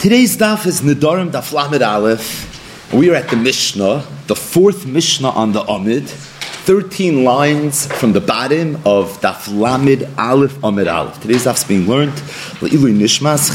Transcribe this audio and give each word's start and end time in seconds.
Today's 0.00 0.34
daf 0.38 0.64
is 0.64 0.80
Nidarim 0.80 1.30
Daf 1.30 1.52
Lamed 1.52 1.82
Aleph. 1.82 2.90
We 2.90 3.10
are 3.10 3.14
at 3.16 3.28
the 3.28 3.36
Mishnah, 3.36 4.06
the 4.28 4.34
fourth 4.34 4.86
Mishnah 4.86 5.28
on 5.28 5.52
the 5.52 5.60
Amid, 5.60 6.08
13 6.08 7.22
lines 7.22 7.84
from 7.84 8.14
the 8.14 8.20
bottom 8.22 8.76
of 8.86 9.20
Daf 9.20 9.54
Lamed 9.54 10.08
Aleph 10.16 10.58
Amid 10.64 10.88
Aleph. 10.88 11.20
Today's 11.20 11.44
daf 11.44 11.56
is 11.56 11.64
being 11.64 11.86
learned 11.86 12.12
Nishmas. 12.14 13.50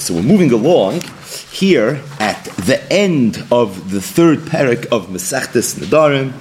So 0.00 0.14
we're 0.14 0.22
moving 0.22 0.52
along 0.52 1.00
here 1.50 2.02
at 2.20 2.44
the 2.44 2.86
end 2.92 3.42
of 3.50 3.90
the 3.90 4.02
third 4.02 4.40
parak 4.40 4.84
of 4.92 5.06
Masechtes 5.06 5.78
Nidarim. 5.78 6.34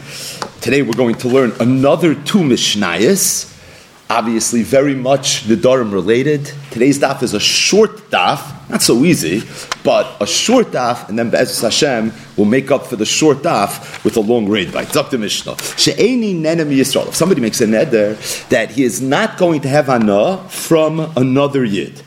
Today 0.59 0.81
we're 0.81 0.91
going 0.91 1.15
to 1.15 1.29
learn 1.29 1.53
another 1.61 2.13
two 2.13 2.39
Mishnayos 2.39 3.54
obviously 4.09 4.63
very 4.63 4.95
much 4.95 5.43
the 5.43 5.55
Nidarim 5.55 5.91
related. 5.91 6.51
Today's 6.71 6.99
daf 6.99 7.23
is 7.23 7.33
a 7.33 7.39
short 7.39 7.97
daf, 8.11 8.69
not 8.69 8.81
so 8.81 9.03
easy, 9.03 9.41
but 9.83 10.15
a 10.21 10.27
short 10.27 10.67
daf, 10.67 11.09
and 11.09 11.17
then 11.17 11.29
Be'ezus 11.29 11.61
Hashem 11.61 12.13
will 12.37 12.45
make 12.45 12.71
up 12.71 12.85
for 12.85 12.95
the 12.95 13.05
short 13.05 13.37
daf 13.37 14.03
with 14.03 14.17
a 14.17 14.19
long 14.19 14.47
raid 14.47 14.71
by 14.71 14.85
Dr. 14.85 15.17
Mishnah. 15.17 15.55
She'eni 15.77 16.35
nenem 16.35 16.75
Yisrael. 16.75 17.07
If 17.07 17.15
somebody 17.15 17.41
makes 17.41 17.61
a 17.61 17.67
neder 17.67 18.47
that 18.49 18.71
he 18.71 18.83
is 18.83 19.01
not 19.01 19.37
going 19.37 19.61
to 19.61 19.69
have 19.69 19.89
ana 19.89 20.37
from 20.49 21.11
another 21.17 21.63
yid, 21.63 22.01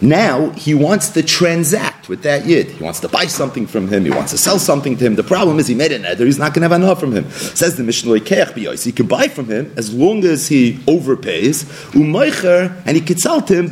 now 0.00 0.50
he 0.50 0.74
wants 0.74 1.10
to 1.10 1.22
transact 1.22 2.08
with 2.08 2.22
that 2.22 2.46
yid. 2.46 2.70
He 2.70 2.84
wants 2.84 3.00
to 3.00 3.08
buy 3.08 3.26
something 3.26 3.66
from 3.66 3.88
him. 3.88 4.04
He 4.04 4.10
wants 4.10 4.30
to 4.30 4.38
sell 4.38 4.58
something 4.58 4.96
to 4.96 5.04
him. 5.04 5.16
The 5.16 5.24
problem 5.24 5.58
is 5.58 5.66
he 5.66 5.74
made 5.74 5.92
an 5.92 6.02
neder. 6.02 6.24
He's 6.24 6.38
not 6.38 6.54
going 6.54 6.62
to 6.62 6.68
have 6.68 6.80
enough 6.80 7.00
from 7.00 7.12
him. 7.12 7.28
Says 7.30 7.76
the 7.76 7.82
Mishnah 7.82 8.18
He 8.18 8.92
can 8.92 9.06
buy 9.06 9.28
from 9.28 9.46
him 9.46 9.72
as 9.76 9.92
long 9.92 10.24
as 10.24 10.48
he 10.48 10.74
overpays 10.86 11.64
umaycher 11.92 12.80
and 12.86 12.96
he 12.96 13.02
can 13.02 13.18
sell 13.18 13.42
to 13.42 13.54
him 13.54 13.68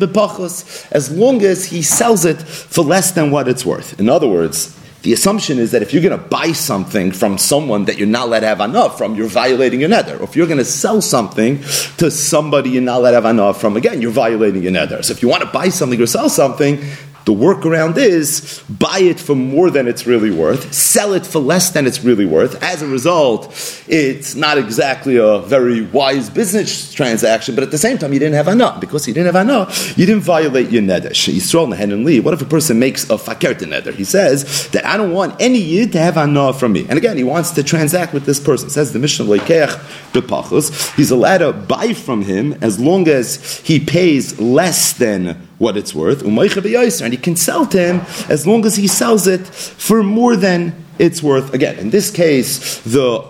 as 0.90 1.10
long 1.10 1.42
as 1.42 1.66
he 1.66 1.82
sells 1.82 2.24
it 2.24 2.40
for 2.42 2.82
less 2.84 3.12
than 3.12 3.30
what 3.30 3.48
it's 3.48 3.64
worth. 3.64 3.98
In 4.00 4.08
other 4.08 4.28
words, 4.28 4.76
the 5.06 5.12
assumption 5.12 5.60
is 5.60 5.70
that 5.70 5.82
if 5.82 5.92
you're 5.92 6.02
going 6.02 6.20
to 6.20 6.28
buy 6.28 6.50
something 6.50 7.12
from 7.12 7.38
someone 7.38 7.84
that 7.84 7.96
you're 7.96 8.08
not 8.08 8.26
allowed 8.26 8.40
to 8.40 8.48
have 8.48 8.60
enough 8.60 8.98
from, 8.98 9.14
you're 9.14 9.28
violating 9.28 9.78
your 9.78 9.88
neder. 9.88 10.20
If 10.20 10.34
you're 10.34 10.48
going 10.48 10.58
to 10.58 10.64
sell 10.64 11.00
something 11.00 11.60
to 11.98 12.10
somebody 12.10 12.70
you're 12.70 12.82
not 12.82 12.98
allowed 12.98 13.10
to 13.10 13.14
have 13.14 13.24
enough 13.26 13.60
from, 13.60 13.76
again, 13.76 14.02
you're 14.02 14.10
violating 14.10 14.64
your 14.64 14.72
neder. 14.72 15.04
So 15.04 15.12
if 15.12 15.22
you 15.22 15.28
want 15.28 15.44
to 15.44 15.48
buy 15.48 15.68
something 15.68 16.02
or 16.02 16.08
sell 16.08 16.28
something, 16.28 16.82
the 17.26 17.32
workaround 17.32 17.96
is 17.96 18.62
buy 18.68 19.00
it 19.00 19.18
for 19.18 19.34
more 19.34 19.68
than 19.68 19.88
it's 19.88 20.06
really 20.06 20.30
worth, 20.30 20.72
sell 20.72 21.12
it 21.12 21.26
for 21.26 21.40
less 21.40 21.70
than 21.70 21.84
it's 21.84 22.04
really 22.04 22.24
worth. 22.24 22.62
As 22.62 22.82
a 22.82 22.86
result, 22.86 23.48
it's 23.88 24.36
not 24.36 24.58
exactly 24.58 25.16
a 25.16 25.40
very 25.40 25.82
wise 25.82 26.30
business 26.30 26.94
transaction, 26.94 27.56
but 27.56 27.64
at 27.64 27.72
the 27.72 27.78
same 27.78 27.98
time, 27.98 28.12
you 28.12 28.20
didn't 28.20 28.36
have 28.36 28.46
enough. 28.46 28.80
Because 28.80 29.08
you 29.08 29.12
didn't 29.12 29.34
have 29.34 29.44
enough, 29.44 29.98
you 29.98 30.06
didn't 30.06 30.22
violate 30.22 30.70
your 30.70 30.82
neder. 30.82 31.10
Yisrael 31.10 31.76
and 31.76 32.04
Lee, 32.04 32.20
what 32.20 32.32
if 32.32 32.42
a 32.42 32.44
person 32.44 32.78
makes 32.78 33.02
a 33.10 33.16
fakert 33.16 33.58
neder? 33.58 33.92
He 33.92 34.04
says 34.04 34.68
that 34.68 34.86
I 34.86 34.96
don't 34.96 35.12
want 35.12 35.34
any 35.40 35.58
yid 35.58 35.90
to 35.92 35.98
have 35.98 36.16
enough 36.16 36.60
from 36.60 36.74
me. 36.74 36.86
And 36.88 36.96
again, 36.96 37.16
he 37.16 37.24
wants 37.24 37.50
to 37.52 37.64
transact 37.64 38.14
with 38.14 38.24
this 38.24 38.38
person. 38.38 38.70
Says 38.70 38.92
the 38.92 39.00
Mishnah 39.00 39.24
Leikeach 39.24 39.74
Bepachos, 40.12 40.94
he's 40.94 41.10
allowed 41.10 41.38
to 41.38 41.52
buy 41.52 41.92
from 41.92 42.22
him 42.22 42.52
as 42.62 42.78
long 42.78 43.08
as 43.08 43.58
he 43.58 43.80
pays 43.80 44.38
less 44.38 44.92
than 44.92 45.48
what 45.58 45.76
it's 45.76 45.94
worth, 45.94 46.22
and 46.22 47.12
he 47.12 47.16
can 47.16 47.36
sell 47.36 47.66
to 47.66 47.78
him 47.78 48.00
as 48.28 48.46
long 48.46 48.64
as 48.66 48.76
he 48.76 48.86
sells 48.86 49.26
it 49.26 49.46
for 49.46 50.02
more 50.02 50.36
than 50.36 50.84
it's 50.98 51.22
worth. 51.22 51.54
Again, 51.54 51.78
in 51.78 51.90
this 51.90 52.10
case, 52.10 52.80
the 52.80 53.24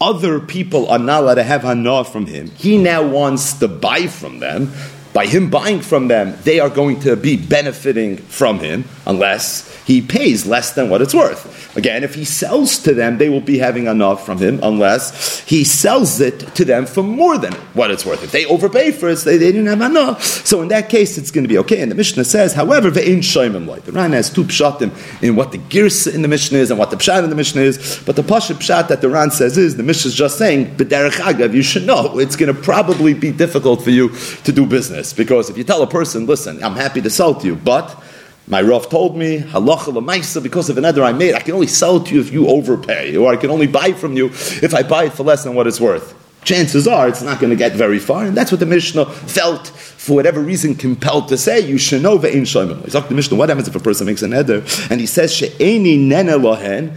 other 0.00 0.40
people 0.40 0.88
are 0.88 0.98
not 0.98 1.22
allowed 1.22 1.34
to 1.34 1.42
have 1.42 1.62
hana 1.62 2.04
from 2.04 2.26
him. 2.26 2.50
He 2.52 2.78
now 2.78 3.06
wants 3.06 3.54
to 3.54 3.68
buy 3.68 4.06
from 4.06 4.38
them. 4.38 4.72
By 5.12 5.26
him 5.26 5.50
buying 5.50 5.80
from 5.80 6.08
them, 6.08 6.36
they 6.44 6.60
are 6.60 6.68
going 6.68 7.00
to 7.00 7.16
be 7.16 7.36
benefiting 7.36 8.18
from 8.18 8.60
him, 8.60 8.84
unless 9.06 9.77
he 9.88 10.02
pays 10.02 10.44
less 10.44 10.74
than 10.74 10.90
what 10.90 11.00
it's 11.00 11.14
worth. 11.14 11.74
Again, 11.74 12.04
if 12.04 12.14
he 12.14 12.26
sells 12.26 12.78
to 12.80 12.92
them, 12.92 13.16
they 13.16 13.30
will 13.30 13.40
be 13.40 13.56
having 13.56 13.86
enough 13.86 14.26
from 14.26 14.36
him 14.36 14.60
unless 14.62 15.40
he 15.46 15.64
sells 15.64 16.20
it 16.20 16.40
to 16.56 16.64
them 16.66 16.84
for 16.84 17.02
more 17.02 17.38
than 17.38 17.54
what 17.72 17.90
it's 17.90 18.04
worth. 18.04 18.22
If 18.22 18.30
they 18.30 18.44
overpay 18.44 18.92
for 18.92 19.08
it, 19.08 19.18
they, 19.20 19.38
they 19.38 19.50
didn't 19.50 19.66
have 19.66 19.80
enough. 19.80 20.22
So 20.22 20.60
in 20.60 20.68
that 20.68 20.90
case, 20.90 21.16
it's 21.16 21.30
going 21.30 21.44
to 21.44 21.48
be 21.48 21.56
okay. 21.60 21.80
And 21.80 21.90
the 21.90 21.94
Mishnah 21.94 22.26
says, 22.26 22.52
however. 22.52 22.90
The 22.90 23.92
Ran 23.94 24.12
has 24.12 24.28
two 24.28 24.44
pshatim 24.44 25.22
in 25.22 25.36
what 25.36 25.52
the 25.52 25.58
girs 25.58 26.06
in 26.06 26.20
the 26.20 26.28
Mishnah 26.28 26.58
is 26.58 26.70
and 26.70 26.78
what 26.78 26.90
the 26.90 26.96
pshat 26.96 27.24
in 27.24 27.30
the 27.30 27.36
Mishnah 27.36 27.62
is. 27.62 28.02
But 28.04 28.16
the 28.16 28.22
pasha 28.22 28.54
pshat 28.54 28.88
that 28.88 29.00
the 29.00 29.08
Ran 29.08 29.30
says 29.30 29.56
is, 29.56 29.78
the 29.78 29.82
Mishnah 29.82 30.10
is 30.10 30.14
just 30.14 30.36
saying, 30.36 30.76
b'derech 30.76 31.12
agav, 31.12 31.54
you 31.54 31.62
should 31.62 31.86
know 31.86 32.18
it's 32.18 32.36
going 32.36 32.54
to 32.54 32.60
probably 32.60 33.14
be 33.14 33.32
difficult 33.32 33.82
for 33.82 33.90
you 33.90 34.10
to 34.44 34.52
do 34.52 34.66
business. 34.66 35.14
Because 35.14 35.48
if 35.48 35.56
you 35.56 35.64
tell 35.64 35.80
a 35.80 35.86
person, 35.86 36.26
listen, 36.26 36.62
I'm 36.62 36.76
happy 36.76 37.00
to 37.00 37.08
sell 37.08 37.34
to 37.36 37.46
you, 37.46 37.56
but 37.56 37.98
my 38.48 38.62
Rav 38.62 38.88
told 38.88 39.16
me, 39.16 39.40
halacha 39.40 40.42
because 40.42 40.70
of 40.70 40.78
another 40.78 41.04
I 41.04 41.12
made, 41.12 41.34
I 41.34 41.40
can 41.40 41.54
only 41.54 41.66
sell 41.66 41.98
it 41.98 42.06
to 42.06 42.14
you 42.14 42.20
if 42.20 42.32
you 42.32 42.48
overpay, 42.48 43.16
or 43.16 43.32
I 43.32 43.36
can 43.36 43.50
only 43.50 43.66
buy 43.66 43.92
from 43.92 44.16
you 44.16 44.26
if 44.26 44.74
I 44.74 44.82
buy 44.82 45.04
it 45.04 45.12
for 45.12 45.22
less 45.22 45.44
than 45.44 45.54
what 45.54 45.66
it's 45.66 45.80
worth. 45.80 46.14
Chances 46.44 46.88
are 46.88 47.08
it's 47.08 47.20
not 47.20 47.40
going 47.40 47.50
to 47.50 47.56
get 47.56 47.72
very 47.72 47.98
far, 47.98 48.24
and 48.24 48.36
that's 48.36 48.50
what 48.50 48.60
the 48.60 48.66
Mishnah 48.66 49.06
felt 49.06 49.68
for 49.98 50.14
whatever 50.14 50.40
reason, 50.40 50.74
compelled 50.76 51.28
to 51.28 51.36
say, 51.36 51.58
you 51.60 51.76
should 51.76 52.02
know 52.02 52.18
ve'in 52.18 52.42
shoymim. 52.42 52.82
He's 52.84 52.92
the 52.92 53.14
Mishnah, 53.14 53.36
what 53.36 53.48
happens 53.48 53.68
if 53.68 53.74
a 53.74 53.80
person 53.80 54.06
makes 54.06 54.22
an 54.22 54.32
eder 54.32 54.64
and 54.90 55.00
he 55.00 55.06
says, 55.06 55.34
she'eni 55.34 55.98
nene 55.98 56.38
lohen 56.40 56.94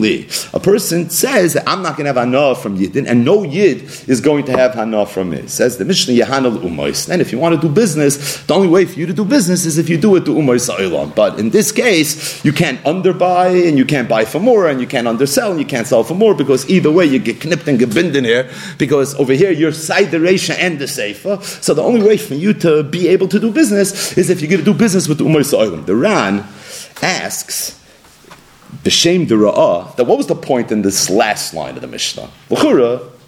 li. 0.00 0.28
A 0.52 0.60
person 0.60 1.08
says, 1.10 1.56
I'm 1.66 1.80
not 1.82 1.96
going 1.96 2.12
to 2.12 2.12
have 2.12 2.16
hana 2.16 2.56
from 2.56 2.76
Yidin, 2.76 3.06
and 3.08 3.24
no 3.24 3.44
Yid 3.44 3.82
is 4.08 4.20
going 4.20 4.44
to 4.46 4.52
have 4.52 4.74
hana 4.74 5.06
from 5.06 5.30
me. 5.30 5.46
Says 5.46 5.78
the 5.78 5.84
Mishnah, 5.84 6.14
Yehanal 6.14 6.58
umois. 6.58 7.08
And 7.08 7.22
if 7.22 7.30
you 7.30 7.38
want 7.38 7.54
to 7.54 7.68
do 7.68 7.72
business, 7.72 8.42
the 8.42 8.54
only 8.54 8.68
way 8.68 8.84
for 8.84 8.98
you 8.98 9.06
to 9.06 9.12
do 9.12 9.24
business 9.24 9.64
is 9.64 9.78
if 9.78 9.88
you 9.88 9.96
do 9.96 10.16
it 10.16 10.24
to 10.24 10.34
umois 10.34 10.68
sa'ilam. 10.68 11.14
But 11.14 11.38
in 11.38 11.50
this 11.50 11.70
case, 11.70 12.44
you 12.44 12.52
can't 12.52 12.82
underbuy, 12.82 13.68
and 13.68 13.78
you 13.78 13.84
can't 13.84 14.08
buy 14.08 14.24
for 14.24 14.40
more, 14.40 14.68
and 14.68 14.80
you 14.80 14.88
can't 14.88 15.06
undersell, 15.06 15.52
and 15.52 15.60
you 15.60 15.66
can't 15.66 15.86
sell 15.86 16.02
for 16.02 16.14
more, 16.14 16.34
because 16.34 16.68
either 16.68 16.90
way 16.90 17.04
you 17.04 17.20
get 17.20 17.44
knipped 17.44 17.68
and 17.68 17.78
gebinden 17.78 18.24
here, 18.24 18.50
because 18.76 19.14
over 19.14 19.32
here 19.34 19.52
you're 19.52 19.70
side 19.70 20.10
the 20.10 20.18
Resha 20.18 20.56
and 20.58 20.80
the 20.80 20.86
Seifa. 20.86 21.42
So 21.62 21.74
the 21.74 21.82
only 21.82 22.02
way 22.02 22.07
for 22.16 22.34
you 22.34 22.54
to 22.54 22.82
be 22.82 23.08
able 23.08 23.28
to 23.28 23.38
do 23.38 23.50
business 23.50 24.16
is 24.16 24.30
if 24.30 24.40
you're 24.40 24.50
going 24.50 24.64
to 24.64 24.72
do 24.72 24.76
business 24.76 25.08
with 25.08 25.18
the 25.18 25.24
Umar 25.24 25.42
Sa'ilim. 25.42 25.84
The 25.86 25.94
Ran 25.94 26.46
asks, 27.02 27.78
the 28.82 28.90
B'Shem 28.90 29.28
the 29.28 29.34
Ra'ah, 29.34 29.94
that 29.96 30.04
what 30.04 30.16
was 30.16 30.26
the 30.26 30.34
point 30.34 30.72
in 30.72 30.82
this 30.82 31.10
last 31.10 31.54
line 31.54 31.74
of 31.74 31.82
the 31.82 31.88
Mishnah? 31.88 32.30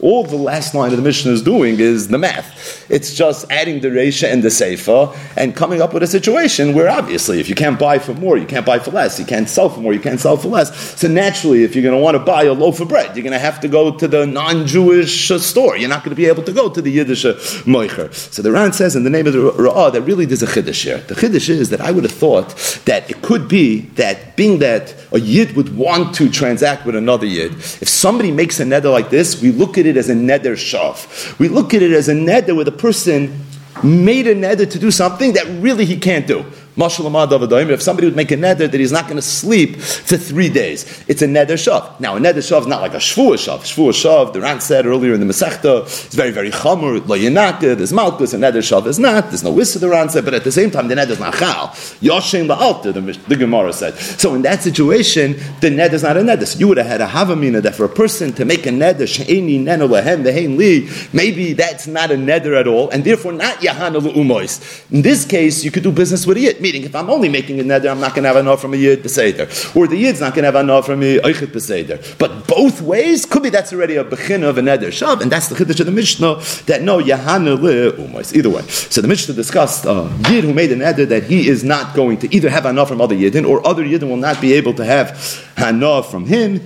All 0.02 0.24
the 0.24 0.36
last 0.36 0.74
line 0.74 0.90
of 0.90 0.96
the 0.96 1.02
Mishnah 1.02 1.32
is 1.32 1.42
doing 1.42 1.78
is 1.78 2.08
the 2.08 2.18
math. 2.18 2.90
It's 2.90 3.14
just 3.14 3.50
adding 3.50 3.80
the 3.80 3.88
Reisha 3.88 4.32
and 4.32 4.42
the 4.42 4.48
Seifa 4.48 5.16
and 5.36 5.54
coming 5.54 5.80
up 5.80 5.94
with 5.94 6.02
a 6.02 6.06
situation 6.06 6.74
where 6.74 6.88
obviously 6.88 7.40
if 7.40 7.48
you 7.48 7.54
can't 7.54 7.78
buy 7.78 7.98
for 7.98 8.14
more, 8.14 8.36
you 8.36 8.46
can't 8.46 8.66
buy 8.66 8.78
for 8.78 8.90
less. 8.90 9.18
You 9.18 9.26
can't 9.26 9.48
sell 9.48 9.68
for 9.68 9.80
more, 9.80 9.92
you 9.92 10.00
can't 10.00 10.20
sell 10.20 10.36
for 10.36 10.48
less. 10.48 10.98
So 10.98 11.08
naturally, 11.08 11.64
if 11.64 11.74
you're 11.74 11.82
going 11.82 11.96
to 11.96 12.02
want 12.02 12.16
to 12.16 12.18
buy 12.22 12.44
a 12.44 12.52
loaf 12.52 12.80
of 12.80 12.88
bread, 12.88 13.16
you're 13.16 13.22
going 13.22 13.32
to 13.32 13.38
have 13.38 13.60
to 13.60 13.68
go 13.68 13.96
to 13.96 14.08
the 14.08 14.26
non-Jewish 14.26 15.28
store. 15.28 15.76
You're 15.76 15.88
not 15.88 16.04
going 16.04 16.10
to 16.10 16.16
be 16.16 16.26
able 16.26 16.42
to 16.44 16.52
go 16.52 16.68
to 16.70 16.82
the 16.82 16.90
Yiddish 16.90 17.24
Moicher. 17.24 18.12
So 18.12 18.42
the 18.42 18.52
Ran 18.52 18.72
says 18.72 18.96
in 18.96 19.04
the 19.04 19.10
name 19.10 19.26
of 19.26 19.32
the 19.32 19.38
Ra'ah 19.52 19.92
that 19.92 20.02
really 20.02 20.24
there's 20.24 20.42
a 20.42 20.46
Chiddush 20.46 20.84
here. 20.84 20.98
The 20.98 21.14
Chiddush 21.14 21.48
is 21.48 21.70
that 21.70 21.80
I 21.80 21.90
would 21.90 22.04
have 22.04 22.12
thought 22.12 22.48
that 22.86 23.10
it 23.10 23.22
could 23.22 23.48
be 23.48 23.80
that 23.96 24.36
being 24.36 24.58
that 24.60 24.94
a 25.12 25.20
Yid 25.20 25.56
would 25.56 25.76
want 25.76 26.14
to 26.16 26.30
transact 26.30 26.86
with 26.86 26.96
another 26.96 27.26
Yid, 27.26 27.52
if 27.52 27.88
somebody 27.88 28.32
makes 28.32 28.60
a 28.60 28.64
neder 28.64 28.90
like 28.90 29.10
this, 29.10 29.40
we 29.40 29.52
look 29.52 29.78
at 29.78 29.86
it 29.86 29.89
it 29.90 29.96
as 29.96 30.08
a 30.08 30.14
neder 30.14 30.56
shav. 30.56 31.38
We 31.38 31.48
look 31.48 31.74
at 31.74 31.82
it 31.82 31.92
as 31.92 32.08
a 32.08 32.14
neder 32.14 32.56
where 32.56 32.64
the 32.64 32.72
person 32.72 33.44
made 33.84 34.26
a 34.26 34.34
neder 34.34 34.70
to 34.70 34.78
do 34.78 34.90
something 34.90 35.34
that 35.34 35.46
really 35.60 35.84
he 35.84 35.98
can't 35.98 36.26
do. 36.26 36.44
If 36.82 37.82
somebody 37.82 38.06
would 38.06 38.16
make 38.16 38.30
a 38.30 38.36
neder 38.36 38.70
that 38.70 38.74
he's 38.74 38.92
not 38.92 39.04
going 39.04 39.16
to 39.16 39.22
sleep 39.22 39.76
for 39.76 40.16
three 40.16 40.48
days, 40.48 41.04
it's 41.08 41.20
a 41.22 41.26
neder 41.26 41.58
shav. 41.58 42.00
Now, 42.00 42.16
a 42.16 42.20
neder 42.20 42.36
shav 42.36 42.62
is 42.62 42.66
not 42.66 42.80
like 42.80 42.94
a 42.94 42.98
shvuah 42.98 43.34
shav. 43.34 43.60
Shvuah 43.60 43.91
shav, 43.91 44.32
the 44.32 44.41
Ran 44.41 44.60
said 44.60 44.86
earlier 44.86 45.12
in 45.14 45.20
the 45.20 45.26
Masechta, 45.26 45.84
is 45.84 46.14
very, 46.14 46.30
very 46.30 46.50
chamur. 46.50 47.06
Lo 47.06 47.18
yenaka, 47.18 47.76
there's 47.76 47.92
malchus, 47.92 48.32
a 48.32 48.38
neder 48.38 48.58
shav 48.58 48.86
is 48.86 48.98
not. 48.98 49.28
There's 49.28 49.44
no 49.44 49.52
wissa, 49.52 49.78
the 49.80 49.88
Ran 49.88 50.08
said, 50.08 50.24
but 50.24 50.34
at 50.34 50.44
the 50.44 50.52
same 50.52 50.70
time, 50.70 50.88
the 50.88 50.94
neder 50.94 51.10
is 51.10 51.20
not 51.20 51.34
chal. 51.34 51.68
Yoshem 52.00 52.47
la'alta, 52.47 52.94
the, 52.94 53.00
the 53.28 53.36
Gemara 53.36 53.72
said. 53.72 53.94
So 53.94 54.34
in 54.34 54.42
that 54.42 54.62
situation, 54.62 55.32
the 55.60 55.68
neder 55.68 55.94
is 55.94 56.03
not 56.03 56.16
a 56.16 56.21
neder. 56.21 56.47
So 56.47 56.59
you 56.59 56.68
would 56.68 56.78
have 56.78 56.86
had 56.86 57.00
a 57.00 57.06
havamina 57.06 57.60
that 57.62 57.74
for 57.74 57.84
a 57.84 57.88
person 57.88 58.32
to 58.34 58.44
make 58.44 58.65
a 58.66 58.71
neder, 58.71 59.06
she'eni 59.06 59.59
nenu 59.65 59.88
lehem 59.88 60.22
vehein 60.24 60.56
li, 60.56 60.88
maybe 61.12 61.53
that's 61.53 61.86
not 61.86 62.10
a 62.10 62.15
neder 62.15 62.59
at 62.59 62.66
all, 62.66 62.88
and 62.91 63.04
therefore 63.04 63.32
not 63.32 63.56
yahana 63.56 64.00
le'umois. 64.00 64.91
In 64.91 65.03
this 65.03 65.24
case, 65.24 65.62
you 65.65 65.71
could 65.71 65.82
do 65.82 65.92
business 65.92 66.27
with 66.27 66.38
it 66.38 66.60
if 66.74 66.94
I'm 66.94 67.10
only 67.10 67.28
making 67.28 67.60
a 67.60 67.64
neder, 67.64 67.90
I'm 67.90 68.00
not 68.00 68.14
going 68.14 68.22
to 68.22 68.28
have 68.28 68.36
enough 68.36 68.60
from 68.60 68.74
a 68.74 68.76
yid 68.76 69.02
beseder, 69.02 69.76
or 69.76 69.86
the 69.86 69.96
yid's 69.96 70.20
not 70.20 70.34
going 70.34 70.44
to 70.44 70.52
have 70.52 70.62
enough 70.62 70.86
from 70.86 71.02
a 71.02 71.18
oichet 71.20 71.48
beseder. 71.48 72.18
But 72.18 72.46
both 72.46 72.80
ways 72.80 73.26
could 73.26 73.42
be 73.42 73.50
that's 73.50 73.72
already 73.72 73.96
a 73.96 74.04
bechin 74.04 74.42
of 74.42 74.58
a 74.58 74.60
neder 74.60 74.88
shav, 74.88 75.20
and 75.20 75.30
that's 75.30 75.48
the 75.48 75.54
chiddush 75.54 75.80
of 75.80 75.86
the 75.86 75.92
Mishnah 75.92 76.36
that 76.66 76.82
no 76.82 76.98
yahana 76.98 77.60
le 77.60 77.92
umos. 77.92 78.34
Either 78.34 78.50
way, 78.50 78.62
so 78.62 79.00
the 79.00 79.08
Mishnah 79.08 79.34
discussed 79.34 79.84
a 79.84 80.10
yid 80.30 80.44
who 80.44 80.54
made 80.54 80.72
a 80.72 80.76
neder 80.76 81.08
that 81.08 81.24
he 81.24 81.48
is 81.48 81.64
not 81.64 81.94
going 81.94 82.18
to 82.18 82.34
either 82.34 82.48
have 82.48 82.66
enough 82.66 82.88
from 82.88 83.00
other 83.00 83.14
yidin 83.14 83.48
or 83.48 83.66
other 83.66 83.84
yidin 83.84 84.08
will 84.08 84.16
not 84.16 84.40
be 84.40 84.52
able 84.54 84.74
to 84.74 84.84
have 84.84 85.10
hana 85.56 86.02
from 86.02 86.26
him. 86.26 86.60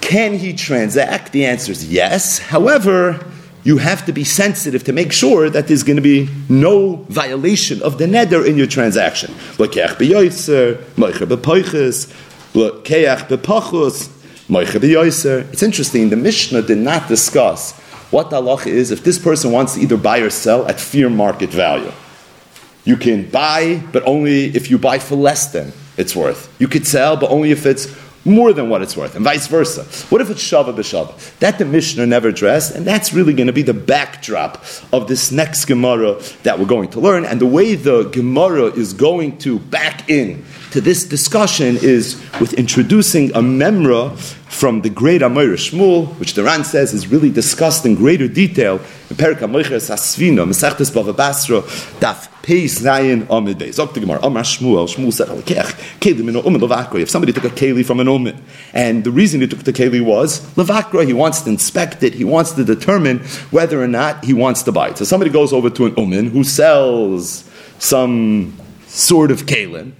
Can 0.00 0.34
he 0.34 0.52
transact? 0.54 1.32
The 1.32 1.44
answer 1.44 1.72
is 1.72 1.90
yes. 1.90 2.38
However 2.38 3.24
you 3.68 3.76
have 3.76 4.06
to 4.06 4.12
be 4.14 4.24
sensitive 4.24 4.82
to 4.82 4.94
make 4.94 5.12
sure 5.12 5.50
that 5.50 5.66
there's 5.66 5.82
going 5.82 5.96
to 5.96 6.08
be 6.16 6.26
no 6.48 7.04
violation 7.10 7.82
of 7.82 7.98
the 7.98 8.06
neder 8.06 8.42
in 8.48 8.56
your 8.56 8.66
transaction. 8.66 9.30
It's 15.52 15.62
interesting, 15.62 16.08
the 16.08 16.16
Mishnah 16.16 16.62
did 16.62 16.78
not 16.78 17.08
discuss 17.08 17.72
what 18.10 18.30
the 18.30 18.40
halacha 18.40 18.68
is 18.68 18.90
if 18.90 19.04
this 19.04 19.18
person 19.18 19.52
wants 19.52 19.74
to 19.74 19.80
either 19.80 19.98
buy 19.98 20.20
or 20.20 20.30
sell 20.30 20.66
at 20.66 20.80
fair 20.80 21.10
market 21.10 21.50
value. 21.50 21.92
You 22.86 22.96
can 22.96 23.28
buy, 23.28 23.82
but 23.92 24.02
only 24.06 24.46
if 24.56 24.70
you 24.70 24.78
buy 24.78 24.98
for 24.98 25.16
less 25.16 25.52
than 25.52 25.74
it's 25.98 26.16
worth. 26.16 26.48
You 26.58 26.68
could 26.68 26.86
sell, 26.86 27.18
but 27.18 27.28
only 27.30 27.50
if 27.50 27.66
it's 27.66 27.86
more 28.24 28.52
than 28.52 28.68
what 28.68 28.82
it's 28.82 28.96
worth, 28.96 29.14
and 29.14 29.24
vice 29.24 29.46
versa. 29.46 29.84
What 30.10 30.20
if 30.20 30.30
it's 30.30 30.42
shava 30.42 30.74
b'shava? 30.74 31.38
That 31.38 31.58
the 31.58 31.64
Mishnah 31.64 32.06
never 32.06 32.28
addressed, 32.28 32.74
and 32.74 32.86
that's 32.86 33.12
really 33.12 33.32
going 33.32 33.46
to 33.46 33.52
be 33.52 33.62
the 33.62 33.74
backdrop 33.74 34.64
of 34.92 35.08
this 35.08 35.32
next 35.32 35.64
Gemara 35.66 36.20
that 36.42 36.58
we're 36.58 36.66
going 36.66 36.90
to 36.90 37.00
learn. 37.00 37.24
And 37.24 37.40
the 37.40 37.46
way 37.46 37.74
the 37.74 38.04
Gemara 38.04 38.64
is 38.64 38.92
going 38.92 39.38
to 39.38 39.58
back 39.58 40.08
in 40.10 40.44
to 40.70 40.80
this 40.80 41.04
discussion 41.04 41.78
is 41.80 42.22
with 42.40 42.52
introducing 42.54 43.30
a 43.30 43.40
memra 43.40 44.16
from 44.48 44.82
the 44.82 44.90
great 44.90 45.22
Amir 45.22 45.54
Shmuel, 45.54 46.08
which 46.18 46.34
the 46.34 46.42
Ran 46.42 46.64
says 46.64 46.92
is 46.92 47.06
really 47.06 47.30
discussed 47.30 47.86
in 47.86 47.94
greater 47.94 48.28
detail 48.28 48.76
in 49.08 49.16
Perik 49.16 49.38
Mesechtes 49.38 50.90
Bava 50.90 51.16
Basra, 51.16 51.62
Daf 52.00 52.28
Peis 52.42 52.80
Zayin 52.80 53.26
the 53.92 54.00
Gemara, 54.00 54.20
Amar 54.22 54.42
Shmuel, 54.42 54.88
Shmuel 54.88 55.12
said, 55.12 55.28
Keli 55.28 56.20
in 56.20 56.34
Umen 56.34 56.60
Levakra. 56.60 57.00
If 57.00 57.10
somebody 57.10 57.32
took 57.32 57.44
a 57.44 57.50
Keli 57.50 57.84
from 57.84 58.00
an 58.00 58.06
Umen, 58.06 58.40
and 58.72 59.04
the 59.04 59.10
reason 59.10 59.40
he 59.40 59.46
took 59.46 59.60
the 59.60 59.72
Keli 59.72 60.04
was 60.04 60.40
Levakra, 60.54 61.06
he 61.06 61.12
wants 61.12 61.42
to 61.42 61.50
inspect 61.50 62.02
it, 62.02 62.14
he 62.14 62.24
wants 62.24 62.52
to 62.52 62.64
determine 62.64 63.20
whether 63.50 63.82
or 63.82 63.88
not 63.88 64.24
he 64.24 64.32
wants 64.32 64.62
to 64.64 64.72
buy 64.72 64.88
it. 64.88 64.98
So 64.98 65.04
somebody 65.04 65.30
goes 65.30 65.52
over 65.52 65.70
to 65.70 65.86
an 65.86 65.94
Umen 65.96 66.30
who 66.30 66.42
sells 66.42 67.48
some 67.78 68.56
sort 68.86 69.30
of 69.30 69.42
Kalin, 69.42 69.92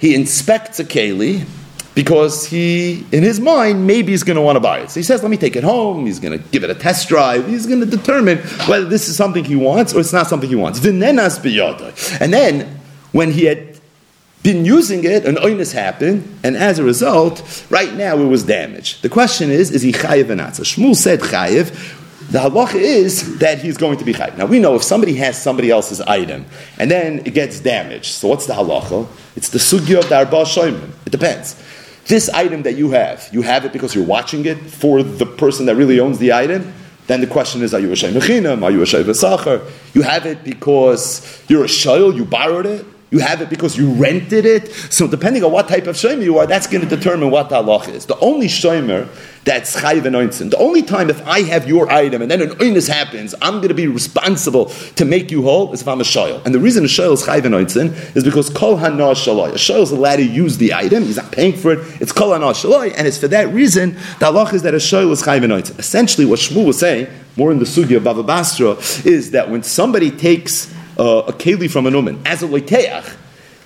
he 0.00 0.14
inspects 0.14 0.80
a 0.80 0.84
keli 0.84 1.46
because 1.94 2.46
he, 2.46 3.04
in 3.12 3.22
his 3.22 3.38
mind, 3.38 3.86
maybe 3.86 4.12
he's 4.12 4.22
going 4.22 4.36
to 4.36 4.42
want 4.42 4.56
to 4.56 4.60
buy 4.60 4.78
it. 4.80 4.90
So 4.90 5.00
he 5.00 5.04
says, 5.04 5.22
let 5.22 5.30
me 5.30 5.36
take 5.36 5.56
it 5.56 5.64
home. 5.64 6.06
He's 6.06 6.18
going 6.18 6.38
to 6.38 6.44
give 6.50 6.64
it 6.64 6.70
a 6.70 6.74
test 6.74 7.08
drive. 7.08 7.46
He's 7.46 7.66
going 7.66 7.80
to 7.80 7.86
determine 7.86 8.38
whether 8.66 8.86
this 8.86 9.08
is 9.08 9.16
something 9.16 9.44
he 9.44 9.56
wants 9.56 9.92
or 9.92 10.00
it's 10.00 10.12
not 10.12 10.26
something 10.26 10.48
he 10.48 10.54
wants. 10.56 10.84
And 10.84 11.02
then, 11.02 12.80
when 13.12 13.32
he 13.32 13.44
had 13.44 13.78
been 14.42 14.64
using 14.64 15.04
it, 15.04 15.26
an 15.26 15.34
oinus 15.36 15.72
happened, 15.72 16.38
and 16.42 16.56
as 16.56 16.78
a 16.78 16.84
result, 16.84 17.66
right 17.68 17.92
now 17.92 18.16
it 18.16 18.24
was 18.24 18.44
damaged. 18.44 19.02
The 19.02 19.10
question 19.10 19.50
is, 19.50 19.70
is 19.70 19.82
he 19.82 19.92
chayiv 19.92 20.34
not? 20.34 20.56
So 20.56 20.62
Shmuel 20.62 20.96
said 20.96 21.20
chayiv. 21.20 21.98
The 22.30 22.38
halacha 22.38 22.76
is 22.76 23.38
that 23.40 23.58
he's 23.58 23.76
going 23.76 23.98
to 23.98 24.04
be 24.04 24.12
chayiv. 24.14 24.38
Now 24.38 24.46
we 24.46 24.60
know 24.60 24.76
if 24.76 24.84
somebody 24.84 25.14
has 25.14 25.40
somebody 25.40 25.70
else's 25.70 26.00
item 26.02 26.46
and 26.78 26.88
then 26.88 27.22
it 27.26 27.34
gets 27.34 27.58
damaged, 27.58 28.06
so 28.06 28.28
what's 28.28 28.46
the 28.46 28.52
halacha? 28.52 29.08
It's 29.34 29.48
the 29.48 29.58
sugya 29.58 29.98
of 29.98 30.08
the 30.08 30.16
arba 30.16 30.44
shoyman. 30.44 30.90
It 31.06 31.10
depends. 31.10 31.60
This 32.06 32.28
item 32.28 32.62
that 32.62 32.76
you 32.76 32.92
have, 32.92 33.28
you 33.32 33.42
have 33.42 33.64
it 33.64 33.72
because 33.72 33.96
you're 33.96 34.04
watching 34.04 34.44
it 34.46 34.58
for 34.58 35.02
the 35.02 35.26
person 35.26 35.66
that 35.66 35.74
really 35.74 35.98
owns 35.98 36.18
the 36.18 36.32
item. 36.32 36.72
Then 37.08 37.20
the 37.20 37.26
question 37.26 37.62
is, 37.62 37.74
are 37.74 37.80
you 37.80 37.90
a 37.90 37.94
shayim 37.94 38.62
Are 38.62 38.70
you 38.70 38.82
a 38.82 38.84
shayim 38.84 39.94
You 39.94 40.02
have 40.02 40.26
it 40.26 40.44
because 40.44 41.42
you're 41.48 41.64
a 41.64 41.68
shayil, 41.68 42.14
you 42.14 42.24
borrowed 42.24 42.66
it. 42.66 42.86
You 43.10 43.18
have 43.18 43.40
it 43.42 43.50
because 43.50 43.76
you 43.76 43.90
rented 43.92 44.46
it. 44.46 44.72
So 44.72 45.08
depending 45.08 45.42
on 45.42 45.50
what 45.50 45.68
type 45.68 45.86
of 45.88 45.96
shomer 45.96 46.22
you 46.22 46.38
are, 46.38 46.46
that's 46.46 46.68
going 46.68 46.86
to 46.86 46.96
determine 46.96 47.30
what 47.30 47.48
the 47.48 47.56
halach 47.56 47.88
is. 47.88 48.06
The 48.06 48.18
only 48.20 48.46
shomer 48.46 49.08
that's 49.42 49.74
chayiv 49.74 50.04
and 50.04 50.50
The 50.52 50.56
only 50.58 50.82
time 50.82 51.10
if 51.10 51.26
I 51.26 51.42
have 51.42 51.66
your 51.66 51.90
item 51.90 52.22
and 52.22 52.30
then 52.30 52.42
an 52.42 52.50
oinus 52.50 52.88
happens, 52.88 53.34
I'm 53.40 53.54
going 53.54 53.68
to 53.68 53.74
be 53.74 53.88
responsible 53.88 54.66
to 54.66 55.04
make 55.04 55.30
you 55.30 55.42
whole 55.42 55.72
is 55.72 55.82
if 55.82 55.88
I'm 55.88 56.00
a 56.00 56.04
shayil. 56.04 56.44
And 56.44 56.54
the 56.54 56.60
reason 56.60 56.84
a 56.84 56.88
shayil 56.88 57.14
is 57.14 57.22
chayiv 57.22 57.44
and 57.46 58.16
is 58.16 58.24
because 58.24 58.50
kol 58.50 58.76
hana 58.76 59.12
shalai. 59.12 59.50
A 59.50 59.54
shayil 59.54 59.82
is 59.82 59.90
allowed 59.90 60.16
to 60.16 60.24
use 60.24 60.58
the 60.58 60.74
item. 60.74 61.02
He's 61.02 61.16
not 61.16 61.32
paying 61.32 61.56
for 61.56 61.72
it. 61.72 62.00
It's 62.00 62.12
kol 62.12 62.32
hana 62.32 62.46
shalai, 62.46 62.94
and 62.96 63.08
it's 63.08 63.18
for 63.18 63.28
that 63.28 63.52
reason 63.52 63.94
the 64.20 64.26
halach 64.26 64.52
is 64.52 64.62
that 64.62 64.74
a 64.74 64.78
shayil 64.78 65.10
is 65.10 65.22
chayiv 65.22 65.42
and 65.42 65.50
Essentially, 65.50 66.26
what 66.26 66.38
Shmuel 66.38 66.66
was 66.66 66.78
saying, 66.78 67.08
more 67.36 67.50
in 67.50 67.58
the 67.58 67.64
sugya 67.64 67.96
of 67.96 68.04
Bava 68.04 68.24
Basra, 68.24 68.76
is 69.04 69.32
that 69.32 69.50
when 69.50 69.62
somebody 69.62 70.10
takes 70.10 70.72
uh, 70.98 71.24
a 71.28 71.32
keli 71.32 71.70
from 71.70 71.86
an 71.86 71.94
uman 71.94 72.20
as 72.24 72.42
a 72.42 72.46
lekeach, 72.46 73.16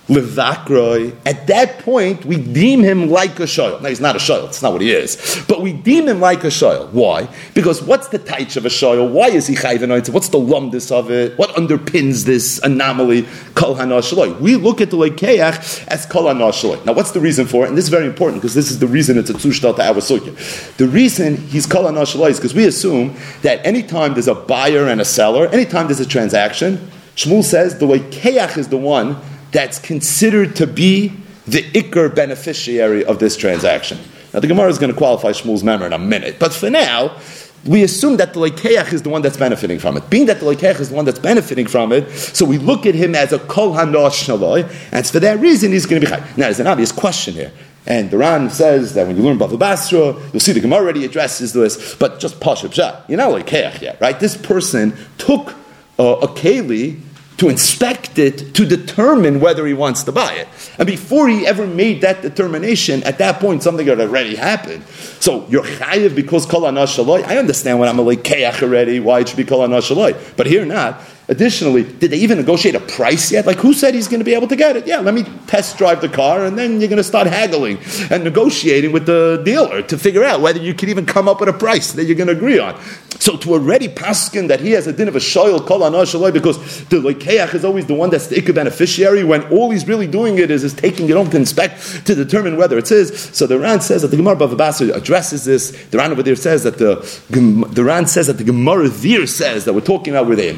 levakroi. 0.07 1.15
At 1.25 1.47
that 1.47 1.79
point, 1.79 2.25
we 2.25 2.37
deem 2.37 2.83
him 2.83 3.09
like 3.09 3.39
a 3.39 3.43
shoyl. 3.43 3.81
Now 3.81 3.89
he's 3.89 3.99
not 3.99 4.15
a 4.15 4.19
shoyl; 4.19 4.47
it's 4.47 4.61
not 4.61 4.73
what 4.73 4.81
he 4.81 4.91
is. 4.91 5.43
But 5.47 5.61
we 5.61 5.73
deem 5.73 6.07
him 6.07 6.19
like 6.19 6.43
a 6.43 6.47
shoyl. 6.47 6.89
Why? 6.91 7.27
Because 7.53 7.81
what's 7.81 8.09
the 8.09 8.19
taich 8.19 8.57
of 8.57 8.65
a 8.65 8.69
shoyl? 8.69 9.09
Why 9.11 9.29
is 9.29 9.47
he 9.47 9.55
chayv 9.55 10.09
What's 10.13 10.29
the 10.29 10.37
lumdis 10.37 10.91
of 10.91 11.09
it? 11.09 11.37
What 11.37 11.49
underpins 11.51 12.25
this 12.25 12.59
anomaly? 12.63 13.27
Kol. 13.55 13.75
We 13.75 14.55
look 14.55 14.81
at 14.81 14.91
the 14.91 14.97
lekeach 14.97 15.87
as 15.87 16.05
kol. 16.05 16.33
Now, 16.33 16.93
what's 16.93 17.11
the 17.11 17.19
reason 17.19 17.47
for 17.47 17.65
it? 17.65 17.69
And 17.69 17.77
this 17.77 17.85
is 17.85 17.89
very 17.89 18.05
important 18.05 18.41
because 18.41 18.53
this 18.53 18.69
is 18.69 18.79
the 18.79 18.87
reason 18.87 19.17
it's 19.17 19.29
a 19.29 19.33
tushtal 19.33 19.75
to 19.75 19.81
our 19.81 19.95
sukkah. 19.95 20.77
The 20.77 20.87
reason 20.87 21.37
he's 21.37 21.65
kol 21.65 21.85
is 21.87 22.37
because 22.37 22.53
we 22.53 22.65
assume 22.65 23.15
that 23.41 23.65
anytime 23.65 24.13
there's 24.13 24.27
a 24.27 24.35
buyer 24.35 24.87
and 24.87 25.01
a 25.01 25.05
seller, 25.05 25.47
anytime 25.47 25.87
there's 25.87 25.99
a 25.99 26.05
transaction, 26.05 26.91
Shmuel 27.15 27.43
says 27.43 27.79
the 27.79 27.87
lekeach 27.87 28.57
is 28.57 28.67
the 28.67 28.77
one 28.77 29.17
that's 29.51 29.79
considered 29.79 30.55
to 30.57 30.67
be 30.67 31.13
the 31.47 31.63
ikr 31.71 32.13
beneficiary 32.13 33.05
of 33.05 33.19
this 33.19 33.37
transaction. 33.37 33.97
Now, 34.33 34.41
the 34.41 34.47
Gemara 34.47 34.69
is 34.69 34.77
going 34.77 34.91
to 34.91 34.97
qualify 34.97 35.31
Shmuel's 35.31 35.63
memra 35.63 35.85
in 35.85 35.93
a 35.93 35.99
minute, 35.99 36.37
but 36.39 36.53
for 36.53 36.69
now, 36.69 37.17
we 37.65 37.83
assume 37.83 38.17
that 38.17 38.33
the 38.33 38.39
lekeach 38.41 38.91
is 38.91 39.01
the 39.01 39.09
one 39.09 39.21
that's 39.21 39.37
benefiting 39.37 39.79
from 39.79 39.95
it. 39.97 40.09
Being 40.09 40.25
that 40.25 40.39
the 40.39 40.45
lekeach 40.45 40.79
is 40.79 40.89
the 40.89 40.95
one 40.95 41.05
that's 41.05 41.19
benefiting 41.19 41.67
from 41.67 41.91
it, 41.93 42.11
so 42.11 42.45
we 42.45 42.57
look 42.57 42.85
at 42.85 42.95
him 42.95 43.15
as 43.15 43.31
a 43.31 43.39
kol 43.39 43.73
hanosh 43.73 44.25
shaloi, 44.25 44.69
and 44.91 45.07
for 45.07 45.19
that 45.21 45.39
reason 45.39 45.71
he's 45.71 45.85
going 45.85 46.01
to 46.01 46.07
be 46.07 46.11
chai. 46.11 46.19
Now, 46.19 46.45
there's 46.45 46.59
an 46.59 46.67
obvious 46.67 46.91
question 46.91 47.33
here. 47.33 47.51
And 47.87 48.09
the 48.09 48.17
Ran 48.17 48.49
says 48.49 48.95
that 48.95 49.05
when 49.05 49.15
you 49.15 49.21
learn 49.21 49.37
Bava 49.37 49.59
Basra, 49.59 50.15
you'll 50.33 50.39
see 50.39 50.53
the 50.53 50.59
Gemara 50.59 50.79
already 50.79 51.05
addresses 51.05 51.53
this, 51.53 51.95
but 51.95 52.19
just 52.19 52.39
Pasha 52.39 52.67
Pshat. 52.67 53.07
You're 53.07 53.19
not 53.19 53.31
like 53.31 53.51
yet, 53.51 54.01
right? 54.01 54.19
This 54.19 54.35
person 54.35 54.97
took 55.19 55.53
uh, 55.99 56.17
a 56.21 56.27
keli 56.27 56.99
to 57.37 57.49
inspect 57.49 58.17
it 58.17 58.53
to 58.55 58.65
determine 58.65 59.41
whether 59.41 59.65
he 59.65 59.73
wants 59.73 60.03
to 60.03 60.11
buy 60.11 60.33
it. 60.33 60.47
And 60.77 60.87
before 60.87 61.27
he 61.27 61.45
ever 61.45 61.67
made 61.67 62.01
that 62.01 62.21
determination, 62.21 63.03
at 63.03 63.17
that 63.17 63.39
point 63.41 63.61
something 63.61 63.85
had 63.85 63.99
already 63.99 64.35
happened. 64.35 64.83
So 65.19 65.45
you're 65.49 65.63
chayiv 65.63 66.15
because 66.15 66.45
kol 66.45 66.61
shaloi. 66.61 67.23
I 67.23 67.37
understand 67.37 67.79
when 67.79 67.89
I'm 67.89 67.99
a 67.99 68.03
lekeach 68.03 68.63
already 68.63 68.99
why 68.99 69.19
it 69.19 69.27
should 69.27 69.37
be 69.37 69.43
kol 69.43 69.67
shaloi, 69.67 70.37
but 70.37 70.47
here 70.47 70.65
not. 70.65 71.01
Additionally, 71.27 71.83
did 71.83 72.11
they 72.11 72.17
even 72.17 72.37
negotiate 72.37 72.75
a 72.75 72.79
price 72.79 73.31
yet? 73.31 73.47
Like, 73.47 73.57
who 73.57 73.73
said 73.73 73.95
he's 73.95 74.07
going 74.07 74.19
to 74.19 74.25
be 74.25 74.35
able 74.35 74.47
to 74.47 74.55
get 74.55 74.75
it? 74.75 74.85
Yeah, 74.85 74.99
let 74.99 75.13
me 75.13 75.23
test 75.47 75.77
drive 75.77 76.01
the 76.01 76.09
car, 76.09 76.45
and 76.45 76.57
then 76.57 76.79
you're 76.79 76.89
going 76.89 76.97
to 76.97 77.03
start 77.03 77.25
haggling 77.25 77.79
and 78.11 78.23
negotiating 78.23 78.91
with 78.91 79.07
the 79.07 79.41
dealer 79.43 79.81
to 79.81 79.97
figure 79.97 80.23
out 80.23 80.41
whether 80.41 80.59
you 80.59 80.73
can 80.73 80.89
even 80.89 81.05
come 81.05 81.27
up 81.27 81.39
with 81.39 81.49
a 81.49 81.53
price 81.53 81.93
that 81.93 82.05
you're 82.05 82.15
going 82.15 82.27
to 82.27 82.33
agree 82.33 82.59
on. 82.59 82.79
So 83.19 83.37
to 83.37 83.53
already 83.53 83.87
paskin 83.87 84.49
that 84.49 84.59
he 84.59 84.71
has 84.71 84.87
a 84.87 84.93
din 84.93 85.07
of 85.07 85.15
a 85.15 85.19
shoyl 85.19 85.65
kol 85.65 85.79
shaloi 85.79 86.33
because 86.33 86.57
the 86.85 86.97
lekeach 86.97 87.53
is 87.53 87.63
always 87.63 87.85
the 87.85 87.93
one 87.93 88.09
that's 88.09 88.27
the 88.27 88.35
ikka 88.35 88.53
beneficiary 88.53 89.23
when 89.23 89.41
all 89.51 89.71
he's 89.71 89.87
really 89.87 90.05
doing 90.05 90.37
it 90.37 90.51
is, 90.51 90.63
is 90.63 90.73
taking 90.73 91.09
it 91.09 91.15
home 91.15 91.29
to 91.29 91.37
inspect 91.37 92.05
to 92.05 92.13
determine 92.13 92.57
whether 92.57 92.77
it's 92.77 92.89
his. 92.89 93.17
So 93.33 93.47
the 93.47 93.57
Ran 93.57 93.81
says 93.81 94.01
that 94.01 94.09
the 94.09 94.17
Gemara 94.17 94.35
Bava 94.35 94.95
addresses 94.95 95.45
this. 95.45 95.71
The 95.87 95.97
Ran 95.97 96.11
over 96.11 96.23
there 96.23 96.35
says 96.35 96.63
that 96.63 96.77
the 96.77 96.95
the 97.29 97.83
Ran 97.83 98.05
says 98.05 98.27
that 98.27 98.37
the 98.37 98.43
Gemara 98.43 98.89
there 98.89 99.25
says 99.27 99.65
that 99.65 99.73
we're 99.73 99.81
talking 99.81 100.13
about 100.13 100.27
where 100.27 100.35
they 100.35 100.49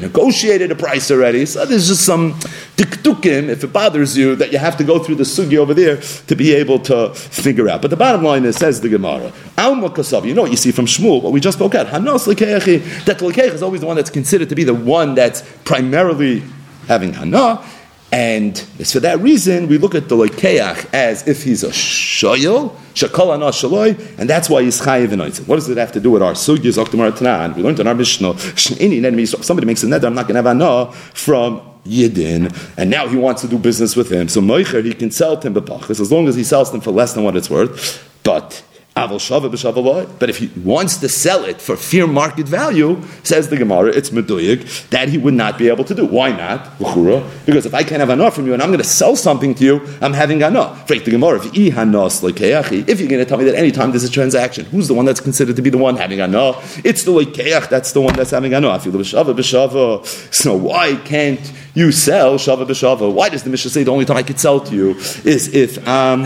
negotiated 0.58 0.70
a 0.70 0.74
price 0.74 1.10
already. 1.10 1.46
So 1.46 1.64
there's 1.64 1.88
just 1.88 2.04
some 2.04 2.34
diktukim, 2.76 3.48
if 3.48 3.64
it 3.64 3.72
bothers 3.72 4.16
you, 4.16 4.36
that 4.36 4.52
you 4.52 4.58
have 4.58 4.76
to 4.78 4.84
go 4.84 4.98
through 4.98 5.16
the 5.16 5.24
sugi 5.24 5.56
over 5.56 5.74
there 5.74 5.96
to 6.26 6.36
be 6.36 6.54
able 6.54 6.78
to 6.80 7.14
figure 7.14 7.68
out. 7.68 7.82
But 7.82 7.90
the 7.90 7.96
bottom 7.96 8.22
line 8.22 8.44
is, 8.44 8.56
says 8.56 8.80
the 8.80 8.88
Gemara, 8.88 9.32
Alma 9.56 9.90
Kasav, 9.90 10.24
you 10.26 10.34
know 10.34 10.42
what 10.42 10.50
you 10.50 10.56
see 10.56 10.72
from 10.72 10.86
Shmuel, 10.86 11.22
what 11.22 11.32
we 11.32 11.40
just 11.40 11.58
spoke 11.58 11.74
at, 11.74 11.86
Hanos 11.86 12.26
Lekechi, 12.26 13.04
that 13.04 13.18
Lekechi 13.18 13.54
is 13.54 13.62
always 13.62 13.80
the 13.80 13.86
one 13.86 13.96
that's 13.96 14.10
considered 14.10 14.48
to 14.48 14.54
be 14.54 14.64
the 14.64 14.74
one 14.74 15.14
that's 15.14 15.42
primarily 15.64 16.42
having 16.86 17.12
Hana. 17.12 17.62
And 18.10 18.64
it's 18.78 18.92
for 18.92 19.00
that 19.00 19.20
reason 19.20 19.68
we 19.68 19.76
look 19.76 19.94
at 19.94 20.08
the 20.08 20.16
Lekeach 20.16 20.94
as 20.94 21.28
if 21.28 21.42
he's 21.42 21.62
a 21.62 21.68
shoyel, 21.68 22.74
shakal 22.94 23.34
ana 23.34 23.46
shaloi, 23.46 24.18
and 24.18 24.30
that's 24.30 24.48
why 24.48 24.62
he's 24.62 24.80
chayiv 24.80 25.12
in 25.12 25.20
What 25.46 25.56
does 25.56 25.68
it 25.68 25.76
have 25.76 25.92
to 25.92 26.00
do 26.00 26.12
with 26.12 26.22
our 26.22 26.32
sugyas 26.32 26.82
tanan? 26.82 27.54
We 27.54 27.62
learned 27.62 27.80
in 27.80 27.86
our 27.86 27.94
Mishnah, 27.94 28.38
somebody 28.56 29.66
makes 29.66 29.82
a 29.82 29.86
neder, 29.86 30.04
I'm 30.04 30.14
not 30.14 30.26
going 30.26 30.42
to 30.42 30.42
have 30.42 30.46
ana 30.46 30.90
from 30.92 31.60
Yidin, 31.84 32.54
and 32.78 32.88
now 32.88 33.08
he 33.08 33.16
wants 33.16 33.42
to 33.42 33.48
do 33.48 33.58
business 33.58 33.94
with 33.94 34.10
him. 34.10 34.28
So 34.28 34.40
Moicher, 34.40 34.82
he 34.82 34.94
can 34.94 35.10
sell 35.10 35.38
him 35.38 35.54
bepachas 35.54 36.00
as 36.00 36.10
long 36.10 36.28
as 36.28 36.34
he 36.34 36.44
sells 36.44 36.72
them 36.72 36.80
for 36.80 36.90
less 36.90 37.12
than 37.12 37.24
what 37.24 37.36
it's 37.36 37.50
worth. 37.50 38.04
But 38.22 38.62
But 39.06 40.30
if 40.30 40.38
he 40.38 40.50
wants 40.64 40.96
to 40.96 41.08
sell 41.08 41.44
it 41.44 41.60
for 41.60 41.76
fair 41.76 42.06
market 42.06 42.48
value, 42.48 43.00
says 43.22 43.48
the 43.48 43.56
Gemara, 43.56 43.90
it's 43.90 44.10
meduyik 44.10 44.88
that 44.90 45.08
he 45.08 45.18
would 45.18 45.34
not 45.34 45.56
be 45.58 45.68
able 45.68 45.84
to 45.84 45.94
do. 45.94 46.04
Why 46.06 46.32
not? 46.32 46.78
Because 47.46 47.66
if 47.66 47.74
I 47.74 47.82
can't 47.84 48.00
have 48.00 48.10
enough 48.10 48.34
from 48.34 48.46
you 48.46 48.54
and 48.54 48.62
I'm 48.62 48.70
going 48.70 48.78
to 48.78 48.84
sell 48.84 49.14
something 49.16 49.54
to 49.56 49.64
you, 49.64 49.80
I'm 50.00 50.12
having 50.12 50.42
enough. 50.42 50.86
Break 50.86 51.04
the 51.04 51.10
Gemara. 51.10 51.40
If 51.44 51.54
you're 51.54 53.08
going 53.08 53.20
to 53.20 53.24
tell 53.24 53.38
me 53.38 53.44
that 53.44 53.54
anytime 53.54 53.90
there's 53.90 54.04
a 54.04 54.10
transaction, 54.10 54.64
who's 54.66 54.88
the 54.88 54.94
one 54.94 55.04
that's 55.04 55.20
considered 55.20 55.56
to 55.56 55.62
be 55.62 55.70
the 55.70 55.78
one 55.78 55.96
having 55.96 56.18
enough? 56.20 56.84
It's 56.84 57.04
the 57.04 57.12
lekeach. 57.12 57.68
That's 57.68 57.92
the 57.92 58.00
one 58.00 58.14
that's 58.14 58.30
having 58.30 58.52
enough. 58.52 58.82
So 60.32 60.56
why 60.56 60.96
can't 61.04 61.52
you 61.74 61.92
sell 61.92 62.34
shava 62.36 62.66
b'shava? 62.66 63.12
Why 63.12 63.28
does 63.28 63.42
the 63.44 63.50
Mishnah 63.50 63.70
say 63.70 63.82
the 63.84 63.92
only 63.92 64.04
time 64.04 64.16
I 64.16 64.22
could 64.22 64.40
sell 64.40 64.58
to 64.60 64.74
you 64.74 64.96
is 65.24 65.54
if 65.54 65.86
I'm 65.86 66.24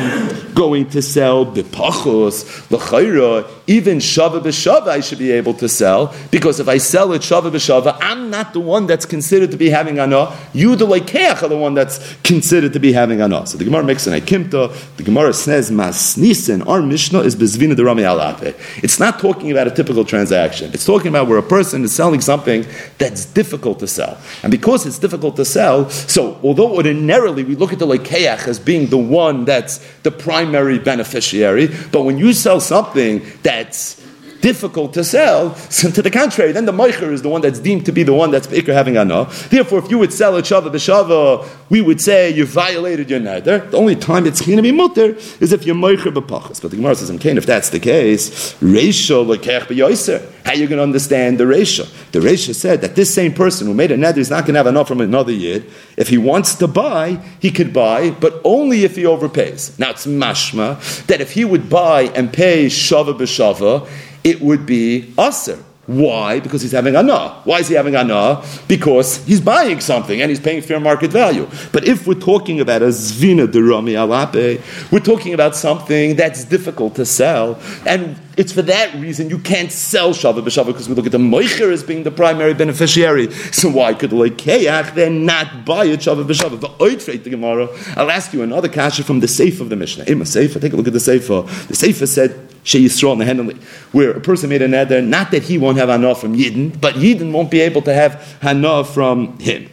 going 0.55 0.89
to 0.91 1.03
sell 1.03 1.45
b'pachos 1.45 2.62
Nó 2.69 2.79
咗 3.13 3.43
Even 3.67 3.99
shava 3.99 4.41
b'shava 4.41 4.89
I 4.89 5.01
should 5.01 5.19
be 5.19 5.31
able 5.31 5.55
to 5.55 5.69
sell 5.69 6.15
because 6.31 6.59
if 6.59 6.69
I 6.69 6.79
sell 6.79 7.13
it 7.13 7.23
shava 7.23 7.51
b'shava, 7.51 7.97
I'm 8.01 8.31
not 8.31 8.53
the 8.53 8.61
one 8.61 8.87
that's 8.87 9.07
considered 9.07 9.51
to 9.53 9.57
be 9.57 9.71
having 9.71 10.01
ana. 10.01 10.37
You, 10.53 10.75
the 10.75 10.87
lekeach, 10.87 11.43
are 11.43 11.49
the 11.49 11.57
one 11.57 11.75
that's 11.75 12.17
considered 12.23 12.73
to 12.73 12.81
be 12.81 12.93
having 12.93 13.21
ana. 13.21 13.47
So 13.47 13.59
the 13.59 13.65
Gemara 13.65 13.85
makes 13.85 14.07
an 14.07 14.15
akimta. 14.15 14.97
The 14.97 15.03
Gemara 15.03 15.33
says 15.33 15.71
masnisen. 15.71 16.67
Our 16.67 16.83
Mishnah 16.83 17.21
is 17.21 17.37
bezvina 17.37 17.77
de 17.77 17.85
rami 17.85 18.03
alape. 18.03 18.55
It's 18.83 18.99
not 18.99 19.21
talking 19.21 19.53
about 19.53 19.69
a 19.69 19.71
typical 19.71 20.05
transaction. 20.05 20.71
It's 20.73 20.85
talking 20.85 21.09
about 21.09 21.29
where 21.29 21.39
a 21.39 21.43
person 21.43 21.85
is 21.85 21.95
selling 21.95 22.21
something 22.21 22.67
that's 22.99 23.25
difficult 23.27 23.79
to 23.79 23.87
sell, 23.87 24.19
and 24.43 24.51
because 24.51 24.87
it's 24.87 24.99
difficult 24.99 25.37
to 25.37 25.45
sell, 25.45 25.89
so 25.91 26.39
although 26.43 26.75
ordinarily 26.75 27.45
we 27.45 27.55
look 27.55 27.73
at 27.73 27.79
the 27.79 27.87
lekeach 27.87 28.49
as 28.49 28.59
being 28.59 28.89
the 28.89 28.99
one 28.99 29.45
that's 29.45 29.79
the 30.03 30.11
primary 30.11 30.79
beneficiary, 30.79 31.69
but 31.91 32.03
when 32.03 32.19
you 32.19 32.33
sell 32.33 32.61
something 32.61 33.23
that's 33.53 34.02
difficult 34.43 34.93
to 34.95 35.05
sell. 35.05 35.55
So 35.55 35.91
to 35.97 36.03
the 36.03 36.11
contrary, 36.11 36.53
then 36.53 36.67
the 36.67 36.73
moicher 36.73 37.11
is 37.11 37.23
the 37.23 37.31
one 37.31 37.41
that's 37.41 37.59
deemed 37.59 37.87
to 37.87 37.93
be 37.93 38.03
the 38.03 38.13
one 38.13 38.31
that's 38.31 38.47
Baker 38.47 38.75
having 38.75 38.99
ana. 38.99 39.25
Therefore, 39.49 39.79
if 39.79 39.91
you 39.91 39.99
would 39.99 40.13
sell 40.13 40.37
a 40.37 40.43
shava 40.43 40.71
b'shava, 40.71 41.49
we 41.71 41.81
would 41.81 42.01
say 42.01 42.31
you 42.31 42.45
violated 42.45 43.09
your 43.09 43.21
neder. 43.21 43.71
The 43.71 43.79
only 43.79 43.97
time 43.97 44.27
it's 44.27 44.43
going 44.43 44.57
to 44.57 44.63
be 44.63 44.73
mutter 44.73 45.15
is 45.41 45.53
if 45.53 45.65
you're 45.65 45.77
moicher 45.77 46.13
b'pachas. 46.13 46.61
But 46.61 46.73
the 46.73 46.77
Gemara 46.77 46.97
says, 46.97 47.11
okay, 47.13 47.35
if 47.35 47.47
that's 47.47 47.71
the 47.71 47.81
case, 47.81 48.55
reisha 48.61 49.25
lekech 49.25 49.63
b'yoiser. 49.63 50.29
How 50.45 50.51
are 50.51 50.57
you 50.57 50.67
going 50.67 50.79
to 50.79 50.83
understand 50.83 51.39
the 51.39 51.45
reisha? 51.45 51.89
The 52.11 52.19
reisha 52.19 52.55
said 52.55 52.81
that 52.83 52.97
this 52.97 53.15
same 53.15 53.33
person 53.33 53.69
who 53.69 53.75
made 53.75 53.93
a 53.93 53.97
neder 53.97 54.19
is 54.19 54.29
not 54.29 54.45
going 54.45 54.55
to 54.55 54.59
have 54.59 54.67
enough 54.67 54.89
from 54.89 55.01
another 55.01 55.33
yid. 55.33 55.71
If 55.97 56.09
he 56.09 56.19
wants 56.19 56.57
to 56.57 56.67
buy, 56.67 57.21
he 57.39 57.53
could 57.53 57.73
buy, 57.73 58.11
but 58.11 58.41
only 58.45 58.83
if 58.85 58.97
he 58.97 59.05
overpays. 59.05 59.79
Now 59.79 59.91
it's 59.91 60.05
mashma 60.05 61.07
that 61.07 61.21
if 61.21 61.33
he 61.33 61.45
would 61.45 61.71
buy 61.71 62.03
and 62.03 62.33
pay 62.33 62.67
shava 62.67 63.15
b'shava, 63.17 63.89
it 64.25 64.41
would 64.41 64.67
be 64.67 65.13
aser. 65.19 65.59
Why? 65.87 66.39
Because 66.39 66.63
he's 66.63 66.73
having 66.73 66.95
ana. 66.95 67.41
Why 67.43 67.59
is 67.59 67.67
he 67.67 67.75
having 67.75 67.97
ana? 67.97 68.43
Because 68.69 69.17
he's 69.25 69.41
buying 69.41 69.81
something 69.81 70.23
and 70.23 70.31
he's 70.31 70.39
paying 70.39 70.63
fair 70.63 70.79
market 70.79 71.11
value. 71.11 71.49
But 71.73 71.89
if 71.89 72.07
we're 72.07 72.15
talking 72.15 72.61
about 72.61 72.83
a 72.83 72.87
zvina 72.87 73.51
de 73.51 73.61
rami 73.61 73.95
alape, 73.95 74.63
we're 74.93 75.01
talking 75.01 75.35
about 75.35 75.57
something 75.57 76.15
that's 76.15 76.45
difficult 76.45 76.95
to 76.95 77.05
sell, 77.05 77.59
and 77.85 78.17
it's 78.43 78.51
for 78.53 78.63
that 78.63 78.93
reason 78.97 79.31
you 79.31 79.39
can't 79.39 79.71
sell 79.71 80.11
shava 80.11 80.43
b'shava 80.43 80.67
because 80.67 80.89
we 80.89 80.97
look 80.97 81.07
at 81.07 81.13
the 81.13 81.19
moicher 81.19 81.73
as 81.73 81.85
being 81.85 82.03
the 82.03 82.11
primary 82.11 82.53
beneficiary. 82.53 83.31
So 83.53 83.71
why 83.71 83.95
could 83.95 84.11
the 84.11 84.17
lekeach 84.17 84.95
then 84.97 85.25
not 85.25 85.65
buy 85.65 85.85
it 85.85 86.01
shava 86.01 86.27
b'shava? 86.27 86.61
The 86.61 86.69
oitfreit 86.69 87.23
the 87.23 87.31
Gemara. 87.31 87.69
I'll 87.97 88.11
ask 88.11 88.33
you 88.33 88.43
another 88.43 88.69
kasha 88.69 89.05
from 89.05 89.21
the 89.21 89.29
safe 89.29 89.61
of 89.61 89.69
the 89.69 89.77
Mishnah. 89.77 90.07
Ima 90.09 90.27
sefer. 90.27 90.59
Take 90.59 90.73
a 90.73 90.77
look 90.77 90.89
at 90.89 90.93
the 90.93 90.99
sefer. 90.99 91.43
The 91.69 91.77
sefer 91.77 92.05
said 92.05 92.49
She 92.65 92.85
Yisrael 92.85 93.17
Nehenali, 93.17 93.63
where 93.93 94.11
a 94.11 94.21
person 94.21 94.51
made 94.51 94.63
a 94.63 94.67
neder, 94.67 95.07
not 95.07 95.31
that 95.31 95.45
he 95.45 95.57
won't 95.57 95.79
have 95.79 95.89
hana 95.89 96.17
from 96.17 96.37
Yidden, 96.37 96.81
but 96.81 96.95
Yidden 96.95 97.31
won't 97.31 97.51
be 97.51 97.61
able 97.61 97.83
to 97.83 97.95
have 97.95 98.39
hana 98.43 98.83
from 98.83 99.39
him. 99.39 99.71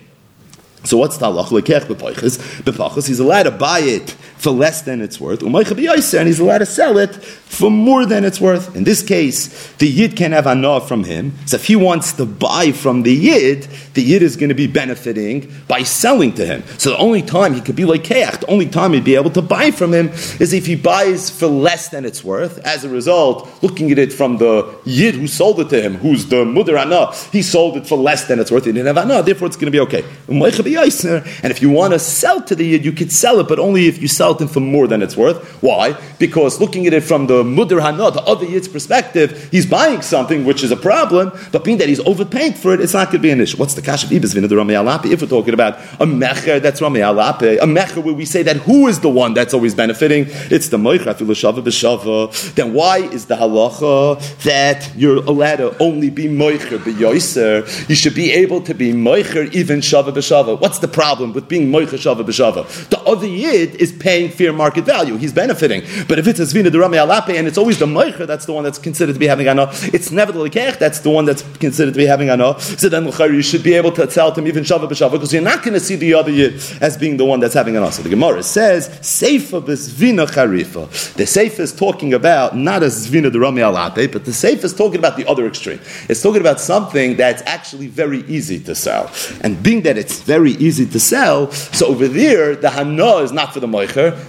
So 0.83 0.97
what's 0.97 1.17
the 1.17 1.25
halach? 1.25 1.47
Lekech 1.47 1.85
b'pachas. 1.85 3.07
He's 3.07 3.19
allowed 3.19 3.43
to 3.43 3.51
buy 3.51 3.79
it 3.79 4.15
for 4.39 4.51
less 4.51 4.81
than 4.83 5.01
it's 5.01 5.19
worth. 5.19 5.43
And 5.43 6.27
he's 6.27 6.39
allowed 6.39 6.59
to 6.59 6.65
sell 6.65 6.97
it 6.97 7.13
for 7.13 7.69
more 7.69 8.05
than 8.05 8.23
it's 8.23 8.39
worth. 8.39 8.73
In 8.75 8.85
this 8.85 9.03
case, 9.03 9.71
the 9.73 9.87
yid 9.87 10.15
can 10.15 10.31
have 10.31 10.47
anah 10.47 10.79
from 10.79 11.03
him. 11.03 11.33
So 11.45 11.57
if 11.57 11.65
he 11.65 11.75
wants 11.75 12.13
to 12.13 12.25
buy 12.25 12.71
from 12.71 13.03
the 13.03 13.13
yid, 13.13 13.63
the 13.95 14.01
yid 14.01 14.23
is 14.23 14.37
going 14.37 14.47
to 14.47 14.55
be 14.55 14.65
benefiting 14.65 15.51
by 15.67 15.83
selling 15.83 16.33
to 16.35 16.45
him. 16.45 16.63
So 16.77 16.91
the 16.91 16.97
only 16.97 17.21
time 17.21 17.53
he 17.53 17.59
could 17.59 17.75
be 17.75 17.83
like 17.83 18.03
keach, 18.03 18.39
the 18.39 18.47
only 18.47 18.67
time 18.67 18.93
he'd 18.93 19.03
be 19.03 19.15
able 19.15 19.31
to 19.31 19.41
buy 19.41 19.71
from 19.71 19.93
him 19.93 20.07
is 20.39 20.53
if 20.53 20.65
he 20.65 20.75
buys 20.75 21.29
for 21.29 21.47
less 21.47 21.89
than 21.89 22.05
it's 22.05 22.23
worth. 22.23 22.59
As 22.59 22.85
a 22.85 22.89
result, 22.89 23.49
looking 23.61 23.91
at 23.91 23.99
it 23.99 24.13
from 24.13 24.37
the 24.37 24.73
yid 24.85 25.15
who 25.15 25.27
sold 25.27 25.59
it 25.59 25.69
to 25.69 25.81
him, 25.81 25.95
who's 25.95 26.27
the 26.27 26.45
mother 26.45 26.77
anah, 26.77 27.13
he 27.33 27.41
sold 27.41 27.75
it 27.75 27.85
for 27.85 27.97
less 27.97 28.23
than 28.25 28.39
it's 28.39 28.51
worth. 28.51 28.63
He 28.63 28.71
didn't 28.71 28.87
have 28.87 28.97
anah, 28.97 29.21
therefore 29.21 29.47
it's 29.47 29.57
going 29.57 29.65
to 29.65 29.71
be 29.71 29.81
okay. 29.81 30.05
And 30.29 31.51
if 31.51 31.61
you 31.61 31.69
want 31.69 31.91
to 31.91 31.99
sell 31.99 32.41
to 32.43 32.55
the 32.55 32.65
yid, 32.65 32.85
you 32.85 32.93
could 32.93 33.11
sell 33.11 33.39
it, 33.41 33.49
but 33.49 33.59
only 33.59 33.87
if 33.87 34.01
you 34.01 34.07
sell 34.07 34.28
for 34.37 34.59
more 34.59 34.87
than 34.87 35.01
it's 35.01 35.17
worth. 35.17 35.43
Why? 35.61 35.99
Because 36.19 36.59
looking 36.59 36.85
at 36.85 36.93
it 36.93 37.01
from 37.01 37.27
the 37.27 37.43
Mudr 37.43 37.81
Hana, 37.81 38.11
the 38.11 38.21
other 38.21 38.45
Yid's 38.45 38.67
perspective, 38.67 39.49
he's 39.51 39.65
buying 39.65 40.01
something 40.01 40.45
which 40.45 40.63
is 40.63 40.71
a 40.71 40.77
problem, 40.77 41.31
but 41.51 41.63
being 41.63 41.77
that 41.77 41.89
he's 41.89 41.99
overpaying 42.01 42.53
for 42.53 42.73
it, 42.73 42.81
it's 42.81 42.93
not 42.93 43.07
going 43.07 43.17
to 43.17 43.23
be 43.23 43.31
an 43.31 43.41
issue. 43.41 43.57
What's 43.57 43.73
the 43.73 43.81
cash 43.81 44.03
of 44.03 44.11
Ibis 44.11 44.33
Vinad 44.33 44.55
Rami 44.55 44.75
Alapi? 44.75 45.11
If 45.11 45.21
we're 45.21 45.27
talking 45.27 45.53
about 45.53 45.79
a 45.99 46.05
Mecher, 46.05 46.61
that's 46.61 46.81
Rami 46.81 46.99
Alapi, 46.99 47.57
a 47.57 47.65
Mecher 47.65 48.03
where 48.03 48.13
we 48.13 48.25
say 48.25 48.43
that 48.43 48.57
who 48.57 48.87
is 48.87 48.99
the 48.99 49.09
one 49.09 49.33
that's 49.33 49.53
always 49.53 49.73
benefiting? 49.73 50.25
It's 50.51 50.69
the 50.69 50.77
Moicha 50.77 51.15
Shava 51.15 51.63
B'Shava. 51.63 52.53
Then 52.55 52.73
why 52.73 52.97
is 52.97 53.25
the 53.25 53.35
halacha 53.35 54.43
that 54.43 54.91
you're 54.95 55.17
allowed 55.17 55.57
to 55.57 55.77
only 55.79 56.09
be 56.09 56.25
Moicher 56.25 56.77
B'Yoiser? 56.77 57.89
You 57.89 57.95
should 57.95 58.15
be 58.15 58.31
able 58.31 58.61
to 58.61 58.73
be 58.73 58.91
Moicher 58.93 59.53
even 59.53 59.79
Shava 59.79 60.11
B'Shava. 60.11 60.59
What's 60.59 60.79
the 60.79 60.87
problem 60.87 61.33
with 61.33 61.47
being 61.47 61.71
Moicher 61.71 61.97
Shava 61.97 62.23
B'Shava? 62.23 62.89
The 62.89 62.99
other 63.01 63.27
Yid 63.27 63.75
is 63.75 63.91
paying 63.91 64.18
fair 64.27 64.51
market 64.51 64.83
value. 64.83 65.15
He's 65.15 65.31
benefiting. 65.31 65.83
But 66.09 66.19
if 66.19 66.27
it's 66.27 66.39
a 66.39 66.43
Zvina 66.43 66.67
Durami 66.67 66.97
Alape 66.97 67.37
and 67.37 67.47
it's 67.47 67.57
always 67.57 67.79
the 67.79 67.85
Moicher 67.85 68.27
that's 68.27 68.45
the 68.45 68.53
one 68.53 68.65
that's 68.65 68.77
considered 68.77 69.13
to 69.13 69.19
be 69.19 69.27
having 69.27 69.47
ano, 69.47 69.67
it's 69.93 70.11
never 70.11 70.33
the 70.33 70.39
Lekech 70.39 70.77
that's 70.77 70.99
the 70.99 71.09
one 71.09 71.23
that's 71.23 71.43
considered 71.59 71.93
to 71.93 71.97
be 71.97 72.05
having 72.05 72.29
ano. 72.29 72.57
So 72.57 72.89
then 72.89 73.05
you 73.05 73.41
should 73.41 73.63
be 73.63 73.75
able 73.75 73.91
to 73.93 74.05
tell 74.07 74.33
him 74.33 74.47
even 74.47 74.63
Shava 74.63 74.89
B'Shava 74.89 75.11
because 75.13 75.31
you're 75.31 75.41
not 75.41 75.63
going 75.63 75.75
to 75.75 75.79
see 75.79 75.95
the 75.95 76.13
other 76.15 76.31
Yid 76.31 76.61
as 76.81 76.97
being 76.97 77.15
the 77.17 77.25
one 77.25 77.39
that's 77.39 77.53
having 77.53 77.77
ano. 77.77 77.89
So 77.91 78.01
the 78.01 78.09
Gemara 78.09 78.43
says, 78.43 78.89
Seifa 78.89 79.61
B'Zvina 79.63 80.27
Charifa. 80.27 81.13
The 81.13 81.23
Seifa 81.23 81.59
is 81.59 81.73
talking 81.73 82.13
about 82.13 82.57
not 82.57 82.83
a 82.83 82.87
Zvina 82.87 83.31
Durami 83.31 83.61
Alape, 83.61 84.11
but 84.11 84.25
the 84.25 84.31
Seifa 84.31 84.65
is 84.65 84.73
talking 84.73 84.99
about 84.99 85.15
the 85.15 85.27
other 85.27 85.47
extreme. 85.47 85.79
It's 86.09 86.21
talking 86.21 86.41
about 86.41 86.59
something 86.59 87.15
that's 87.15 87.41
actually 87.45 87.87
very 87.87 88.19
easy 88.25 88.59
to 88.61 88.75
sell. 88.75 89.11
And 89.41 89.61
being 89.61 89.83
that 89.83 89.97
it's 89.97 90.21
very 90.21 90.51
easy 90.51 90.85
to 90.87 90.99
sell, 90.99 91.51
so 91.51 91.87
over 91.87 92.07
there, 92.07 92.55
the 92.55 92.69
Hana 92.69 93.17
is 93.17 93.31
not 93.31 93.53
for 93.53 93.59
the 93.59 93.67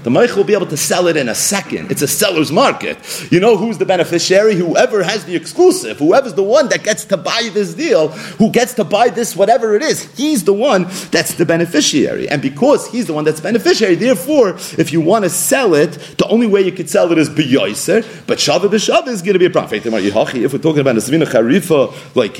The 0.02 0.10
Moich 0.10 0.36
will 0.36 0.44
be 0.44 0.54
able 0.54 0.66
to 0.66 0.76
sell 0.76 1.06
it 1.06 1.16
in 1.16 1.28
a 1.28 1.34
second. 1.34 1.90
It's 1.90 2.02
a 2.02 2.08
seller's 2.08 2.52
market. 2.52 2.98
You 3.30 3.40
know 3.40 3.56
who's 3.56 3.78
the 3.78 3.86
beneficiary? 3.86 4.54
Whoever 4.54 5.02
has 5.02 5.24
the 5.24 5.36
exclusive, 5.36 5.98
whoever's 5.98 6.34
the 6.34 6.42
one 6.42 6.68
that 6.68 6.84
gets 6.84 7.04
to 7.06 7.16
buy 7.16 7.50
this 7.52 7.74
deal, 7.74 8.08
who 8.08 8.50
gets 8.50 8.74
to 8.74 8.84
buy 8.84 9.08
this, 9.08 9.36
whatever 9.36 9.74
it 9.74 9.82
is, 9.82 10.02
he's 10.16 10.44
the 10.44 10.52
one 10.52 10.86
that's 11.10 11.34
the 11.34 11.46
beneficiary. 11.46 12.28
And 12.28 12.42
because 12.42 12.90
he's 12.90 13.06
the 13.06 13.14
one 13.14 13.24
that's 13.24 13.40
beneficiary, 13.40 13.94
therefore, 13.94 14.50
if 14.78 14.92
you 14.92 15.00
want 15.00 15.24
to 15.24 15.30
sell 15.30 15.74
it, 15.74 15.92
the 16.18 16.26
only 16.28 16.46
way 16.46 16.62
you 16.62 16.72
could 16.72 16.90
sell 16.90 17.10
it 17.12 17.18
is 17.18 17.28
biyoiser, 17.28 18.26
but 18.26 18.38
shava 18.38 18.68
b'shava 18.68 19.08
is 19.08 19.22
going 19.22 19.34
to 19.34 19.38
be 19.38 19.46
a 19.46 19.50
profit. 19.50 19.84
If 19.86 20.52
we're 20.52 20.58
talking 20.58 20.80
about 20.80 20.96
a 20.96 21.00
svina 21.00 21.24
charifa, 21.24 22.14
like 22.14 22.36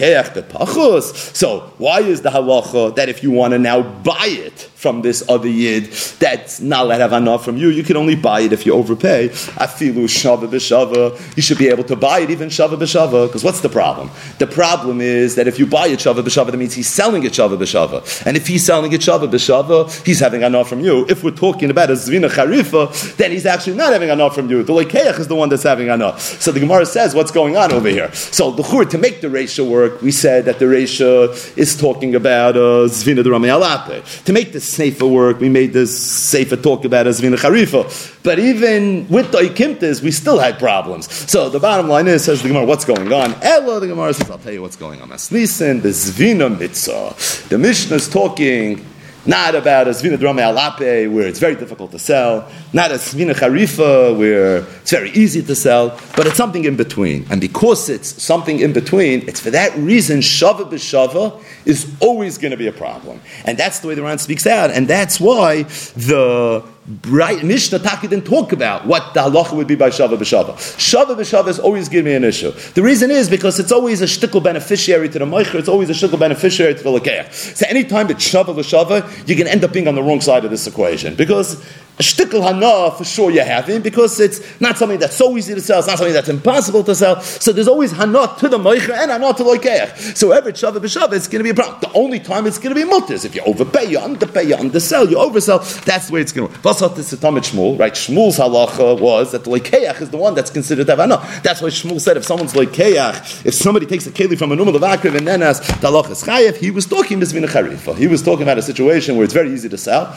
so 1.31 1.61
why 1.79 2.01
is 2.01 2.23
the 2.23 2.31
halacha 2.31 2.95
that 2.97 3.09
if 3.09 3.23
you 3.23 3.31
want 3.31 3.53
to 3.53 3.59
now 3.59 3.83
buy 3.83 4.27
it 4.27 4.70
from 4.81 5.03
this 5.03 5.23
other 5.29 5.49
yid, 5.49 5.93
that's 6.19 6.61
not 6.61 6.87
let 6.87 7.01
have 7.01 7.13
enough 7.13 7.45
from 7.45 7.59
you, 7.59 7.69
you 7.69 7.83
can 7.83 7.97
only 7.99 8.17
buy 8.17 8.41
it 8.41 8.53
if 8.53 8.65
you 8.65 8.73
overpay. 8.73 9.29
Afilu 9.29 10.05
shava 10.05 10.49
b'shava. 10.49 11.37
You 11.37 11.43
should 11.43 11.59
be 11.59 11.69
able 11.69 11.85
to 11.85 11.97
buy 11.97 12.21
it 12.21 12.31
even 12.31 12.49
shava 12.49 12.77
b'shava. 12.77 13.27
Because 13.27 13.45
what's 13.45 13.61
the 13.61 13.69
problem? 13.69 14.11
The 14.39 14.47
problem 14.47 15.01
is 15.03 15.35
that 15.35 15.47
if 15.47 15.59
you 15.59 15.67
buy 15.67 15.89
it 15.89 15.99
shava 15.99 16.23
b'shava, 16.23 16.51
that 16.51 16.57
means 16.57 16.75
he's 16.75 16.89
selling 16.89 17.25
it 17.25 17.33
shava 17.33 17.59
b'shava. 17.59 18.27
And 18.27 18.37
if 18.37 18.47
he's 18.47 18.65
selling 18.65 18.93
it 18.93 19.03
shava 19.03 19.29
b'shava, 19.29 20.05
he's 20.07 20.21
having 20.21 20.43
enough 20.43 20.69
from 20.69 20.81
you. 20.81 21.07
If 21.09 21.23
we're 21.23 21.31
talking 21.33 21.71
about 21.71 21.91
a 21.91 21.95
zvina 21.95 22.31
charifa, 22.31 23.17
then 23.17 23.33
he's 23.33 23.45
actually 23.45 23.77
not 23.77 23.93
having 23.93 24.09
enough 24.09 24.35
from 24.35 24.49
you. 24.49 24.63
The 24.63 24.73
lekeach 24.73 25.19
is 25.19 25.29
the 25.29 25.37
one 25.37 25.51
that's 25.51 25.63
having 25.65 25.89
enough. 25.89 26.21
So 26.21 26.53
the 26.53 26.61
Gemara 26.61 26.87
says, 26.87 27.15
what's 27.15 27.31
going 27.31 27.57
on 27.57 27.73
over 27.73 27.89
here? 27.89 28.11
So 28.13 28.51
the 28.51 28.63
chur, 28.63 28.85
to 28.87 28.99
make 28.99 29.21
the 29.21 29.29
ratio 29.29 29.69
work, 29.69 30.01
we 30.01 30.11
said 30.11 30.47
that 30.47 30.59
the 30.59 30.69
ratio 30.69 31.33
is 31.57 31.77
talking 31.77 32.15
about 32.15 32.57
uh, 32.57 32.89
zvina 32.89 33.23
de 33.23 33.31
alape. 33.31 34.25
To 34.25 34.33
make 34.33 34.53
the 34.53 34.61
sefer 34.71 35.07
work, 35.07 35.41
we 35.41 35.49
made 35.49 35.73
this 35.73 35.97
sefer 35.99 36.57
talk 36.57 36.85
about 36.85 37.07
as 37.07 37.21
zvina 37.21 37.37
charifa. 37.37 38.23
But 38.23 38.39
even 38.39 39.09
with 39.09 39.33
the 39.33 39.39
ikimtas, 39.39 40.03
we 40.03 40.11
still 40.11 40.39
had 40.39 40.59
problems. 40.59 41.13
So 41.31 41.49
the 41.49 41.61
bottom 41.61 41.89
line 41.89 42.07
is, 42.09 42.25
says 42.25 42.43
the 42.43 42.49
Gemara, 42.49 42.65
what's 42.65 42.85
going 42.85 43.13
on? 43.13 43.35
Ella, 43.43 43.81
the 43.81 43.89
Gemara 43.89 44.15
says, 44.15 44.31
I'll 44.31 44.39
tell 44.39 44.53
you 44.53 44.63
what's 44.63 44.77
going 44.77 45.01
on. 45.03 45.09
Asnisin, 45.11 45.83
the 45.83 45.89
zvina 45.89 46.59
mitzvah. 46.59 47.49
The 47.49 47.59
Mishnah 47.59 47.97
is 47.97 48.09
talking 48.09 48.85
Not 49.31 49.55
about 49.55 49.87
a 49.87 49.91
Svina 49.93 50.19
Drame 50.19 50.39
Alape, 50.39 51.09
where 51.13 51.29
it's 51.29 51.39
very 51.39 51.55
difficult 51.55 51.93
to 51.93 52.01
sell. 52.01 52.51
Not 52.73 52.91
a 52.91 52.95
Svina 52.95 53.33
Harifa, 53.33 54.19
where 54.19 54.67
it's 54.83 54.91
very 54.91 55.11
easy 55.11 55.41
to 55.41 55.55
sell. 55.55 55.97
But 56.17 56.27
it's 56.27 56.37
something 56.37 56.65
in 56.65 56.75
between. 56.75 57.25
And 57.31 57.41
because 57.41 57.89
it's 57.89 58.21
something 58.21 58.59
in 58.59 58.73
between, 58.73 59.21
it's 59.29 59.39
for 59.39 59.53
that 59.53 59.73
reason, 59.77 60.19
Shava 60.19 60.69
B'Shava 60.69 61.41
is 61.65 61.89
always 62.01 62.39
going 62.39 62.51
to 62.51 62.57
be 62.57 62.67
a 62.67 62.73
problem. 62.73 63.21
And 63.45 63.57
that's 63.57 63.79
the 63.79 63.87
way 63.87 63.95
the 63.95 64.03
Ran 64.03 64.19
speaks 64.19 64.49
out. 64.49 64.73
And 64.73 64.89
that's 64.89 65.21
why 65.21 65.63
the 65.63 66.65
right 67.07 67.43
Mishnah 67.43 67.79
Taki 67.79 68.09
didn't 68.09 68.27
talk 68.27 68.53
about 68.53 68.87
what 68.87 69.15
the 69.15 69.21
halacha 69.21 69.53
would 69.53 69.67
be 69.67 69.75
by 69.75 69.91
Shava 69.91 70.17
b'Shava. 70.17 70.55
Shava 70.77 71.15
b'Shava 71.15 71.49
is 71.49 71.59
always 71.59 71.89
giving 71.89 72.07
me 72.07 72.15
an 72.15 72.25
issue. 72.25 72.51
The 72.75 72.83
reason 72.83 73.11
is 73.11 73.29
because 73.29 73.61
it's 73.61 73.71
always 73.71 74.01
a 74.01 74.07
shtickle 74.07 74.43
beneficiary 74.43 75.09
to 75.11 75.19
the 75.19 75.27
Meicher, 75.27 75.57
it's 75.57 75.69
always 75.69 75.91
a 75.91 75.93
shtickle 75.93 76.19
beneficiary 76.19 76.75
to 76.75 76.83
the 76.83 76.91
Lakeach. 76.91 77.33
So 77.57 77.67
anytime 77.69 78.11
it's 78.11 78.27
Shava 78.27 78.55
b'Shava, 78.55 79.29
you 79.29 79.37
can 79.37 79.47
end 79.47 79.63
up 79.63 79.73
being 79.73 79.89
on 79.89 79.95
the 79.95 80.03
wrong 80.03 80.21
side 80.21 80.45
of 80.45 80.51
this 80.51 80.67
equation. 80.67 81.15
Because 81.15 81.63
a 82.01 82.03
shtickle 82.03 82.43
hana, 82.43 82.97
for 82.97 83.05
sure 83.05 83.31
you're 83.31 83.45
having, 83.45 83.83
because 83.83 84.19
it's 84.21 84.41
not 84.59 84.79
something 84.79 84.99
that's 84.99 85.15
so 85.15 85.37
easy 85.37 85.55
to 85.55 85.61
sell, 85.61 85.81
it's 85.81 85.87
not 85.87 85.99
something 85.99 86.15
that's 86.15 86.31
impossible 86.31 86.83
to 86.83 86.95
sell. 86.95 87.21
So 87.21 87.53
there's 87.53 87.69
always 87.69 87.93
hana 87.93 88.35
to 88.39 88.49
the 88.49 88.57
Meicher 88.57 88.95
and 88.95 89.11
hana 89.11 89.35
to 89.35 89.45
the 89.45 89.51
Lakeach. 89.51 90.17
So 90.17 90.33
every 90.33 90.55
Shava 90.55 90.79
b'Shava, 90.79 91.13
it's 91.13 91.29
going 91.29 91.41
to 91.41 91.45
be 91.45 91.51
a 91.51 91.55
problem. 91.55 91.79
The 91.83 91.93
only 91.93 92.19
time 92.19 92.47
it's 92.47 92.57
going 92.57 92.75
to 92.75 92.81
be 92.81 92.89
mutters. 92.89 93.27
If 93.27 93.35
you 93.35 93.43
overpay, 93.43 93.91
you 93.91 93.99
underpay, 93.99 94.45
you 94.45 94.57
undersell, 94.57 95.11
you 95.11 95.19
oversell, 95.19 95.85
that's 95.85 96.11
way 96.11 96.23
it's 96.23 96.33
going 96.33 96.51
to. 96.51 96.59
Basat 96.61 96.97
is 96.97 97.13
Tamid 97.13 97.51
Shmuel, 97.51 97.79
right? 97.79 97.93
Shmuel's 97.93 98.39
halacha 98.39 98.99
was 98.99 99.33
that 99.33 99.45
the 99.45 99.51
lekeach 99.51 100.01
is 100.01 100.09
the 100.09 100.17
one 100.17 100.35
that's 100.35 100.51
considered 100.51 100.89
havana. 100.89 101.19
That's 101.43 101.61
why 101.61 101.69
Shmuel 101.69 102.01
said 102.01 102.17
if 102.17 102.25
someone's 102.25 102.55
lekeach, 102.55 103.45
if 103.45 103.53
somebody 103.53 103.85
takes 103.85 104.07
a 104.07 104.11
keli 104.11 104.39
from 104.39 104.53
a 104.53 104.57
numel 104.57 104.75
of 104.75 104.81
akriv 104.81 105.19
and 105.19 105.29
then 105.29 105.43
asks 105.43 105.67
the 105.67 105.89
halacha 105.89 106.13
is 106.13 106.23
chayev, 106.23 106.57
he 106.57 106.71
was 106.71 106.87
talking 106.87 107.21
this. 107.21 107.31
He 107.31 108.07
was 108.07 108.23
talking 108.23 108.43
about 108.43 108.57
a 108.57 108.63
situation 108.63 109.17
where 109.17 109.25
it's 109.25 109.35
very 109.35 109.53
easy 109.53 109.69
to 109.69 109.77
sell 109.77 110.17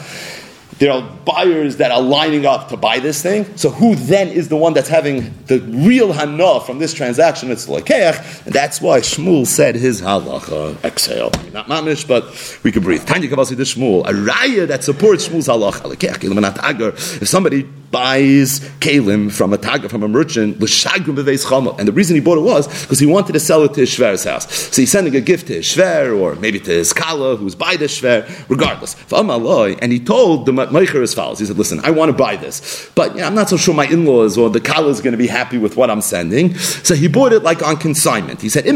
there 0.78 0.92
are 0.92 1.02
buyers 1.24 1.76
that 1.76 1.90
are 1.90 2.02
lining 2.02 2.46
up 2.46 2.68
to 2.68 2.76
buy 2.76 2.98
this 2.98 3.22
thing. 3.22 3.56
So 3.56 3.70
who 3.70 3.94
then 3.94 4.28
is 4.28 4.48
the 4.48 4.56
one 4.56 4.74
that's 4.74 4.88
having 4.88 5.32
the 5.46 5.60
real 5.60 6.12
hana 6.12 6.60
from 6.60 6.78
this 6.78 6.92
transaction? 6.92 7.50
It's 7.50 7.66
lekeach, 7.66 8.46
and 8.46 8.54
that's 8.54 8.80
why 8.80 9.00
Shmuel 9.00 9.46
said 9.46 9.76
his 9.76 10.02
halacha. 10.02 10.82
Exhale, 10.84 11.30
not 11.52 11.66
mamish, 11.66 12.06
but 12.06 12.24
we 12.64 12.72
can 12.72 12.82
breathe. 12.82 13.06
Tanya 13.06 13.28
Kavasi 13.28 13.56
the 13.56 13.62
Shmuel, 13.64 14.06
a 14.06 14.12
raya 14.12 14.66
that 14.68 14.84
supports 14.84 15.28
Shmuel's 15.28 15.48
halacha. 15.48 15.94
Lekeach, 15.94 17.22
If 17.22 17.28
somebody 17.28 17.68
buys 17.94 18.58
kalim 18.80 19.30
from 19.30 19.52
a 19.52 19.58
tag 19.66 19.88
from 19.88 20.02
a 20.02 20.08
merchant 20.08 20.54
and 20.54 21.88
the 21.88 21.92
reason 21.92 22.16
he 22.16 22.20
bought 22.20 22.38
it 22.38 22.46
was 22.54 22.66
because 22.82 22.98
he 22.98 23.06
wanted 23.06 23.34
to 23.34 23.40
sell 23.40 23.62
it 23.62 23.72
to 23.74 23.80
his 23.80 23.90
shver's 23.90 24.24
house. 24.24 24.52
So 24.52 24.82
he's 24.82 24.90
sending 24.90 25.14
a 25.14 25.20
gift 25.20 25.46
to 25.46 25.54
his 25.54 25.66
shver 25.66 26.18
or 26.18 26.34
maybe 26.34 26.58
to 26.58 26.72
his 26.72 26.92
kala 26.92 27.36
who's 27.36 27.54
by 27.54 27.76
the 27.76 27.84
shver, 27.84 28.26
regardless. 28.48 28.96
And 29.12 29.92
he 29.92 30.00
told 30.00 30.46
the 30.46 30.52
meicher 30.52 31.02
as 31.02 31.14
follows: 31.14 31.38
He 31.38 31.46
said, 31.46 31.56
"Listen, 31.56 31.78
I 31.84 31.92
want 31.92 32.10
to 32.10 32.16
buy 32.16 32.34
this, 32.34 32.90
but 32.96 33.12
I'm 33.20 33.36
not 33.36 33.48
so 33.48 33.56
sure 33.56 33.74
my 33.74 33.86
in-laws 33.86 34.36
or 34.36 34.50
the 34.50 34.60
kala 34.60 34.88
is 34.88 35.00
going 35.00 35.12
to 35.12 35.18
be 35.18 35.28
happy 35.28 35.58
with 35.58 35.76
what 35.76 35.88
I'm 35.90 36.00
sending." 36.00 36.58
So 36.58 36.96
he 36.96 37.06
bought 37.06 37.32
it 37.32 37.44
like 37.44 37.62
on 37.62 37.76
consignment. 37.76 38.42
He 38.42 38.48
said, 38.48 38.66
"If 38.66 38.74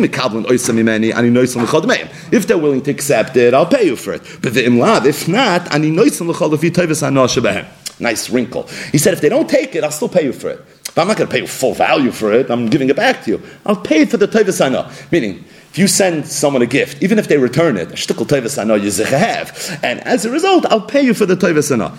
they're 2.47 2.59
willing 2.59 2.83
to 2.83 2.91
accept 2.91 3.37
it, 3.37 3.55
I'll 3.55 3.67
pay 3.67 3.85
you 3.85 3.97
for 3.97 4.13
it. 4.13 4.23
But 4.43 4.57
if 4.57 5.29
not, 5.29 5.73
Nice 8.01 8.31
wrinkle. 8.31 8.65
He 8.93 8.99
said, 8.99 9.13
if 9.15 9.21
they 9.21 9.29
don't 9.29 9.49
take 9.49 9.75
it, 9.75 9.83
I'll 9.85 9.91
still 9.91 10.09
pay 10.09 10.25
you 10.25 10.33
for 10.33 10.51
it. 10.51 10.65
But 10.95 11.03
I'm 11.03 11.09
not 11.09 11.17
going 11.17 11.29
to 11.29 11.33
pay 11.33 11.41
you 11.41 11.47
full 11.47 11.75
value 11.75 12.11
for 12.11 12.33
it. 12.33 12.51
I'm 12.51 12.67
giving 12.67 12.89
it 12.89 12.97
back 12.97 13.25
to 13.25 13.31
you. 13.31 13.43
I'll 13.67 13.77
pay 13.77 14.05
for 14.05 14.17
the 14.17 14.27
Tevasana. 14.27 14.91
Meaning, 15.13 15.45
if 15.71 15.79
you 15.79 15.87
send 15.87 16.27
someone 16.27 16.63
a 16.63 16.67
gift, 16.67 17.03
even 17.03 17.19
if 17.19 17.29
they 17.29 17.37
return 17.37 17.77
it, 17.77 17.91
you 17.91 19.05
have. 19.05 19.81
And 19.83 20.01
as 20.01 20.25
a 20.25 20.31
result, 20.31 20.67
I'll 20.67 20.81
pay 20.81 21.03
you 21.03 21.15
for 21.15 21.27
the 21.27 21.37
Tevasana. 21.37 21.97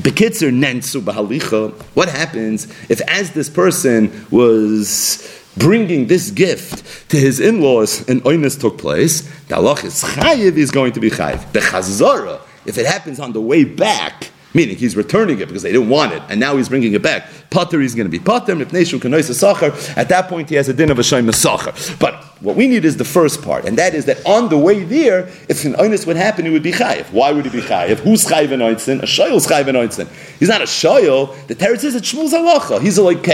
Bekitzer 0.00 0.50
nensu 0.50 1.02
bahalicha. 1.02 1.72
What 1.94 2.08
happens 2.08 2.64
if, 2.88 3.00
as 3.02 3.32
this 3.32 3.50
person 3.50 4.26
was 4.30 5.28
bringing 5.58 6.06
this 6.06 6.30
gift 6.30 7.10
to 7.10 7.18
his 7.18 7.38
in-laws 7.38 8.08
and 8.08 8.22
oinus 8.24 8.58
took 8.58 8.78
place, 8.78 9.20
the 9.48 9.56
Allah 9.56 9.74
is 9.84 10.02
chayiv 10.02 10.56
is 10.56 10.70
going 10.70 10.92
to 10.92 11.00
be 11.00 11.10
chayiv. 11.10 11.52
The 11.52 11.60
chazara, 11.60 12.40
if 12.64 12.78
it 12.78 12.86
happens 12.86 13.20
on 13.20 13.34
the 13.34 13.40
way 13.40 13.64
back, 13.64 14.31
Meaning 14.54 14.76
he's 14.76 14.96
returning 14.96 15.38
it 15.40 15.48
because 15.48 15.62
they 15.62 15.72
didn't 15.72 15.88
want 15.88 16.12
it, 16.12 16.22
and 16.28 16.38
now 16.38 16.56
he's 16.56 16.68
bringing 16.68 16.92
it 16.92 17.02
back. 17.02 17.26
Potter, 17.50 17.80
he's 17.80 17.94
going 17.94 18.04
to 18.04 18.10
be 18.10 18.18
potter. 18.18 18.52
At 18.52 20.08
that 20.08 20.26
point, 20.28 20.50
he 20.50 20.56
has 20.56 20.68
a 20.68 20.74
din 20.74 20.90
of 20.90 20.98
a 20.98 21.02
shaym 21.02 21.32
sacher. 21.34 21.96
But 21.98 22.22
what 22.42 22.56
we 22.56 22.66
need 22.68 22.84
is 22.84 22.98
the 22.98 23.04
first 23.04 23.42
part, 23.42 23.64
and 23.64 23.78
that 23.78 23.94
is 23.94 24.04
that 24.06 24.24
on 24.26 24.50
the 24.50 24.58
way 24.58 24.84
there, 24.84 25.28
if 25.48 25.64
an 25.64 25.74
onus 25.78 26.06
would 26.06 26.16
happen, 26.16 26.46
it 26.46 26.50
would 26.50 26.62
be 26.62 26.72
chayiv. 26.72 27.10
Why 27.12 27.32
would 27.32 27.46
he 27.46 27.50
be 27.50 27.62
chayiv? 27.66 28.00
Who's 28.00 28.26
chayiv 28.26 28.52
in 28.52 28.60
A 28.60 29.04
shayil's 29.04 29.46
chayiv 29.46 29.68
in 29.68 30.08
He's 30.38 30.48
not 30.48 30.60
a 30.60 30.64
shayil. 30.64 31.46
The 31.46 31.54
teretz 31.54 31.84
is 31.84 31.94
a 31.94 32.00
shmul's 32.00 32.32
halacha. 32.32 32.80
He's 32.82 32.98
a 32.98 33.02
like 33.02 33.26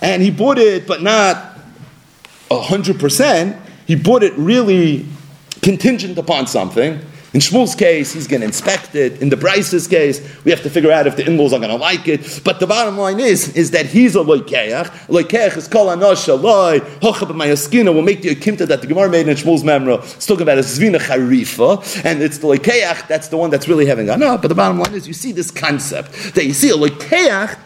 and 0.00 0.22
he 0.22 0.30
bought 0.30 0.58
it, 0.58 0.86
but 0.86 1.02
not 1.02 1.58
hundred 2.50 2.98
percent. 2.98 3.56
He 3.86 3.94
bought 3.94 4.22
it 4.22 4.32
really 4.36 5.06
contingent 5.62 6.18
upon 6.18 6.46
something. 6.46 7.00
In 7.38 7.42
Shmuel's 7.42 7.76
case, 7.76 8.12
he's 8.12 8.26
going 8.26 8.40
to 8.40 8.48
inspect 8.48 8.96
it. 8.96 9.22
In 9.22 9.28
the 9.28 9.36
Braisa's 9.36 9.86
case, 9.86 10.20
we 10.44 10.50
have 10.50 10.60
to 10.64 10.68
figure 10.68 10.90
out 10.90 11.06
if 11.06 11.14
the 11.14 11.24
in-laws 11.24 11.52
are 11.52 11.60
going 11.60 11.70
to 11.70 11.76
like 11.76 12.08
it. 12.08 12.40
But 12.42 12.58
the 12.58 12.66
bottom 12.66 12.98
line 12.98 13.20
is, 13.20 13.56
is 13.56 13.70
that 13.70 13.86
he's 13.86 14.16
a 14.16 14.18
loikeach. 14.18 14.86
Loikeach 15.06 15.56
is 15.56 15.68
kol 15.68 15.86
anosha 15.86 16.36
loy, 16.42 16.80
hochab 16.80 17.30
mayaskina, 17.30 17.94
will 17.94 18.02
make 18.02 18.22
the 18.22 18.34
akimta 18.34 18.66
that 18.66 18.80
the 18.80 18.88
Gemara 18.88 19.08
made 19.08 19.28
in 19.28 19.36
Shmuel's 19.36 19.62
memra. 19.62 20.02
It's 20.16 20.26
talking 20.26 20.42
about 20.42 20.58
a 20.58 20.62
zvina 20.62 20.98
charifa, 20.98 22.04
and 22.04 22.20
it's 22.20 22.38
the 22.38 22.48
loikeach 22.48 23.06
that's 23.06 23.28
the 23.28 23.36
one 23.36 23.50
that's 23.50 23.68
really 23.68 23.86
having 23.86 24.08
enough. 24.08 24.42
But 24.42 24.48
the 24.48 24.56
bottom 24.56 24.80
line 24.80 24.94
is, 24.94 25.06
you 25.06 25.14
see 25.14 25.30
this 25.30 25.52
concept, 25.52 26.34
that 26.34 26.44
you 26.44 26.52
see 26.52 26.70
a 26.70 26.76
loikeach 26.76 27.56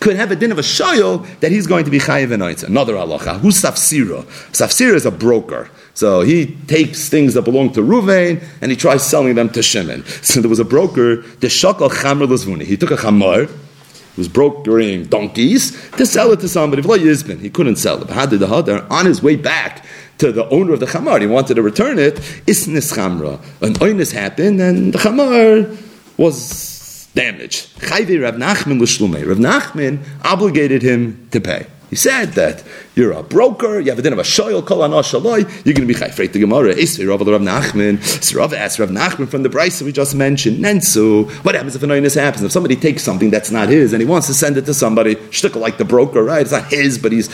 could 0.00 0.16
have 0.16 0.30
a 0.30 0.36
din 0.36 0.52
of 0.52 0.58
a 0.58 0.62
shoyl 0.62 1.26
that 1.40 1.50
he's 1.50 1.66
going 1.66 1.86
to 1.86 1.90
be 1.90 1.98
chayiv 1.98 2.30
and 2.30 2.42
Another 2.62 2.92
halacha. 2.92 3.40
Who's 3.40 3.62
safsira? 3.62 4.24
Safsira 4.52 4.92
is 4.92 5.06
a 5.06 5.10
broker. 5.10 5.70
So 5.94 6.22
he 6.22 6.46
takes 6.66 7.08
things 7.08 7.34
that 7.34 7.42
belong 7.42 7.72
to 7.74 7.80
Ruvain 7.80 8.42
and 8.60 8.70
he 8.70 8.76
tries 8.76 9.06
selling 9.06 9.36
them 9.36 9.48
to 9.50 9.62
Shimon. 9.62 10.04
So 10.22 10.40
there 10.40 10.50
was 10.50 10.58
a 10.58 10.64
broker, 10.64 11.16
the 11.16 11.46
Shakal 11.46 11.88
Lazvuni. 11.88 12.64
He 12.64 12.76
took 12.76 12.90
a 12.90 12.96
Chamar, 12.96 13.48
he 13.48 14.20
was 14.20 14.28
brokering 14.28 15.04
donkeys, 15.04 15.90
to 15.92 16.06
sell 16.06 16.32
it 16.32 16.40
to 16.40 16.48
somebody. 16.48 16.82
He 16.82 17.50
couldn't 17.50 17.76
sell 17.76 18.02
it. 18.02 18.30
Did 18.30 18.40
the 18.40 18.46
Hadar? 18.46 18.90
On 18.90 19.06
his 19.06 19.22
way 19.22 19.36
back, 19.36 19.84
to 20.18 20.32
the 20.32 20.48
owner 20.48 20.74
of 20.74 20.80
the 20.80 20.86
chamar, 20.86 21.20
he 21.20 21.26
wanted 21.26 21.54
to 21.54 21.62
return 21.62 21.98
it. 21.98 22.14
Isnis 22.46 22.92
chamra, 22.94 23.40
an 23.60 23.74
oinus 23.74 24.12
happened, 24.12 24.60
and 24.60 24.92
the 24.92 24.98
chamar 24.98 25.76
was 26.16 27.08
damaged. 27.14 27.76
Chayvi 27.80 28.22
Rav 28.22 28.34
Nachman. 28.34 28.78
Rav 28.80 29.38
Nachman 29.38 30.04
obligated 30.24 30.82
him 30.82 31.28
to 31.30 31.40
pay. 31.40 31.66
He 31.90 31.96
said 31.96 32.32
that 32.32 32.64
you're 32.94 33.12
a 33.12 33.22
broker, 33.22 33.80
you 33.80 33.90
have 33.90 33.98
a 33.98 34.02
din 34.02 34.12
of 34.12 34.18
a 34.18 34.22
shoyl, 34.22 34.64
kol 34.64 34.78
shaloi, 34.78 35.42
you're 35.64 35.74
going 35.74 35.86
to 35.86 35.92
be 35.92 35.94
chayfreit 35.94 36.32
the 36.32 36.40
Gemara. 36.40 36.74
Isri 36.74 37.08
Rav 37.08 37.20
Rav 37.26 37.40
Nachman. 37.40 38.34
Rav 38.36 38.54
asked 38.54 38.78
Rav 38.78 38.90
Nachman 38.90 39.28
from 39.28 39.42
the 39.42 39.48
Braisa 39.48 39.82
we 39.82 39.92
just 39.92 40.14
mentioned, 40.14 40.58
Nensu. 40.58 41.28
What 41.44 41.54
happens 41.54 41.74
if 41.74 41.82
an 41.82 41.90
oinus 41.90 42.14
happens? 42.14 42.42
If 42.44 42.52
somebody 42.52 42.76
takes 42.76 43.02
something 43.02 43.30
that's 43.30 43.50
not 43.50 43.68
his 43.68 43.92
and 43.92 44.00
he 44.00 44.06
wants 44.06 44.26
to 44.28 44.34
send 44.34 44.56
it 44.56 44.66
to 44.66 44.74
somebody, 44.74 45.16
shtickle 45.16 45.60
like 45.60 45.78
the 45.78 45.84
broker, 45.84 46.22
right? 46.22 46.42
It's 46.42 46.52
not 46.52 46.70
his, 46.70 46.98
but 46.98 47.12
he's 47.12 47.28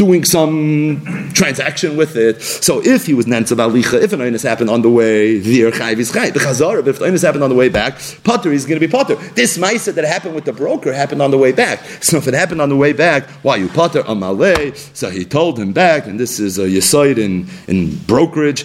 doing 0.00 0.24
some 0.24 1.30
transaction 1.34 1.94
with 1.94 2.16
it. 2.16 2.40
So 2.40 2.80
if 2.82 3.04
he 3.04 3.12
was 3.12 3.26
Nansav 3.26 3.58
Alicha, 3.58 4.00
if 4.00 4.14
an 4.14 4.20
Oinus 4.20 4.42
happened 4.42 4.70
on 4.70 4.80
the 4.80 4.88
way, 4.88 5.36
there 5.36 5.70
Chayv 5.70 5.98
is 5.98 6.10
Chayv. 6.10 6.32
The 6.32 6.40
Chazar, 6.40 6.86
if 6.86 6.98
the 6.98 7.04
Oinus 7.04 7.22
happened 7.22 7.44
on 7.44 7.50
the 7.50 7.54
way 7.54 7.68
back, 7.68 8.00
Potter 8.24 8.50
is 8.50 8.64
going 8.64 8.80
to 8.80 8.86
be 8.86 8.90
Potter. 8.90 9.16
This 9.34 9.58
Maisa 9.58 9.94
that 9.94 10.06
happened 10.06 10.34
with 10.34 10.46
the 10.46 10.54
broker 10.54 10.94
happened 10.94 11.20
on 11.20 11.30
the 11.30 11.36
way 11.36 11.52
back. 11.52 11.80
So 12.02 12.16
if 12.16 12.26
it 12.26 12.32
happened 12.32 12.62
on 12.62 12.70
the 12.70 12.76
way 12.76 12.94
back, 12.94 13.28
why 13.42 13.56
you 13.56 13.68
Potter 13.68 14.02
Amalei? 14.04 14.74
So 14.92 15.10
he 15.10 15.24
told 15.24 15.58
him 15.58 15.72
back, 15.72 16.06
and 16.06 16.18
this 16.18 16.40
is 16.40 16.58
a 16.58 16.66
Yesoid 16.66 17.18
in, 17.18 17.46
in 17.68 17.96
brokerage. 18.04 18.64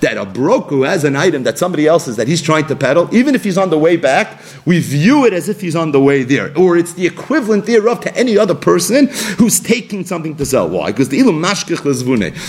That 0.00 0.16
a 0.16 0.24
broker 0.24 0.68
who 0.68 0.82
has 0.84 1.04
an 1.04 1.16
item 1.16 1.42
that 1.42 1.58
somebody 1.58 1.86
else 1.86 2.08
is 2.08 2.16
that 2.16 2.28
he's 2.28 2.42
trying 2.42 2.66
to 2.66 2.76
peddle, 2.76 3.14
even 3.14 3.34
if 3.34 3.44
he's 3.44 3.58
on 3.58 3.70
the 3.70 3.78
way 3.78 3.96
back, 3.96 4.40
we 4.64 4.80
view 4.80 5.26
it 5.26 5.32
as 5.32 5.48
if 5.48 5.60
he's 5.60 5.76
on 5.76 5.92
the 5.92 6.00
way 6.00 6.22
there. 6.22 6.56
Or 6.56 6.76
it's 6.76 6.94
the 6.94 7.06
equivalent 7.06 7.66
thereof 7.66 8.00
to 8.00 8.16
any 8.16 8.38
other 8.38 8.54
person 8.54 9.08
who's 9.38 9.60
taking 9.60 10.04
something 10.04 10.36
to 10.36 10.46
sell. 10.46 10.68
Why? 10.68 10.92
Because 10.92 11.08
the 11.08 11.18
ilum 11.18 11.42
mashkich. 11.44 11.74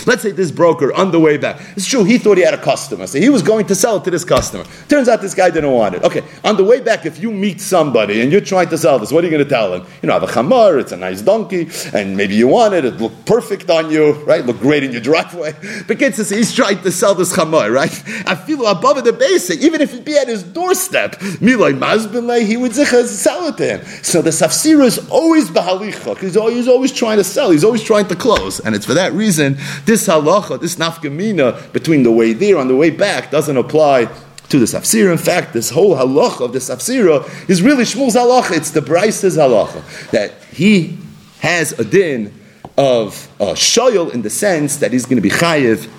Let's 0.05 0.21
say 0.21 0.31
this 0.31 0.51
broker 0.51 0.93
on 0.93 1.11
the 1.11 1.19
way 1.19 1.37
back. 1.37 1.59
It's 1.75 1.87
true. 1.87 2.03
He 2.03 2.17
thought 2.17 2.37
he 2.37 2.43
had 2.43 2.53
a 2.53 2.61
customer, 2.61 3.07
so 3.07 3.19
he 3.19 3.29
was 3.29 3.41
going 3.41 3.65
to 3.67 3.75
sell 3.75 3.97
it 3.97 4.03
to 4.05 4.11
this 4.11 4.23
customer. 4.23 4.63
Turns 4.87 5.07
out 5.09 5.21
this 5.21 5.33
guy 5.33 5.49
didn't 5.49 5.71
want 5.71 5.95
it. 5.95 6.03
Okay, 6.03 6.23
on 6.43 6.57
the 6.57 6.63
way 6.63 6.79
back, 6.79 7.05
if 7.05 7.19
you 7.19 7.31
meet 7.31 7.59
somebody 7.59 8.21
and 8.21 8.31
you're 8.31 8.41
trying 8.41 8.69
to 8.69 8.77
sell 8.77 8.99
this, 8.99 9.11
what 9.11 9.23
are 9.23 9.27
you 9.27 9.31
going 9.31 9.43
to 9.43 9.49
tell 9.49 9.73
him? 9.73 9.85
You 10.01 10.07
know, 10.07 10.15
I 10.15 10.19
have 10.19 10.29
a 10.29 10.31
chamar. 10.31 10.74
It's 10.79 10.91
a 10.91 10.97
nice 10.97 11.21
donkey, 11.21 11.69
and 11.93 12.17
maybe 12.17 12.35
you 12.35 12.47
want 12.47 12.73
it. 12.73 12.85
It 12.85 12.95
looked 12.95 13.25
perfect 13.25 13.69
on 13.69 13.91
you, 13.91 14.13
right? 14.25 14.45
Look 14.45 14.59
great 14.59 14.83
in 14.83 14.91
your 14.91 15.01
driveway. 15.01 15.53
But 15.87 15.99
this, 15.99 16.29
he's 16.29 16.53
trying 16.53 16.81
to 16.81 16.91
sell 16.91 17.15
this 17.15 17.35
chamar, 17.35 17.71
right? 17.71 17.91
I 18.27 18.35
feel 18.35 18.65
above 18.65 19.03
the 19.03 19.13
basic, 19.13 19.59
even 19.61 19.81
if 19.81 19.93
it 19.93 20.05
be 20.05 20.17
at 20.17 20.27
his 20.27 20.43
doorstep, 20.43 21.15
milay 21.39 21.77
mazbele, 21.77 22.45
he 22.45 22.57
would 22.57 22.73
sell 22.73 23.47
it 23.47 23.57
to 23.57 23.65
him. 23.65 23.85
So 24.03 24.21
the 24.21 24.31
safsira 24.31 24.85
is 24.85 25.09
always 25.09 25.49
behal 25.49 25.79
halicha, 25.79 26.13
because 26.13 26.35
he's 26.53 26.67
always 26.67 26.91
trying 26.91 27.17
to 27.17 27.23
sell, 27.23 27.51
he's 27.51 27.63
always 27.63 27.83
trying 27.83 28.07
to 28.07 28.15
close. 28.15 28.59
And 28.59 28.75
it's 28.75 28.85
for 28.85 28.93
that 28.93 29.13
reason, 29.13 29.57
this 29.85 30.07
halacha, 30.07 30.59
this 30.59 30.75
nafkamina 30.75 31.71
between 31.73 32.03
the 32.03 32.11
way 32.11 32.33
there 32.33 32.57
and 32.57 32.69
the 32.69 32.75
way 32.75 32.89
back 32.89 33.31
doesn't 33.31 33.57
apply 33.57 34.09
to 34.49 34.59
the 34.59 34.65
Safsira. 34.65 35.11
In 35.11 35.17
fact, 35.17 35.53
this 35.53 35.69
whole 35.69 35.95
halacha 35.95 36.41
of 36.41 36.53
the 36.53 36.59
Safsira 36.59 37.49
is 37.49 37.61
really 37.61 37.83
Shmuel's 37.83 38.15
halacha. 38.15 38.57
It's 38.57 38.71
the 38.71 38.81
Braisa's 38.81 39.37
halacha. 39.37 40.11
That 40.11 40.33
he 40.51 40.97
has 41.39 41.77
a 41.79 41.85
din 41.85 42.33
of 42.77 43.29
a 43.39 43.53
shoyel 43.53 44.13
in 44.13 44.21
the 44.21 44.29
sense 44.29 44.77
that 44.77 44.91
he's 44.91 45.05
going 45.05 45.17
to 45.17 45.21
be 45.21 45.29
chayiv 45.29 45.89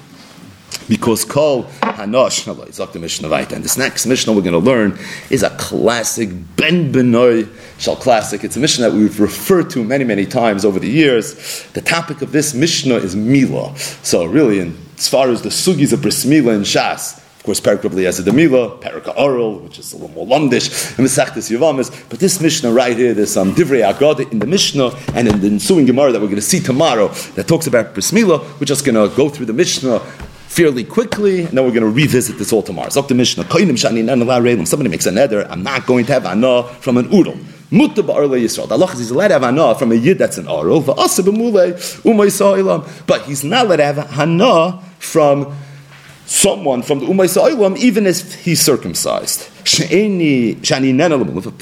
because 0.89 1.25
kol 1.25 1.65
hanosh 1.65 2.93
the 2.93 2.99
Mishnah 2.99 3.33
And 3.33 3.65
this 3.65 3.77
next 3.77 4.07
Mishnah 4.07 4.33
we're 4.33 4.43
going 4.43 4.53
to 4.53 4.59
learn 4.59 4.99
is 5.31 5.43
a 5.43 5.51
classic 5.51 6.29
Ben 6.57 6.93
Benoy 6.93 7.49
Shal 7.79 7.97
classic. 7.97 8.45
It's 8.45 8.57
a 8.57 8.61
Mishnah 8.61 8.91
that 8.91 8.97
we've 8.97 9.19
referred 9.19 9.71
to 9.71 9.85
many 9.85 10.05
many 10.05 10.27
times 10.27 10.65
over 10.65 10.79
the 10.79 10.91
years. 10.91 11.65
The 11.73 11.81
topic 11.81 12.23
of 12.23 12.33
this 12.33 12.55
Mishnah 12.55 12.97
is 12.97 13.17
Mila. 13.17 13.77
So 13.79 14.25
really, 14.27 14.61
in, 14.61 14.77
as 14.97 15.09
far 15.09 15.31
as 15.31 15.43
the 15.43 15.51
sugis 15.51 15.93
of 15.93 16.03
Bris 16.03 16.25
Mila 16.25 16.55
and 16.55 16.65
Shas, 16.65 17.23
course, 17.47 17.61
Perik 17.61 17.83
Rabbi 17.83 17.95
Eliezer 17.95 18.23
Demila, 18.23 18.79
Perik 18.83 19.17
Oral, 19.17 19.61
which 19.61 19.79
is 19.79 19.93
a 19.93 19.97
little 19.97 20.11
more 20.11 20.27
Lomdish, 20.27 20.99
and 20.99 21.07
Mesachtes 21.07 21.51
Yavamis. 21.51 22.09
But 22.11 22.19
this 22.19 22.41
Mishnah 22.41 22.73
right 22.73 22.97
here, 22.97 23.15
there's 23.15 23.33
some 23.33 23.55
Divrei 23.55 23.89
Agada 23.91 24.31
in 24.31 24.41
the 24.41 24.47
Mishnah 24.47 24.91
and 25.15 25.29
in 25.29 25.41
the 25.41 25.47
ensuing 25.47 25.87
Gemara 25.87 26.13
that 26.13 26.21
we're 26.21 26.27
going 26.27 26.37
to 26.37 26.43
see 26.43 26.61
tomorrow 26.61 27.09
that 27.09 27.49
talks 27.49 27.67
about 27.67 27.95
Bris 27.95 28.13
Mila. 28.13 28.39
We're 28.61 28.67
just 28.67 28.85
going 28.85 28.97
to 28.97 29.17
go 29.17 29.31
through 29.31 29.47
the 29.47 29.55
Mishnah 29.55 30.01
fairly 30.01 30.85
quickly, 30.85 31.45
and 31.45 31.57
then 31.57 31.65
we're 31.65 31.71
going 31.71 31.83
to 31.83 31.91
revisit 31.91 32.37
this 32.39 32.53
all 32.53 32.63
tomorrow. 32.63 32.89
Zok 32.89 33.09
the 33.09 33.15
Mishnah, 33.15 33.45
somebody 34.67 34.91
makes 34.91 35.07
a 35.07 35.11
neder, 35.11 35.47
I'm 35.49 35.63
not 35.63 35.87
going 35.87 36.05
to 36.07 36.13
have 36.13 36.27
anah 36.27 36.65
from 36.81 36.97
an 36.99 37.09
udal. 37.11 37.37
Mutta 37.71 38.03
ba'arle 38.03 38.39
is 38.39 38.57
allowed 38.59 39.29
to 39.29 39.35
have 39.35 39.43
hana 39.43 39.75
from 39.75 39.91
a 39.91 39.97
yid 39.97 40.19
that's 40.19 40.39
an 40.39 40.47
arul, 40.47 40.81
but 43.07 43.23
he's 43.23 43.43
not 43.45 43.67
allowed 43.67 43.77
to 43.77 43.85
have 43.85 44.11
hana 44.11 44.81
from 44.99 45.53
someone 46.27 46.83
from 46.83 46.99
the 47.01 47.07
Umay 47.07 47.29
Sa'ilam, 47.29 47.77
even 47.79 48.07
if 48.07 48.35
he's 48.45 48.61
circumcised. 48.61 49.49
If 49.69 49.75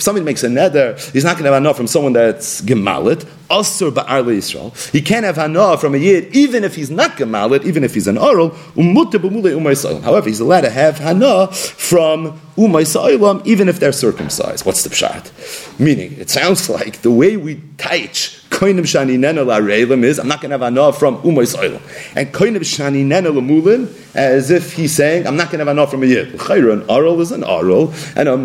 somebody 0.03 0.25
makes 0.25 0.43
a 0.43 0.49
neder, 0.49 1.13
he's 1.13 1.25
not 1.25 1.37
going 1.37 1.45
to 1.45 1.53
have 1.53 1.63
enough 1.63 1.77
from 1.77 1.87
someone 1.87 2.13
that's 2.13 2.61
gemalit. 2.61 3.27
Asur 3.49 3.91
ba'ar 3.91 4.25
Yisrael. 4.25 4.91
He 4.91 5.01
can't 5.01 5.25
have 5.25 5.37
hana 5.37 5.79
from 5.79 5.95
a 5.95 5.99
yid, 5.99 6.35
even 6.35 6.65
if 6.65 6.75
he's 6.75 6.91
not 6.91 7.13
gemalit, 7.13 7.65
even 7.65 7.85
if 7.85 7.95
he's 7.95 8.07
an 8.07 8.19
oral. 8.19 8.51
However, 10.03 10.29
he's 10.29 10.41
allowed 10.41 10.63
to 10.63 10.71
have 10.71 10.99
hana 10.99 11.47
from 11.49 12.41
umay 12.57 12.87
sa'ilam, 12.87 13.43
even 13.45 13.69
if 13.69 13.81
they're 13.81 13.93
circumcised. 13.93 14.67
What's 14.67 14.83
the 14.83 14.91
pshat? 14.91 15.79
Meaning, 15.79 16.15
it 16.19 16.31
sounds 16.31 16.69
like 16.79 17.03
the 17.03 17.11
way 17.11 17.37
we 17.37 17.63
teach 17.79 18.41
koinim 18.55 18.87
shani 18.87 19.19
nena 19.19 19.43
la 19.43 19.59
is 19.59 20.19
I'm 20.19 20.29
not 20.29 20.41
going 20.41 20.51
to 20.51 20.59
have 20.59 20.61
hana 20.61 20.93
from 20.93 21.19
umay 21.23 21.47
sa'ilam, 21.47 21.83
and 22.17 22.33
koinim 22.33 22.61
shani 22.61 23.05
nena 23.05 23.31
lamulin, 23.31 23.93
as 24.15 24.51
if 24.51 24.75
he's 24.75 24.95
saying 24.95 25.27
I'm 25.27 25.37
not 25.37 25.51
going 25.51 25.59
to 25.59 25.65
have 25.65 25.77
hana 25.77 25.87
from 25.89 26.03
a 26.05 26.07
yid. 26.07 26.35
An 26.35 26.89
oral 26.89 27.21
is 27.21 27.33
an 27.33 27.43
oral, 27.43 27.93
and 28.15 28.29
a 28.29 28.37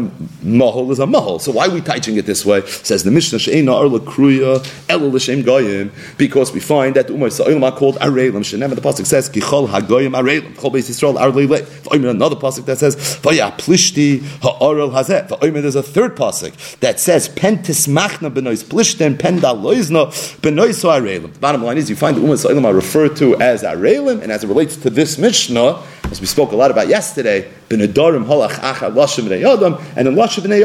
mahol 0.43 0.91
is 0.91 1.00
a 1.00 1.06
mahol. 1.06 1.39
So 1.39 1.52
why 1.52 1.67
are 1.67 1.69
we 1.69 1.82
teaching 1.82 2.17
it 2.17 2.26
this 2.26 2.43
way? 2.43 2.65
Says 2.65 3.04
the 3.04 3.12
Mishnah 3.12 3.39
she'ena 3.39 3.74
arla 3.74 4.00
kruya 4.00 4.65
el 4.89 5.00
l'shem 5.00 5.43
goyim 5.43 5.91
because 6.17 6.52
we 6.54 6.60
find 6.60 6.95
that 6.95 7.08
umay 7.08 7.32
sa'ilim 7.32 7.63
are 7.63 7.76
called 7.76 7.98
arelim. 7.98 8.39
Shenem 8.39 8.74
the 8.74 8.82
pasuk 8.82 9.06
says 9.06 9.30
kichol 9.30 9.67
hagoyim 9.69 10.17
arelim. 10.19 10.56
Chol 10.56 10.72
beis 10.74 10.89
Yisrael 10.89 11.19
arle 11.19 11.39
Another 12.10 12.36
pasuk 12.36 12.65
that 12.65 12.80
says 12.80 12.95
vaya 13.17 13.52
plishti 13.52 14.24
ha'arel 14.41 14.89
hazet. 14.89 15.30
There's 15.60 15.76
a 15.76 15.84
third 15.84 16.15
pasuk 16.15 16.80
that 16.80 17.00
says 17.00 17.30
pentis 17.30 17.88
machna 17.88 18.32
benois 18.34 18.63
benois 18.63 18.95
arelim. 18.95 19.98
The 20.05 21.38
bottom 21.39 21.63
line 21.63 21.77
is 21.77 21.89
you 21.89 21.95
find 21.95 22.17
the 22.17 22.21
umay 22.21 22.38
sa'ilim 22.38 22.65
are 22.65 22.73
referred 22.73 23.15
to 23.17 23.39
as 23.39 23.63
arelim, 23.63 24.21
and 24.21 24.31
as 24.31 24.43
it 24.43 24.47
relates 24.47 24.75
to 24.77 24.89
this 24.89 25.17
Mishnah, 25.17 25.81
as 26.12 26.19
we 26.21 26.27
spoke 26.27 26.51
a 26.51 26.55
lot 26.55 26.71
about 26.71 26.88
yesterday, 26.88 27.49
and 27.69 27.81
in 27.81 27.91
lashim 27.93 29.29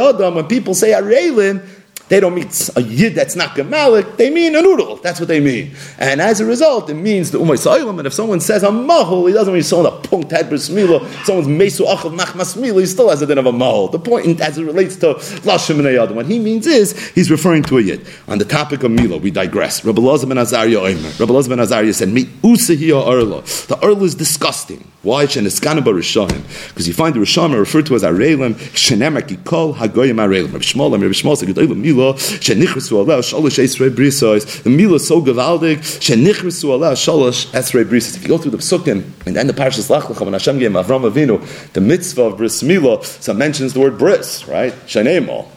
adam, 0.09 0.35
when 0.35 0.47
people 0.47 0.75
say 0.75 0.90
arelim, 0.92 1.61
they 2.09 2.21
don't 2.21 2.35
mean 2.35 2.49
a 2.77 2.83
yid 2.83 3.14
that's 3.14 3.35
not 3.37 3.51
gemalik, 3.51 4.17
they 4.17 4.31
mean 4.31 4.55
a 4.55 4.62
noodle. 4.62 4.97
That's 4.97 5.21
what 5.21 5.29
they 5.29 5.40
mean. 5.40 5.75
And 5.99 6.21
as 6.21 6.40
a 6.40 6.45
result, 6.45 6.90
it 6.90 6.95
means 6.95 7.31
the 7.31 7.38
umay 7.38 7.59
sa'ilam, 7.59 7.99
and 7.99 8.07
if 8.07 8.12
someone 8.12 8.40
says 8.40 8.62
a 8.62 8.69
mahul, 8.69 9.29
he 9.29 9.35
doesn't 9.35 9.53
mean 9.53 9.62
someone 9.62 9.93
a 9.93 11.25
someone's 11.25 11.49
mesu 11.49 11.85
achal 11.85 12.17
machmasmila, 12.17 12.81
he 12.81 12.87
still 12.87 13.09
has 13.09 13.23
a 13.23 13.27
din 13.27 13.38
of 13.38 13.47
a 13.47 13.53
mahul. 13.53 13.90
The 13.90 13.99
point, 13.99 14.40
as 14.40 14.59
it 14.59 14.64
relates 14.64 14.97
to 14.97 15.14
lashim 15.45 15.85
and 15.85 16.17
what 16.17 16.27
he 16.27 16.38
means 16.38 16.67
is, 16.67 17.09
he's 17.11 17.31
referring 17.31 17.62
to 17.64 17.79
a 17.79 17.83
yid. 17.83 18.07
On 18.29 18.38
the 18.38 18.45
topic 18.45 18.83
of 18.83 18.90
mila, 18.90 19.19
we 19.19 19.31
digress. 19.31 19.85
Rabbi 19.85 20.01
Lazar 20.01 20.27
ben 20.27 20.38
Azariah 20.38 20.79
Omer. 20.79 21.11
Rabbi 21.19 21.33
Lazar 21.33 21.51
ben 21.51 21.61
Azariah 21.61 21.93
said, 21.93 22.09
Mi 22.09 22.25
usahiyah 22.25 23.07
arla. 23.07 23.43
The 23.43 23.79
arla 23.83 24.05
is 24.05 24.14
disgusting. 24.14 24.90
Why? 25.05 25.27
Because 25.27 25.37
you 25.37 26.95
find 26.95 27.14
the 27.14 27.21
Rishon 27.21 27.59
referred 27.59 27.87
to 27.87 27.95
as 27.95 28.03
arelim, 28.03 28.55
shenemer 28.55 29.21
kikol 29.21 29.75
hagoyim 29.77 30.17
arelim. 30.17 30.53
Rabbi 30.53 30.64
Shmuel, 30.64 30.93
Rabbi 30.93 31.05
Shmuel 31.05 31.37
said, 31.37 31.49
mila 31.57 32.14
shenichrisu 32.14 33.05
aleh 33.05 33.19
shalosh 33.19 33.62
esrei 33.62 33.90
brisos. 33.90 34.62
The 34.62 34.71
mila 34.71 34.95
is 34.95 35.07
so 35.07 35.21
gavaldig 35.21 35.79
shenichrisu 36.01 36.71
aleh 36.71 36.93
shalosh 36.93 37.47
esrei 37.53 37.85
brisos. 37.85 38.17
If 38.17 38.23
you 38.23 38.29
go 38.29 38.38
through 38.38 38.53
the 38.53 38.59
psukim 38.59 39.05
and 39.27 39.37
then 39.37 39.47
the 39.47 39.53
parashas 39.53 39.90
lach 39.90 40.05
lecha 40.05 40.25
when 40.25 40.33
Hashem 40.33 40.59
gave 40.59 40.71
Avram 40.71 41.11
Avinu 41.11 41.73
the 41.75 41.83
mitzvah 41.83 42.23
of 42.23 42.38
bris 42.38 42.62
mila, 42.62 43.05
so 43.05 43.35
mentions 43.35 43.75
the 43.75 43.81
word 43.81 43.99
bris, 43.99 44.49
right? 44.49 44.73
Shenemo. 44.87 45.54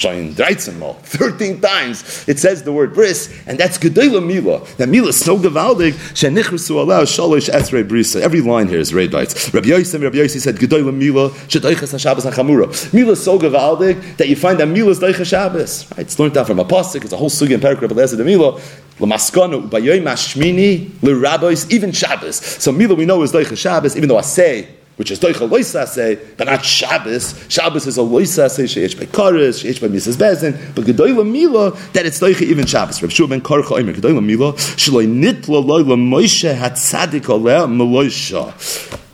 Shayin 0.00 0.32
Dreitzimol. 0.32 0.96
13 1.02 1.60
times 1.60 2.26
it 2.26 2.38
says 2.38 2.62
the 2.62 2.72
word 2.72 2.94
bris, 2.94 3.32
and 3.46 3.58
that's 3.58 3.76
Gedela 3.76 4.24
Mila. 4.24 4.64
That 4.78 4.88
Mila 4.88 5.08
is 5.08 5.22
so 5.22 5.36
gavaldig, 5.36 5.92
Shenichrisu 6.14 6.76
Allah 6.78 7.02
Shalosh 7.02 7.50
Esrei 7.50 7.86
Brisa. 7.86 8.20
Every 8.20 8.40
line 8.40 8.68
here 8.68 8.78
is 8.78 8.94
red 8.94 9.10
bites. 9.12 9.52
Rabbi 9.52 9.68
Yosef, 9.68 10.00
Rabbi 10.00 10.16
Yosef 10.16 10.40
said, 10.40 10.56
Gedela 10.56 10.94
Mila, 10.94 11.28
Shadaichas 11.30 11.92
HaShabbos 11.92 12.30
HaChamura. 12.30 12.94
Mila 12.94 13.12
is 13.12 13.22
so 13.22 13.38
gavaldig 13.38 14.16
that 14.16 14.28
you 14.28 14.36
find 14.36 14.58
that 14.58 14.68
Mila 14.68 14.90
is 14.90 15.00
Daicha 15.00 15.26
Shabbos. 15.26 15.90
Right? 15.90 16.00
It's 16.00 16.18
learned 16.18 16.36
out 16.38 16.46
from 16.46 16.58
a 16.58 16.64
pasuk, 16.64 17.04
it's 17.04 17.12
a 17.12 17.16
whole 17.18 17.30
sugi 17.30 17.52
in 17.52 17.60
Perak 17.60 17.82
Rabbi 17.82 17.94
Lezer 17.94 18.16
de 18.16 18.24
Mila. 18.24 18.58
Lamaskanu, 18.98 19.68
Bayoy 19.68 20.02
Mashmini, 20.02 20.86
Lirabbos, 21.00 21.70
even 21.70 21.92
Shabbos. 21.92 22.36
So 22.36 22.72
Mila 22.72 22.94
we 22.94 23.04
know 23.04 23.22
is 23.22 23.32
Daicha 23.32 23.56
Shabbos, 23.56 23.96
even 23.96 24.08
though 24.08 24.18
I 24.18 24.22
say, 24.22 24.68
which 25.00 25.10
is 25.10 25.18
doicha 25.18 25.48
loisase, 25.48 26.36
but 26.36 26.44
not 26.44 26.62
Shabbos. 26.62 27.46
Shabbos 27.48 27.86
is 27.86 27.96
a 27.96 28.02
loisase 28.02 28.64
sheish 28.64 28.98
by 28.98 29.06
kares, 29.06 29.64
sheish 29.64 29.80
by 29.80 29.88
Mrs. 29.88 30.18
Bezin, 30.18 30.74
but 30.74 30.84
gedoyla 30.84 31.26
mila 31.26 31.70
that 31.94 32.04
it's 32.04 32.20
doicha 32.20 32.42
even 32.42 32.66
Shabbos. 32.66 33.00
Rav 33.00 33.10
Shua 33.10 33.28
ben 33.28 33.40
Karcha 33.40 33.80
Omer 33.80 33.94
gedoyla 33.94 34.22
mila 34.22 34.52
shloi 34.52 35.06
nitla 35.06 35.64
loyla 35.64 35.96
Moshe 35.96 36.54
hatzadik 36.54 37.22
aleh 37.22 37.66
meloisha. 37.66 38.52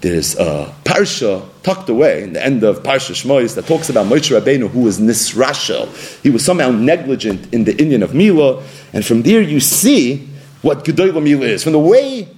There's 0.01 0.35
a 0.35 0.75
parsha 0.83 1.49
tucked 1.63 1.89
away 1.89 2.25
in 2.25 2.33
the 2.33 2.45
end 2.45 2.65
of 2.65 2.83
Parsha 2.83 3.13
Shmoyis 3.13 3.55
that 3.55 3.69
talks 3.69 3.89
about 3.89 4.07
Moshe 4.07 4.37
Rabbeinu 4.37 4.69
who 4.69 4.81
was 4.81 4.99
nisrashel. 4.99 5.87
He 6.25 6.31
was 6.31 6.45
somehow 6.45 6.73
negligent 6.73 7.55
in 7.55 7.63
the 7.63 7.75
inyan 7.75 8.03
of 8.03 8.13
Mila, 8.13 8.61
and 8.93 9.07
from 9.07 9.23
there 9.23 9.41
you 9.41 9.61
see 9.61 10.29
what 10.63 10.85
gedoyla 10.85 11.23
mila 11.23 11.47
is. 11.47 11.63
From 11.63 11.75
the 11.75 11.79
way 11.79 12.36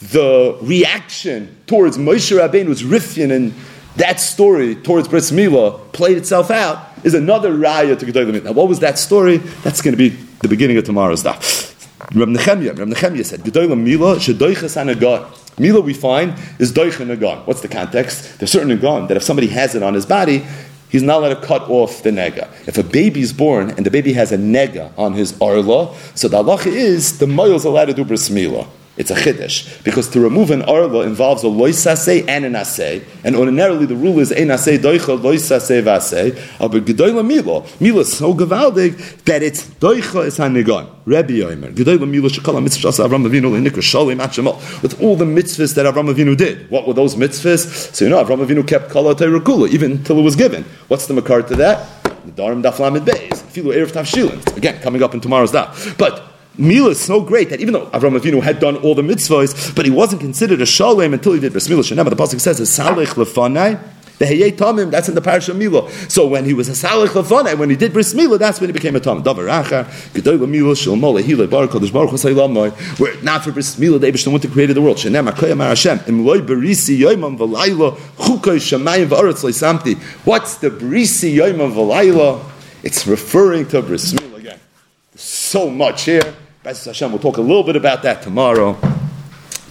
the 0.00 0.58
reaction 0.62 1.56
towards 1.66 1.98
Moshe 1.98 2.36
Rabbeinu's 2.36 2.82
Rifyan 2.82 3.30
and 3.30 3.54
that 3.96 4.20
story 4.20 4.74
towards 4.74 5.08
Bris 5.08 5.30
Milah 5.30 5.92
played 5.92 6.16
itself 6.16 6.50
out 6.50 6.88
is 7.04 7.14
another 7.14 7.52
raya 7.52 7.98
to 7.98 8.06
Gedolim. 8.06 8.44
Now, 8.44 8.52
what 8.52 8.68
was 8.68 8.80
that 8.80 8.98
story? 8.98 9.38
That's 9.62 9.82
going 9.82 9.92
to 9.92 9.98
be 9.98 10.10
the 10.40 10.48
beginning 10.48 10.78
of 10.78 10.84
tomorrow's 10.84 11.22
daf. 11.22 11.68
Reb 12.14 12.28
Nechemia, 12.28 12.78
Reb 12.78 12.88
Nechemia 12.88 13.24
said, 13.24 13.40
Gedolim 13.40 13.84
Milah 13.84 14.16
shedoiches 14.16 14.76
anagon. 14.76 15.36
Mila 15.58 15.82
we 15.82 15.92
find 15.92 16.34
is 16.58 16.72
doich 16.72 17.04
nagon. 17.06 17.44
What's 17.44 17.60
the 17.60 17.68
context? 17.68 18.38
There's 18.38 18.50
certain 18.50 18.68
nagon 18.68 19.08
that 19.08 19.18
if 19.18 19.22
somebody 19.22 19.48
has 19.48 19.74
it 19.74 19.82
on 19.82 19.92
his 19.92 20.06
body, 20.06 20.46
he's 20.88 21.02
not 21.02 21.18
allowed 21.18 21.40
to 21.40 21.46
cut 21.46 21.68
off 21.68 22.02
the 22.02 22.10
nega. 22.10 22.48
If 22.66 22.78
a 22.78 22.82
baby 22.82 23.20
is 23.20 23.34
born 23.34 23.70
and 23.70 23.84
the 23.84 23.90
baby 23.90 24.14
has 24.14 24.32
a 24.32 24.38
nega 24.38 24.96
on 24.96 25.12
his 25.12 25.38
arla, 25.42 25.94
so 26.14 26.28
the 26.28 26.42
halacha 26.42 26.68
is 26.68 27.18
the 27.18 27.26
moil 27.26 27.56
is 27.56 27.66
allowed 27.66 27.86
to 27.86 27.94
do 27.94 28.04
bris 28.04 28.30
milah. 28.30 28.66
It's 28.96 29.10
a 29.10 29.14
chiddush 29.14 29.82
because 29.84 30.08
to 30.10 30.20
remove 30.20 30.50
an 30.50 30.62
arla 30.62 31.06
involves 31.06 31.44
a 31.44 31.46
loisase 31.46 32.28
and 32.28 32.44
an 32.44 32.54
asay, 32.54 33.04
and 33.22 33.36
ordinarily 33.36 33.86
the 33.86 33.94
rule 33.94 34.18
is 34.18 34.32
ein 34.32 34.48
asay 34.48 34.78
doicha 34.78 35.16
loisase 35.18 35.80
vasay. 35.80 36.34
But 36.58 36.84
gedoyla 36.84 37.26
milo, 37.26 37.64
milo 37.78 38.02
so 38.02 38.34
gavaldig 38.34 39.24
that 39.24 39.44
it's 39.44 39.64
doicha 39.64 40.26
is 40.26 40.38
hanigon. 40.38 40.90
Rabbi 41.06 41.34
Yomer, 41.34 41.72
gedoyla 41.72 42.10
milo 42.10 42.28
shekala 42.28 42.60
mitzvah 42.62 42.88
Avram 42.88 43.26
Avinu 43.26 43.52
lenikra 43.52 43.80
shalim 43.80 44.20
atshemot. 44.20 44.82
With 44.82 45.00
all 45.00 45.14
the 45.14 45.24
mitzvahs 45.24 45.74
that 45.76 45.86
Avram 45.86 46.12
Avinu 46.12 46.36
did, 46.36 46.68
what 46.68 46.86
were 46.86 46.92
those 46.92 47.14
mitzvahs? 47.14 47.94
So 47.94 48.04
you 48.04 48.10
know 48.10 48.22
Avram 48.22 48.44
Avinu 48.44 48.66
kept 48.66 48.90
kala 48.90 49.14
teirakula 49.14 49.68
even 49.68 50.02
till 50.02 50.18
it 50.18 50.22
was 50.22 50.34
given. 50.34 50.64
What's 50.88 51.06
the 51.06 51.14
makar 51.14 51.42
to 51.42 51.56
that? 51.56 51.86
Nedarim 52.26 52.62
daflamid 52.62 53.06
beis. 53.06 53.40
Filu 53.52 53.72
erev 53.72 53.92
tavshilin. 53.92 54.56
Again, 54.56 54.82
coming 54.82 55.02
up 55.02 55.14
in 55.14 55.20
tomorrow's 55.20 55.52
daf, 55.52 55.96
but. 55.96 56.26
Mila 56.60 56.90
is 56.90 57.00
so 57.00 57.20
great 57.20 57.50
that 57.50 57.60
even 57.60 57.72
though 57.72 57.86
Avram 57.86 58.18
Avinu 58.18 58.42
had 58.42 58.60
done 58.60 58.76
all 58.76 58.94
the 58.94 59.02
mitzvahs, 59.02 59.74
but 59.74 59.84
he 59.84 59.90
wasn't 59.90 60.20
considered 60.20 60.60
a 60.60 60.66
shalem 60.66 61.14
until 61.14 61.32
he 61.32 61.40
did 61.40 61.52
bris 61.52 61.68
milah. 61.68 61.80
Shenema, 61.80 62.10
the 62.10 62.16
pasuk 62.16 62.40
says, 62.40 62.60
"Salech 62.60 63.14
lefanai." 63.14 63.80
The 64.20 64.26
Heyei 64.26 64.52
Tamim, 64.52 64.90
that's 64.90 65.08
in 65.08 65.14
the 65.14 65.22
parish 65.22 65.48
of. 65.48 65.56
So 66.12 66.26
when 66.26 66.44
he 66.44 66.52
was 66.52 66.68
a 66.68 66.72
Salach 66.72 67.06
Lafana, 67.06 67.56
when 67.56 67.70
he 67.70 67.76
did 67.76 67.94
Bris 67.94 68.12
Milo, 68.12 68.36
that's 68.36 68.60
when 68.60 68.68
he 68.68 68.72
became 68.74 68.94
a 68.94 69.00
Tamim. 69.00 69.22
Davar 69.22 69.48
Achar, 69.48 69.86
where 72.98 73.22
not 73.22 73.44
for 73.44 73.52
Bris 73.52 73.78
Milo, 73.78 73.96
the 73.96 74.12
Eibush, 74.12 74.24
the 74.24 74.30
one 74.30 74.42
who 74.42 74.48
created 74.50 74.76
the 74.76 74.82
world. 74.82 74.98
What's 74.98 75.08
the 80.56 80.70
Berisi, 80.70 81.36
Yoimam, 81.36 81.72
Valayla? 81.72 82.44
It's 82.82 83.06
referring 83.06 83.68
to 83.68 83.80
Bris 83.80 84.12
Milo 84.20 84.36
again. 84.36 84.60
So 85.16 85.70
much 85.70 86.02
here. 86.02 86.34
B'ez 86.62 86.84
Hashem, 86.84 87.10
we'll 87.10 87.22
talk 87.22 87.38
a 87.38 87.40
little 87.40 87.62
bit 87.62 87.74
about 87.74 88.02
that 88.02 88.20
tomorrow. 88.20 88.78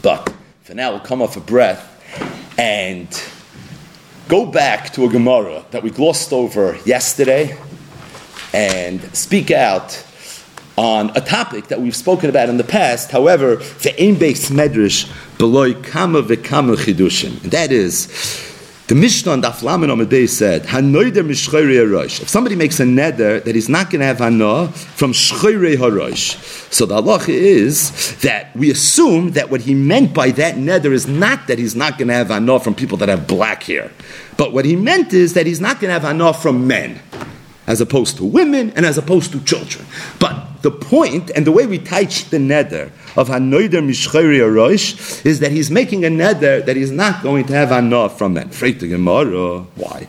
But 0.02 0.34
for 0.64 0.74
now, 0.74 0.90
we'll 0.90 1.02
come 1.02 1.22
off 1.22 1.38
a 1.38 1.40
breath 1.40 1.86
and 2.58 3.08
go 4.28 4.48
back 4.48 4.92
to 4.94 5.06
a 5.06 5.08
Gemara 5.08 5.64
that 5.70 5.84
we 5.84 5.92
glossed 5.92 6.34
over 6.34 6.80
yesterday 6.86 7.56
and 8.56 9.04
speak 9.16 9.52
out 9.52 10.04
on 10.78 11.12
a 11.16 11.22
topic 11.22 11.68
that 11.68 11.80
we've 11.80 11.96
spoken 11.96 12.28
about 12.28 12.50
in 12.50 12.58
the 12.58 12.64
past. 12.64 13.12
However, 13.12 13.58
the 13.58 13.94
aim 14.02 14.16
based 14.16 14.52
medrash 14.52 15.08
below 15.38 15.76
kama 15.76 16.24
v'kama 16.24 16.76
chidushim, 16.76 17.40
that 17.52 17.72
is 17.72 18.08
the 18.90 18.96
Mishnah 18.96 19.34
on 19.34 19.42
Daf 19.44 19.62
Lamed 19.62 19.92
Amidei 19.92 20.28
said, 20.28 20.64
"Hanoider 20.64 21.24
mishchayre 21.24 21.86
harosh." 21.86 22.24
If 22.24 22.28
somebody 22.28 22.56
makes 22.56 22.80
a 22.80 22.86
neder 22.86 23.44
that 23.44 23.54
he's 23.54 23.70
not 23.70 23.92
going 23.92 24.00
to 24.00 24.06
have 24.08 24.18
hana 24.18 24.70
from 24.70 25.14
shchayre 25.14 25.78
harosh, 25.78 26.74
so 26.74 26.88
the 26.88 27.00
halacha 27.00 27.30
is 27.30 28.16
that 28.22 28.56
we 28.56 28.72
assume 28.72 29.34
that 29.34 29.52
what 29.52 29.62
he 29.62 29.76
meant 29.76 30.12
by 30.16 30.32
that 30.32 30.56
neder 30.56 30.92
is 30.92 31.08
not 31.08 31.46
that 31.46 31.60
he's 31.60 31.76
not 31.76 32.00
going 32.00 32.08
to 32.08 32.16
have 32.16 32.30
hana 32.30 32.60
from 32.60 32.74
people 32.74 32.98
that 32.98 33.10
have 33.10 33.28
black 33.28 33.62
hair, 33.62 33.92
but 34.38 34.54
what 34.54 34.66
he 34.66 34.76
meant 34.76 35.14
is 35.14 35.34
that 35.34 35.46
he's 35.46 35.62
not 35.62 35.80
going 35.80 35.90
to 35.90 35.94
have 35.94 36.02
hana 36.02 36.34
from 36.34 36.66
men 36.66 37.00
as 37.68 37.80
opposed 37.82 38.18
to 38.18 38.26
women 38.26 38.74
and 38.76 38.88
as 38.88 38.98
opposed 38.98 39.32
to 39.32 39.40
children. 39.42 39.86
But 40.18 40.49
the 40.62 40.72
point 40.72 41.32
and 41.36 41.46
the 41.46 41.52
way 41.52 41.66
we 41.66 41.80
teach 41.80 42.30
the 42.30 42.38
neder 42.38 42.92
of 43.16 43.30
Hanoider 43.30 43.82
Mishchari 43.82 44.42
Rosh 44.54 45.26
is 45.26 45.40
that 45.40 45.52
he's 45.52 45.72
making 45.72 46.06
a 46.06 46.10
neder 46.10 46.66
that 46.66 46.76
he's 46.76 46.92
not 46.92 47.24
going 47.24 47.46
to 47.46 47.54
have 47.54 47.72
enough 47.72 48.18
from 48.18 48.34
men. 48.34 48.50
Gemara, 48.50 49.62
why? 49.76 50.08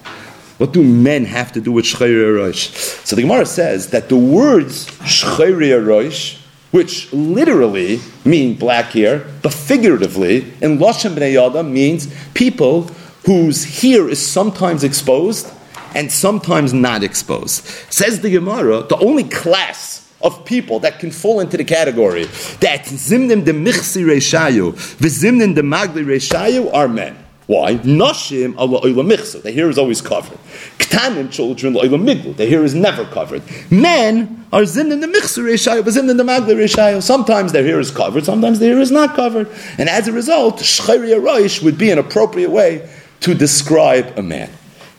What 0.58 0.72
do 0.72 0.82
men 0.82 1.24
have 1.24 1.52
to 1.52 1.60
do 1.62 1.72
with 1.72 1.86
Shchayri 1.86 2.36
Rosh? 2.36 2.68
So 3.04 3.16
the 3.16 3.22
Gemara 3.22 3.46
says 3.46 3.88
that 3.92 4.10
the 4.10 4.16
words 4.16 4.86
Shchayri 5.00 5.86
Rosh, 5.86 6.36
which 6.70 7.10
literally 7.14 8.00
mean 8.26 8.56
black 8.56 8.92
hair, 8.92 9.26
but 9.40 9.54
figuratively 9.54 10.52
in 10.60 10.78
Lashon 10.78 11.14
Bnei 11.14 11.32
Yada 11.32 11.62
means 11.62 12.12
people 12.34 12.82
whose 13.24 13.80
hair 13.80 14.06
is 14.06 14.24
sometimes 14.24 14.84
exposed 14.84 15.50
and 15.94 16.12
sometimes 16.12 16.74
not 16.74 17.02
exposed. 17.02 17.64
Says 17.90 18.20
the 18.20 18.30
Gemara, 18.30 18.82
the 18.82 18.98
only 18.98 19.24
class 19.24 20.09
of 20.22 20.44
people 20.44 20.80
that 20.80 20.98
can 20.98 21.10
fall 21.10 21.40
into 21.40 21.56
the 21.56 21.64
category 21.64 22.24
that 22.60 22.84
zimnim 22.84 23.44
de 23.44 23.52
michsi 23.52 24.04
reshayu, 24.04 24.72
v'zimnim 24.98 25.54
de 25.54 25.62
magli 25.62 26.04
reshayu 26.04 26.72
are 26.72 26.88
men. 26.88 27.16
Why? 27.46 27.74
Nashim 27.76 28.56
ala 28.58 28.80
oila 28.80 29.16
michsa. 29.16 29.42
The 29.42 29.50
hair 29.50 29.68
is 29.68 29.76
always 29.76 30.00
covered. 30.00 30.38
Ktanim 30.78 31.32
children 31.32 31.74
oila 31.74 32.00
miglu. 32.00 32.36
The 32.36 32.46
hair 32.46 32.62
is 32.62 32.74
never 32.74 33.04
covered. 33.06 33.42
Men 33.70 34.46
are 34.52 34.62
zimnim 34.62 35.00
de 35.00 35.08
michsi 35.08 35.42
reshayu, 35.42 35.82
v'zimnim 35.82 36.16
de 36.16 36.22
magli 36.22 36.54
reshayu. 36.54 37.02
Sometimes 37.02 37.52
their 37.52 37.64
hair 37.64 37.80
is 37.80 37.90
covered, 37.90 38.24
sometimes 38.24 38.58
their 38.58 38.74
hair 38.74 38.80
is 38.80 38.90
not 38.90 39.16
covered. 39.16 39.48
And 39.78 39.88
as 39.88 40.06
a 40.06 40.12
result, 40.12 40.58
shchayri 40.58 41.20
roish 41.20 41.62
would 41.62 41.76
be 41.76 41.90
an 41.90 41.98
appropriate 41.98 42.50
way 42.50 42.88
to 43.20 43.34
describe 43.34 44.16
a 44.16 44.22
man. 44.22 44.50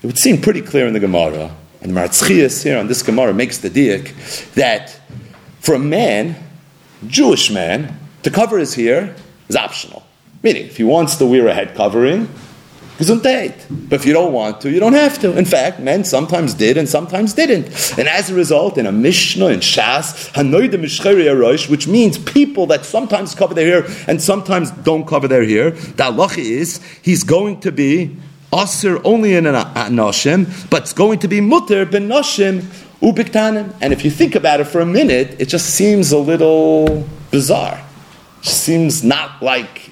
It 0.01 0.07
would 0.07 0.17
seem 0.17 0.41
pretty 0.41 0.61
clear 0.61 0.87
in 0.87 0.93
the 0.93 0.99
Gemara, 0.99 1.55
and 1.81 1.95
the 1.95 1.99
Marzchias 1.99 2.63
here 2.63 2.77
on 2.77 2.87
this 2.87 3.01
Gemara 3.03 3.33
makes 3.33 3.59
the 3.59 3.69
diak 3.69 4.53
that 4.53 4.99
for 5.61 5.75
a 5.75 5.79
man, 5.79 6.35
Jewish 7.07 7.51
man, 7.51 7.97
to 8.23 8.31
cover 8.31 8.57
his 8.57 8.73
hair 8.73 9.15
is 9.47 9.55
optional. 9.55 10.03
Meaning, 10.43 10.65
if 10.65 10.77
he 10.77 10.83
wants 10.83 11.15
to 11.17 11.25
wear 11.25 11.47
a 11.47 11.53
head 11.53 11.75
covering, 11.75 12.27
gesundheit. 12.97 13.53
But 13.69 13.99
if 13.99 14.05
you 14.07 14.13
don't 14.13 14.33
want 14.33 14.61
to, 14.61 14.71
you 14.71 14.79
don't 14.79 14.93
have 14.93 15.19
to. 15.19 15.37
In 15.37 15.45
fact, 15.45 15.79
men 15.79 16.03
sometimes 16.03 16.55
did 16.55 16.77
and 16.77 16.89
sometimes 16.89 17.33
didn't. 17.33 17.67
And 17.99 18.07
as 18.07 18.31
a 18.31 18.33
result, 18.33 18.79
in 18.79 18.87
a 18.87 18.91
Mishnah, 18.91 19.47
in 19.47 19.59
Shas, 19.59 20.31
Hanoida 20.33 20.73
Mishcheri 20.73 21.25
Arosh, 21.25 21.69
which 21.69 21.87
means 21.87 22.17
people 22.17 22.65
that 22.67 22.83
sometimes 22.83 23.35
cover 23.35 23.53
their 23.53 23.83
hair 23.83 23.95
and 24.07 24.19
sometimes 24.19 24.71
don't 24.71 25.05
cover 25.07 25.27
their 25.27 25.45
hair, 25.45 25.71
the 25.71 26.03
halacha 26.03 26.39
is 26.39 26.81
he's 27.03 27.23
going 27.23 27.59
to 27.59 27.71
be 27.71 28.17
Aser 28.53 28.99
only 29.05 29.35
in 29.35 29.45
a, 29.45 29.53
Nashim, 29.53 30.69
but 30.69 30.81
it's 30.81 30.91
going 30.91 31.19
to 31.19 31.29
be 31.29 31.39
Mutter 31.39 31.85
ben 31.85 32.09
Nashim 32.09 32.65
ubiktanim. 33.01 33.73
And 33.81 33.93
if 33.93 34.05
you 34.05 34.11
think 34.11 34.35
about 34.35 34.59
it 34.59 34.65
for 34.65 34.79
a 34.79 34.85
minute, 34.85 35.35
it 35.39 35.47
just 35.47 35.71
seems 35.71 36.11
a 36.11 36.17
little 36.17 37.07
bizarre. 37.31 37.83
It 38.41 38.45
seems 38.45 39.03
not 39.03 39.41
like 39.41 39.91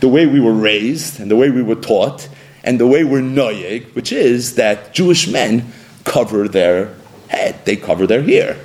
the 0.00 0.08
way 0.08 0.26
we 0.26 0.40
were 0.40 0.52
raised 0.52 1.20
and 1.20 1.30
the 1.30 1.36
way 1.36 1.50
we 1.50 1.62
were 1.62 1.76
taught 1.76 2.28
and 2.64 2.78
the 2.78 2.86
way 2.86 3.04
we're 3.04 3.20
noyeg, 3.20 3.94
which 3.94 4.12
is 4.12 4.56
that 4.56 4.92
Jewish 4.92 5.28
men 5.28 5.72
cover 6.04 6.48
their 6.48 6.94
head, 7.28 7.64
they 7.64 7.76
cover 7.76 8.06
their 8.06 8.22
hair. 8.22 8.56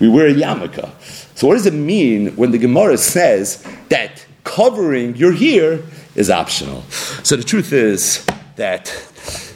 We 0.00 0.08
wear 0.08 0.28
a 0.28 0.32
yarmulke. 0.32 0.90
So 1.36 1.46
what 1.46 1.54
does 1.54 1.66
it 1.66 1.74
mean 1.74 2.36
when 2.36 2.50
the 2.50 2.58
Gemara 2.58 2.98
says 2.98 3.64
that 3.88 4.24
covering 4.44 5.16
your 5.16 5.32
hair 5.32 5.80
is 6.14 6.30
optional? 6.30 6.82
So 7.22 7.36
the 7.36 7.42
truth 7.42 7.72
is 7.72 8.24
that 8.56 8.88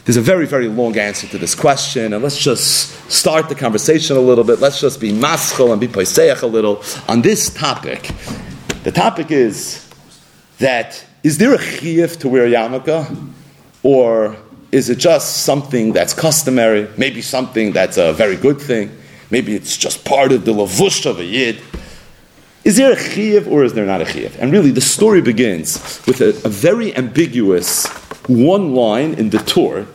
there's 0.06 0.16
a 0.16 0.22
very, 0.22 0.46
very 0.46 0.68
long 0.68 0.96
answer 0.96 1.26
to 1.26 1.36
this 1.36 1.56
question, 1.56 2.12
and 2.12 2.22
let's 2.22 2.38
just 2.38 3.10
start 3.10 3.48
the 3.48 3.56
conversation 3.56 4.16
a 4.16 4.20
little 4.20 4.44
bit. 4.44 4.60
Let's 4.60 4.80
just 4.80 5.00
be 5.00 5.10
maschel 5.10 5.72
and 5.72 5.80
be 5.80 5.88
poiseach 5.88 6.42
a 6.42 6.46
little 6.46 6.80
on 7.08 7.22
this 7.22 7.52
topic. 7.52 8.08
The 8.84 8.92
topic 8.92 9.32
is 9.32 9.84
that 10.58 11.04
is 11.24 11.38
there 11.38 11.54
a 11.54 11.58
chiyuv 11.58 12.20
to 12.20 12.28
wear 12.28 12.46
yarmulke, 12.46 13.32
or 13.82 14.36
is 14.70 14.88
it 14.90 14.98
just 14.98 15.38
something 15.38 15.92
that's 15.92 16.14
customary? 16.14 16.88
Maybe 16.96 17.20
something 17.20 17.72
that's 17.72 17.98
a 17.98 18.12
very 18.12 18.36
good 18.36 18.60
thing. 18.60 18.96
Maybe 19.32 19.56
it's 19.56 19.76
just 19.76 20.04
part 20.04 20.30
of 20.30 20.44
the 20.44 20.52
lavush 20.52 21.04
of 21.04 21.18
a 21.18 21.24
yid. 21.24 21.60
Is 22.62 22.76
there 22.76 22.92
a 22.92 22.96
chiyuv 22.96 23.50
or 23.50 23.64
is 23.64 23.72
there 23.72 23.84
not 23.84 24.02
a 24.02 24.04
chiyuv? 24.04 24.38
And 24.38 24.52
really, 24.52 24.70
the 24.70 24.80
story 24.80 25.20
begins 25.20 26.00
with 26.06 26.20
a, 26.20 26.28
a 26.46 26.48
very 26.48 26.96
ambiguous 26.96 27.88
one 28.28 28.72
line 28.72 29.14
in 29.14 29.30
the 29.30 29.38
Tur 29.38 29.88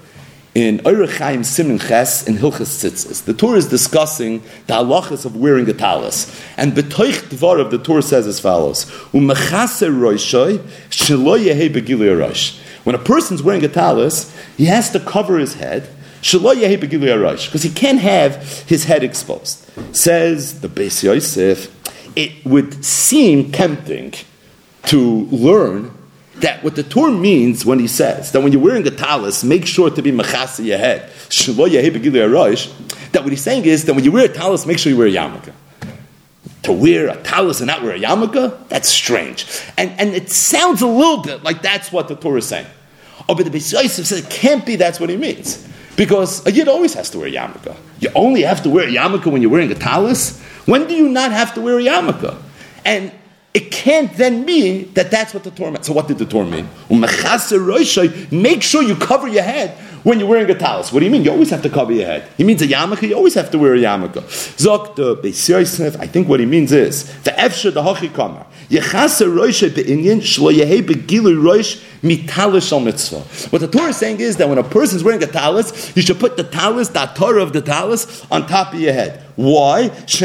in 0.54 0.80
Orach 0.80 1.18
Chaim 1.18 1.44
Simon 1.44 1.80
Ches 1.80 2.28
in 2.28 2.38
Hilchas 2.38 2.84
Tzitzis. 2.84 3.24
The 3.24 3.34
Tur 3.34 3.56
is 3.56 3.70
discussing 3.70 4.42
the 4.68 4.74
halachas 4.74 5.26
of 5.26 5.38
wearing 5.38 5.70
a 5.70 5.74
talis. 5.74 6.28
And 6.58 6.74
B'toich 6.74 7.30
Dvar 7.30 7.60
of 7.60 7.72
the 7.72 7.78
Tur 7.78 8.02
says 8.02 8.28
as 8.28 8.42
follows. 8.42 8.84
When 12.84 12.96
a 12.96 13.00
person's 13.00 13.44
wearing 13.44 13.64
a 13.64 13.70
talis, 13.70 14.36
he 14.58 14.66
has 14.66 14.90
to 14.92 15.00
cover 15.00 15.38
his 15.38 15.54
head, 15.54 15.88
because 16.22 17.64
he 17.64 17.70
can't 17.70 18.00
have 18.00 18.64
his 18.68 18.84
head 18.86 19.04
exposed. 19.04 19.66
Says 19.96 20.60
the 20.60 20.68
Beis 20.68 21.02
Yosef, 21.04 21.70
it 22.16 22.46
would 22.46 22.84
seem 22.84 23.52
tempting 23.52 24.14
to 24.88 25.26
learn 25.28 25.92
that 26.42 26.64
what 26.64 26.76
the 26.76 26.84
Tur 26.84 27.12
means 27.12 27.66
when 27.66 27.80
he 27.80 27.88
says 27.88 28.32
that 28.32 28.42
when 28.42 28.52
you're 28.52 28.62
wearing 28.62 28.86
a 28.88 28.92
talis, 28.92 29.44
make 29.44 29.66
sure 29.66 29.90
to 29.90 30.02
be 30.02 30.12
machasi 30.12 30.66
your 30.66 30.78
head. 30.78 31.10
That 33.12 33.24
what 33.24 33.32
he's 33.32 33.42
saying 33.42 33.66
is 33.66 33.86
that 33.86 33.94
when 33.94 34.04
you 34.04 34.12
wear 34.12 34.26
a 34.26 34.34
talis, 34.34 34.66
make 34.66 34.80
sure 34.80 34.92
you 34.92 34.98
wear 34.98 35.08
a 35.08 35.12
yarmulke. 35.12 35.54
To 36.64 36.74
wear 36.74 37.10
a 37.10 37.22
talis 37.24 37.60
and 37.60 37.68
not 37.68 37.82
wear 37.82 37.96
a 37.96 38.00
yarmulke, 38.00 38.68
that's 38.68 38.88
strange. 38.88 39.46
And, 39.78 39.92
and 40.00 40.14
it 40.14 40.30
sounds 40.30 40.82
a 40.82 40.88
little 40.88 41.22
bit 41.22 41.44
like 41.44 41.62
that's 41.62 41.92
what 41.92 42.08
the 42.08 42.16
Tur 42.16 42.38
is 42.38 42.48
saying. 42.48 42.68
Oh, 43.28 43.36
but 43.36 43.46
the 43.46 43.52
Beis 43.52 43.72
Yosef 43.72 44.06
says 44.06 44.26
it 44.26 44.30
can't 44.30 44.66
be 44.66 44.76
that's 44.76 45.00
what 45.00 45.10
he 45.10 45.18
means. 45.18 45.68
Because 45.96 46.46
a 46.48 46.52
yid 46.52 46.68
always 46.68 46.94
has 46.94 47.10
to 47.12 47.20
wear 47.20 47.28
a 47.28 47.32
yarmulke. 47.32 47.76
You 48.00 48.10
only 48.16 48.42
have 48.42 48.64
to 48.64 48.70
wear 48.70 48.88
a 48.88 48.92
yarmulke 48.92 49.28
when 49.28 49.42
you're 49.42 49.52
wearing 49.52 49.72
a 49.72 49.76
talis. 49.76 50.42
When 50.66 50.88
do 50.88 50.94
you 50.94 51.10
not 51.10 51.32
have 51.32 51.54
to 51.56 51.62
wear 51.62 51.80
a 51.80 51.84
yarmulke? 51.84 52.42
And 52.86 53.12
it 53.54 53.70
can't 53.72 54.16
then 54.16 54.46
mean 54.46 54.94
that 54.94 55.12
that's 55.12 55.34
what 55.34 55.44
the 55.44 55.52
Tur 55.52 55.72
meant. 55.72 55.84
So 55.86 55.94
what 55.94 56.08
did 56.08 56.18
the 56.20 56.26
Tur 56.26 56.46
mean? 56.46 56.70
Make 58.32 58.62
sure 58.62 58.82
you 58.82 58.96
cover 58.96 59.28
your 59.28 59.44
head 59.44 59.78
when 60.04 60.20
you're 60.20 60.28
wearing 60.28 60.50
a 60.50 60.56
talis. 60.56 60.92
What 60.92 61.00
do 61.00 61.06
you 61.06 61.12
mean? 61.12 61.24
You 61.24 61.32
always 61.32 61.50
have 61.50 61.62
to 61.64 61.70
cover 61.70 61.92
your 61.92 62.06
head. 62.06 62.28
He 62.38 62.44
means 62.44 62.62
a 62.62 62.68
yarmulke. 62.68 63.10
You 63.10 63.16
always 63.16 63.34
have 63.34 63.52
to 63.52 63.60
wear 63.60 63.76
a 63.76 63.78
yarmulke. 63.78 64.24
I 66.00 66.08
think 66.08 66.28
what 66.28 66.40
he 66.40 66.46
means 66.46 66.72
is 66.72 67.06
the 67.24 67.32
efsher 67.32 67.74
the 67.74 67.82
hachi 67.82 68.10
Yechasa 68.70 69.28
roisha 69.28 69.74
be'inyan 69.76 70.22
shlo 70.22 70.50
yehe 70.50 70.82
begilu 70.82 71.36
roish 71.36 71.84
mitalish 72.02 72.72
al 72.72 72.80
mitzvah. 72.80 73.20
What 73.50 73.60
the 73.60 73.68
Tur 73.68 73.90
is 73.90 73.98
saying 73.98 74.22
is 74.22 74.38
that 74.38 74.48
when 74.48 74.58
a 74.58 74.64
person 74.64 74.96
is 74.96 75.04
wearing 75.04 75.22
a 75.22 75.28
talis, 75.28 75.92
you 75.94 76.02
should 76.02 76.22
put 76.22 76.38
the 76.38 76.46
talis, 76.46 76.88
the 76.88 77.06
Torah 77.08 77.44
of 77.44 77.52
the 77.52 77.62
talis, 77.62 78.26
on 78.32 78.48
top 78.48 78.74
of 78.74 78.80
your 78.80 78.94
head. 78.94 79.26
Why? 79.42 79.90
Because 79.90 80.20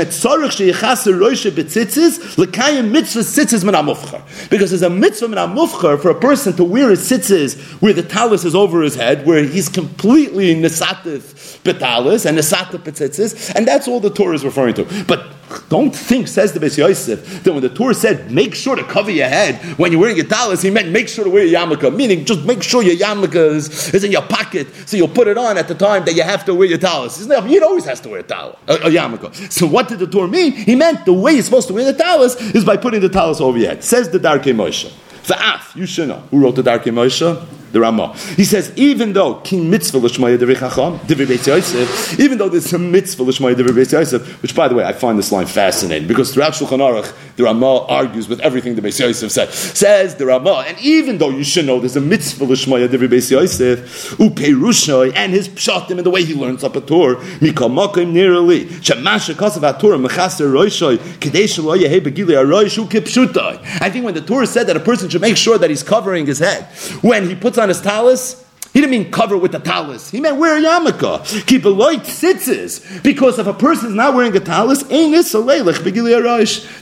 there's 4.71 4.83
a 4.83 4.91
mitzvah 4.91 5.29
min 5.29 5.69
for 5.99 6.11
a 6.11 6.21
person 6.21 6.57
to 6.57 6.65
wear 6.65 6.91
his 6.91 7.11
tzitzis 7.11 7.81
where 7.81 7.95
the 7.95 8.03
talis 8.03 8.45
is 8.45 8.55
over 8.55 8.83
his 8.83 8.95
head, 8.95 9.27
where 9.27 9.43
he's 9.43 9.71
completely 9.71 10.55
nesatif 10.55 11.63
betalis 11.63 12.27
and 12.27 12.37
nesatif 12.37 12.85
betzitzis, 12.85 13.55
and 13.55 13.67
that's 13.67 13.89
all 13.89 14.01
the 14.01 14.11
Tur 14.11 14.35
is 14.35 14.45
referring 14.45 14.75
to. 14.75 14.85
But 15.07 15.27
don't 15.69 15.95
think, 15.95 16.29
says 16.29 16.53
the 16.53 16.61
Beis 16.61 16.77
Yosef, 16.77 17.45
that 17.45 17.53
when 17.53 17.63
the 17.63 17.69
Tur 17.69 17.95
said, 17.95 18.31
make 18.31 18.55
sure 18.55 18.77
to 18.77 18.85
cover 18.85 19.11
your 19.11 19.29
head 19.29 19.57
when 19.79 19.93
you're 19.93 20.01
wearing 20.01 20.17
your 20.17 20.27
talis, 20.27 20.63
he 20.63 20.71
meant 20.71 20.91
make 20.91 21.09
sure 21.09 21.25
to 21.25 21.31
wear 21.31 21.45
your 21.45 21.61
yarmulke, 21.61 21.95
meaning 21.95 22.25
just 22.25 22.45
make 22.45 22.63
sure 22.63 22.83
your 22.83 22.97
yarmulke 22.97 23.35
is, 23.35 23.95
is, 23.95 24.05
in 24.05 24.13
your 24.13 24.23
pocket, 24.23 24.67
so 24.87 24.97
you'll 24.97 25.09
put 25.09 25.29
it 25.29 25.39
on 25.39 25.57
at 25.57 25.69
the 25.69 25.75
time 25.75 26.05
that 26.05 26.15
you 26.15 26.23
have 26.23 26.45
to 26.45 26.55
wear 26.55 26.67
your 26.67 26.79
talis. 26.79 27.25
He 27.25 27.61
always 27.61 27.85
has 27.85 28.01
to 28.01 28.09
wear 28.09 28.21
a, 28.21 28.23
towel, 28.23 28.59
a, 28.67 28.75
a 28.75 28.91
yarmulke. 29.09 29.53
So 29.53 29.67
what 29.67 29.89
did 29.89 29.99
the 29.99 30.07
Tur 30.07 30.27
mean? 30.27 30.53
He 30.53 30.75
meant 30.75 31.05
the 31.05 31.13
way 31.13 31.33
you're 31.33 31.43
supposed 31.43 31.69
to 31.69 31.75
wear 31.75 31.85
the 31.85 31.97
talis 31.97 32.37
is 32.55 32.65
by 32.65 32.77
putting 32.77 33.01
the 33.01 33.09
talis 33.09 33.41
over 33.41 33.59
your 33.59 33.69
head. 33.69 33.85
Says 33.85 34.11
the 34.11 34.19
Darkei 34.19 34.55
Moshe. 34.55 34.93
Af, 35.31 35.73
you 35.75 35.87
should 35.87 36.09
know. 36.09 36.23
Who 36.31 36.41
wrote 36.41 36.57
the 36.57 36.63
Darkei 36.63 36.93
Moshe? 36.93 37.45
The 37.77 37.81
Ramah. 37.81 38.17
He 38.37 38.45
says, 38.47 38.73
even 38.77 39.13
though 39.13 39.35
King 39.41 39.69
Mitzvah 39.69 40.01
Devi 40.01 40.15
Beis 40.57 41.47
Yosef, 41.47 42.19
even 42.19 42.39
though 42.39 42.49
there's 42.49 42.73
a 42.73 42.79
Mitzvah 42.79 43.23
Lishmaya 43.23 43.55
Devi 43.55 43.71
Beis 43.73 43.93
Yosef, 43.93 44.41
which 44.41 44.55
by 44.55 44.67
the 44.67 44.75
way, 44.75 44.83
I 44.83 44.95
find 44.95 45.19
this 45.19 45.31
line 45.31 45.45
fascinating, 45.45 46.09
because 46.09 46.33
throughout 46.33 46.55
Shulchan 46.55 46.79
Aruch, 46.79 47.15
the 47.37 47.45
Ramah 47.45 47.85
argues 47.85 48.31
with 48.31 48.41
everything 48.41 48.77
the 48.77 48.81
Beis 48.81 48.99
Yosef 48.99 49.31
said. 49.31 49.51
Says 49.53 50.15
the 50.15 50.25
Ramah, 50.25 50.65
and 50.67 50.79
even 50.79 51.19
though 51.19 51.29
you 51.29 51.45
should 51.45 51.67
know 51.67 51.79
there's 51.79 51.97
a 51.97 52.01
Mitzvah 52.01 52.47
Lishmaya 52.47 52.91
Devi 52.91 53.09
Beis 53.09 53.31
Yosef, 53.31 54.17
Uperushai, 54.17 55.13
and 55.15 55.35
his 55.35 55.47
Pshatim, 55.51 55.99
and 55.99 56.07
the 56.07 56.11
way 56.11 56.25
he 56.25 56.33
learns 56.33 56.65
up 56.65 56.77
a 56.77 56.81
Torah, 56.81 57.17
Mikal 57.41 57.69
Makim 57.71 58.15
Nirali, 58.15 58.69
Shemasha 58.81 59.35
Kasav 59.35 59.79
Tur, 59.79 59.99
Mechaser 59.99 60.51
Roishai, 60.51 61.21
Kadesh 61.21 61.59
Lo 61.59 61.77
Yehe 61.77 62.01
Begili 62.01 62.43
Aroish, 62.43 62.83
Ukipshutai. 62.83 63.83
I 63.83 63.91
think 63.91 64.07
when 64.07 64.15
the 64.15 64.23
Tur 64.23 64.47
said 64.47 64.67
that 64.69 64.79
a 64.79 64.81
person 64.81 65.11
should 65.11 65.21
make 65.21 65.37
sure 65.37 65.59
that 65.59 65.69
he's 65.69 65.83
covering 65.83 66.25
his 66.25 66.39
head, 66.39 66.65
when 67.03 67.29
he 67.29 67.35
puts 67.35 67.59
on 67.59 67.66
his 67.69 67.81
talis, 67.81 68.46
he 68.77 68.83
didn't 68.83 68.91
mean 68.91 69.11
cover 69.11 69.39
with 69.39 69.53
the 69.53 69.59
talis. 69.59 70.11
He 70.11 70.21
meant 70.21 70.37
wear 70.37 70.59
a 70.59 70.61
yarmulke. 70.61 71.47
Keep 71.47 71.65
a 71.65 71.71
light 71.71 72.03
sitzes. 72.03 73.03
Because 73.03 73.39
if 73.39 73.47
a 73.47 73.55
person 73.55 73.89
is 73.89 73.95
not 73.95 74.13
wearing 74.13 74.37
a 74.37 74.41
talis, 74.41 74.85
ain't 74.91 75.13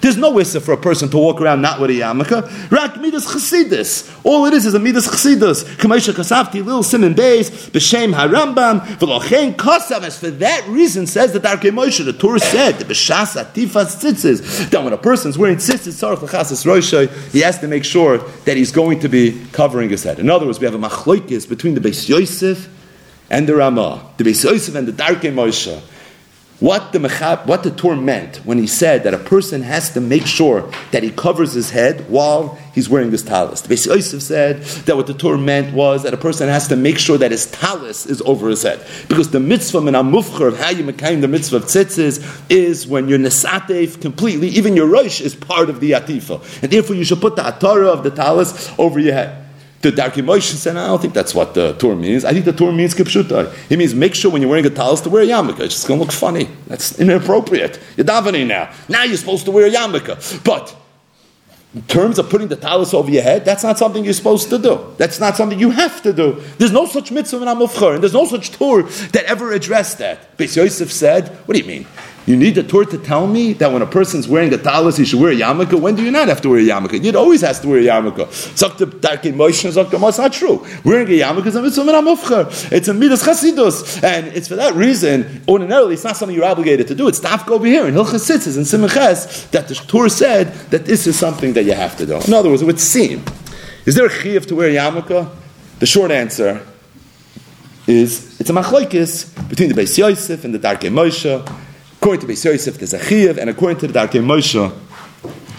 There's 0.01 0.17
no 0.17 0.41
issa 0.41 0.61
for 0.61 0.73
a 0.73 0.77
person 0.77 1.09
to 1.11 1.17
walk 1.17 1.41
around 1.41 1.63
not 1.63 1.79
with 1.81 1.91
a 1.91 2.01
yarmulke. 2.01 2.71
Rak 2.73 2.97
midas. 2.97 4.11
All 4.25 4.45
it 4.47 4.55
is 4.55 4.67
is 4.67 4.75
a 4.75 4.81
midas 4.81 5.07
chasidus. 5.07 5.63
Kamesha 5.77 6.13
kasafti 6.13 6.65
lil 6.65 6.83
simon 6.83 7.15
beis 7.15 7.71
b'shem 7.71 8.13
harambam 8.13 8.81
v'lochein 8.99 9.55
kasav. 9.55 10.03
As 10.03 10.19
for 10.19 10.31
that 10.31 10.67
reason, 10.67 11.07
says 11.07 11.33
the 11.33 11.39
Darkei 11.39 11.71
Moshe, 11.71 12.05
the 12.05 12.13
Tur 12.13 12.41
said 12.41 12.75
b'shas 12.75 13.41
atifas 13.41 14.03
tzitzis. 14.03 14.69
That 14.71 14.83
when 14.83 14.93
a 14.93 14.99
person 14.99 15.31
is 15.31 15.39
wearing 15.39 15.59
tzitzis 15.59 16.03
tzarich 16.03 16.23
l'chasas 16.23 16.67
roishay, 16.67 17.09
he 17.31 17.43
has 17.43 17.61
to 17.61 17.69
make 17.69 17.85
sure 17.85 18.19
that 18.47 18.57
he's 18.57 18.73
going 18.73 18.99
to 18.99 19.09
be 19.09 19.41
covering 19.53 19.91
his 19.91 20.03
head. 20.03 20.19
In 20.19 20.29
other 20.29 20.47
words, 20.47 20.59
we 20.59 20.65
have 20.65 20.75
a 20.75 20.79
machloikis 20.79 21.49
between 21.49 21.75
the 21.75 21.84
Beis 21.85 22.09
Yosef 22.09 22.69
and 23.31 23.47
the 23.47 23.55
Ramah, 23.55 24.15
the 24.17 24.25
Beis 24.25 24.43
Yosef 24.43 24.75
and 24.75 24.89
the 24.89 24.93
Darkei 24.93 25.33
Moshe. 25.33 25.81
What 26.61 26.93
the 26.93 27.01
Mechab, 27.01 27.47
what 27.47 27.65
the 27.65 27.71
Tur 27.71 27.97
meant 27.97 28.37
when 28.39 28.59
he 28.59 28.69
said 28.69 29.03
that 29.03 29.13
a 29.13 29.19
person 29.19 29.63
has 29.63 29.93
to 29.95 30.01
make 30.01 30.25
sure 30.25 30.73
that 30.93 31.03
he 31.03 31.11
covers 31.11 31.53
his 31.53 31.71
head 31.71 32.09
while 32.09 32.57
he's 32.73 32.89
wearing 32.89 33.11
this 33.11 33.23
talis. 33.23 33.61
The 33.61 33.75
Beis 33.75 33.87
Yosef 33.87 34.23
said 34.23 34.63
that 34.63 34.97
what 34.97 35.09
the 35.09 35.15
Tur 35.15 35.37
meant 35.37 35.75
was 35.75 36.05
that 36.05 36.15
a 36.15 36.17
person 36.17 36.49
has 36.49 36.69
to 36.69 36.77
make 36.77 36.97
sure 36.99 37.19
that 37.19 37.33
his 37.33 37.51
talis 37.51 38.07
is 38.07 38.23
over 38.23 38.49
his 38.49 38.63
head. 38.63 38.87
Because 39.09 39.31
the 39.31 39.41
mitzvah 39.41 39.79
in 39.79 39.95
Amufcher 39.95 40.49
of 40.49 40.59
how 40.59 40.71
you 40.71 40.85
make 40.85 40.99
the 40.99 41.29
mitzvah 41.29 41.57
of 41.57 41.65
tzitzis 41.65 42.25
is 42.49 42.87
when 42.87 43.09
you're 43.09 43.19
nesatev 43.19 44.01
completely, 44.01 44.49
even 44.49 44.77
your 44.77 44.87
rosh 44.87 45.21
is 45.21 45.35
part 45.35 45.69
of 45.69 45.81
the 45.81 45.91
atifa. 45.91 46.63
And 46.63 46.73
therefore 46.73 46.95
you 46.95 47.05
should 47.05 47.21
put 47.21 47.35
the 47.35 47.43
atara 47.43 47.89
of 47.89 48.05
the 48.05 48.11
talis 48.11 48.73
over 48.79 49.01
your 49.01 49.13
head. 49.13 49.44
The 49.85 49.93
Darkei 49.93 50.25
Moshe 50.25 50.55
said, 50.55 50.79
I 50.79 50.87
don't 50.87 50.99
think 50.99 51.13
that's 51.13 51.35
what 51.35 51.53
the 51.53 51.75
Tur 51.75 51.95
means. 51.95 52.25
I 52.25 52.33
think 52.33 52.47
the 52.47 52.55
Tur 52.55 52.73
means 52.73 52.95
kipshuta. 52.95 53.55
It 53.71 53.77
means 53.79 53.95
make 53.95 54.15
sure 54.15 54.31
when 54.31 54.41
you're 54.41 54.49
wearing 54.49 54.65
a 54.65 54.71
talis 54.71 55.03
to 55.03 55.11
wear 55.11 55.23
a 55.23 55.27
yarmulke. 55.27 55.61
It's 55.61 55.75
just 55.75 55.87
going 55.87 56.01
to 56.01 56.07
look 56.07 56.13
funny. 56.13 56.49
That's 56.69 56.99
inappropriate. 56.99 57.79
You're 57.95 58.07
davening 58.07 58.47
now. 58.47 58.73
Now 58.89 59.03
you're 59.03 59.19
supposed 59.19 59.45
to 59.45 59.51
wear 59.51 59.67
a 59.67 59.71
yarmulke. 59.71 60.43
But 60.43 60.75
in 61.75 61.83
terms 61.83 62.19
of 62.19 62.31
putting 62.31 62.49
the 62.49 62.57
talis 62.57 62.95
over 62.95 63.11
your 63.11 63.23
head, 63.23 63.45
that's 63.45 63.63
not 63.63 63.77
something 63.77 64.03
you're 64.03 64.15
supposed 64.15 64.49
to 64.49 64.59
do. 64.59 64.95
That's 64.97 65.21
not 65.21 65.37
something 65.37 65.61
you 65.61 65.73
have 65.73 66.01
to 66.05 66.15
do. 66.15 66.41
There's 66.57 66.73
no 66.73 66.87
such 66.87 67.13
mitzvah 67.13 67.43
in 67.43 67.49
Amufchar, 67.49 67.97
and 67.97 68.03
there's 68.03 68.15
no 68.15 68.25
such 68.25 68.53
Torah 68.53 68.85
that 69.13 69.25
ever 69.27 69.53
addressed 69.53 69.99
that. 69.99 70.39
Beis 70.39 70.57
Yosef 70.57 70.91
said, 70.91 71.29
What 71.45 71.57
do 71.57 71.61
you 71.61 71.69
mean? 71.69 71.87
You 72.27 72.37
need 72.37 72.55
the 72.55 72.63
Tur 72.63 72.87
to 72.87 72.97
tell 72.97 73.27
me 73.27 73.53
that 73.55 73.71
when 73.71 73.83
a 73.83 73.87
person's 73.87 74.27
wearing 74.27 74.53
a 74.55 74.57
talis, 74.57 74.97
he 74.97 75.05
should 75.05 75.21
wear 75.21 75.33
a 75.33 75.37
yarmulke. 75.37 75.79
When 75.79 75.95
do 75.95 76.03
you 76.03 76.11
not 76.11 76.29
have 76.29 76.41
to 76.43 76.49
wear 76.49 76.59
a 76.59 76.63
yarmulke? 76.63 77.05
You'd 77.05 77.17
always 77.17 77.43
has 77.43 77.61
to 77.61 77.69
wear 77.69 77.81
a 77.81 77.83
yarmulke. 77.83 78.27
It's 78.31 80.19
not 80.19 80.33
true. 80.33 80.67
Wearing 80.85 81.09
a 81.09 81.21
yarmulke 81.21 81.47
is 81.47 81.57
a 81.57 81.63
mitzvah 81.63 82.49
It's 82.75 82.89
a 82.89 82.95
midas 82.95 83.23
chasidus, 83.23 84.03
and 84.03 84.29
it's 84.29 84.49
for 84.49 84.57
that 84.57 84.75
reason. 84.75 85.43
Ordinarily, 85.47 85.95
it's 85.95 86.05
not 86.05 86.17
something 86.17 86.35
you're 86.35 86.47
obligated 86.47 86.89
to 86.89 86.95
do. 86.95 87.09
It's 87.09 87.21
tafka 87.21 87.51
over 87.51 87.67
here 87.67 87.87
in 87.87 87.95
Hilchas 87.95 88.27
Sitzes 88.27 88.57
and 88.57 88.67
Simches 88.67 89.51
that 89.51 89.69
the 89.69 89.75
Tur 89.75 90.09
said 90.09 90.55
that 90.71 90.87
this 90.87 91.07
is 91.07 91.19
something 91.19 91.53
that 91.53 91.65
you 91.65 91.75
have 91.75 91.95
to 91.99 92.07
do. 92.07 92.19
In 92.27 92.33
other 92.33 92.49
words, 92.49 92.63
it 92.63 92.67
would 92.67 92.81
seem. 92.81 93.23
Is 93.85 93.97
there 93.97 94.07
a 94.07 94.11
chiyuv 94.11 94.47
to 94.47 94.55
wear 94.55 94.71
a 94.71 94.75
yarmulke? 94.75 95.31
The 95.79 95.87
short 95.87 96.11
answer 96.11 96.67
is 97.87 98.41
it's 98.41 98.49
a 98.49 98.55
machlokes 98.55 99.49
between 99.51 99.69
the 99.69 99.75
Beis 99.75 99.99
Yosef 99.99 100.43
and 100.45 100.55
the 100.55 100.59
Darkei 100.59 100.91
Moshe. 100.91 101.47
According 102.05 102.27
to 102.27 102.35
Beis 102.35 102.45
Yosef, 102.45 102.77
there's 102.77 102.93
a 102.93 102.99
chiyuv, 102.99 103.39
and 103.39 103.49
according 103.49 103.79
to 103.79 103.87
the 103.87 103.99
Darkei 103.99 104.23
Moshe, 104.23 104.79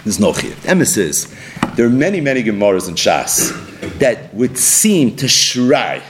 there's 0.04 0.20
no 0.20 0.32
chiyuv. 0.32 0.54
Emes 0.68 0.96
is, 0.96 1.36
there 1.76 1.88
are 1.88 1.90
many, 1.90 2.22
many 2.22 2.44
Gemaras 2.44 2.88
and 2.88 2.96
Shas 2.96 3.50
that 3.98 4.32
would 4.32 4.56
seem 4.56 5.16
to 5.16 5.26
shrai 5.26 6.04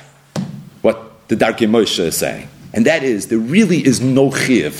what 0.81 1.29
the 1.29 1.37
Darkei 1.37 1.69
Moshe 1.69 1.99
is 1.99 2.17
saying. 2.17 2.49
And 2.73 2.85
that 2.85 3.01
is, 3.01 3.27
there 3.27 3.37
really 3.39 3.77
is 3.77 4.01
no 4.01 4.29
chiyuv 4.29 4.73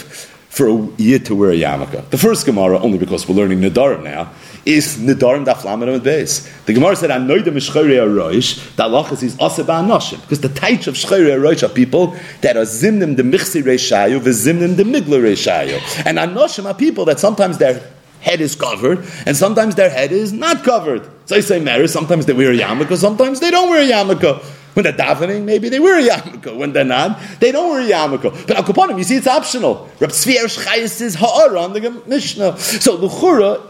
for 0.50 0.68
a 0.68 1.02
year 1.02 1.20
to 1.20 1.34
wear 1.34 1.52
a 1.52 1.56
yarmulke. 1.56 2.10
The 2.10 2.18
first 2.18 2.46
Gemara, 2.46 2.78
only 2.78 2.98
because 2.98 3.26
we're 3.26 3.36
learning 3.36 3.62
Nedarim 3.62 4.04
now, 4.04 4.34
is 4.66 4.98
Nedarim 4.98 5.46
Daf 5.46 5.64
Lamed 5.64 6.02
Beis. 6.04 6.50
The 6.66 6.74
Gemara 6.74 6.96
said, 6.96 7.12
"Anoida 7.12 7.46
Mishchorei 7.46 7.98
Aroish." 7.98 8.76
The 8.76 8.84
halachas 8.84 9.22
is 9.24 9.36
Aseba 9.36 9.84
Anoshim, 9.86 10.22
because 10.22 10.42
the 10.42 10.50
taich 10.50 10.88
of 10.88 10.96
Shchorei 10.96 11.38
Aroish 11.38 11.64
are 11.64 11.70
people 11.70 12.16
that 12.42 12.58
are 12.58 12.64
Zimnim 12.64 13.16
the 13.16 13.24
Michsi 13.24 13.62
Reishayu, 13.62 14.20
Zimnim 14.22 14.76
the 14.76 14.84
Migla 14.84 15.22
Reishayu, 15.22 15.80
and 16.06 16.18
Anoshim 16.18 16.66
are 16.66 16.74
people 16.74 17.06
that 17.06 17.20
sometimes 17.20 17.58
their 17.60 17.82
head 18.22 18.42
is 18.42 18.56
covered, 18.56 19.06
and 19.28 19.38
sometimes 19.38 19.76
their 19.76 19.90
head 19.90 20.12
is 20.12 20.34
not 20.34 20.64
covered. 20.64 21.08
So 21.26 21.36
I 21.36 21.42
say 21.42 21.60
matter. 21.60 21.88
Sometimes 21.88 22.26
they 22.26 22.34
wear 22.34 22.52
a 22.52 22.58
yarmulke, 22.58 22.98
sometimes 22.98 23.40
they 23.40 23.52
don't 23.52 23.70
wear 23.70 23.82
a 23.84 23.86
yarmulke. 23.86 24.44
When 24.74 24.84
they're 24.84 24.94
davening, 24.94 25.44
maybe 25.44 25.70
they 25.70 25.80
wear 25.80 26.00
a 26.00 26.10
yarmulke. 26.10 26.58
When 26.58 26.74
they're 26.74 26.84
not, 26.84 27.20
they 27.40 27.52
don't 27.52 27.70
wear 27.70 27.82
a 27.82 27.86
yarmulke. 27.86 28.48
But 28.48 28.58
al 28.58 28.98
you 28.98 29.04
see, 29.04 29.18
it's 29.18 29.28
optional. 29.28 29.90
Rab 30.00 30.10
Tzvi 30.10 31.02
is 31.02 31.16
ha'ara 31.16 31.62
on 31.62 31.74
the 31.74 32.02
Mishnah. 32.08 32.58
So 32.58 32.98
Luchura 32.98 33.62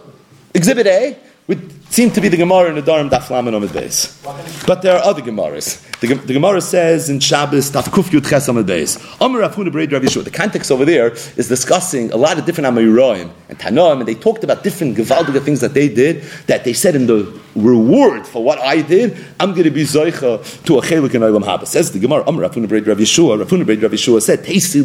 Exhibit 0.56 0.88
A 0.88 1.18
would 1.48 1.75
seem 1.96 2.12
to 2.12 2.20
be 2.20 2.28
the 2.28 2.36
Gemara 2.36 2.68
in 2.68 2.76
the 2.76 2.82
Dharam 2.82 3.10
Daf 3.10 3.30
Laman 3.30 3.54
Omid 3.54 3.70
Beis. 3.70 4.68
But 4.68 4.82
there 4.82 4.98
are 4.98 5.06
other 5.06 5.22
Gemaras. 5.22 5.82
The, 6.02 6.14
the 6.14 6.34
Gemara 6.34 6.60
says 6.60 7.10
in 7.10 7.22
Shabbos 7.22 7.72
Daf 7.72 7.86
Kuf 7.86 8.10
Yud 8.10 8.30
Ches 8.30 8.50
Omid 8.50 8.66
Beis. 8.66 9.00
Omer 9.22 9.40
Rafuna 9.40 9.72
Bereid 9.72 9.94
Rav 9.94 10.02
Yeshua. 10.02 10.26
The 10.26 10.30
context 10.30 10.72
over 10.72 10.84
there 10.84 11.12
is 11.38 11.48
discussing 11.48 12.12
a 12.12 12.18
lot 12.18 12.38
of 12.38 12.44
different 12.44 12.76
Amiroim 12.76 13.32
and 13.48 13.58
Tanoim, 13.58 14.00
and 14.00 14.08
they 14.10 14.14
talked 14.14 14.44
about 14.44 14.62
different 14.62 14.98
Gevaldiga 14.98 15.42
things 15.42 15.62
that 15.62 15.74
they 15.74 15.88
did. 15.88 16.24
That 16.48 16.66
they 16.66 16.74
said 16.74 16.98
in 16.98 17.08
the 17.08 17.40
reward 17.56 18.28
for 18.28 18.44
what 18.44 18.60
I 18.60 18.82
did, 18.82 19.16
I'm 19.40 19.52
going 19.52 19.64
to 19.64 19.72
be 19.72 19.84
Zoicha 19.84 20.66
to 20.66 20.78
a 20.78 20.82
Chelik 20.82 21.14
in 21.14 21.22
Olam 21.22 21.46
Haba. 21.46 21.66
Says 21.66 21.94
the 21.94 22.00
Gemara 22.00 22.26
Omer 22.28 22.50
Rafuna 22.50 22.68
Bereid 22.68 22.86
Rav 22.88 22.98
Yeshua. 22.98 23.42
Rafuna 23.42 23.64
Bereid 23.64 23.82
Rav 23.82 23.92
Yeshua 23.94 24.22
said, 24.22 24.44
Tasty 24.44 24.82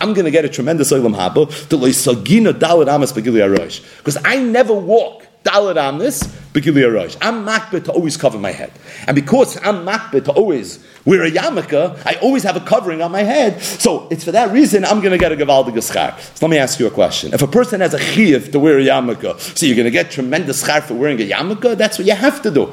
I'm 0.00 0.14
going 0.14 0.26
to 0.26 0.30
get 0.30 0.44
a 0.44 0.48
tremendous 0.48 0.92
Olam 0.92 1.16
Haba 1.16 1.68
to 1.70 1.76
Loisagina 1.76 2.52
Dalit 2.52 2.86
Amas 2.86 3.12
Begili 3.12 3.42
Arosh 3.42 3.84
because 3.98 4.16
I 4.24 4.36
never 4.40 4.74
walk 4.74 5.26
Dalit 5.42 5.76
Amas 5.76 6.22
Rosh. 6.54 7.16
I'm 7.20 7.44
makbid 7.46 7.84
to 7.84 7.92
always 7.92 8.16
cover 8.16 8.38
my 8.38 8.52
head. 8.52 8.72
And 9.06 9.14
because 9.14 9.56
I'm 9.58 9.86
makbid 9.86 10.24
to 10.26 10.32
always 10.32 10.84
wear 11.04 11.24
a 11.24 11.30
yarmulke, 11.30 11.98
I 12.06 12.14
always 12.16 12.42
have 12.44 12.56
a 12.56 12.60
covering 12.60 13.02
on 13.02 13.10
my 13.10 13.22
head. 13.22 13.60
So 13.62 14.06
it's 14.10 14.24
for 14.24 14.32
that 14.32 14.52
reason 14.52 14.84
I'm 14.84 15.00
going 15.00 15.12
to 15.12 15.18
get 15.18 15.32
a 15.32 15.36
gavaldig 15.36 15.74
schar. 15.76 16.18
So 16.20 16.46
let 16.46 16.50
me 16.50 16.58
ask 16.58 16.78
you 16.78 16.86
a 16.86 16.90
question. 16.90 17.32
If 17.32 17.42
a 17.42 17.46
person 17.46 17.80
has 17.80 17.94
a 17.94 17.98
chiv 17.98 18.52
to 18.52 18.60
wear 18.60 18.78
a 18.78 18.84
yarmulke, 18.84 19.40
so 19.58 19.66
you're 19.66 19.76
going 19.76 19.86
to 19.86 19.90
get 19.90 20.10
tremendous 20.10 20.62
schar 20.62 20.82
for 20.82 20.94
wearing 20.94 21.20
a 21.20 21.28
yarmulke, 21.28 21.76
that's 21.76 21.98
what 21.98 22.06
you 22.06 22.14
have 22.14 22.42
to 22.42 22.50
do. 22.50 22.66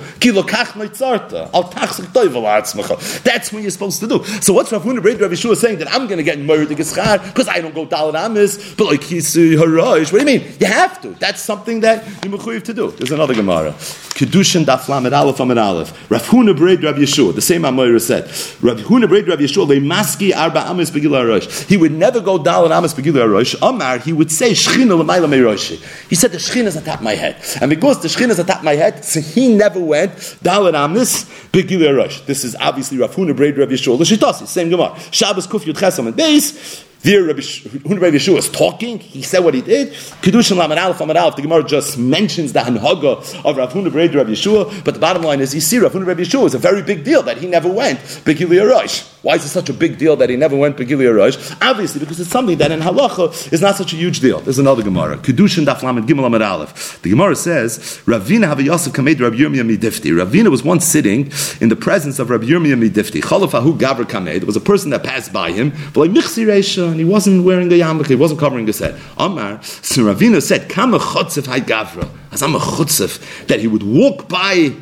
That's 3.24 3.54
what 3.54 3.62
you're 3.62 3.72
supposed 3.72 4.00
to 4.02 4.08
do. 4.08 4.24
So 4.42 4.54
what's 4.54 4.72
Rav 4.72 4.84
Huna 4.84 5.04
Rav 5.04 5.32
Yeshua 5.32 5.56
saying 5.56 5.80
that 5.80 5.92
I'm 5.94 6.08
going 6.08 6.18
to 6.18 6.24
get 6.24 6.40
murdered 6.40 6.78
schar 6.78 7.24
because 7.26 7.48
I 7.48 7.62
don't 7.62 7.74
go 7.74 7.86
dalad 7.86 8.16
amis, 8.16 8.76
but 8.76 8.86
like 8.88 9.02
kisu 9.02 9.56
harash. 9.56 10.12
What 10.12 10.20
do 10.24 10.32
you 10.32 10.40
mean? 10.40 10.54
You 10.60 10.68
have 10.68 11.02
to. 11.02 11.10
That's 11.10 11.42
something 11.42 11.80
that 11.82 12.06
you're 12.26 12.62
to 12.62 12.74
do. 12.74 12.92
There's 12.92 13.12
another 13.12 13.34
Gemara. 13.34 13.69
Kedushin 13.74 14.66
daf 14.66 14.88
lamed 14.90 15.14
aleph 15.14 15.40
amid 15.40 15.58
aleph. 15.58 16.12
Rav 16.12 16.24
Huna 16.28 16.56
Breder 16.56 16.86
Rav 16.86 16.96
Yeshua. 16.96 17.34
The 17.34 17.42
same 17.42 17.64
Amoira 17.64 18.02
said. 18.02 18.26
Rav 18.62 18.80
Huna 18.86 19.06
Breder 19.06 19.30
Rav 19.30 19.40
Yeshua 19.40 19.68
maski 19.80 20.36
arba 20.36 20.68
amis 20.70 20.92
begil 20.92 21.12
rosh. 21.28 21.66
He 21.66 21.78
would 21.78 21.92
never 21.92 22.20
go 22.20 22.38
dalad 22.38 22.72
amis 22.72 22.94
begil 22.94 23.32
rosh. 23.32 23.56
Amar 23.62 24.00
he 24.00 24.14
would 24.14 24.32
say 24.32 24.52
shchina 24.52 24.98
l'mayla 24.98 25.28
meiroshi. 25.28 25.80
He 26.10 26.16
said 26.16 26.32
the 26.32 26.38
shchina 26.38 26.66
is 26.66 26.76
atop 26.76 27.02
my 27.02 27.16
head, 27.16 27.38
and 27.62 27.70
because 27.70 28.02
the 28.02 28.08
shchina 28.08 28.30
is 28.30 28.40
atop 28.40 28.64
my 28.64 28.76
head, 28.76 29.04
so 29.04 29.22
he 29.22 29.54
never 29.56 29.80
went 29.80 30.12
dalad 30.44 30.74
amis 30.74 31.26
begil 31.52 31.96
rosh. 31.96 32.22
This 32.22 32.44
is 32.44 32.56
obviously 32.56 32.98
Rav 32.98 33.16
Huna 33.16 33.34
Breder 33.34 33.60
Rav 33.60 33.70
Yeshua. 33.70 34.00
L'shitasi 34.00 34.48
same 34.48 34.70
Gemara. 34.70 35.00
Shabbos 35.12 35.48
kuf 35.48 35.62
yud 35.62 35.76
chesam 35.76 36.08
and 36.08 36.16
base. 36.16 36.89
There, 37.02 37.24
Rabbi 37.24 37.40
Yeshua 37.40 38.40
is 38.40 38.50
talking. 38.50 39.00
He 39.00 39.22
said 39.22 39.40
what 39.40 39.54
he 39.54 39.62
did. 39.62 39.94
Kedushin 40.22 40.58
Lamed 40.58 40.78
Aleph 40.78 40.98
Amad 40.98 41.16
Aleph. 41.16 41.38
The 41.38 41.44
Gemara 41.44 41.64
just 41.64 41.98
mentions 41.98 42.52
the 42.52 42.60
Hanhaga 42.60 43.46
of 43.46 43.56
Rav 43.56 43.72
Huna 43.72 43.86
Rabbi 43.86 44.32
Yeshua. 44.32 44.84
But 44.84 44.96
the 44.96 45.00
bottom 45.00 45.24
line 45.24 45.40
is, 45.40 45.56
you 45.56 45.62
see, 45.62 45.80
Rav 45.80 45.94
Huna 45.94 46.06
Rabbi 46.06 46.22
Yeshua 46.22 46.48
is 46.48 46.56
a 46.56 46.58
very 46.58 46.82
big 46.82 47.06
deal 47.06 47.24
that 47.24 47.38
he 47.38 47.48
never 47.48 47.70
went 47.72 48.00
Begilia 48.00 48.70
Rosh. 48.70 49.04
Why 49.22 49.36
is 49.36 49.44
it 49.44 49.50
such 49.50 49.68
a 49.70 49.74
big 49.74 49.98
deal 49.98 50.16
that 50.16 50.30
he 50.30 50.38
never 50.38 50.56
went 50.56 50.78
Begilia 50.78 51.14
Rosh? 51.14 51.36
Obviously, 51.62 52.00
because 52.00 52.22
it's 52.22 52.30
something 52.30 52.58
that 52.60 52.72
in 52.72 52.80
Halacha 52.80 53.52
is 53.52 53.60
not 53.60 53.76
such 53.76 53.92
a 53.92 53.98
huge 53.98 54.22
deal. 54.22 54.40
There's 54.40 54.60
another 54.60 54.82
Gemara. 54.82 55.18
Kedushin 55.18 55.66
Daf 55.66 55.84
Lamed 55.84 56.08
Gimel 56.08 56.26
Amad 56.26 56.48
Aleph. 56.48 57.02
The 57.02 57.10
Gemara 57.10 57.36
says, 57.36 57.80
Ravina 58.06 58.54
Havi 58.54 58.66
Yosef 58.66 58.94
Kamed 58.94 59.20
Rabbi 59.20 59.36
Yirmiyah 59.36 59.78
Midifti. 59.78 60.12
Ravina 60.14 60.50
was 60.50 60.64
once 60.64 60.86
sitting 60.86 61.32
in 61.60 61.68
the 61.68 61.76
presence 61.76 62.18
of 62.20 62.30
Rabbi 62.30 62.46
Yirmiyah 62.46 62.90
Midifti. 62.90 63.22
Chalafahu 63.22 63.78
Gavra 63.78 64.06
Kamed. 64.06 64.40
There 64.40 64.46
was 64.46 64.56
a 64.56 64.62
person 64.62 64.92
that 64.92 65.04
passed 65.04 65.34
by 65.34 65.52
him. 65.52 65.72
But 65.94 65.98
like 65.98 66.12
Michsi 66.12 66.46
Reisha, 66.46 66.88
and 66.90 66.96
he 66.96 67.06
wasn't 67.06 67.44
wearing 67.44 67.68
a 67.74 67.76
yarmulke, 67.76 68.08
he 68.08 68.16
wasn't 68.16 68.40
covering 68.40 68.68
his 68.68 68.80
head. 68.80 68.98
Amar, 69.18 69.62
so 69.64 70.04
Ravina 70.04 70.42
said, 70.42 70.70
Kama 70.70 70.98
chotzef 70.98 71.46
hay 71.48 71.60
gavra, 71.60 72.10
as 72.32 72.42
I'm 72.42 72.56
a 72.56 72.60
chutzef, 72.60 73.48
that 73.48 73.60
he 73.60 73.68
would 73.68 73.84
walk 73.84 74.30
by 74.30 74.74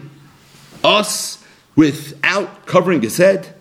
us 0.84 1.44
without 1.76 2.68
covering 2.68 3.02
his 3.02 3.18
head. 3.18 3.56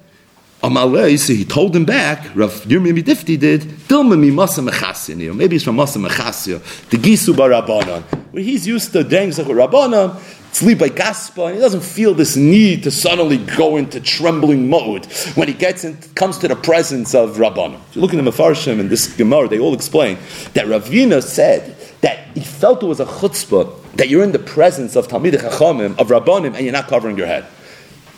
Amalei, 0.63 1.19
so 1.19 1.33
he 1.33 1.45
told 1.45 1.77
him 1.77 1.85
back, 1.85 2.35
Rav 2.35 2.51
Yirmi 2.65 2.99
Midifti 2.99 3.39
did, 3.39 3.61
Dilma 3.61 4.19
mi 4.19 4.31
masa 4.31 4.67
mechasin, 4.67 5.35
maybe 5.37 5.57
it's 5.57 5.65
from 5.65 5.77
masa 5.77 6.05
mechasya, 6.05 6.89
the 6.89 6.97
gisu 6.97 7.35
barabanan, 7.35 8.03
where 8.33 8.43
he's 8.43 8.67
used 8.67 8.93
to 8.93 9.05
doing 9.05 9.29
like 9.29 9.47
rabbanan, 9.47 10.19
sleep 10.57 10.79
by 10.79 10.89
gaspa, 10.89 11.49
and 11.49 11.57
he 11.57 11.61
doesn't 11.61 11.83
feel 11.83 12.15
this 12.15 12.35
need 12.35 12.83
to 12.83 12.91
suddenly 12.91 13.37
go 13.37 13.77
into 13.77 14.01
trembling 14.01 14.71
mode 14.71 15.05
when 15.35 15.47
he 15.47 15.53
gets 15.53 15.85
in, 15.85 15.95
comes 16.15 16.39
to 16.39 16.49
the 16.49 16.57
presence 16.57 17.15
of 17.15 17.37
Rabbanim. 17.37 17.79
If 17.91 17.97
you 17.97 18.01
look 18.01 18.15
in 18.15 18.25
the 18.25 18.31
Mefarshim 18.31 18.81
and 18.81 18.89
this 18.89 19.15
Gemara, 19.15 19.49
they 19.49 19.59
all 19.59 19.75
explain 19.75 20.17
that 20.55 20.65
Ravina 20.65 21.23
said 21.23 21.77
that 22.01 22.29
he 22.35 22.41
felt 22.41 22.83
it 22.83 22.87
was 22.87 23.01
a 23.01 23.05
chutzpah 23.05 23.71
that 23.97 24.09
you're 24.09 24.25
in 24.25 24.33
the 24.33 24.39
presence 24.39 24.97
of 24.97 25.09
Talmid 25.09 25.35
Chachamim, 25.35 25.99
of 25.99 26.09
Rabbanim, 26.09 26.55
and 26.55 26.61
you're 26.65 26.73
not 26.73 26.89
covering 26.89 27.19
your 27.19 27.27
head. 27.27 27.45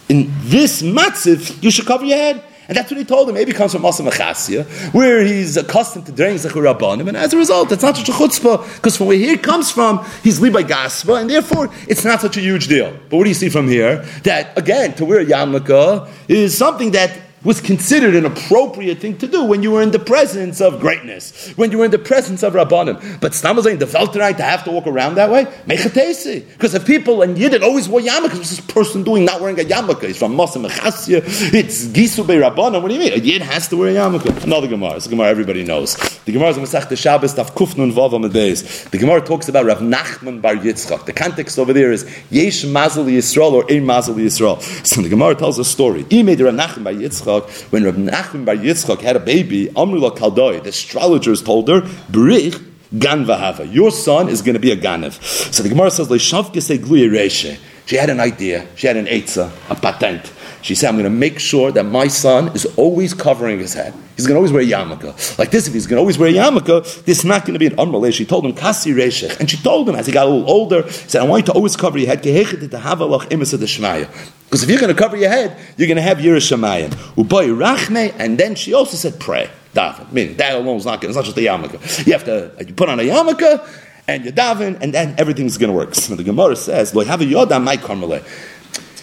In 0.08 0.32
this 0.40 0.82
matziv, 0.82 1.62
you 1.62 1.70
should 1.70 1.86
cover 1.86 2.04
your 2.04 2.16
head. 2.16 2.44
And 2.68 2.76
that's 2.76 2.90
what 2.90 2.98
he 2.98 3.04
told 3.04 3.30
him. 3.30 3.34
Maybe 3.34 3.52
it 3.52 3.54
comes 3.54 3.72
from 3.72 3.80
Masa 3.80 4.06
Machasya, 4.06 4.92
where 4.92 5.24
he's 5.24 5.56
accustomed 5.56 6.04
to 6.04 6.12
drink 6.12 6.38
Zechur 6.38 7.08
and 7.08 7.16
as 7.16 7.32
a 7.32 7.38
result, 7.38 7.72
it's 7.72 7.82
not 7.82 7.96
such 7.96 8.10
a 8.10 8.12
chutzpah, 8.12 8.76
because 8.76 8.94
from 8.94 9.06
where 9.06 9.16
he 9.16 9.38
comes 9.38 9.70
from, 9.70 10.04
he's 10.22 10.38
Libai 10.38 10.68
Gaspa, 10.68 11.18
and 11.18 11.30
therefore, 11.30 11.70
it's 11.88 12.04
not 12.04 12.20
such 12.20 12.36
a 12.36 12.40
huge 12.40 12.68
deal. 12.68 12.92
But 13.08 13.16
what 13.16 13.24
do 13.24 13.30
you 13.30 13.34
see 13.34 13.48
from 13.48 13.68
here? 13.68 14.04
That, 14.24 14.56
again, 14.58 14.92
to 14.96 15.06
wear 15.06 15.20
a 15.20 15.24
yarmulke 15.24 16.10
is 16.28 16.58
something 16.58 16.90
that 16.90 17.18
was 17.44 17.60
considered 17.60 18.14
an 18.14 18.26
appropriate 18.26 18.98
thing 18.98 19.16
to 19.18 19.28
do 19.28 19.44
when 19.44 19.62
you 19.62 19.70
were 19.70 19.82
in 19.82 19.90
the 19.90 19.98
presence 19.98 20.60
of 20.60 20.80
greatness, 20.80 21.52
when 21.56 21.70
you 21.70 21.78
were 21.78 21.84
in 21.84 21.90
the 21.90 21.98
presence 21.98 22.42
of 22.42 22.54
Rabbanim. 22.54 23.20
But 23.20 23.32
Stamazayim, 23.32 23.78
the 23.78 23.86
Velterite, 23.86 24.38
to 24.38 24.42
have 24.42 24.64
to 24.64 24.70
walk 24.70 24.86
around 24.86 25.14
that 25.16 25.30
way, 25.30 25.44
mechatesi. 25.66 26.46
Because 26.48 26.74
if 26.74 26.86
people 26.86 27.22
and 27.22 27.36
Yidden 27.36 27.62
always 27.62 27.88
wore 27.88 28.00
yarmulke, 28.00 28.34
what's 28.34 28.50
this 28.50 28.60
person 28.60 29.04
doing 29.04 29.24
not 29.24 29.40
wearing 29.40 29.58
a 29.60 29.64
yarmulke? 29.64 30.06
He's 30.06 30.18
from 30.18 30.34
Masa 30.34 30.64
Mechasya, 30.64 31.54
it's 31.54 31.86
Gisu 31.86 32.26
Be 32.26 32.34
Rabbanim. 32.34 32.82
What 32.82 32.88
do 32.88 32.94
you 32.94 33.00
mean? 33.00 33.12
A 33.12 33.18
Yid 33.18 33.42
has 33.42 33.68
to 33.68 33.76
wear 33.76 33.90
a 33.90 33.94
yarmulke. 33.94 34.44
Another 34.44 34.66
Gemara. 34.66 34.96
It's 34.96 35.06
a 35.06 35.10
Gemara 35.10 35.28
everybody 35.28 35.64
knows. 35.64 35.96
The 36.24 36.32
Gemara 36.32 36.50
is 36.50 36.56
Masech 36.56 36.88
the 36.88 36.96
Shabbos, 36.96 37.34
Daf 37.34 37.52
Kufnun 37.52 37.92
Vav 37.92 38.10
Beis. 38.30 38.90
The 38.90 38.98
Gemara 38.98 39.20
talks 39.20 39.48
about 39.48 39.64
Rav 39.64 39.78
Nachman 39.78 40.42
Bar 40.42 40.56
Yitzchak. 40.56 41.06
The 41.06 41.12
context 41.12 41.58
over 41.58 41.72
there 41.72 41.92
is 41.92 42.04
Yesh 42.30 42.64
Mazel 42.64 43.04
Yisrael 43.04 43.52
or 43.52 43.70
Ein 43.70 43.86
Mazel 43.86 44.16
Yisrael. 44.16 44.60
So 44.86 45.02
the 45.02 45.08
Gemara 45.08 45.36
tells 45.36 45.58
a 45.58 45.64
story. 45.64 46.04
Made 46.10 46.40
Rav 46.40 46.54
Nachman 46.54 46.84
Bar 46.84 46.92
Yitzchak 46.94 47.27
Yitzchak, 47.28 47.72
when 47.72 47.84
Rabbi 47.84 47.98
Nachman 47.98 48.44
Bar 48.44 48.56
Yitzchak 48.56 49.00
had 49.00 49.16
a 49.16 49.20
baby, 49.20 49.66
Amrula 49.68 50.16
Kaldoi, 50.16 50.62
the 50.62 50.70
astrologers 50.70 51.42
told 51.42 51.68
her, 51.68 51.82
Brich 52.10 52.64
Gan 52.96 53.26
your 53.70 53.90
son 53.90 54.30
is 54.30 54.40
going 54.40 54.54
to 54.54 54.60
be 54.60 54.70
a 54.70 54.76
Ganev. 54.76 55.22
So 55.52 55.62
the 55.62 55.68
Gemara 55.68 55.90
says, 55.90 56.08
She 57.86 57.96
had 57.96 58.10
an 58.10 58.20
idea, 58.20 58.66
she 58.76 58.86
had 58.86 58.96
an 58.96 59.04
Eitzah, 59.06 59.50
a 59.70 59.74
patent. 59.74 60.32
She 60.62 60.74
said, 60.74 60.88
I'm 60.88 60.94
going 60.94 61.04
to 61.04 61.10
make 61.10 61.38
sure 61.38 61.70
that 61.70 61.84
my 61.84 62.08
son 62.08 62.48
is 62.48 62.66
always 62.76 63.14
covering 63.14 63.58
his 63.58 63.74
head. 63.74 63.94
He's 64.16 64.26
going 64.26 64.34
to 64.34 64.38
always 64.38 64.52
wear 64.52 64.62
a 64.62 64.66
yarmulke. 64.66 65.38
Like 65.38 65.50
this, 65.50 65.68
if 65.68 65.74
he's 65.74 65.86
going 65.86 65.96
to 65.96 66.00
always 66.00 66.18
wear 66.18 66.30
a 66.30 66.32
yarmulke, 66.32 67.04
this 67.04 67.18
is 67.18 67.24
not 67.24 67.42
going 67.42 67.52
to 67.52 67.60
be 67.60 67.66
an 67.66 67.78
unrelated. 67.78 68.16
She 68.16 68.24
told 68.24 68.44
him, 68.44 68.54
Kasi 68.54 68.90
Reshech. 68.92 69.38
And 69.38 69.48
she 69.48 69.56
told 69.58 69.88
him, 69.88 69.94
as 69.94 70.06
he 70.06 70.12
got 70.12 70.26
a 70.26 70.30
little 70.30 70.50
older, 70.50 70.90
she 70.90 71.08
said, 71.08 71.22
I 71.22 71.24
want 71.24 71.42
you 71.42 71.52
to 71.52 71.52
always 71.52 71.76
cover 71.76 71.98
your 71.98 72.08
head. 72.08 72.22
Because 74.48 74.62
if 74.62 74.70
you're 74.70 74.80
going 74.80 74.94
to 74.94 74.98
cover 74.98 75.14
your 75.16 75.28
head, 75.28 75.58
you're 75.76 75.88
going 75.88 75.96
to 75.96 76.02
have 76.02 76.18
Yerushamayim. 76.18 76.88
Uboy 77.16 77.54
Rachme, 77.54 78.14
and 78.18 78.38
then 78.38 78.54
she 78.54 78.72
also 78.72 78.96
said, 78.96 79.20
pray. 79.20 79.50
Daven. 79.74 80.10
Meaning, 80.10 80.38
that 80.38 80.54
alone 80.54 80.78
is 80.78 80.86
not 80.86 81.02
good. 81.02 81.10
It's 81.10 81.16
not 81.16 81.26
just 81.26 81.36
a 81.36 81.40
yarmulke. 81.40 82.06
You 82.06 82.14
have 82.14 82.24
to 82.24 82.54
you 82.66 82.72
put 82.72 82.88
on 82.88 82.98
a 82.98 83.02
yarmulke, 83.02 83.68
and 84.08 84.24
you 84.24 84.32
daven, 84.32 84.80
and 84.80 84.94
then 84.94 85.14
everything's 85.18 85.58
going 85.58 85.70
to 85.70 85.76
work. 85.76 85.94
So 85.94 86.16
the 86.16 86.24
Gemara 86.24 86.56
says, 86.56 86.94
Lo 86.94 87.04
have 87.04 87.20
a 87.20 87.24
yoda 87.24 87.62
my 87.62 88.22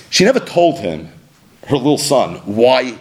She 0.10 0.26
never 0.26 0.40
told 0.40 0.80
him 0.80 1.10
her 1.68 1.78
little 1.78 2.00
son 2.00 2.38
why 2.46 2.98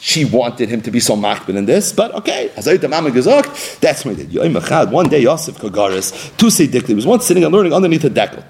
she 0.00 0.24
wanted 0.24 0.68
him 0.68 0.80
to 0.82 0.90
be 0.90 1.00
so 1.00 1.16
makbid 1.16 1.56
in 1.56 1.66
this, 1.66 1.92
but 1.92 2.14
okay, 2.14 2.50
that's 2.54 4.04
what 4.04 4.16
he 4.16 4.24
did. 4.24 4.92
One 4.92 5.08
day, 5.08 5.20
Yosef 5.20 5.56
Kagaris, 5.58 6.12
say 6.50 6.66
Dikli, 6.68 6.94
was 6.94 7.06
once 7.06 7.26
sitting 7.26 7.44
and 7.44 7.52
learning 7.52 7.72
underneath 7.72 8.04
a 8.04 8.10
decal. 8.10 8.44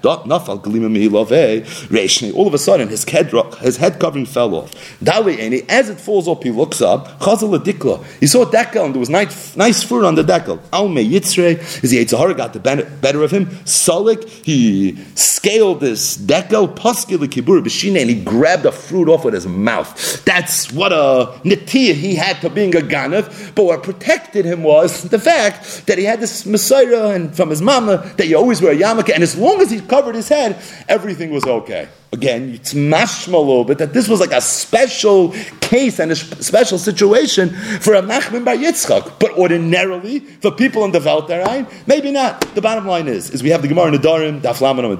All 2.35 2.47
of 2.47 2.53
a 2.53 2.57
sudden, 2.57 2.87
his 2.87 3.03
head, 3.03 3.31
his 3.61 3.77
head 3.77 3.99
covering 3.99 4.25
fell 4.25 4.53
off. 4.55 4.73
As 5.01 5.89
it 5.89 5.99
falls 5.99 6.27
off, 6.27 6.43
he 6.43 6.51
looks 6.51 6.81
up. 6.81 7.07
He 7.19 8.27
saw 8.27 8.43
a 8.43 8.45
decal 8.45 8.85
and 8.85 8.93
there 8.93 8.99
was 8.99 9.09
nice, 9.09 9.55
nice 9.55 9.83
fruit 9.83 10.05
on 10.05 10.15
the 10.15 10.23
decal. 10.23 10.59
Alme 10.71 11.03
Yitzre, 11.09 11.57
his 11.81 11.93
Yitzhahara 11.93 12.35
got 12.37 12.53
the 12.53 12.59
better 12.59 13.23
of 13.23 13.31
him. 13.31 13.47
Salik, 13.65 14.27
he 14.45 14.97
scaled 15.15 15.79
this 15.79 16.17
decal, 16.17 16.67
Paskil 16.75 17.19
Kibur 17.27 17.61
Bashine, 17.63 17.99
and 18.01 18.09
he 18.09 18.23
grabbed 18.23 18.65
a 18.65 18.71
fruit 18.71 19.09
off 19.09 19.25
with 19.25 19.33
his 19.33 19.47
mouth. 19.47 20.23
That's 20.25 20.71
what 20.71 20.93
a 20.93 21.38
netiyah 21.43 21.93
he 21.93 22.15
had 22.15 22.39
to 22.41 22.49
being 22.49 22.75
a 22.75 22.79
ganav, 22.79 23.55
but 23.55 23.65
what 23.65 23.83
protected 23.83 24.45
him 24.45 24.63
was 24.63 25.03
the 25.09 25.19
fact 25.19 25.85
that 25.87 25.97
he 25.97 26.03
had 26.03 26.19
this 26.19 26.45
messiah 26.45 27.09
and 27.09 27.35
from 27.35 27.49
his 27.49 27.61
mama 27.61 27.97
that 28.17 28.27
you 28.27 28.37
always 28.37 28.61
wear 28.61 28.71
a 28.71 28.75
yarmulke, 28.75 29.13
and 29.13 29.23
as 29.23 29.37
long 29.37 29.61
as 29.61 29.69
he 29.69 29.79
covered 29.81 30.15
his 30.15 30.29
head, 30.29 30.61
everything 30.87 31.31
was 31.31 31.45
okay. 31.45 31.87
Again, 32.11 32.49
it's 32.49 32.73
mashma 32.73 33.33
a 33.33 33.37
little 33.37 33.63
bit 33.63 33.77
that 33.77 33.93
this 33.93 34.07
was 34.07 34.19
like 34.19 34.31
a 34.31 34.41
special 34.41 35.31
case 35.61 35.99
and 35.99 36.11
a 36.11 36.15
special 36.15 36.79
situation 36.79 37.49
for 37.81 37.93
a 37.93 38.01
Nachman 38.01 38.43
Bar 38.43 38.55
Yitzchak. 38.55 39.19
But 39.19 39.37
ordinarily, 39.37 40.19
for 40.19 40.49
people 40.49 40.83
in 40.85 40.91
the 40.91 40.99
Velterein, 40.99 41.71
maybe 41.85 42.09
not. 42.09 42.41
The 42.55 42.61
bottom 42.61 42.87
line 42.87 43.07
is, 43.07 43.29
is 43.29 43.43
we 43.43 43.49
have 43.49 43.61
the 43.61 43.67
Gemara 43.67 43.87
in 43.87 43.93
the 43.93 43.99
Darim, 43.99 44.41
Daf 44.41 44.57
Lamanam 44.57 44.97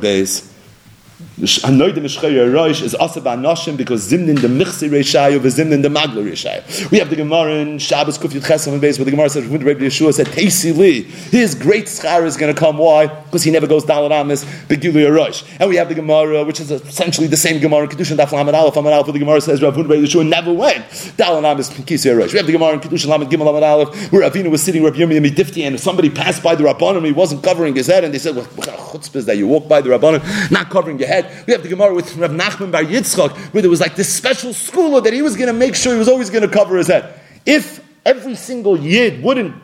base. 1.39 1.59
Hanoidim 1.59 2.03
Mishchaya 2.03 2.53
Rosh 2.53 2.81
is 2.81 2.95
also 2.95 3.21
by 3.21 3.35
Noshim 3.35 3.77
because 3.77 4.09
Zimnin 4.09 4.41
the 4.41 4.47
Michsi 4.47 4.89
Reshayu 4.89 5.39
Zimnin 5.39 5.81
the 5.81 5.89
Magla 5.89 6.23
Reshayu. 6.23 6.91
We 6.91 6.99
have 6.99 7.09
the 7.09 7.15
Gemara 7.15 7.55
in 7.55 7.79
Shabbos 7.79 8.17
Kufyut 8.17 8.45
Chesam 8.45 8.73
and 8.73 8.81
Beis 8.81 8.97
where 8.97 9.05
the 9.05 9.11
Gemara 9.11 9.29
says, 9.29 9.45
Rabbi 9.45 9.79
Yeshua 9.79 10.13
said, 10.13 10.27
Tasi 10.27 10.75
Li, 10.75 11.03
his 11.03 11.55
great 11.55 11.85
schar 11.85 12.25
is 12.25 12.37
going 12.37 12.53
to 12.53 12.59
come. 12.59 12.77
Why? 12.77 13.07
Because 13.07 13.43
he 13.43 13.51
never 13.51 13.67
goes 13.67 13.85
Dalat 13.85 14.11
Amis, 14.11 14.45
Begili 14.67 15.13
Rosh. 15.13 15.43
And 15.59 15.69
we 15.69 15.75
have 15.77 15.89
the 15.89 15.95
Gemara, 15.95 16.43
which 16.43 16.59
is 16.59 16.71
essentially 16.71 17.27
the 17.27 17.37
same 17.37 17.59
Gemara 17.59 17.83
in 17.83 17.89
Kedushin 17.89 18.17
Daf 18.17 18.31
Lamed 18.31 18.55
Aleph, 18.55 18.75
Lamed 18.75 18.89
Aleph, 18.89 19.07
the 19.07 19.19
Gemara 19.19 19.41
says, 19.41 19.61
Rav 19.61 19.75
Rabbi 19.75 19.95
Yeshua 19.95 20.27
never 20.27 20.53
went 20.53 20.85
Dalat 21.17 21.43
Amis, 21.43 21.69
Kisi 21.69 22.17
Rosh. 22.17 22.33
We 22.33 22.37
have 22.37 22.45
the 22.45 22.53
Gemara 22.53 22.73
in 22.73 22.79
Kedushin 22.79 23.07
Lamed 23.07 23.31
Gimel 23.31 23.45
Lamed 23.45 23.63
Aleph, 23.63 24.11
where 24.11 24.29
Avinu 24.29 24.51
was 24.51 24.61
sitting 24.61 24.83
Rabbi 24.83 24.97
Yirmiyah 24.97 25.25
Midifti, 25.29 25.65
and 25.65 25.79
somebody 25.79 26.09
passed 26.09 26.43
by 26.43 26.55
the 26.55 26.63
Rabbanim, 26.63 27.05
he 27.05 27.11
wasn't 27.11 27.43
covering 27.43 27.75
his 27.75 27.87
head, 27.87 28.03
and 28.03 28.13
they 28.13 28.19
said, 28.19 28.35
what, 28.35 28.45
what 28.57 28.67
kind 28.67 28.79
of 28.79 28.85
chutzpah 28.85 29.17
is 29.17 29.25
that 29.25 29.37
you 29.37 29.47
walk 29.47 29.67
by 29.67 29.81
the 29.81 29.89
Rabbanim, 29.89 30.51
not 30.51 30.69
covering 30.69 30.99
your 30.99 31.07
head. 31.07 31.28
We 31.47 31.53
have 31.53 31.63
the 31.63 31.69
Gemara 31.69 31.93
with 31.93 32.15
Rav 32.17 32.31
Nachman 32.31 32.71
Bar 32.71 32.83
Yitzchak, 32.83 33.35
where 33.53 33.61
there 33.61 33.69
was 33.69 33.81
like 33.81 33.95
this 33.95 34.13
special 34.13 34.53
school 34.53 35.01
that 35.01 35.13
he 35.13 35.21
was 35.21 35.35
going 35.35 35.47
to 35.47 35.53
make 35.53 35.75
sure 35.75 35.93
he 35.93 35.99
was 35.99 36.09
always 36.09 36.29
going 36.29 36.47
to 36.47 36.53
cover 36.53 36.77
his 36.77 36.87
head. 36.87 37.19
If 37.45 37.83
every 38.05 38.35
single 38.35 38.77
yid 38.77 39.23
wouldn't 39.23 39.55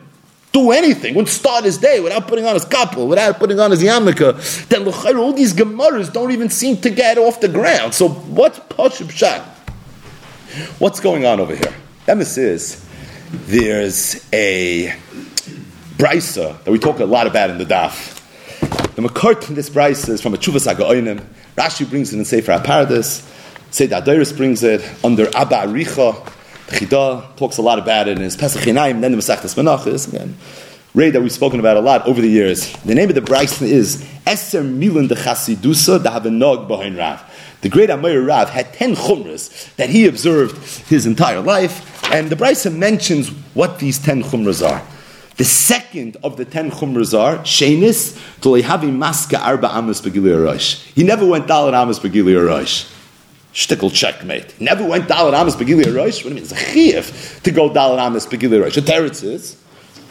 do 0.52 0.70
anything, 0.70 1.14
wouldn't 1.14 1.28
start 1.28 1.64
his 1.64 1.78
day 1.78 2.00
without 2.00 2.26
putting 2.28 2.46
on 2.46 2.54
his 2.54 2.64
kapel, 2.64 3.06
without 3.08 3.38
putting 3.38 3.60
on 3.60 3.70
his 3.70 3.82
yarmulke, 3.82 4.68
then 4.68 4.86
all 5.16 5.32
these 5.32 5.52
Gemaras 5.52 6.12
don't 6.12 6.30
even 6.30 6.48
seem 6.48 6.78
to 6.78 6.90
get 6.90 7.18
off 7.18 7.40
the 7.40 7.48
ground. 7.48 7.92
So 7.92 8.08
what's 8.08 8.58
Pashib 8.60 9.10
Shak? 9.10 9.42
What's 10.78 11.00
going 11.00 11.26
on 11.26 11.40
over 11.40 11.54
here? 11.54 11.74
Emes 12.06 12.38
is 12.38 12.86
there's 13.30 14.26
a 14.32 14.94
braisa 15.98 16.62
that 16.64 16.70
we 16.70 16.78
talk 16.78 17.00
a 17.00 17.04
lot 17.04 17.26
about 17.26 17.50
in 17.50 17.58
the 17.58 17.64
daf. 17.64 18.15
The 18.96 19.02
makart 19.02 19.48
in 19.48 19.54
this 19.54 19.70
braisa 19.70 20.08
is 20.08 20.20
from 20.20 20.34
a 20.34 20.36
Chuvas 20.36 20.72
Agaoinim. 20.72 21.24
Rashi 21.56 21.88
brings 21.88 22.12
it 22.12 22.18
in 22.18 22.24
Sefer 22.24 22.58
HaParadis. 22.58 23.30
Seder 23.70 24.00
Hadoros 24.00 24.36
brings 24.36 24.62
it 24.62 24.82
under 25.04 25.26
Abba 25.36 25.66
Aricha. 25.66 26.14
Chida 26.68 27.36
talks 27.36 27.58
a 27.58 27.62
lot 27.62 27.78
about 27.78 28.08
it 28.08 28.16
in 28.16 28.24
his 28.24 28.36
Pesach 28.36 28.62
Einayim, 28.62 29.00
then 29.00 29.12
the 29.12 29.18
Masechtas 29.18 29.54
Menachos. 29.54 30.08
Again, 30.08 30.36
Ray 30.94 31.10
that 31.10 31.20
we've 31.20 31.30
spoken 31.30 31.60
about 31.60 31.76
a 31.76 31.80
lot 31.80 32.06
over 32.06 32.20
the 32.20 32.28
years. 32.28 32.72
The 32.84 32.94
name 32.94 33.10
of 33.10 33.14
the 33.14 33.20
braisa 33.20 33.62
is 33.62 34.02
Eser 34.26 34.64
Milan 34.64 35.08
de 35.08 35.14
Chasidusa 35.14 36.02
da 36.02 36.18
Havenog 36.18 36.66
Behind 36.66 36.96
Rav. 36.96 37.22
The 37.60 37.68
great 37.68 37.90
Amir 37.90 38.24
Rav 38.24 38.48
had 38.48 38.72
ten 38.72 38.96
chumras 38.96 39.74
that 39.76 39.90
he 39.90 40.06
observed 40.06 40.56
his 40.88 41.04
entire 41.04 41.40
life, 41.40 42.02
and 42.10 42.30
the 42.30 42.36
braisa 42.36 42.74
mentions 42.74 43.28
what 43.54 43.78
these 43.78 43.98
ten 43.98 44.22
chumras 44.22 44.66
are. 44.66 44.82
The 45.36 45.44
second 45.44 46.16
of 46.24 46.36
the 46.36 46.46
ten 46.46 46.70
chumras 46.70 47.18
are 47.18 47.38
shenis 47.38 48.18
tolehavi 48.40 48.90
maska 48.90 49.38
arba 49.38 49.68
amas 49.74 50.00
begili 50.00 50.42
rosh. 50.42 50.82
He 50.94 51.02
never 51.02 51.26
went 51.26 51.46
dalat 51.46 51.74
amas 51.74 51.98
begili 51.98 52.34
rosh. 52.46 52.86
Shtickle 53.52 53.92
checkmate. 53.92 54.58
Never 54.60 54.86
went 54.86 55.08
dalat 55.08 55.34
amas 55.34 55.54
begili 55.54 55.94
rosh. 55.94 56.24
What 56.24 56.24
do 56.24 56.28
you 56.30 56.34
mean? 56.36 56.44
It's 56.44 56.52
a 56.52 56.54
chiyuv 56.54 57.42
to 57.42 57.50
go 57.50 57.68
dalat 57.68 57.98
amas 57.98 58.26
begili 58.26 58.62
rosh. 58.62 58.76
The 58.76 58.80
teretz 58.80 59.22
is, 59.22 59.60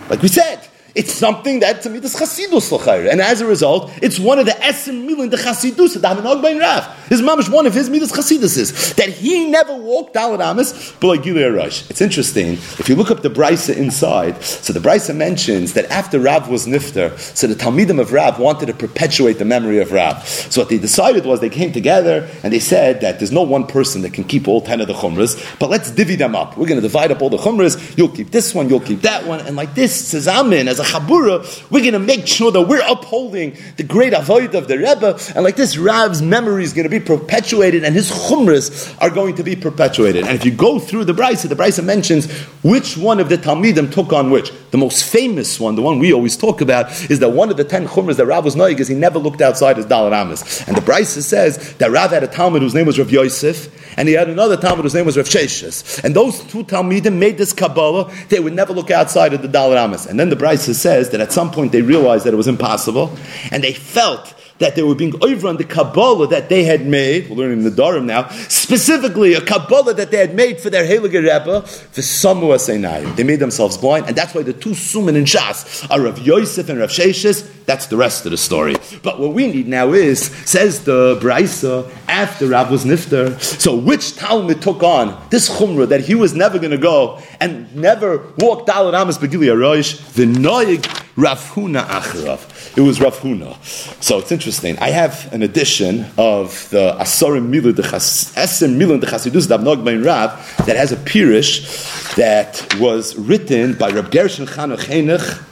like 0.10 0.22
we 0.22 0.28
said, 0.28 0.68
it's 0.96 1.14
something 1.14 1.60
that 1.60 1.82
to 1.82 1.90
me 1.90 2.00
is 2.00 2.16
chasidus 2.16 2.72
l'chayr, 2.72 3.12
and 3.12 3.20
as 3.22 3.42
a 3.42 3.46
result, 3.46 3.92
it's 4.02 4.18
one 4.18 4.40
of 4.40 4.46
the 4.46 4.54
esim 4.54 5.08
milin 5.08 5.30
the 5.30 5.38
chasidus 5.38 6.00
that 6.00 6.18
Hamanag 6.18 6.42
ben 6.42 6.58
Rav. 6.58 6.86
His 7.10 7.22
mamish 7.22 7.50
one 7.50 7.68
of 7.68 7.74
his 7.74 7.90
midas 7.90 8.12
chasidus 8.12 8.58
is 8.58 8.94
that 8.96 9.10
he 9.10 9.46
never 9.50 9.76
walked 9.76 10.14
down 10.14 10.42
Amis, 10.42 10.94
but 11.00 11.08
like. 11.08 11.26
It's 11.26 12.02
interesting 12.02 12.54
if 12.54 12.88
you 12.88 12.96
look 12.96 13.12
up 13.12 13.22
the 13.22 13.30
braisa 13.30 13.76
inside. 13.76 14.42
So 14.42 14.72
the 14.72 14.80
braisa 14.80 15.16
mentions 15.16 15.74
that 15.74 15.86
after 15.92 16.20
Rav 16.20 16.50
was 16.50 16.66
nifter, 16.66 17.18
so 17.20 17.48
the 17.48 17.56
talmidim 17.56 18.00
of 18.00 18.14
Rav 18.14 18.40
wanted 18.40 18.68
to 18.68 18.74
perpetuate 18.74 19.34
the 19.34 19.46
memory 19.46 19.80
of 19.80 19.92
Rav. 19.92 20.26
So 20.26 20.62
what 20.62 20.70
they 20.70 20.78
decided 20.78 21.26
was 21.26 21.42
they 21.42 21.50
came 21.50 21.74
together 21.74 22.30
and 22.42 22.54
they 22.54 22.60
said 22.60 23.02
that 23.02 23.20
there's 23.20 23.34
no 23.34 23.44
one 23.44 23.68
person 23.68 24.02
that 24.04 24.14
can 24.14 24.24
keep 24.24 24.48
all 24.48 24.62
ten 24.62 24.80
of 24.80 24.88
the 24.88 24.94
chumras, 24.94 25.60
but 25.60 25.70
let's 25.70 25.92
divvy 25.92 26.16
them 26.16 26.36
up. 26.36 26.56
We're 26.58 26.68
going 26.68 26.82
to 26.82 26.88
divide 26.88 27.12
up 27.12 27.22
all 27.22 27.30
the 27.30 27.38
chumras. 27.38 27.98
You'll 27.98 28.10
keep 28.10 28.32
this 28.32 28.56
one, 28.56 28.70
you'll 28.70 28.80
keep 28.80 29.02
that 29.02 29.26
one, 29.28 29.42
and 29.42 29.58
like 29.58 29.76
this 29.76 30.08
says 30.08 30.28
Amin 30.28 30.70
as 30.70 30.80
a 30.80 30.85
chabura, 30.86 31.70
we're 31.70 31.82
going 31.82 31.94
to 31.94 32.00
make 32.00 32.28
sure 32.28 32.52
that 32.52 32.62
we're 32.62 32.86
upholding 32.88 33.58
the 33.78 33.84
great 33.84 34.14
avoid 34.14 34.56
of 34.56 34.68
the 34.68 34.78
Rebbe, 34.78 35.20
and 35.36 35.44
like 35.44 35.56
this, 35.56 35.78
Rav's 35.78 36.22
memory 36.22 36.64
is 36.64 36.74
going 36.74 36.90
to 36.90 36.90
be 36.90 37.00
perpetuated, 37.00 37.84
and 37.84 37.94
his 37.94 38.12
chumras 38.12 38.96
are 39.02 39.10
going 39.10 39.36
to 39.36 39.44
be 39.44 39.56
perpetuated. 39.56 40.26
And 40.26 40.36
if 40.36 40.46
you 40.46 40.52
go 40.52 40.80
through 40.80 41.06
the 41.06 41.14
Braisa, 41.14 41.50
the 41.50 41.56
Braisa 41.56 41.84
mentions 41.84 42.32
which 42.64 42.98
one 42.98 43.20
of 43.20 43.30
the 43.30 43.38
Talmidim 43.38 43.92
took 43.92 44.14
on 44.14 44.32
which. 44.32 44.52
The 44.72 44.78
most 44.78 45.04
famous 45.04 45.60
one, 45.60 45.76
the 45.76 45.82
one 45.82 46.00
we 46.00 46.14
always 46.14 46.36
talk 46.36 46.62
about, 46.62 46.92
is 47.10 47.20
that 47.20 47.30
one 47.30 47.50
of 47.50 47.58
the 47.58 47.64
ten 47.64 47.88
chumras 47.88 48.18
that 48.18 48.26
Rav 48.26 48.44
was 48.44 48.56
knowing 48.56 48.78
is 48.78 48.88
he 48.88 48.96
never 48.96 49.20
looked 49.20 49.42
outside 49.42 49.78
his 49.78 49.86
Amas. 49.92 50.68
And 50.68 50.76
the 50.76 50.82
Braisa 50.82 51.22
says 51.22 51.76
that 51.76 51.92
Rav 51.92 52.12
had 52.12 52.24
a 52.24 52.28
Talmud 52.28 52.62
whose 52.62 52.76
name 52.76 52.86
was 52.86 53.00
Rav 53.00 53.10
Yosef, 53.10 53.98
and 53.98 54.08
he 54.08 54.14
had 54.14 54.30
another 54.30 54.58
Talmud 54.58 54.84
whose 54.84 54.94
name 54.94 55.06
was 55.06 55.18
Rav 55.18 55.28
Sheshes. 55.28 56.04
And 56.04 56.16
those 56.16 56.44
two 56.44 56.64
Talmidim 56.64 57.18
made 57.18 57.38
this 57.38 57.54
Kabbalah, 57.54 58.12
they 58.30 58.40
would 58.40 58.54
never 58.54 58.74
look 58.74 58.92
outside 58.92 59.34
of 59.34 59.42
the 59.42 59.58
Amas. 59.58 60.06
And 60.06 60.20
then 60.20 60.30
the 60.30 60.36
Braisa 60.36 60.75
says 60.76 61.10
that 61.12 61.22
at 61.22 61.32
some 61.32 61.52
point 61.52 61.72
they 61.72 61.82
realized 61.82 62.26
that 62.26 62.34
it 62.34 62.38
was 62.38 62.48
impossible, 62.48 63.18
and 63.52 63.64
they 63.64 63.74
felt 63.74 64.34
that 64.60 64.76
they 64.76 64.84
were 64.84 64.96
being 64.96 65.14
over 65.22 65.48
on 65.48 65.58
the 65.58 65.64
Kabbalah 65.64 66.28
that 66.28 66.50
they 66.50 66.64
had 66.64 66.86
made, 66.86 67.30
we're 67.30 67.36
learning 67.36 67.64
the 67.64 67.70
Dharam 67.70 68.06
now, 68.06 68.30
specifically 68.30 69.34
a 69.34 69.42
Kabbalah 69.42 69.94
that 69.96 70.12
they 70.12 70.18
had 70.18 70.34
made 70.34 70.62
for 70.62 70.70
their 70.70 70.86
Heilige 70.86 71.14
Rebbe, 71.14 71.62
for 71.62 72.02
Samu 72.02 72.56
Aseinayim. 72.56 73.16
They 73.16 73.24
made 73.24 73.40
themselves 73.40 73.78
blind, 73.78 74.06
and 74.08 74.16
that's 74.16 74.34
why 74.34 74.44
the 74.44 74.54
two 74.54 74.72
Suman 74.72 75.16
and 75.18 75.28
Shas 75.28 75.90
are 75.92 76.02
Rav 76.02 76.20
Yosef 76.20 76.70
and 76.70 76.80
Rav 76.80 76.90
Sheshes. 76.90 77.52
That's 77.66 77.88
the 77.88 77.98
rest 77.98 78.26
of 78.26 78.32
the 78.32 78.38
story. 78.38 78.76
But 79.04 79.20
what 79.20 79.34
we 79.34 79.52
need 79.52 79.68
now 79.68 79.94
is, 79.94 80.28
says 80.46 80.84
the 80.84 81.20
Braisa, 81.22 81.92
after 82.08 82.48
Rav 82.48 82.72
was 82.72 82.86
Nifter, 82.86 83.42
so 83.42 83.76
which 83.76 84.16
Talmud 84.16 84.62
took 84.62 84.84
on 84.84 85.22
this 85.32 85.50
Chumrah 85.50 85.90
that 85.90 86.02
he 86.02 86.16
was 86.16 86.34
never 86.34 86.60
going 86.60 86.72
to 86.72 86.78
go 86.78 87.22
and 87.40 87.76
never 87.76 88.32
walked 88.38 88.70
out 88.70 88.86
of 88.86 88.94
Amos 88.94 89.18
Begilia 89.18 89.60
Rosh, 89.60 89.98
the 90.14 90.26
Noig 90.26 90.86
Rav 91.18 91.40
Huna 91.52 91.86
Acharav. 91.86 92.55
It 92.76 92.82
was 92.82 93.00
Rav 93.00 93.18
Huna. 93.20 93.56
So 94.04 94.20
it's 94.20 94.34
interesting. 94.34 94.78
I 94.80 94.90
have 94.90 95.32
an 95.32 95.42
edition 95.44 96.08
of 96.18 96.70
the 96.72 96.94
Asarim 97.00 97.50
Milah 97.50 97.74
de 97.74 97.82
Esim 97.82 98.76
Milah 98.76 99.00
de 99.00 99.08
Chasidus 99.08 99.48
Davnog 99.48 99.86
Ben 99.86 100.04
Rav 100.04 100.32
that 100.66 100.76
has 100.76 100.92
a 100.92 100.98
pirish 100.98 102.16
that 102.16 102.76
was 102.78 103.16
written 103.16 103.76
by 103.76 103.90
Rab 103.92 104.12
Gershon 104.12 104.46
Chanuch 104.46 105.46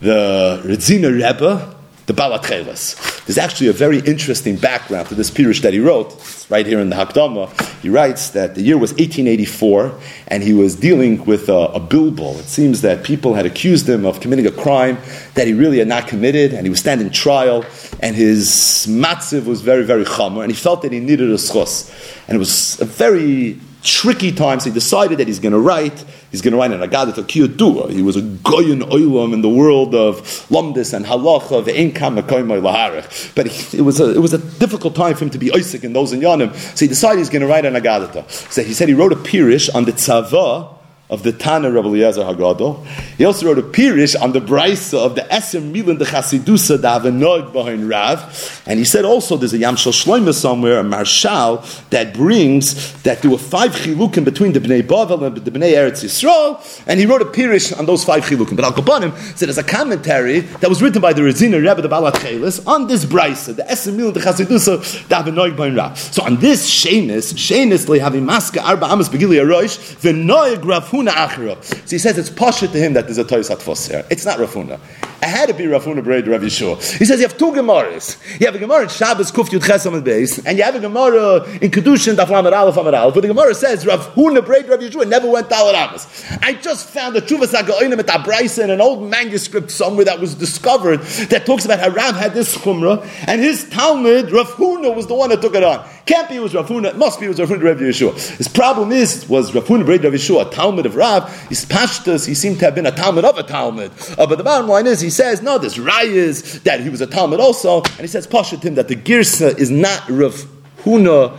the 0.00 0.60
Radziner 0.64 1.12
Rebbe, 1.12 1.73
the 2.06 2.12
Balatcheles. 2.12 3.24
There's 3.24 3.38
actually 3.38 3.68
a 3.68 3.72
very 3.72 4.00
interesting 4.00 4.56
background 4.56 5.08
to 5.08 5.14
this 5.14 5.30
Pirush 5.30 5.62
that 5.62 5.72
he 5.72 5.80
wrote. 5.80 6.12
It's 6.12 6.50
right 6.50 6.66
here 6.66 6.78
in 6.78 6.90
the 6.90 6.96
Hakdama. 6.96 7.80
He 7.80 7.88
writes 7.88 8.30
that 8.30 8.54
the 8.54 8.62
year 8.62 8.76
was 8.76 8.92
1884, 8.92 9.98
and 10.28 10.42
he 10.42 10.52
was 10.52 10.76
dealing 10.76 11.24
with 11.24 11.48
a, 11.48 11.52
a 11.52 11.80
bilbo. 11.80 12.32
It 12.34 12.44
seems 12.44 12.82
that 12.82 13.04
people 13.04 13.34
had 13.34 13.46
accused 13.46 13.88
him 13.88 14.04
of 14.04 14.20
committing 14.20 14.46
a 14.46 14.50
crime 14.50 14.98
that 15.34 15.46
he 15.46 15.54
really 15.54 15.78
had 15.78 15.88
not 15.88 16.06
committed, 16.06 16.52
and 16.52 16.66
he 16.66 16.70
was 16.70 16.80
standing 16.80 17.10
trial, 17.10 17.64
and 18.00 18.14
his 18.14 18.86
matziv 18.88 19.46
was 19.46 19.62
very, 19.62 19.84
very 19.84 20.04
chamer, 20.04 20.42
and 20.42 20.50
he 20.50 20.56
felt 20.56 20.82
that 20.82 20.92
he 20.92 21.00
needed 21.00 21.30
a 21.30 21.34
schos. 21.34 21.90
And 22.28 22.36
it 22.36 22.38
was 22.38 22.80
a 22.80 22.84
very 22.84 23.58
tricky 23.84 24.32
times. 24.32 24.64
he 24.64 24.70
decided 24.70 25.18
that 25.18 25.28
he's 25.28 25.38
going 25.38 25.52
to 25.52 25.58
write. 25.60 26.04
He's 26.32 26.40
going 26.40 26.52
to 26.52 26.58
write 26.58 26.72
an 26.72 26.80
Agadah 26.80 27.12
Kiyodua. 27.12 27.90
He 27.90 28.02
was 28.02 28.16
a 28.16 28.22
goyin 28.22 28.82
oilam 28.82 29.32
in 29.32 29.42
the 29.42 29.48
world 29.48 29.94
of 29.94 30.22
lumdis 30.48 30.92
and 30.94 31.04
halacha 31.04 31.58
of 31.58 31.66
einkam 31.66 32.20
laharech. 32.20 33.34
But 33.34 33.46
it 33.74 33.82
was 33.82 34.00
a 34.00 34.10
it 34.14 34.20
was 34.20 34.32
a 34.32 34.38
difficult 34.58 34.96
time 34.96 35.14
for 35.14 35.24
him 35.24 35.30
to 35.30 35.38
be 35.38 35.52
Isaac 35.52 35.84
in 35.84 35.92
those 35.92 36.12
in 36.12 36.20
Yanim. 36.20 36.54
So 36.56 36.84
he 36.84 36.88
decided 36.88 37.18
he's 37.18 37.30
going 37.30 37.42
to 37.42 37.48
write 37.48 37.66
an 37.66 37.74
Agadah. 37.74 38.28
So 38.50 38.62
he 38.64 38.72
said 38.72 38.88
he 38.88 38.94
wrote 38.94 39.12
a 39.12 39.16
pirish 39.16 39.72
on 39.74 39.84
the 39.84 39.92
tzava 39.92 40.74
of 41.10 41.22
the 41.22 41.32
Tana 41.32 41.70
Rabbi 41.70 41.88
Eliezer 41.88 42.22
Haggadah. 42.22 42.84
He 43.18 43.24
also 43.24 43.46
wrote 43.46 43.58
a 43.58 43.62
pirish 43.62 44.20
on 44.20 44.32
the 44.32 44.40
Braisa 44.40 44.98
of 44.98 45.14
the 45.14 45.23
Eser 45.34 45.60
Milan 45.60 45.98
the 45.98 46.04
Chasidusa 46.04 46.78
Avanog 46.78 47.52
behind 47.52 47.88
Rav. 47.88 48.62
And 48.66 48.78
he 48.78 48.84
said 48.84 49.04
also 49.04 49.36
there's 49.36 49.52
a 49.52 49.58
Yamshel 49.58 49.92
Shloima 49.92 50.32
somewhere, 50.32 50.78
a 50.78 50.84
Marshal, 50.84 51.64
that 51.90 52.14
brings 52.14 52.92
that 53.02 53.20
there 53.22 53.30
were 53.32 53.38
five 53.38 53.72
chilukim 53.72 54.24
between 54.24 54.52
the 54.52 54.60
Bnei 54.60 54.82
Bavel 54.82 55.26
and 55.26 55.36
the 55.36 55.50
Bnei 55.50 55.74
Eretz 55.74 56.04
Yisrael. 56.04 56.84
And 56.86 57.00
he 57.00 57.06
wrote 57.06 57.20
a 57.20 57.24
pirish 57.24 57.76
on 57.76 57.86
those 57.86 58.04
five 58.04 58.24
chilukim. 58.24 58.54
But 58.54 58.64
Al 58.64 58.72
Kabanim 58.72 59.12
said 59.36 59.48
there's 59.48 59.58
a 59.58 59.64
commentary 59.64 60.40
that 60.40 60.68
was 60.68 60.80
written 60.80 61.02
by 61.02 61.12
the 61.12 61.22
Rezina 61.22 61.58
Rebbe, 61.60 61.82
the 61.82 61.88
Balat 61.88 62.12
Chelis, 62.12 62.64
on 62.66 62.86
this 62.86 63.04
Braisa, 63.04 63.56
the 63.56 63.64
Eser 63.64 63.92
Milan 63.92 64.12
the 64.12 64.20
Chasidusa 64.20 65.08
the 65.08 65.14
Avanog 65.16 65.56
behind 65.56 65.76
Rav. 65.76 65.98
So 65.98 66.22
on 66.22 66.36
this 66.36 66.70
Shenis, 66.70 67.34
Shenis 67.34 67.86
lehavim 67.86 68.24
maska 68.24 68.62
arba 68.62 68.86
amas 68.86 69.08
begili 69.08 69.42
aroish, 69.42 69.98
the 70.00 70.12
Rav 70.12 70.84
Rafuna 70.84 71.10
Achra. 71.10 71.62
So 71.64 71.90
he 71.90 71.98
says 71.98 72.18
it's 72.18 72.30
posher 72.30 72.70
to 72.70 72.78
him 72.78 72.92
that 72.92 73.06
there's 73.06 73.18
a 73.18 73.24
Toys 73.24 73.50
Atfos 73.50 73.90
here. 73.90 74.04
It's 74.10 74.24
not 74.24 74.38
Rafuna. 74.38 74.78
It 75.24 75.28
had 75.30 75.48
to 75.48 75.54
be 75.54 75.66
Rav 75.66 75.82
Huna 75.82 76.02
Breder 76.02 76.32
Rav 76.32 76.42
Yeshua. 76.42 76.76
He 76.98 77.06
says 77.06 77.18
you 77.18 77.26
have 77.26 77.38
two 77.38 77.50
Gemaras. 77.50 78.18
You 78.38 78.44
have 78.44 78.54
a 78.56 78.58
Gemara 78.58 78.82
in 78.82 78.88
Shabbos 78.90 79.32
Kuf 79.32 79.48
Yud 79.48 79.66
Ches 79.66 79.86
Amid 79.86 80.04
Beis, 80.04 80.44
and 80.44 80.58
you 80.58 80.64
have 80.64 80.74
a 80.74 80.80
Gemara 80.80 81.48
in 81.62 81.70
Kedushin 81.70 82.14
Daf 82.14 82.28
Lamed 82.28 82.52
Aleph 82.52 82.76
Amid 82.76 82.92
Aleph. 82.92 83.14
But 83.14 83.22
the 83.22 83.28
Gemara 83.28 83.54
says 83.54 83.86
Rav 83.86 84.12
Huna 84.12 84.40
Breder 84.40 84.68
Rav 84.68 84.80
Yeshua 84.80 85.08
never 85.08 85.30
went 85.30 85.48
to 85.48 85.54
Amos. 85.54 86.06
I 86.42 86.52
just 86.52 86.90
found 86.90 87.16
the 87.16 87.22
Chuvas 87.22 87.58
Hagaonim 87.58 87.98
at 88.00 88.06
Abraisa 88.06 88.64
in 88.64 88.70
an 88.70 88.82
old 88.82 89.08
manuscript 89.08 89.70
somewhere 89.70 90.04
that 90.04 90.20
was 90.20 90.34
discovered 90.34 91.00
that 91.30 91.46
talks 91.46 91.64
about 91.64 91.80
how 91.80 91.88
Rav 91.88 92.16
had 92.16 92.34
this 92.34 92.54
Chumrah, 92.58 93.02
and 93.26 93.40
his 93.40 93.66
Talmud 93.70 94.30
Rav 94.30 94.48
Huna 94.48 94.94
was 94.94 95.06
the 95.06 95.14
one 95.14 95.30
that 95.30 95.40
took 95.40 95.54
it 95.54 95.64
on. 95.64 95.88
Can't 96.04 96.28
be 96.28 96.36
it 96.36 96.40
was 96.40 96.54
Rav 96.54 96.68
Huna. 96.68 96.88
It 96.90 96.98
must 96.98 97.18
be 97.18 97.24
it 97.24 97.30
was 97.30 97.38
Huna 97.38 97.62
Rav 97.62 97.78
Yeshua. 97.78 98.36
His 98.36 98.48
problem 98.48 98.92
is 98.92 99.26
was 99.26 99.54
Rav 99.54 99.64
Huna 99.64 99.84
Breder 99.84 100.04
Rav 100.04 100.12
Yeshua 100.12 100.48
a 100.48 100.50
Talmud 100.50 100.84
of 100.84 100.96
Rav? 100.96 101.48
He's 101.48 101.64
Pashtus. 101.64 102.26
He 102.26 102.34
seemed 102.34 102.58
to 102.58 102.66
have 102.66 102.74
been 102.74 102.84
a 102.84 102.92
Talmud 102.92 103.24
of 103.24 103.38
a 103.38 103.42
Talmud. 103.42 103.90
Uh, 104.18 104.26
but 104.26 104.36
the 104.36 104.44
bottom 104.44 104.68
line 104.68 104.86
is 104.86 105.00
he 105.00 105.13
says 105.14 105.40
no. 105.40 105.58
There's 105.58 105.76
rayas 105.76 106.62
that 106.64 106.80
he 106.80 106.90
was 106.90 107.00
a 107.00 107.06
Talmud 107.06 107.40
also, 107.40 107.82
and 107.82 108.00
he 108.00 108.06
says 108.06 108.26
Pashatim 108.26 108.74
that 108.74 108.88
the 108.88 108.96
Girsa 108.96 109.58
is 109.58 109.70
not 109.70 110.08
Rav 110.10 110.34
Huna 110.82 111.38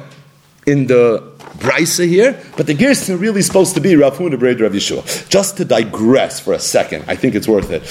in 0.65 0.87
the 0.87 1.19
Braisa 1.57 2.07
here, 2.07 2.41
but 2.57 2.67
the 2.67 2.73
Gerson 2.73 3.19
really 3.19 3.41
supposed 3.41 3.75
to 3.75 3.81
be 3.81 3.95
Rav 3.95 4.17
Huna 4.17 4.35
Breder 4.35 4.61
Rav 4.61 4.71
Yeshua. 4.71 5.29
Just 5.29 5.57
to 5.57 5.65
digress 5.65 6.39
for 6.39 6.53
a 6.53 6.59
second, 6.59 7.05
I 7.07 7.15
think 7.15 7.35
it's 7.35 7.47
worth 7.47 7.69
it. 7.71 7.83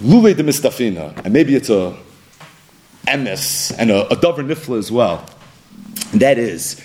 Lule 0.00 0.34
de 0.36 0.42
Mistafina, 0.42 1.16
and 1.24 1.32
maybe 1.32 1.54
it's 1.54 1.70
a 1.70 1.96
emes 3.06 3.74
and 3.78 3.90
a, 3.90 4.12
a 4.12 4.16
Dover 4.16 4.42
Nifla 4.42 4.78
as 4.78 4.90
well. 4.90 5.24
And 6.12 6.20
that 6.20 6.38
is, 6.38 6.82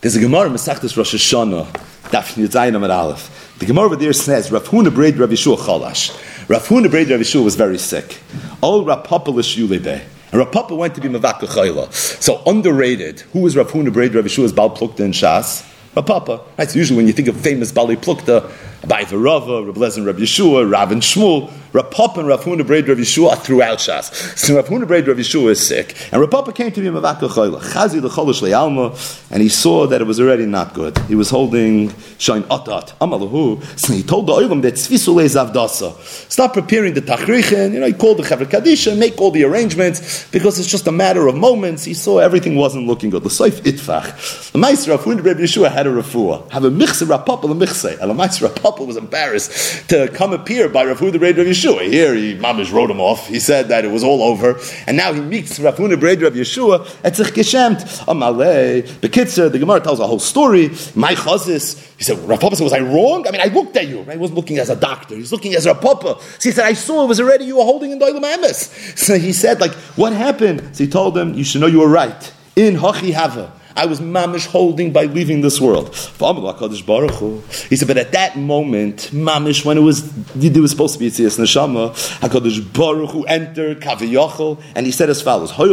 there's 0.00 0.16
a 0.16 0.20
Gemara 0.20 0.48
Masachtas 0.48 0.96
Rosh 0.96 1.14
Hashanah, 1.14 1.66
Daf 2.10 2.34
Yudzayin 2.34 2.76
Amar 2.76 2.90
Aleph. 2.90 3.56
The 3.58 3.66
Gemara 3.66 3.86
over 3.86 3.96
there 3.96 4.12
says, 4.12 4.50
Rav 4.52 4.68
Huna 4.68 4.88
Breder 4.88 5.20
Rav 5.20 5.30
Yeshua 5.30 5.56
Chalash. 5.56 6.16
Rav 6.50 6.66
Huna 6.66 6.88
Breder 6.88 7.10
Rav 7.10 7.20
Yeshua 7.20 7.44
was 7.44 7.54
very 7.54 7.78
sick. 7.78 8.18
All 8.60 8.84
Rav 8.84 9.04
Papa 9.04 9.30
Yulebe. 9.56 10.02
And 10.32 10.40
Rav 10.40 10.50
Papa 10.50 10.74
went 10.74 10.96
to 10.96 11.00
be 11.00 11.08
Chayla. 11.46 11.92
So 11.92 12.42
underrated. 12.44 13.20
Who 13.32 13.42
was 13.42 13.56
Rav 13.56 13.70
Huna 13.70 13.92
Braid 13.92 14.16
Rav 14.16 14.24
Yeshua's 14.24 14.52
Bal 14.52 14.70
Plukta 14.70 14.98
in 14.98 15.12
Shas? 15.12 15.64
Rav 15.94 16.06
Papa. 16.06 16.40
Right, 16.56 16.70
so 16.70 16.78
usually 16.78 16.96
when 16.96 17.06
you 17.06 17.12
think 17.12 17.28
of 17.28 17.36
famous 17.36 17.72
Bali 17.72 17.96
Plukta, 17.96 18.50
Abai 18.82 19.04
Rava, 19.12 19.64
Rav 19.64 19.74
Lezen 19.76 20.06
Rav 20.06 20.16
Yeshua, 20.16 20.70
Rav 20.70 20.92
and 20.92 21.02
Shmuel, 21.02 21.52
Rav 21.72 21.90
Papa 21.90 22.20
and 22.20 22.28
Rav 22.28 22.42
Huna 22.42 22.66
Braid 22.66 22.88
Rav 22.88 22.98
Yeshua 22.98 23.30
are 23.30 23.36
throughout 23.36 23.78
Shas. 23.78 24.12
So 24.36 24.56
Rav 24.56 24.66
Huna 24.66 24.86
Braid 24.86 25.06
Rav 25.06 25.16
Yeshua 25.16 25.50
is 25.50 25.64
sick. 25.64 25.96
And 26.12 26.20
Rav 26.20 26.30
Papa 26.30 26.52
came 26.52 26.72
to 26.72 26.80
be 26.80 26.86
Mavaka 26.86 27.28
Chayla. 27.28 27.60
Chazi 27.60 28.00
the 28.00 28.08
Cholish 28.08 28.40
Lealma, 28.40 29.30
and 29.30 29.42
he 29.42 29.48
saw 29.48 29.86
that 29.86 30.00
it 30.00 30.04
was 30.04 30.20
already 30.20 30.46
not 30.46 30.74
good. 30.74 30.96
He 31.00 31.14
was 31.14 31.30
holding 31.30 31.90
Shain 32.18 32.42
Atat, 32.42 32.96
Amalahu. 32.98 33.62
So 33.78 33.92
he 33.92 34.02
told 34.02 34.26
the 34.26 34.32
Oilam 34.32 34.62
that 34.62 34.74
Tzvisule 34.74 35.24
Zavdasa. 35.26 36.00
Stop 36.30 36.54
preparing 36.54 36.94
the 36.94 37.02
Tachrichin. 37.02 37.72
You 37.72 37.80
know, 37.80 37.86
he 37.86 37.92
called 37.92 38.18
the 38.18 38.22
Chaver 38.22 38.46
Kadisha, 38.46 38.96
make 38.98 39.20
all 39.20 39.30
the 39.30 39.44
arrangements, 39.44 40.28
because 40.30 40.58
it's 40.58 40.70
just 40.70 40.86
a 40.86 40.92
matter 40.92 41.28
of 41.28 41.36
moments. 41.36 41.84
He 41.84 41.94
saw 41.94 42.18
everything 42.18 42.56
wasn't 42.56 42.86
looking 42.86 43.10
good. 43.10 43.22
The 43.22 43.28
Itfach. 43.28 44.52
The 44.52 44.58
Meister 44.58 44.90
Rav 44.92 45.02
Huna 45.02 45.22
Braid 45.22 45.36
Yeshua 45.36 45.70
had 45.80 45.86
a 45.86 45.90
refuah. 45.90 46.50
Have 46.50 46.64
a 46.64 46.70
Michse 46.70 47.08
Rav 47.08 47.24
Papa, 47.24 47.48
the 47.48 47.54
Michse. 47.54 47.98
The 47.98 48.46
Rav 48.46 48.54
Papa 48.56 48.84
was 48.84 48.98
embarrassed 48.98 49.88
to 49.88 50.08
come 50.08 50.34
appear 50.34 50.68
by 50.68 50.84
Rav 50.84 50.98
Huna 50.98 51.18
Braid 51.18 51.38
Rav 51.38 51.46
Yeshua. 51.46 51.88
Here, 51.88 52.14
he 52.14 52.36
mamish 52.36 52.70
wrote 52.70 52.90
him 52.90 53.00
off. 53.00 53.26
He 53.26 53.40
said 53.40 53.68
that 53.68 53.84
it 53.86 53.90
was 53.90 54.04
all 54.04 54.22
over, 54.22 54.60
and 54.86 54.96
now 54.96 55.14
he 55.14 55.20
meets 55.22 55.58
Rav 55.58 55.76
Huna 55.76 55.94
Breder 55.94 56.26
of 56.26 56.34
Yeshua 56.34 56.86
at 57.02 57.16
Zich 57.16 57.28
Geshemt. 57.28 57.80
Amalei, 58.04 58.82
Bekitzer, 58.82 59.50
the 59.50 59.58
Gemara 59.58 59.80
tells 59.80 60.00
a 60.00 60.06
whole 60.06 60.18
story. 60.18 60.68
My 60.94 61.14
chazis. 61.14 61.86
He 61.96 62.04
said, 62.04 62.18
Rav 62.18 62.40
Papa 62.40 62.56
said, 62.56 62.64
was 62.64 62.72
I 62.74 62.80
wrong? 62.80 63.26
I 63.26 63.30
mean, 63.30 63.40
I 63.40 63.46
looked 63.46 63.76
at 63.76 63.88
you. 63.88 64.04
I 64.08 64.16
wasn't 64.16 64.36
looking 64.36 64.58
as 64.58 64.68
a 64.68 64.76
doctor. 64.76 65.14
He's 65.14 65.32
looking 65.32 65.54
as 65.54 65.66
Rav 65.66 65.80
Papa. 65.80 66.16
So 66.20 66.48
he 66.48 66.50
said, 66.50 66.66
I 66.66 66.74
saw 66.74 67.04
it 67.04 67.08
was 67.08 67.20
already 67.20 67.46
you 67.46 67.56
were 67.56 67.64
holding 67.64 67.90
in 67.90 67.98
Doilam 67.98 68.24
Amis. 68.24 68.70
So 68.96 69.18
he 69.18 69.32
said, 69.32 69.60
like, 69.60 69.72
what 69.96 70.12
happened? 70.12 70.76
So 70.76 70.84
he 70.84 70.90
told 70.90 71.16
him, 71.16 71.34
you 71.34 71.44
should 71.44 71.62
know 71.62 71.66
you 71.66 71.80
were 71.80 71.88
right. 71.88 72.32
In 72.56 72.76
Hachi 72.76 73.12
Hava. 73.14 73.52
I 73.76 73.86
was 73.86 74.00
mamish 74.00 74.46
holding 74.46 74.92
by 74.92 75.04
leaving 75.04 75.40
this 75.40 75.60
world. 75.60 75.94
He 75.94 77.76
said, 77.76 77.88
but 77.88 77.96
at 77.96 78.12
that 78.12 78.36
moment, 78.36 79.10
mamish, 79.12 79.64
when 79.64 79.78
it 79.78 79.82
was 79.82 80.10
it 80.36 80.56
was 80.56 80.70
supposed 80.70 80.94
to 80.94 80.98
be 81.00 81.08
Yitzias 81.08 81.38
Neshama, 81.38 81.92
Hakadosh 82.20 82.72
Baruch 82.72 83.10
Hu 83.10 83.24
entered 83.24 83.80
Kaviyachol, 83.80 84.60
and 84.74 84.86
he 84.86 84.92
said 84.92 85.08
as 85.08 85.22
follows: 85.22 85.52
Being 85.56 85.72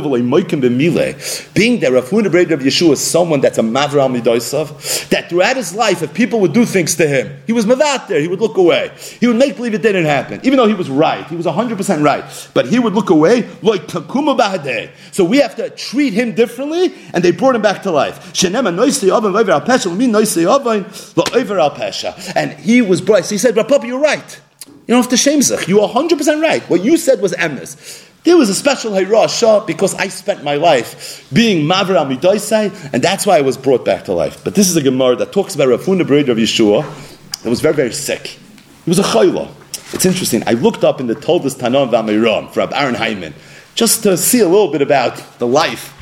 that 1.80 1.92
Rav 1.92 2.06
Huna 2.10 2.52
of 2.52 2.60
Yeshua 2.60 2.92
is 2.94 3.02
someone 3.02 3.42
that's 3.42 3.58
a 3.58 3.62
Mavra 3.62 4.08
Midoisav, 4.10 5.10
that 5.10 5.30
throughout 5.30 5.58
his 5.58 5.74
life, 5.74 6.02
if 6.02 6.14
people 6.14 6.40
would 6.40 6.54
do 6.54 6.66
things 6.66 6.96
to 6.96 7.08
him, 7.08 7.42
he 7.46 7.54
was 7.54 7.66
mavat 7.66 8.08
there. 8.08 8.22
He 8.22 8.28
would 8.28 8.40
look 8.42 8.58
away. 8.58 8.92
He 9.20 9.28
would 9.28 9.36
make 9.38 9.58
believe 9.58 9.74
it 9.74 9.82
didn't 9.82 10.06
happen, 10.06 10.40
even 10.44 10.58
though 10.58 10.68
he 10.68 10.74
was 10.74 10.90
right. 10.90 11.26
He 11.28 11.36
was 11.36 11.46
hundred 11.46 11.78
percent 11.78 12.04
right, 12.04 12.24
but 12.54 12.68
he 12.68 12.80
would 12.80 12.94
look 12.94 13.10
away 13.10 13.42
like 13.62 13.88
Takuma 13.88 14.38
Bahadeh. 14.38 14.92
So 15.12 15.24
we 15.26 15.38
have 15.38 15.56
to 15.56 15.70
treat 15.72 16.14
him 16.14 16.34
differently, 16.34 16.94
and 17.14 17.24
they 17.24 17.32
brought 17.32 17.56
him 17.56 17.62
back 17.62 17.84
to 17.84 17.87
life. 17.92 18.44
And 22.36 22.60
he 22.60 22.82
was 22.82 23.02
bright. 23.02 23.26
So 23.26 23.36
he 23.36 23.38
said, 23.38 23.56
Papa, 23.56 23.88
you're 23.88 24.00
right. 24.00 24.42
You 24.66 24.94
don't 24.94 25.02
have 25.02 25.10
to 25.10 25.18
shame 25.18 25.42
zich. 25.42 25.68
You 25.68 25.82
are 25.82 25.90
100% 25.90 26.42
right. 26.42 26.64
What 26.70 26.84
you 26.84 26.98
said 26.98 27.22
was 27.22 27.34
emes. 27.34 28.06
There 28.24 28.38
was 28.38 28.50
a 28.50 28.56
special 28.56 28.92
Hayrasha 28.92 29.66
because 29.66 29.96
I 29.96 30.10
spent 30.10 30.44
my 30.44 30.56
life 30.56 31.30
being 31.32 31.66
Maver 31.66 31.96
Amidaisai, 31.96 32.94
and 32.94 33.02
that's 33.02 33.26
why 33.26 33.38
I 33.38 33.42
was 33.42 33.58
brought 33.58 33.86
back 33.86 34.06
to 34.06 34.14
life. 34.14 34.44
But 34.44 34.56
this 34.56 34.70
is 34.70 34.76
a 34.76 34.82
Gemara 34.82 35.16
that 35.18 35.32
talks 35.32 35.56
about 35.56 35.70
Rafuna 35.70 36.06
Breed 36.06 36.28
of 36.28 36.38
Yeshua 36.38 36.84
that 37.44 37.50
was 37.50 37.62
very, 37.62 37.74
very 37.74 37.94
sick. 37.94 38.28
He 38.84 38.90
was 38.92 39.00
a 39.00 39.04
Chayla. 39.04 39.50
It's 39.94 40.06
interesting. 40.06 40.44
I 40.46 40.54
looked 40.54 40.84
up 40.84 41.00
in 41.00 41.08
the 41.08 41.16
Toldas 41.16 41.56
Tanon 41.56 41.90
Vamiram 41.90 42.54
Rab 42.54 42.74
Aaron 42.74 42.96
Hyman 42.96 43.34
just 43.76 44.04
to 44.04 44.18
see 44.18 44.42
a 44.42 44.48
little 44.48 44.72
bit 44.72 44.82
about 44.82 45.16
the 45.40 45.48
life 45.48 45.94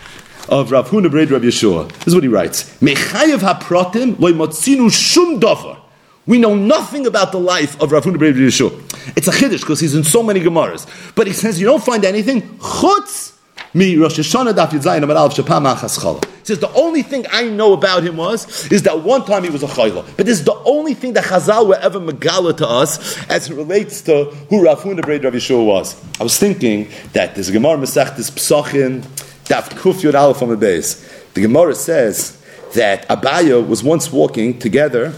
of 0.50 0.72
Rav 0.72 0.90
Huna 0.90 1.08
Breid 1.08 1.32
Rav 1.32 1.42
Yeshua. 1.42 1.92
This 2.00 2.08
is 2.08 2.16
what 2.16 2.24
he 2.24 2.30
writes: 2.30 2.64
Mechayev 2.80 3.40
hapratim 3.40 4.20
loy 4.20 4.32
motzinu 4.32 4.92
shum 4.92 5.40
davar. 5.40 5.80
We 6.28 6.40
know 6.40 6.56
nothing 6.56 7.06
about 7.06 7.32
the 7.32 7.40
life 7.40 7.80
of 7.82 7.92
Rav 7.92 8.04
Huna 8.04 8.18
Breid 8.18 8.34
Rav 8.34 8.36
Yeshua. 8.36 9.18
It's 9.18 9.28
a 9.28 9.32
chiddush 9.32 9.62
because 9.62 9.80
he's 9.80 9.96
in 9.96 10.04
so 10.04 10.24
many 10.24 10.40
gemaras. 10.40 10.88
But 11.16 11.28
he 11.28 11.34
says 11.34 11.60
you 11.60 11.68
don't 11.68 11.84
find 11.84 12.06
anything 12.06 12.42
chutz 12.60 13.36
me 13.76 13.98
Rosh 13.98 14.18
Hashanah 14.18 14.54
Daf 14.54 14.70
Yitzayin 14.70 15.04
Amar 15.04 15.18
Alf 15.18 15.36
Shapam 15.36 15.76
Achas 15.76 16.00
Chala. 16.00 16.24
He 16.26 16.46
says 16.46 16.60
the 16.60 16.72
only 16.74 17.02
thing 17.02 17.26
I 17.30 17.50
know 17.50 17.74
about 17.74 18.04
him 18.04 18.16
was 18.18 18.72
is 18.72 18.84
that 18.84 19.02
one 19.02 19.26
time 19.26 19.44
he 19.44 19.50
was 19.50 19.64
a 19.64 19.68
chayla. 19.68 20.06
But 20.16 20.26
this 20.26 20.40
is 20.40 20.46
the 20.46 20.56
only 20.66 20.94
thing 20.94 21.14
that 21.14 21.26
Chazal 21.26 21.68
were 21.68 21.76
ever 21.76 22.00
megala 22.00 22.56
to 22.58 22.68
us 22.68 23.20
as 23.30 23.50
it 23.50 23.56
relates 23.56 24.02
to 24.04 24.26
who 24.50 24.64
Rav 24.64 24.82
Huna 24.82 25.02
Breid 25.02 25.26
Rav 25.26 25.34
Yeshua 25.34 25.66
was. 25.66 26.02
I 26.20 26.24
was 26.24 26.40
thinking 26.40 26.88
that 27.12 27.36
this 27.36 27.50
Gemara 27.50 27.78
Masechtas 27.78 28.32
Psachim 28.32 29.04
Daf 29.46 29.70
Kuf 29.70 30.14
Aleph 30.14 30.42
on 30.42 30.50
the 30.50 30.58
base. 30.58 30.96
The 31.34 31.42
Gemara 31.42 31.76
says 31.76 32.42
that 32.74 33.08
Abaya 33.08 33.66
was 33.66 33.84
once 33.84 34.12
walking 34.12 34.58
together 34.58 35.14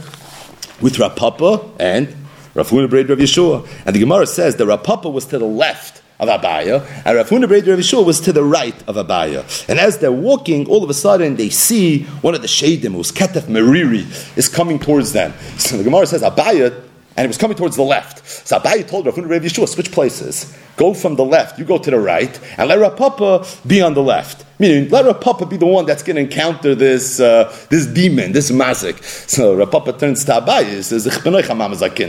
with 0.82 0.96
Rapapa 0.96 1.72
and 1.80 2.10
Rafuna 2.54 2.90
Braid 2.90 3.10
Rav 3.10 3.20
Yeshua. 3.20 3.68
And 3.86 3.96
the 3.96 4.00
Gemara 4.00 4.28
says 4.28 4.58
that 4.58 4.66
Rapapa 4.66 5.12
was 5.12 5.26
to 5.28 5.40
the 5.40 5.46
left 5.46 6.02
of 6.20 6.28
Abaya, 6.28 6.82
and 7.06 7.18
Rafuna 7.18 7.48
Braid 7.48 7.68
Rav 7.68 7.80
Yeshua 7.80 8.04
was 8.04 8.20
to 8.22 8.34
the 8.34 8.44
right 8.44 8.76
of 8.88 8.96
Abaya. 8.96 9.70
And 9.70 9.80
as 9.80 10.00
they're 10.00 10.12
walking, 10.12 10.68
all 10.68 10.84
of 10.84 10.90
a 10.90 10.94
sudden 10.94 11.36
they 11.36 11.50
see 11.50 12.04
one 12.22 12.36
of 12.36 12.42
the 12.42 12.48
Shadim, 12.48 12.94
who's 12.96 13.12
Ketef 13.12 13.44
Meriri, 13.44 14.38
is 14.38 14.50
coming 14.50 14.80
towards 14.80 15.14
them. 15.14 15.34
So 15.58 15.78
the 15.78 15.84
Gemara 15.84 16.08
says 16.08 16.24
Abaya 16.24 16.84
and 17.18 17.26
it 17.26 17.28
was 17.28 17.38
coming 17.38 17.58
towards 17.58 17.76
the 17.76 17.84
left. 17.84 18.26
So 18.48 18.60
Abayi 18.60 18.88
told 18.88 19.08
Rav 19.08 19.18
Rav 19.18 19.42
Yeshua, 19.42 19.68
switch 19.68 19.92
places. 19.92 20.56
Go 20.78 20.94
from 20.94 21.16
the 21.16 21.26
left, 21.26 21.58
you 21.58 21.66
go 21.66 21.80
to 21.80 21.92
the 21.92 22.00
right, 22.00 22.40
and 22.58 22.70
let 22.70 22.80
Rav 22.80 22.96
Papa 22.96 23.46
be 23.66 23.82
on 23.82 23.96
the 23.96 24.04
left. 24.04 24.46
Meaning, 24.60 24.90
let 24.90 25.06
Rav 25.06 25.22
Papa 25.22 25.46
be 25.46 25.56
the 25.56 25.68
one 25.68 25.86
that's 25.86 26.02
going 26.02 26.16
to 26.16 26.24
encounter 26.24 26.74
this 26.74 27.20
uh, 27.20 27.56
this 27.70 27.86
demon, 27.86 28.32
this 28.32 28.50
mazik. 28.50 29.04
So 29.30 29.56
Rav 29.56 29.70
Papa 29.70 29.94
turns 29.94 30.26
to 30.26 30.32
Abayi 30.32 30.74
and 30.74 30.84
says, 30.84 31.06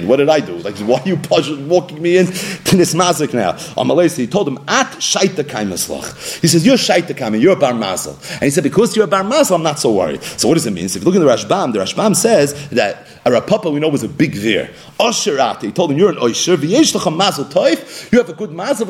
What 0.07 0.17
did 0.17 0.29
I 0.31 0.41
do? 0.41 0.57
Like, 0.57 0.79
why 0.79 1.01
are 1.01 1.09
you 1.09 1.67
walking 1.67 2.01
me 2.01 2.17
into 2.17 2.77
this 2.77 2.95
mazik 2.95 3.35
now? 3.35 3.53
Amalei, 3.53 4.17
he 4.17 4.27
told 4.27 4.49
him, 4.49 4.59
At 4.67 4.87
shaita 4.93 5.45
kaimaslach. 5.45 6.41
He 6.41 6.49
says, 6.49 6.65
You're 6.65 6.77
shaita 6.77 7.15
kaim, 7.15 7.35
you're 7.35 7.53
a 7.53 7.57
bar 7.57 7.75
mazel. 7.75 8.19
And 8.33 8.45
he 8.45 8.51
said, 8.51 8.65
Because 8.65 8.97
you're 8.97 9.05
a 9.05 9.09
bar 9.09 9.25
mazel, 9.25 9.57
I'm 9.57 9.63
not 9.63 9.79
so 9.79 9.93
worried. 9.93 10.23
So 10.23 10.49
what 10.49 10.55
does 10.55 10.67
it 10.67 10.73
mean? 10.73 10.89
So 10.89 10.97
if 10.97 11.03
you 11.03 11.11
look 11.11 11.17
in 11.17 11.27
the 11.27 11.31
Rashbam, 11.31 11.75
the 11.75 11.81
Rashbam 11.81 12.17
says 12.17 12.69
that 12.71 13.07
a 13.27 13.31
Rav 13.31 13.47
Papa 13.47 13.71
we 13.71 13.79
know 13.79 13.91
was 13.91 14.05
a 14.05 14.09
big 14.09 14.35
veer. 14.35 14.71
Osherati, 14.99 15.65
he 15.65 15.73
told 15.73 15.93
him, 15.93 15.99
You're 15.99 16.11
an 16.11 16.17
Osher, 16.17 16.57
v'yesh 16.57 17.17
mazel 17.17 17.45
toif, 17.45 18.11
you 18.11 18.19
have 18.19 18.31
a 18.31 18.33
good 18.33 18.53
mazel, 18.53 18.89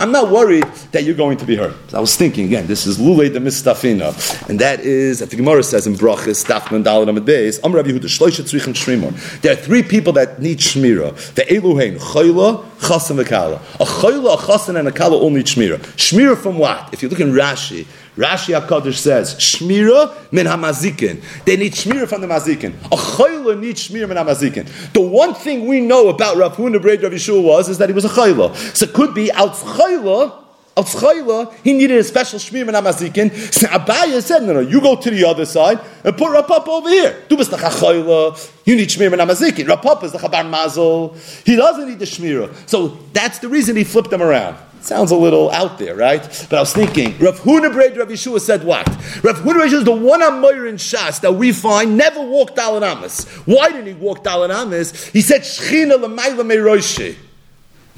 I'm 0.00 0.10
not 0.10 0.32
worried 0.32 0.64
that 0.92 1.04
you're 1.04 1.14
going 1.14 1.38
to 1.38 1.44
be 1.44 1.54
hurt. 1.54 1.74
So 1.90 1.98
I 1.98 2.00
was 2.00 2.16
thinking, 2.16 2.48
again. 2.56 2.66
This 2.66 2.86
is 2.86 2.98
Lule 2.98 3.32
de 3.32 3.40
Mistafina. 3.40 4.48
And 4.48 4.58
that 4.60 4.80
is, 4.80 5.18
that 5.18 5.30
the 5.30 5.36
Gemara 5.36 5.62
says 5.62 5.86
in 5.86 5.94
Brachis, 5.94 6.46
Dafman 6.46 6.84
Dalit 6.84 7.08
Amid 7.08 7.24
Beis, 7.24 7.60
Amr 7.62 7.76
Rabbi 7.76 7.90
Yehuda, 7.90 8.04
Shloisha 8.04 8.42
Tzrichem 8.42 8.74
Shrimor. 8.74 9.40
There 9.42 9.52
are 9.52 9.56
three 9.56 9.82
people 9.82 10.12
that 10.14 10.40
need 10.40 10.58
Shmira. 10.58 11.14
The 11.34 11.42
Eluhein, 11.42 11.98
Chayla, 11.98 12.64
Chasan, 12.78 13.18
and 13.18 13.26
Kala. 13.26 13.56
A 13.56 13.84
Chayla, 13.84 14.34
a 14.34 14.36
Chasan, 14.38 14.78
and 14.78 14.88
a 14.88 14.92
Kala 14.92 15.16
all 15.16 15.30
need 15.30 15.46
Shmira. 15.46 15.78
Shmira 15.96 16.36
from 16.36 16.58
what? 16.58 16.92
If 16.92 17.02
you 17.02 17.08
look 17.08 17.20
in 17.20 17.32
Rashi, 17.32 17.86
Rashi 18.16 18.58
HaKadosh 18.58 18.96
says, 18.96 19.34
Shmira 19.34 20.32
min 20.32 20.46
hamazikin. 20.46 21.22
They 21.44 21.56
need 21.56 21.72
Shmira 21.72 22.08
from 22.08 22.22
the 22.22 22.26
mazikin. 22.26 22.72
A 22.86 22.96
chayla 22.96 23.60
needs 23.60 23.88
Shmira 23.88 24.08
min 24.08 24.16
hamazikin. 24.16 24.92
The 24.94 25.02
one 25.02 25.34
thing 25.34 25.66
we 25.66 25.80
know 25.80 26.08
about 26.08 26.38
Rav 26.38 26.56
Huna 26.56 26.80
Braid 26.80 27.02
Rav 27.02 27.12
Yeshua 27.12 27.42
was, 27.42 27.68
is 27.68 27.76
that 27.76 27.90
he 27.90 27.94
was 27.94 28.06
a 28.06 28.08
chayla. 28.08 28.56
So 28.74 28.86
it 28.86 28.94
could 28.94 29.14
be, 29.14 29.30
out 29.32 29.52
chayla, 29.52 30.45
Al 30.76 30.84
Tzchayla, 30.84 31.54
he 31.64 31.72
needed 31.72 31.96
a 31.96 32.04
special 32.04 32.38
shmir 32.38 32.68
and 32.68 32.76
amazikin. 32.76 33.32
So 33.52 33.66
Abaya 33.68 34.22
said, 34.22 34.42
no, 34.42 34.52
no, 34.52 34.60
you 34.60 34.80
go 34.82 34.94
to 34.94 35.10
the 35.10 35.24
other 35.24 35.46
side 35.46 35.80
and 36.04 36.14
put 36.16 36.28
Rapapa 36.28 36.68
over 36.68 36.90
here. 36.90 37.24
Du 37.30 37.36
bist 37.36 37.50
the 37.50 38.48
you 38.66 38.76
need 38.76 38.88
shmir 38.88 39.10
and 39.10 39.22
amazikin. 39.22 39.66
Rapapa 39.66 40.04
is 40.04 40.12
the 40.12 40.18
chabar 40.18 40.48
mazel. 40.48 41.14
He 41.46 41.56
doesn't 41.56 41.88
need 41.88 41.98
the 41.98 42.04
shmira. 42.04 42.54
So 42.68 42.88
that's 43.14 43.38
the 43.38 43.48
reason 43.48 43.74
he 43.74 43.84
flipped 43.84 44.10
them 44.10 44.22
around. 44.22 44.58
Sounds 44.82 45.10
a 45.10 45.16
little 45.16 45.50
out 45.50 45.78
there, 45.78 45.96
right? 45.96 46.22
But 46.50 46.58
I 46.58 46.60
was 46.60 46.74
thinking, 46.74 47.16
Rav 47.18 47.40
Huna 47.40 47.72
Braid 47.72 47.96
Rav 47.96 48.08
Yeshua 48.08 48.38
said 48.38 48.62
what? 48.62 48.86
Rav 49.24 49.38
Huna 49.38 49.54
Braid 49.54 49.72
is 49.72 49.84
the 49.84 49.92
one 49.92 50.20
Amoyer 50.20 50.68
in 50.68 50.76
Shas 50.76 51.22
that 51.22 51.32
we 51.32 51.52
find 51.52 51.96
never 51.96 52.20
walked 52.20 52.56
Dalan 52.56 52.82
Amis. 52.82 53.24
Why 53.46 53.70
didn't 53.70 53.86
he 53.86 53.94
walk 53.94 54.22
Dalan 54.22 54.54
Amis? 54.54 55.06
He 55.06 55.22
said, 55.22 55.40
Shechina 55.40 55.98
l'mayla 55.98 56.46
me'roishi. 56.46 57.16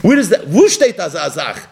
Where 0.03 0.16
does 0.16 0.29
that? 0.31 0.43
Azazach 0.43 1.66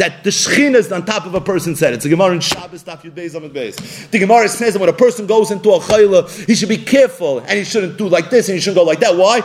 that 0.00 0.24
the 0.24 0.30
Shechina 0.30 0.76
is 0.76 0.90
on 0.90 1.04
top 1.04 1.26
of 1.26 1.34
a 1.34 1.42
person's 1.42 1.78
head. 1.78 1.92
It's 1.92 2.06
a 2.06 2.08
Gemara 2.08 2.32
in 2.32 2.40
Shabbos, 2.40 2.82
Taf 2.82 3.02
Beis 3.02 3.34
Amid 3.34 3.52
Beis. 3.52 4.10
The 4.10 4.18
Gemara 4.18 4.48
says 4.48 4.72
that 4.72 4.80
when 4.80 4.88
a 4.88 4.94
person 4.94 5.26
goes 5.26 5.50
into 5.50 5.72
a 5.72 5.78
chayla, 5.78 6.46
he 6.46 6.54
should 6.54 6.70
be 6.70 6.78
careful 6.78 7.40
and 7.40 7.50
he 7.50 7.64
shouldn't 7.64 7.98
do 7.98 8.08
like 8.08 8.30
this 8.30 8.48
and 8.48 8.54
he 8.54 8.62
shouldn't 8.62 8.76
go 8.76 8.84
like 8.84 9.00
that. 9.00 9.14
Why? 9.14 9.42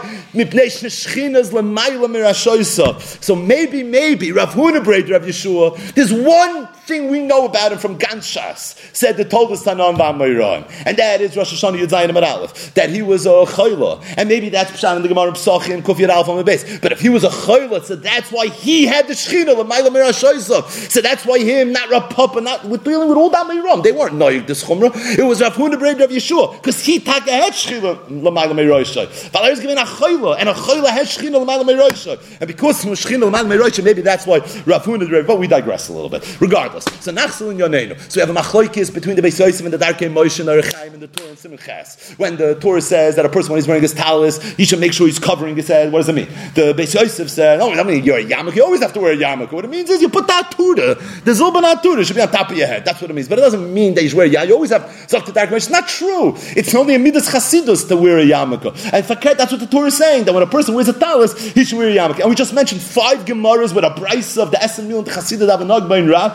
So 3.22 3.36
maybe, 3.36 3.84
maybe 3.84 4.32
Rav 4.32 4.54
Huna 4.54 4.82
Braid, 4.82 5.10
Rav 5.10 5.24
Yeshua, 5.24 5.78
there's 5.94 6.14
one 6.14 6.68
thing 6.86 7.10
we 7.10 7.20
know 7.22 7.46
about 7.46 7.72
him 7.72 7.80
from 7.80 7.98
Ganshas, 7.98 8.96
said 8.96 9.18
the 9.18 9.26
told 9.26 9.52
us 9.52 9.64
Tanan 9.64 9.98
V'Amayran, 9.98 10.72
and 10.86 10.98
that 10.98 11.20
is 11.20 11.36
Rosh 11.36 11.52
Hashanah 11.54 11.84
Yud 11.84 12.10
Amar 12.10 12.24
Aleph, 12.24 12.74
that 12.76 12.90
he 12.92 13.02
was 13.02 13.26
a 13.26 13.30
chayla, 13.30 14.04
and 14.18 14.30
maybe 14.30 14.50
that's 14.50 14.72
Pshan 14.72 14.98
in 14.98 15.02
the 15.02 15.08
Gemara 15.08 15.32
Psachim 15.32 15.82
Kufir 15.82 16.10
Aleph 16.10 16.28
the 16.38 16.44
base. 16.44 16.80
But 16.80 16.92
if 16.92 17.00
he 17.00 17.10
was 17.10 17.24
a 17.24 17.30
chayla, 17.30 17.84
so 17.84 17.96
that's 17.96 18.32
why 18.32 18.48
he 18.48 18.86
had 18.86 19.08
the 19.08 19.14
Shechina 19.14 19.56
L'Mayla 19.58 19.92
Mirashoisa. 20.46 20.92
So 20.92 21.02
that's 21.02 21.26
why 21.26 21.40
him, 21.40 21.72
not 21.72 21.90
Rav 21.90 22.10
Papa, 22.10 22.42
not 22.42 22.66
with 22.66 22.84
dealing 22.84 23.10
with 23.10 23.18
all 23.18 23.30
that 23.30 23.48
Ram. 23.48 23.82
They 23.82 23.92
weren't 23.92 24.16
knowing 24.16 24.46
this 24.46 24.64
Chumrah. 24.64 25.18
It 25.18 25.24
was 25.24 25.42
Rav 25.42 25.54
Huna 25.54 25.78
Brave 25.78 26.00
Rav 26.00 26.10
Yeshua 26.10 26.54
because 26.54 26.84
he 26.84 27.00
taka 27.00 27.32
had 27.32 27.54
Shechina 27.54 28.10
L'Mayla 28.10 28.52
Mirashoisa. 28.52 29.08
Valar 29.30 29.52
was 29.52 29.60
given 29.60 29.78
a 29.78 29.84
chayla, 29.84 30.38
and 30.40 30.50
a 30.50 30.54
chayla 30.54 30.90
has 30.90 31.16
Shechina 31.16 31.40
L'Mayla 31.40 31.64
Mirashoisa, 31.64 32.40
and 32.40 32.48
because 32.48 32.82
he 32.82 32.90
was 32.90 33.04
Shechina 33.04 33.28
L'Mayla 33.28 33.58
Mirashoisa, 33.58 33.84
maybe 33.84 34.02
that's 34.02 34.26
why 34.26 34.38
Rav 34.66 34.84
Huna. 34.84 35.26
But 35.26 35.40
we 35.40 35.48
digress 35.48 35.90
a 35.90 35.94
little 35.94 36.10
bit. 36.10 36.40
Regardless. 36.42 36.86
So 37.00 37.12
Nachsul 37.12 37.52
and 37.52 37.60
Yonenu. 37.60 38.00
So 38.12 38.20
we 38.20 38.28
have 38.28 38.36
a 38.36 38.40
machloikis 38.40 38.94
between 38.94 39.16
the 39.16 39.22
Beis 39.22 39.40
Yosef 39.40 39.66
and 39.66 39.74
the 39.74 39.78
Darkei 39.78 40.12
Moshe 40.12 40.40
and 40.40 40.48
the 40.48 40.62
Rechaim 40.62 40.94
and 40.94 41.02
the 41.02 41.08
Tur 41.08 41.28
and 41.28 41.38
Simon 41.38 41.58
Ches. 41.58 42.14
When 42.18 42.38
the 42.38 42.56
Tur 42.56 42.82
says 42.82 43.16
that 43.16 43.26
a 43.26 43.30
person 43.30 43.52
when 43.52 43.60
he's 43.60 43.68
wearing 43.68 43.82
his 43.82 43.94
talis, 43.94 44.42
he 44.54 44.66
should 44.66 44.80
make 44.80 44.94
sure 44.94 45.08
he's 45.08 45.20
covering 45.20 45.56
his 45.56 45.68
head. 45.68 45.92
What 45.92 46.00
does 46.00 46.10
it 46.10 46.16
mean? 46.16 46.28
The 46.56 46.74
Beis 46.74 46.94
Yosef 46.94 47.30
said, 47.30 47.60
"Oh, 47.62 47.72
I 47.72 47.84
mean 47.84 48.04
you're 48.04 48.18
a 48.18 48.24
yarmulke. 48.24 48.56
You 48.56 48.64
always 48.64 48.82
have 48.82 48.94
to 48.94 49.00
wear 49.00 49.14
a 49.14 49.18
yarmulke. 49.18 49.52
What 49.52 49.66
it 49.66 49.72
means 49.72 49.90
is 49.90 50.02
you 50.02 50.10
put 50.10 50.28
that 50.36 50.52
tuda. 50.52 51.24
The 51.24 51.32
zilban 51.32 51.64
tuda 51.82 52.06
should 52.06 52.16
be 52.16 52.22
on 52.22 52.32
top 52.32 52.52
of 52.52 52.58
your 52.58 52.68
head. 52.68 52.86
That's 52.86 53.02
what 53.02 53.10
it 53.10 53.14
means. 53.14 53.28
But 53.28 53.40
it 53.40 53.42
doesn't 53.42 53.74
mean 53.74 53.94
that 53.96 54.04
you 54.04 54.10
should 54.10 54.18
wear 54.18 54.28
a 54.28 54.30
yarmulke. 54.30 54.48
You 54.48 54.54
always 54.56 54.72
have 54.72 54.84
Moshe. 54.84 55.56
It's 55.56 55.70
not 55.70 55.88
true. 55.88 56.34
It's 56.56 56.74
only 56.76 56.96
a 56.96 57.00
midas 57.00 57.30
chasidus 57.30 57.88
to 57.88 57.98
wear 57.98 58.20
a 58.20 58.26
yarmulke. 58.26 58.94
And 58.94 59.06
fakir, 59.06 59.36
that's 59.36 59.52
what 59.52 59.62
the 59.62 59.68
Tur 59.68 59.88
is 59.88 59.98
saying. 59.98 60.26
That 60.26 60.34
when 60.34 60.44
a 60.44 60.48
person 60.48 60.74
wears 60.74 60.88
a 60.88 60.94
talis, 60.94 61.38
he 61.54 61.64
should 61.64 61.78
wear 61.78 61.90
a 61.90 61.96
yarmulke. 61.96 62.20
And 62.20 62.30
we 62.30 62.36
just 62.36 62.54
mentioned 62.54 62.82
five 62.82 63.26
gemaras 63.26 63.74
with 63.74 63.84
a 63.84 63.92
price 63.92 64.38
of 64.38 64.52
the 64.52 64.62
Essen 64.62 64.92
and 64.92 65.06
the 65.06 65.12
Chasidah 65.12 65.58
Avanag 65.58 65.88
Bain 65.90 66.08
Ra. 66.08 66.34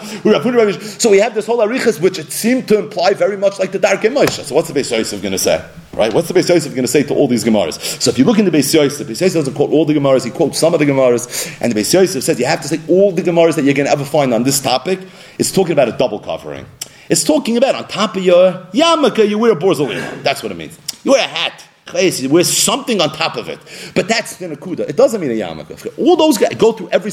So 0.98 1.10
we 1.10 1.18
have 1.18 1.34
this 1.34 1.46
whole 1.46 1.58
arichas, 1.58 2.00
which 2.00 2.18
it 2.18 2.32
seemed 2.32 2.68
to 2.68 2.78
imply 2.78 3.14
very 3.14 3.36
much 3.36 3.58
like 3.58 3.72
the 3.72 3.78
Dark 3.78 4.00
Moshe. 4.00 4.44
So 4.44 4.54
what's 4.54 4.68
the 4.68 4.78
Beis 4.78 4.90
Yosef 4.90 5.20
going 5.20 5.32
to 5.32 5.38
say? 5.38 5.64
Right? 5.92 6.14
What's 6.14 6.28
the 6.28 6.34
Beis 6.34 6.48
Yosef 6.48 6.72
going 6.72 6.82
to 6.82 6.88
say 6.88 7.02
to 7.02 7.14
all 7.14 7.26
these 7.26 7.44
Gemaras? 7.44 8.00
So 8.00 8.10
if 8.10 8.18
you 8.18 8.24
look 8.24 8.38
in 8.38 8.44
the 8.44 8.50
Beis 8.50 8.72
Yosef, 8.72 9.06
Beis 9.06 9.20
Yosef 9.20 9.34
doesn't 9.34 9.54
quote 9.54 9.70
all 9.70 9.84
the 9.84 9.94
Gemaras, 9.94 10.24
he 10.24 10.30
quotes 10.30 10.58
some 10.58 10.72
of 10.72 10.78
the 10.78 10.86
Gemaras, 10.86 11.58
and 11.60 11.72
the 11.72 11.80
Beis 11.80 11.92
Yosef 11.92 12.22
says 12.22 12.38
you 12.38 12.46
have 12.46 12.60
to 12.62 12.68
say 12.68 12.80
all 12.88 13.10
the 13.10 13.22
Gemaras 13.22 13.56
that 13.56 13.64
you're 13.64 13.74
going 13.74 13.86
to 13.86 13.92
ever 13.92 14.04
find 14.04 14.32
on 14.32 14.44
this 14.44 14.60
topic. 14.60 15.00
It's 15.38 15.50
talking 15.50 15.72
about 15.72 15.88
a 15.88 15.92
double 15.92 16.20
covering. 16.20 16.66
It's 17.08 17.24
talking 17.24 17.56
about 17.56 17.74
on 17.74 17.88
top 17.88 18.16
of 18.16 18.24
your 18.24 18.52
yarmulke, 18.72 19.28
you 19.28 19.36
wear 19.36 19.52
a 19.52 19.56
borzolina. 19.56 20.22
That's 20.22 20.44
what 20.44 20.52
it 20.52 20.54
means. 20.54 20.78
You 21.02 21.12
wear 21.12 21.24
a 21.24 21.28
hat. 21.28 21.64
You 21.92 22.28
wear 22.28 22.44
something 22.44 23.00
on 23.00 23.10
top 23.12 23.36
of 23.36 23.48
it. 23.48 23.58
But 23.96 24.06
that's 24.06 24.36
the 24.36 24.46
Nakuda. 24.46 24.88
It 24.88 24.96
doesn't 24.96 25.20
mean 25.20 25.32
a 25.32 25.34
yarmulke. 25.34 25.98
All 25.98 26.14
those 26.14 26.38
guys 26.38 26.54
go 26.54 26.70
through 26.70 26.90
every... 26.90 27.10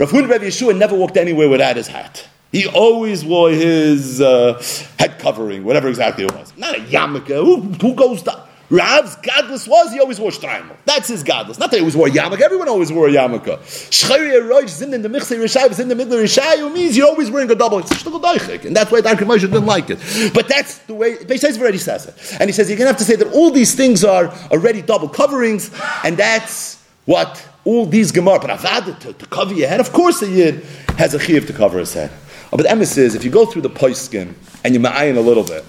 Rav 0.00 0.10
Hud 0.10 0.26
Rabbi 0.28 0.46
Yeshua 0.46 0.76
never 0.76 0.96
walked 0.96 1.16
anywhere 1.16 1.48
without 1.48 1.76
his 1.76 1.86
hat. 1.86 2.26
He 2.52 2.66
always 2.66 3.24
wore 3.24 3.50
his 3.50 4.20
uh, 4.20 4.62
head 4.98 5.18
covering, 5.18 5.64
whatever 5.64 5.88
exactly 5.88 6.24
it 6.24 6.34
was. 6.34 6.52
Not 6.56 6.76
a 6.76 6.80
yarmulke. 6.80 7.28
Who, 7.28 7.60
who 7.60 7.94
goes 7.94 8.22
down? 8.22 8.42
Rav's 8.70 9.16
godless 9.16 9.66
was 9.66 9.92
he 9.92 10.00
always 10.00 10.20
wore 10.20 10.30
shtreimel. 10.30 10.76
That's 10.84 11.08
his 11.08 11.22
godless. 11.22 11.58
Not 11.58 11.70
that 11.70 11.76
he 11.78 11.80
always 11.80 11.96
wore 11.96 12.08
a 12.08 12.10
yarmulke. 12.10 12.40
Everyone 12.40 12.68
always 12.68 12.92
wore 12.92 13.08
a 13.08 13.10
yarmulke. 13.10 13.58
Shchari 13.90 14.30
roish 14.42 14.68
zin 14.68 14.92
in 14.92 15.00
the 15.00 15.08
michse 15.08 15.34
rishayu 15.36 15.72
zin 15.72 15.84
in 15.84 15.88
the 15.88 15.94
middle 15.94 16.18
rishayu 16.18 16.72
means 16.72 16.96
you're 16.96 17.06
always 17.06 17.30
wearing 17.30 17.50
a 17.50 17.54
double. 17.54 17.78
It's 17.78 17.90
and 17.90 18.76
that's 18.76 18.90
why 18.90 19.00
Dark 19.00 19.18
Moshe 19.20 19.40
didn't 19.40 19.64
like 19.66 19.88
it. 19.88 19.98
But 20.34 20.48
that's 20.48 20.78
the 20.80 20.94
way 20.94 21.16
Beisayis 21.16 21.58
already 21.58 21.78
says 21.78 22.06
it, 22.06 22.36
and 22.40 22.48
he 22.48 22.52
says 22.52 22.68
you're 22.68 22.76
gonna 22.76 22.90
have 22.90 22.98
to 22.98 23.04
say 23.04 23.16
that 23.16 23.32
all 23.32 23.50
these 23.50 23.74
things 23.74 24.04
are 24.04 24.28
already 24.50 24.82
double 24.82 25.08
coverings, 25.08 25.70
and 26.04 26.18
that's 26.18 26.82
what 27.06 27.46
all 27.64 27.86
these 27.86 28.12
gemara. 28.12 28.38
But 28.38 29.00
to, 29.00 29.12
to 29.14 29.26
cover 29.26 29.54
your 29.54 29.68
head, 29.68 29.80
of 29.80 29.92
course, 29.92 30.20
a 30.20 30.28
yid 30.28 30.62
has 30.98 31.14
a 31.14 31.18
chiv 31.18 31.46
to 31.46 31.54
cover 31.54 31.78
his 31.78 31.94
head. 31.94 32.10
Oh, 32.50 32.56
but 32.56 32.62
the 32.62 32.68
emes 32.68 32.96
is, 32.96 33.14
if 33.14 33.24
you 33.24 33.30
go 33.30 33.44
through 33.44 33.62
the 33.62 33.70
poiskin 33.70 34.34
and 34.64 34.74
you 34.74 34.80
ma'ayin 34.80 35.16
a 35.16 35.20
little 35.20 35.44
bit, 35.44 35.64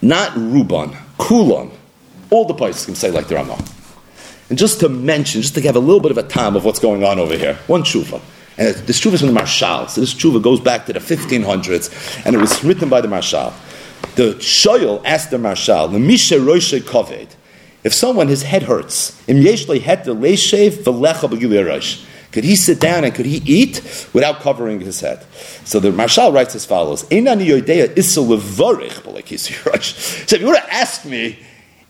not 0.00 0.32
Ruban, 0.32 0.96
Kulan, 1.18 1.70
all 2.30 2.46
the 2.46 2.54
poiskin 2.54 2.94
say 2.94 3.10
like 3.10 3.28
the 3.28 3.34
Ramah. 3.34 3.62
And 4.48 4.58
just 4.58 4.80
to 4.80 4.88
mention, 4.88 5.42
just 5.42 5.54
to 5.54 5.60
have 5.62 5.76
a 5.76 5.80
little 5.80 6.00
bit 6.00 6.10
of 6.10 6.18
a 6.18 6.22
time 6.22 6.56
of 6.56 6.64
what's 6.64 6.78
going 6.78 7.04
on 7.04 7.18
over 7.18 7.36
here, 7.36 7.58
one 7.66 7.82
tshuva. 7.82 8.20
And 8.56 8.74
this 8.74 9.00
tshuva 9.00 9.14
is 9.14 9.20
from 9.20 9.28
the 9.28 9.34
Marshal. 9.34 9.88
So 9.88 10.00
this 10.00 10.14
tshuva 10.14 10.42
goes 10.42 10.60
back 10.60 10.86
to 10.86 10.92
the 10.94 11.00
1500s, 11.00 12.24
and 12.24 12.34
it 12.34 12.38
was 12.38 12.64
written 12.64 12.88
by 12.88 13.02
the 13.02 13.08
Marshal. 13.08 13.52
The 14.14 14.34
Shoyal 14.36 15.02
asked 15.04 15.30
the 15.30 15.38
Marshal, 15.38 15.88
the 15.88 15.98
Misha 15.98 16.36
Roishe 16.36 16.80
Koved, 16.80 17.28
if 17.84 17.94
someone, 17.94 18.28
his 18.28 18.42
head 18.42 18.64
hurts, 18.64 19.16
im 19.28 19.36
yeshle 19.36 19.80
het 19.80 20.04
v'lecha 20.04 21.28
b'gilei 21.30 21.64
could 22.38 22.44
he 22.44 22.54
sit 22.54 22.78
down 22.78 23.02
and 23.02 23.12
could 23.12 23.26
he 23.26 23.42
eat 23.44 23.82
without 24.12 24.38
covering 24.38 24.78
his 24.78 25.00
head? 25.00 25.26
So 25.64 25.80
the 25.80 25.90
Marshal 25.90 26.30
writes 26.30 26.54
as 26.54 26.64
follows: 26.64 27.00
So 27.00 27.08
if 27.10 27.20
you 30.40 30.46
were 30.46 30.54
to 30.54 30.72
ask 30.72 31.04
me 31.04 31.36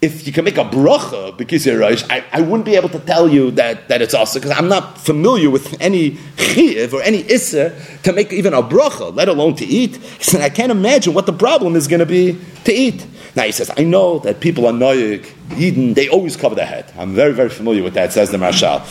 if 0.01 0.27
you 0.27 0.33
can 0.33 0.47
make 0.47 0.57
a 0.57 0.65
bracha 0.65 1.37
because 1.37 1.67
you're 1.67 1.85
I, 1.85 2.25
I 2.33 2.41
wouldn't 2.41 2.65
be 2.65 2.77
able 2.77 2.89
to 2.89 2.99
tell 2.99 3.29
you 3.29 3.51
that, 3.51 3.89
that 3.89 4.01
it's 4.01 4.15
also 4.15 4.39
because 4.39 4.57
I'm 4.57 4.69
not 4.69 4.99
familiar 4.99 5.51
with 5.51 5.79
any 5.83 6.17
chiv 6.39 6.95
or 6.95 7.03
any 7.03 7.31
issa 7.31 7.79
to 8.05 8.15
make 8.15 8.33
even 8.33 8.55
a 8.55 8.63
bracha, 8.63 9.15
let 9.15 9.29
alone 9.29 9.55
to 9.57 9.67
eat. 9.67 9.97
He 9.97 10.25
said, 10.25 10.41
I 10.41 10.49
can't 10.49 10.73
imagine 10.73 11.13
what 11.13 11.27
the 11.27 11.35
problem 11.35 11.77
is 11.77 11.89
going 11.89 12.01
to 12.01 12.07
be 12.07 12.39
to 12.65 12.73
eat. 12.73 13.07
Now 13.37 13.43
he 13.43 13.53
says, 13.53 13.71
I 13.77 13.85
know 13.85 14.19
that 14.21 14.41
people 14.41 14.67
are 14.67 14.73
noyig, 14.73 15.31
Eden, 15.59 15.93
they 15.93 16.09
always 16.09 16.39
cover 16.39 16.55
their 16.55 16.65
head. 16.65 16.91
I'm 16.97 17.13
very, 17.13 17.35
very 17.35 17.51
familiar 17.51 17.83
with 17.83 17.93
that, 17.95 18.15
says 18.15 18.31
the 18.31 18.39
Marshal. 18.39 18.83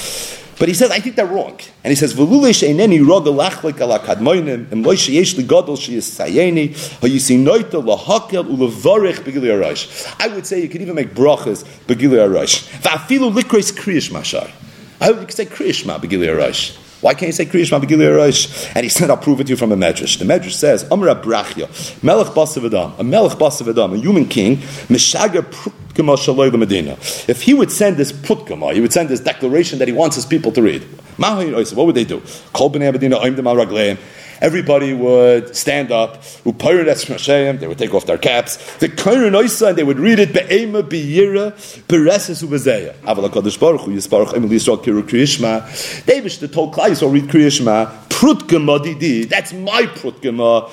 But 0.59 0.67
he 0.69 0.73
says, 0.73 0.89
I 0.89 0.99
think 0.99 1.15
they're 1.15 1.25
wrong. 1.27 1.59
And 1.83 1.91
he 1.91 1.95
says, 1.95 2.15
eineni 2.15 2.99
roga 2.99 3.27
lachlik 3.27 3.79
ala 3.79 3.99
kadmoinim, 3.99 4.71
is 5.89 6.09
sayeni, 6.09 6.69
lahakel 7.83 8.43
begili 9.19 9.49
arash. 9.51 10.15
I 10.19 10.27
would 10.29 10.47
say 10.47 10.61
you 10.61 10.67
could 10.67 10.81
even 10.81 10.95
make 10.95 11.13
brachas 11.13 11.63
begili 11.85 12.17
arash. 12.17 12.67
Va'afilu 12.81 13.31
likres 13.31 13.71
kriyish 13.71 14.09
mashar. 14.09 14.49
I 14.99 15.11
would 15.11 15.31
say 15.31 15.45
kriyish 15.45 15.85
ma 15.85 15.99
begili 15.99 16.27
arash. 16.27 16.75
Why 17.01 17.13
can't 17.13 17.27
you 17.27 17.33
say 17.33 17.45
Kriyish 17.45 17.71
Mabigili 17.77 18.09
Rosh? 18.15 18.67
And 18.73 18.83
he 18.83 18.89
said, 18.89 19.09
I'll 19.09 19.17
prove 19.17 19.39
it 19.39 19.45
to 19.45 19.51
you 19.51 19.55
from 19.55 19.69
the 19.69 19.75
Medrash. 19.75 20.17
The 20.17 20.25
Medrash 20.25 20.53
says, 20.53 20.83
Amra 20.91 21.15
Brachya, 21.15 21.69
Melech 22.03 22.33
Basavadam, 22.33 22.97
a 22.97 23.03
Melech 23.03 23.37
Basavadam, 23.37 23.93
a 23.93 23.97
human 23.97 24.25
king, 24.27 24.57
Meshager 24.87 25.45
Medina. 26.57 26.97
If 27.27 27.41
he 27.43 27.53
would 27.53 27.71
send 27.71 27.97
this 27.97 28.11
Putkama, 28.11 28.73
he 28.73 28.81
would 28.81 28.93
send 28.93 29.09
this 29.09 29.19
declaration 29.19 29.79
that 29.79 29.87
he 29.87 29.93
wants 29.93 30.15
his 30.15 30.25
people 30.25 30.51
to 30.53 30.61
read. 30.61 30.83
What 31.17 31.75
would 31.75 31.95
they 31.95 32.03
do? 32.03 32.21
Everybody 34.41 34.93
would 34.93 35.55
stand 35.55 35.91
up, 35.91 36.23
they 37.59 37.67
would 37.67 37.77
take 37.77 37.93
off 37.93 38.05
their 38.05 38.17
caps, 38.17 38.77
the 38.77 38.89
and 39.69 39.77
they 39.77 39.83
would 39.83 39.99
read 39.99 40.19
it, 40.19 40.33
Be'ema 40.33 40.83
Be'yira, 40.83 41.51
Bereses 41.87 42.43
Baruch 43.57 43.81
Hu, 43.81 43.91
Yisrael 43.91 44.81
told 46.53 46.73
Klai 46.73 46.89
Yisrael 46.89 47.11
read 47.11 47.25
Kriyishma, 47.25 48.06
Prutgema 48.17 48.83
didi. 48.83 49.25
That's 49.25 49.53
my 49.53 49.83
Prutgema. 49.83 50.71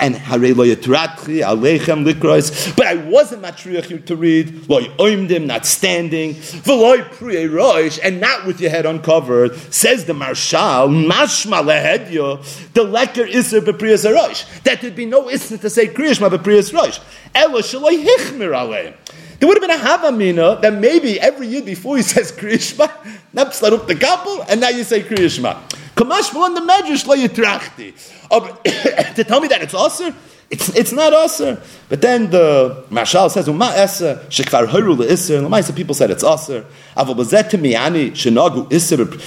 And 0.00 0.14
Hare 0.14 0.54
lo 0.54 0.64
yitratchi 0.64 1.42
alechem 1.42 2.06
likrois. 2.06 2.76
But 2.76 2.86
I 2.86 2.94
wasn't 2.94 3.42
matriach 3.42 4.06
to 4.06 4.14
read 4.14 4.68
lo 4.68 4.80
oimdim, 4.80 5.46
not 5.46 5.66
standing, 5.66 6.34
v'lo 6.34 7.02
priye 7.08 7.50
roish, 7.50 7.98
and 8.00 8.20
not 8.20 8.46
with 8.46 8.60
your 8.60 8.70
head 8.70 8.86
uncovered. 8.86 9.56
Says 9.74 10.04
the 10.04 10.14
Marshal, 10.14 10.86
mashma 10.86 11.64
lehedya, 11.64 12.72
the 12.74 12.84
leker 12.84 13.28
iser 13.28 13.60
bepriyas 13.60 14.08
roish. 14.08 14.62
That 14.62 14.80
there'd 14.80 14.94
be 14.94 15.04
no 15.04 15.24
isna 15.24 15.60
to 15.62 15.70
say 15.70 15.88
kriyashma 15.88 16.30
bepriyas 16.30 16.72
roish. 16.72 17.00
Elo 17.34 17.58
shaloi 17.58 18.04
hichmir 18.04 18.52
aleim. 18.54 18.94
There 19.40 19.48
would 19.48 19.60
have 19.60 19.68
been 19.68 19.78
a 19.78 19.82
Havamina 19.82 20.62
that 20.62 20.74
maybe 20.74 21.20
every 21.20 21.48
year 21.48 21.62
before 21.62 21.96
he 21.96 22.02
says 22.14 22.30
Kriyashma, 22.30 22.88
not 23.32 23.60
up 23.62 23.86
the 23.88 23.96
couple, 23.96 24.42
and 24.48 24.60
now 24.60 24.68
you 24.68 24.84
say 24.84 25.02
Kriyashma. 25.02 25.60
Kamash 25.94 26.34
on 26.34 26.54
the 26.54 26.60
Medrash 26.60 27.06
lo 27.06 27.16
yitrachti. 27.16 27.94
To 29.14 29.24
tell 29.24 29.40
me 29.40 29.48
that 29.48 29.62
it's 29.62 29.74
Aser, 29.74 30.14
it's, 30.50 30.68
it's 30.74 30.92
not 30.92 31.12
Aser. 31.12 31.62
But 31.88 32.00
then 32.00 32.30
the 32.30 32.84
Mashal 32.90 33.30
says, 33.30 33.46
Uma 33.46 33.72
Esa, 33.76 34.24
Shekvar 34.28 34.66
Horu 34.66 34.98
le 34.98 35.06
Isser, 35.06 35.44
and 35.44 35.64
the 35.64 35.72
people 35.72 35.94
said 35.94 36.10
it's 36.10 36.24
Aser. 36.24 36.66
Aval 36.96 37.16
Bazet 37.16 37.50
Miani, 37.60 38.10
Shenagu 38.10 38.68
Isser. 38.70 39.20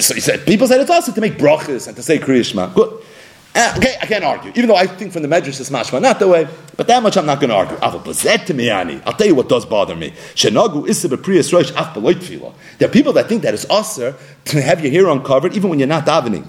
So 0.00 0.14
he 0.14 0.20
said, 0.20 0.46
people 0.46 0.66
said 0.66 0.80
it's 0.80 0.90
Aser 0.90 1.12
to 1.12 1.20
make 1.20 1.34
brachas 1.34 1.86
and 1.86 1.96
to 1.96 2.02
say 2.02 2.18
Kriyashma. 2.18 2.74
Good. 2.74 3.02
Uh, 3.54 3.74
okay, 3.76 3.96
I 4.00 4.06
can't 4.06 4.24
argue, 4.24 4.50
even 4.54 4.68
though 4.68 4.76
I 4.76 4.86
think 4.86 5.12
from 5.12 5.20
the 5.20 5.28
Medrash 5.28 5.60
it's 5.60 5.68
mashma 5.68 6.00
not 6.00 6.18
the 6.18 6.26
way, 6.26 6.48
but 6.74 6.86
that 6.86 7.02
much 7.02 7.18
I'm 7.18 7.26
not 7.26 7.38
going 7.38 7.50
to 7.50 7.56
argue. 7.56 7.76
I'll 7.82 8.00
tell 9.12 9.26
you 9.26 9.34
what 9.34 9.50
does 9.50 9.66
bother 9.66 9.94
me. 9.94 10.14
There 10.34 10.56
are 12.88 12.90
people 12.90 13.12
that 13.12 13.28
think 13.28 13.42
that 13.42 13.52
it's 13.52 13.70
aser 13.70 14.16
to 14.46 14.62
have 14.62 14.82
your 14.82 14.90
hair 14.90 15.06
uncovered 15.10 15.54
even 15.54 15.68
when 15.68 15.78
you're 15.78 15.86
not 15.86 16.06
davening. 16.06 16.48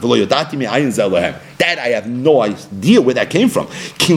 That 1.57 1.79
I 1.79 1.89
have 1.89 2.07
no 2.07 2.41
idea 2.41 3.01
where 3.01 3.15
that 3.15 3.29
came 3.29 3.49
from. 3.49 3.67
The 3.97 4.13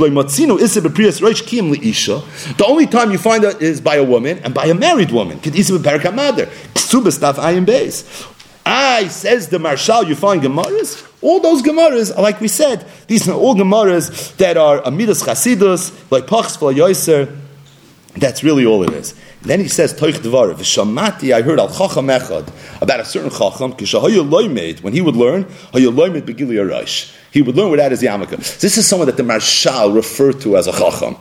only 2.69 2.87
time 2.87 3.11
you 3.11 3.19
find 3.19 3.43
that 3.43 3.61
is 3.61 3.81
by 3.81 3.97
a 3.97 4.05
woman 4.05 4.39
and 4.45 4.55
by 4.55 4.67
a 4.67 4.75
married 4.75 5.11
woman. 5.11 5.41
I 8.69 9.09
says 9.09 9.49
the 9.49 9.59
Marshal, 9.59 10.05
you 10.05 10.15
find 10.15 10.41
Gemaras. 10.43 11.03
All 11.23 11.41
those 11.41 11.63
Gemaras, 11.63 12.17
like 12.17 12.41
we 12.41 12.49
said, 12.49 12.87
these 13.07 13.29
are 13.29 13.35
all 13.35 13.55
Gemaras 13.55 14.37
that 14.37 14.57
are 14.57 14.81
Amidas 14.83 15.25
Chasidus, 15.25 15.93
like 16.11 16.27
Pachs 16.27 16.59
Yoiser. 16.59 17.35
That's 18.15 18.43
really 18.45 18.65
all 18.65 18.83
it 18.83 18.93
is. 18.93 19.15
Then 19.47 19.61
he 19.61 19.69
says, 19.69 19.95
Toich 19.95 20.21
Devar, 20.23 20.49
Vishamati, 20.55 21.33
I 21.33 21.41
heard 21.41 21.61
Al 21.61 21.69
Chacham 21.69 22.09
Echad, 22.09 22.51
about 22.83 22.99
a 22.99 23.05
certain 23.05 23.31
Chacham, 23.31 23.75
Kishahayu 23.75 24.29
Loimed, 24.29 24.83
when 24.83 24.93
he 24.93 25.01
would 25.01 25.15
learn, 25.15 25.45
Hayu 25.45 25.95
Loimed 25.95 26.23
Begili 26.23 26.57
Arash. 26.57 27.17
He 27.31 27.43
would 27.43 27.55
learn 27.55 27.71
without 27.71 27.93
his 27.93 28.03
yarmulke. 28.03 28.59
This 28.59 28.77
is 28.77 28.89
someone 28.89 29.07
that 29.07 29.17
the 29.17 29.23
Marshal 29.23 29.93
referred 29.93 30.41
to 30.41 30.57
as 30.57 30.67
a 30.67 30.73
Chacham. 30.73 31.17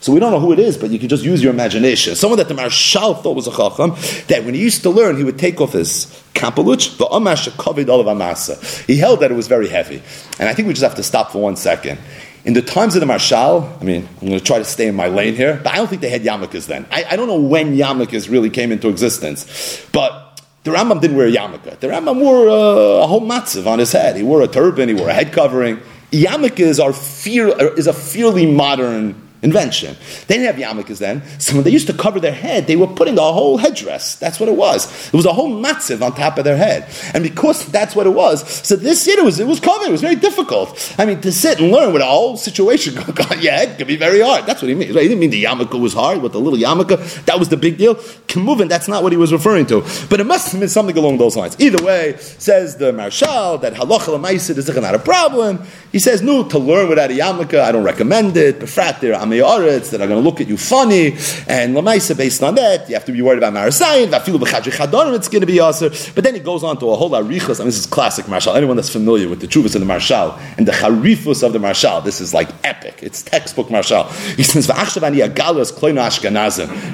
So 0.00 0.12
we 0.12 0.20
don't 0.20 0.30
know 0.30 0.40
who 0.40 0.52
it 0.52 0.58
is, 0.58 0.76
but 0.76 0.90
you 0.90 0.98
can 0.98 1.08
just 1.08 1.24
use 1.24 1.42
your 1.42 1.52
imagination. 1.52 2.16
Someone 2.16 2.38
that 2.38 2.48
the 2.48 2.54
Marshal 2.54 3.14
thought 3.14 3.36
was 3.36 3.46
a 3.46 3.50
Chacham, 3.50 3.90
that 4.28 4.44
when 4.44 4.52
he 4.54 4.60
used 4.60 4.82
to 4.82 4.90
learn, 4.90 5.16
he 5.16 5.24
would 5.24 5.38
take 5.38 5.60
off 5.60 5.72
his 5.72 6.06
kapeluch, 6.34 6.98
the 6.98 7.06
Amash 7.06 7.48
Kavid 7.50 7.88
Olav 7.88 8.08
Amasa. 8.08 8.56
He 8.86 8.96
held 8.96 9.20
that 9.20 9.30
it 9.30 9.34
was 9.34 9.46
very 9.46 9.68
heavy. 9.68 10.02
And 10.38 10.48
I 10.48 10.54
think 10.54 10.68
we 10.68 10.74
just 10.74 10.84
have 10.84 10.96
to 10.96 11.02
stop 11.02 11.32
for 11.32 11.40
one 11.40 11.56
second. 11.56 11.98
In 12.44 12.54
the 12.54 12.62
times 12.62 12.96
of 12.96 13.00
the 13.00 13.06
Marshal, 13.06 13.70
I 13.80 13.84
mean, 13.84 14.08
I'm 14.20 14.28
going 14.28 14.38
to 14.38 14.44
try 14.44 14.58
to 14.58 14.64
stay 14.64 14.86
in 14.88 14.94
my 14.94 15.08
lane 15.08 15.34
here, 15.34 15.60
but 15.62 15.72
I 15.72 15.76
don't 15.76 15.88
think 15.88 16.00
they 16.00 16.08
had 16.08 16.22
yarmulkes 16.22 16.66
then. 16.66 16.86
I, 16.90 17.04
I 17.10 17.16
don't 17.16 17.26
know 17.26 17.40
when 17.40 17.76
yarmulkes 17.76 18.30
really 18.30 18.48
came 18.48 18.72
into 18.72 18.88
existence. 18.88 19.86
But 19.92 20.40
the 20.64 20.70
Rambam 20.70 21.00
didn't 21.00 21.16
wear 21.16 21.26
a 21.26 21.32
yarmulke. 21.32 21.78
The 21.78 21.88
Rambam 21.88 22.20
wore 22.20 22.48
a, 22.48 23.02
a 23.02 23.06
whole 23.06 23.20
matzav 23.20 23.66
on 23.66 23.78
his 23.78 23.92
head. 23.92 24.16
He 24.16 24.22
wore 24.22 24.40
a 24.42 24.48
turban. 24.48 24.88
He 24.88 24.94
wore 24.94 25.08
a 25.10 25.12
head 25.12 25.32
covering. 25.32 25.80
Yarmulkes 26.12 26.82
are 26.82 26.94
fear, 26.94 27.48
is 27.76 27.86
a 27.86 27.92
fairly 27.92 28.46
modern 28.46 29.29
invention. 29.42 29.96
They 30.26 30.36
didn't 30.36 30.54
have 30.54 30.76
yarmulkes 30.76 30.98
then, 30.98 31.22
so 31.38 31.54
when 31.54 31.64
they 31.64 31.70
used 31.70 31.86
to 31.86 31.94
cover 31.94 32.20
their 32.20 32.32
head, 32.32 32.66
they 32.66 32.76
were 32.76 32.86
putting 32.86 33.18
a 33.18 33.32
whole 33.32 33.58
headdress. 33.58 34.16
That's 34.16 34.38
what 34.38 34.48
it 34.48 34.56
was. 34.56 35.08
It 35.08 35.14
was 35.14 35.26
a 35.26 35.32
whole 35.32 35.50
matziv 35.50 36.02
on 36.02 36.14
top 36.14 36.38
of 36.38 36.44
their 36.44 36.56
head. 36.56 36.88
And 37.14 37.22
because 37.22 37.66
that's 37.66 37.94
what 37.96 38.06
it 38.06 38.10
was, 38.10 38.46
so 38.66 38.76
this 38.76 39.06
year 39.06 39.18
it 39.18 39.24
was, 39.24 39.40
it 39.40 39.46
was 39.46 39.60
covered. 39.60 39.88
It 39.88 39.92
was 39.92 40.00
very 40.02 40.16
difficult. 40.16 40.94
I 40.98 41.06
mean, 41.06 41.20
to 41.22 41.32
sit 41.32 41.60
and 41.60 41.70
learn 41.70 41.92
with 41.92 42.02
a 42.02 42.06
whole 42.06 42.36
situation 42.36 42.94
going 43.14 43.32
on 43.32 43.40
your 43.40 43.52
head 43.52 43.78
could 43.78 43.86
be 43.86 43.96
very 43.96 44.20
hard. 44.20 44.46
That's 44.46 44.62
what 44.62 44.68
he 44.68 44.74
means. 44.74 44.94
He 44.94 45.00
didn't 45.00 45.18
mean 45.18 45.30
the 45.30 45.44
yarmulke 45.44 45.80
was 45.80 45.94
hard 45.94 46.22
with 46.22 46.32
the 46.32 46.40
little 46.40 46.58
yarmulke. 46.58 47.24
That 47.24 47.38
was 47.38 47.48
the 47.48 47.56
big 47.56 47.78
deal. 47.78 47.94
Kemuvin, 47.94 48.68
that's 48.68 48.88
not 48.88 49.02
what 49.02 49.12
he 49.12 49.18
was 49.18 49.32
referring 49.32 49.66
to. 49.66 49.82
But 50.08 50.20
it 50.20 50.24
must 50.24 50.50
have 50.52 50.60
been 50.60 50.68
something 50.68 50.96
along 50.96 51.18
those 51.18 51.36
lines. 51.36 51.56
Either 51.58 51.82
way, 51.84 52.16
says 52.18 52.76
the 52.76 52.92
Marshal 52.92 53.58
that 53.58 53.74
halacha 53.74 54.58
is 54.58 54.76
not 54.76 54.94
a 54.94 54.98
problem. 54.98 55.62
He 55.92 55.98
says, 55.98 56.22
no, 56.22 56.44
to 56.48 56.58
learn 56.58 56.88
without 56.88 57.10
a 57.10 57.14
yarmulke, 57.14 57.58
I 57.58 57.72
don't 57.72 57.84
recommend 57.84 58.36
it. 58.36 58.60
Befrat 58.60 59.00
there, 59.00 59.14
that 59.90 60.00
are 60.00 60.06
going 60.06 60.22
to 60.22 60.28
look 60.28 60.40
at 60.40 60.48
you 60.48 60.56
funny, 60.56 61.12
and 61.48 61.74
Lamaisa, 61.74 62.16
based 62.16 62.42
on 62.42 62.54
that, 62.56 62.88
you 62.88 62.94
have 62.94 63.04
to 63.04 63.12
be 63.12 63.22
worried 63.22 63.38
about 63.38 63.54
Chadorim, 63.54 65.14
it's 65.14 65.28
going 65.28 65.40
to 65.40 65.46
be 65.46 65.56
Yasser. 65.56 66.14
But 66.14 66.24
then 66.24 66.34
he 66.34 66.40
goes 66.40 66.64
on 66.64 66.78
to 66.78 66.90
a 66.90 66.96
whole 66.96 67.10
lot 67.10 67.24
Arichas, 67.24 67.56
I 67.56 67.60
mean, 67.60 67.68
this 67.68 67.78
is 67.78 67.86
classic 67.86 68.28
Marshal. 68.28 68.54
Anyone 68.54 68.76
that's 68.76 68.90
familiar 68.90 69.28
with 69.28 69.40
the 69.40 69.46
Chuvas 69.46 69.74
and 69.74 69.82
the 69.82 69.86
Marshal 69.86 70.32
and 70.56 70.66
the 70.66 70.72
Harifus 70.72 71.42
of 71.42 71.52
the 71.52 71.58
Marshal, 71.58 72.00
this 72.00 72.20
is 72.20 72.34
like 72.34 72.48
epic. 72.64 73.02
It's 73.02 73.22
textbook 73.22 73.70
Marshal. 73.70 74.04
He 74.04 74.42
says. 74.42 74.66
He 74.66 74.72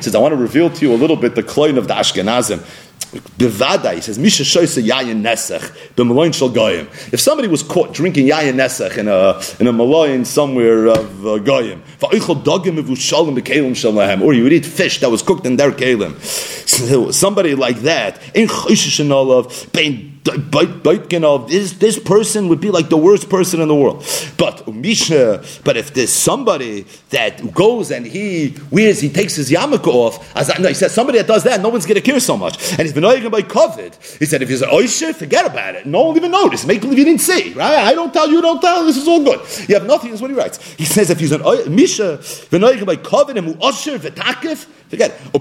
says, 0.03 0.15
I 0.15 0.19
want 0.19 0.33
to 0.33 0.37
reveal 0.37 0.71
to 0.71 0.87
you 0.87 0.93
a 0.93 0.97
little 0.97 1.17
bit 1.17 1.35
the 1.35 1.43
Kloin 1.43 1.79
of 1.79 1.89
the 1.89 1.95
Ashkenazim. 1.95 2.65
He 3.39 4.01
says, 4.01 4.19
Misha 4.19 4.45
goyim. 6.49 6.89
If 7.13 7.21
somebody 7.21 7.49
was 7.49 7.63
caught 7.63 7.95
drinking 7.95 8.27
yayin 8.27 8.55
nesach 8.55 8.99
in 8.99 9.09
a, 9.09 9.39
in 9.61 9.67
a 9.67 9.73
maloyin 9.73 10.27
somewhere 10.27 10.87
of 10.87 11.27
uh, 11.27 11.39
goyim, 11.39 11.83
or 14.23 14.33
you 14.35 14.43
would 14.43 14.53
eat 14.53 14.67
fish 14.67 15.01
that 15.01 15.11
was 15.11 15.23
cooked 15.23 15.47
in 15.47 15.57
their 15.57 15.71
kelim. 15.71 16.21
So, 16.69 17.11
somebody 17.27 17.55
like 17.55 17.79
that, 17.81 18.21
in 18.35 18.49
this, 20.27 21.73
this 21.75 21.99
person 21.99 22.49
would 22.49 22.61
be 22.61 22.71
like 22.71 22.89
the 22.89 22.97
worst 22.97 23.29
person 23.29 23.61
in 23.61 23.69
the 23.69 23.75
world. 23.75 24.05
But 24.37 24.67
Misha, 24.73 25.45
but 25.65 25.77
if 25.77 25.95
there's 25.95 26.13
somebody 26.13 26.87
that 27.11 27.53
goes 27.53 27.91
and 27.91 28.07
he 28.07 28.55
wears, 28.71 29.01
he 29.01 29.09
takes 29.09 29.37
his 29.37 29.51
yarmulke 29.51 29.87
off, 29.87 30.37
as 30.37 30.49
no, 30.59 30.69
he 30.69 30.75
says 30.75 30.93
somebody 30.93 31.19
that 31.19 31.27
does 31.27 31.45
that, 31.45 31.61
no 31.61 31.69
one's 31.69 31.87
going 31.87 31.97
to 31.97 32.01
care 32.01 32.21
so 32.21 32.37
much. 32.37 32.73
And 32.73 32.83
he's 32.83 32.93
been 32.93 33.05
arguing 33.05 33.31
by 33.31 33.43
COVID. 33.43 34.19
He 34.19 34.27
said, 34.27 34.43
if 34.43 34.49
he's 34.49 34.63
an 34.63 34.71
oisher, 34.73 35.13
forget 35.13 35.47
about 35.47 35.75
it. 35.75 35.87
No 35.87 36.03
one 36.03 36.17
even 36.17 36.31
notice. 36.31 36.67
Make 36.67 36.81
believe 36.81 36.99
you 36.99 37.05
didn't 37.05 37.21
see. 37.21 37.53
Right? 37.53 37.79
I 37.79 37.95
don't 37.95 38.13
tell 38.13 38.29
you, 38.29 38.41
don't 38.41 38.61
tell. 38.61 38.85
This 38.85 38.97
is 38.97 39.09
all 39.09 39.23
good. 39.23 39.41
You 39.69 39.75
have 39.75 39.87
nothing. 39.87 40.11
That's 40.11 40.23
what 40.23 40.31
he 40.31 40.37
writes. 40.37 40.63
He 40.75 40.85
says, 40.85 41.11
if 41.11 41.21
he's 41.21 41.33
an 41.33 41.43
Misha, 41.75 42.17
by 42.51 42.97
COVID 42.97 43.37
and 43.37 43.63
usher 43.63 43.99
v'takif, 43.99 44.67
forget. 44.89 45.21
Oh, 45.35 45.39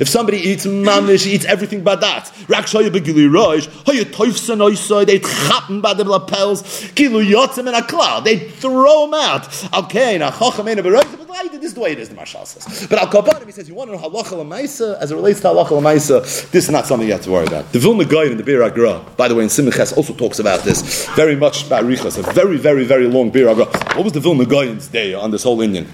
if 0.00 0.08
somebody 0.08 0.38
eats 0.38 0.66
mamish, 0.66 1.24
he 1.24 1.34
eats 1.34 1.44
everything 1.44 1.82
but 1.82 2.00
that 2.00 2.32
shoyu 2.48 2.90
begili 2.90 3.28
roish, 3.28 3.68
hoyu 3.84 4.04
toifsen 4.04 4.60
oisoi, 4.60 5.06
they 5.06 5.18
chappen 5.18 5.80
by 5.80 5.94
the 5.94 6.04
lapels, 6.04 6.62
kilu 6.92 7.24
yotzim 7.24 7.68
in 7.68 7.74
a 7.74 7.82
cloud, 7.82 8.24
they 8.24 8.38
throw 8.38 9.06
them 9.06 9.14
out. 9.14 9.48
Okay, 9.74 10.18
now 10.18 10.30
chacham 10.30 10.68
ain't 10.68 10.80
a 10.80 10.82
but 10.82 11.52
this 11.52 11.62
is 11.62 11.74
the 11.74 11.80
way 11.80 11.92
it 11.92 11.98
is, 11.98 12.08
the 12.08 12.14
Marshal 12.14 12.44
says. 12.46 12.86
But 12.88 12.98
Al 12.98 13.06
Kabanim, 13.08 13.46
he 13.46 13.52
says, 13.52 13.68
you 13.68 13.74
want 13.74 13.90
to 13.90 13.96
know 13.96 14.02
halacha 14.02 14.32
l'maisa, 14.32 14.98
as 14.98 15.12
it 15.12 15.14
relates 15.14 15.40
to 15.40 15.48
halacha 15.48 15.70
l'maisa, 15.70 16.50
this 16.50 16.64
is 16.64 16.70
not 16.70 16.86
something 16.86 17.06
you 17.06 17.12
have 17.12 17.22
to 17.22 17.30
worry 17.30 17.46
about. 17.46 17.70
The 17.72 17.78
Vilna 17.78 18.04
Goyen 18.04 18.32
in 18.32 18.38
the 18.38 18.42
Biur 18.42 18.68
HaGra, 18.68 19.16
by 19.16 19.28
the 19.28 19.34
way, 19.34 19.44
in 19.44 19.50
Simches 19.50 19.92
also 19.92 20.14
talks 20.14 20.38
about 20.38 20.64
this, 20.64 21.06
very 21.10 21.36
much 21.36 21.66
about 21.66 21.84
Richas, 21.84 22.18
a 22.18 22.32
very, 22.32 22.56
very, 22.56 22.84
very 22.84 23.06
long 23.06 23.30
Biur 23.30 23.54
HaGra. 23.54 23.96
What 23.96 24.04
was 24.04 24.12
the 24.14 24.20
Vilna 24.20 24.46
Goyen's 24.46 24.88
day 24.88 25.14
on 25.14 25.30
this 25.30 25.42
whole 25.44 25.60
Indian? 25.60 25.86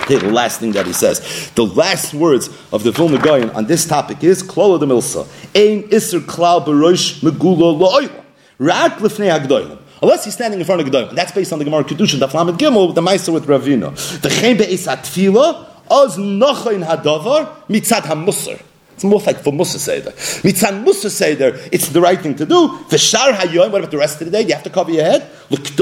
Okay, 0.00 0.16
the 0.16 0.30
last 0.30 0.60
thing 0.60 0.72
that 0.72 0.86
he 0.86 0.92
says. 0.92 1.50
The 1.54 1.64
last 1.64 2.14
words 2.14 2.48
of 2.72 2.82
the 2.82 2.92
Vilna 2.92 3.18
Gaon 3.18 3.50
on 3.50 3.66
this 3.66 3.86
topic 3.86 4.24
is 4.24 4.42
Klola 4.42 4.80
de 4.80 4.86
Milsa. 4.86 5.26
Ein 5.54 5.88
Isser 5.90 6.20
Klau 6.20 6.64
Barosh 6.64 7.20
Megula 7.20 7.78
Lo'oila. 7.78 8.24
Rak 8.58 8.98
Lefnei 8.98 9.38
Agdoilim. 9.38 9.78
Unless 10.02 10.24
he's 10.24 10.34
standing 10.34 10.58
in 10.58 10.66
front 10.66 10.80
of 10.80 10.88
Gedolim. 10.88 11.14
That's 11.14 11.30
based 11.30 11.52
on 11.52 11.60
the 11.60 11.64
Gemara 11.64 11.84
Kedushin, 11.84 12.18
the 12.18 12.26
Flamet 12.26 12.58
Gimel, 12.58 12.92
the 12.92 13.00
Maisa 13.00 13.32
with 13.32 13.46
Ravina. 13.46 13.94
The 14.20 14.28
Chem 14.30 14.56
Be'es 14.56 14.86
HaTfila, 14.86 15.68
Oz 15.88 16.16
Nochain 16.16 16.84
Hadavar, 16.84 17.48
Mitzat 17.68 18.02
HaMusar. 18.02 18.60
It's 18.94 19.04
more 19.04 19.20
like 19.20 19.38
for 19.38 19.52
Musa 19.52 19.78
Seder. 19.78 20.10
Mitzan 20.10 20.84
Musa 20.84 21.10
Seder, 21.10 21.58
it's 21.72 21.88
the 21.88 22.00
right 22.00 22.20
thing 22.20 22.34
to 22.36 22.46
do. 22.46 22.68
V'shar 22.88 23.32
hayoim, 23.32 23.70
what 23.72 23.80
about 23.80 23.90
the 23.90 23.98
rest 23.98 24.20
of 24.20 24.26
the 24.26 24.30
day? 24.30 24.42
Do 24.42 24.48
you 24.48 24.54
have 24.54 24.62
to 24.64 24.70
cover 24.70 24.90
your 24.90 25.04
head? 25.04 25.28
It's 25.50 25.72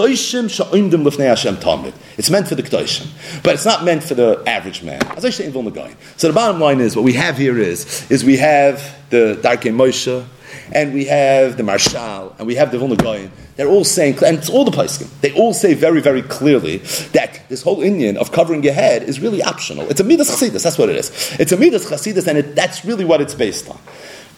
meant 2.31 2.49
for 2.49 2.55
the 2.55 2.63
kdoishim. 2.63 3.43
But 3.43 3.55
it's 3.55 3.65
not 3.65 3.85
meant 3.85 4.05
for 4.05 4.15
the 4.15 4.43
average 4.47 4.83
man. 4.83 5.01
So 5.21 6.29
the 6.29 6.33
bottom 6.33 6.61
line 6.61 6.81
is, 6.81 6.97
what 6.97 7.05
we 7.05 7.13
have 7.15 7.37
here 7.37 7.59
is, 7.59 8.11
is 8.11 8.25
we 8.25 8.37
have 8.39 8.97
the 9.11 9.39
Darkei 9.43 9.73
Moshe, 9.75 10.25
and 10.73 10.95
we 10.95 11.05
have 11.07 11.57
the 11.57 11.63
Marshal, 11.63 12.35
and 12.39 12.47
we 12.47 12.55
have 12.55 12.71
the 12.71 12.79
Vilna. 12.79 12.97
They're 13.61 13.69
all 13.69 13.85
saying, 13.85 14.25
and 14.25 14.39
it's 14.39 14.49
all 14.49 14.65
the 14.65 14.71
Paiskim, 14.71 15.11
they 15.21 15.35
all 15.35 15.53
say 15.53 15.75
very, 15.75 16.01
very 16.01 16.23
clearly 16.23 16.79
that 17.13 17.47
this 17.51 17.61
whole 17.61 17.83
Indian 17.83 18.17
of 18.17 18.33
covering 18.33 18.63
your 18.65 18.73
head 18.73 19.03
is 19.03 19.21
really 19.21 19.43
optional. 19.43 19.87
It's 19.91 20.01
a 20.01 20.05
Midas 20.05 20.31
Chasidus, 20.31 20.63
that's 20.63 20.79
what 20.79 20.89
it 20.89 20.97
is. 20.97 21.37
It's 21.39 21.53
a 21.53 21.59
Midas 21.59 21.85
Chasidus, 21.85 22.27
and 22.27 22.39
it, 22.39 22.55
that's 22.55 22.87
really 22.87 23.05
what 23.05 23.21
it's 23.21 23.35
based 23.35 23.69
on. 23.69 23.79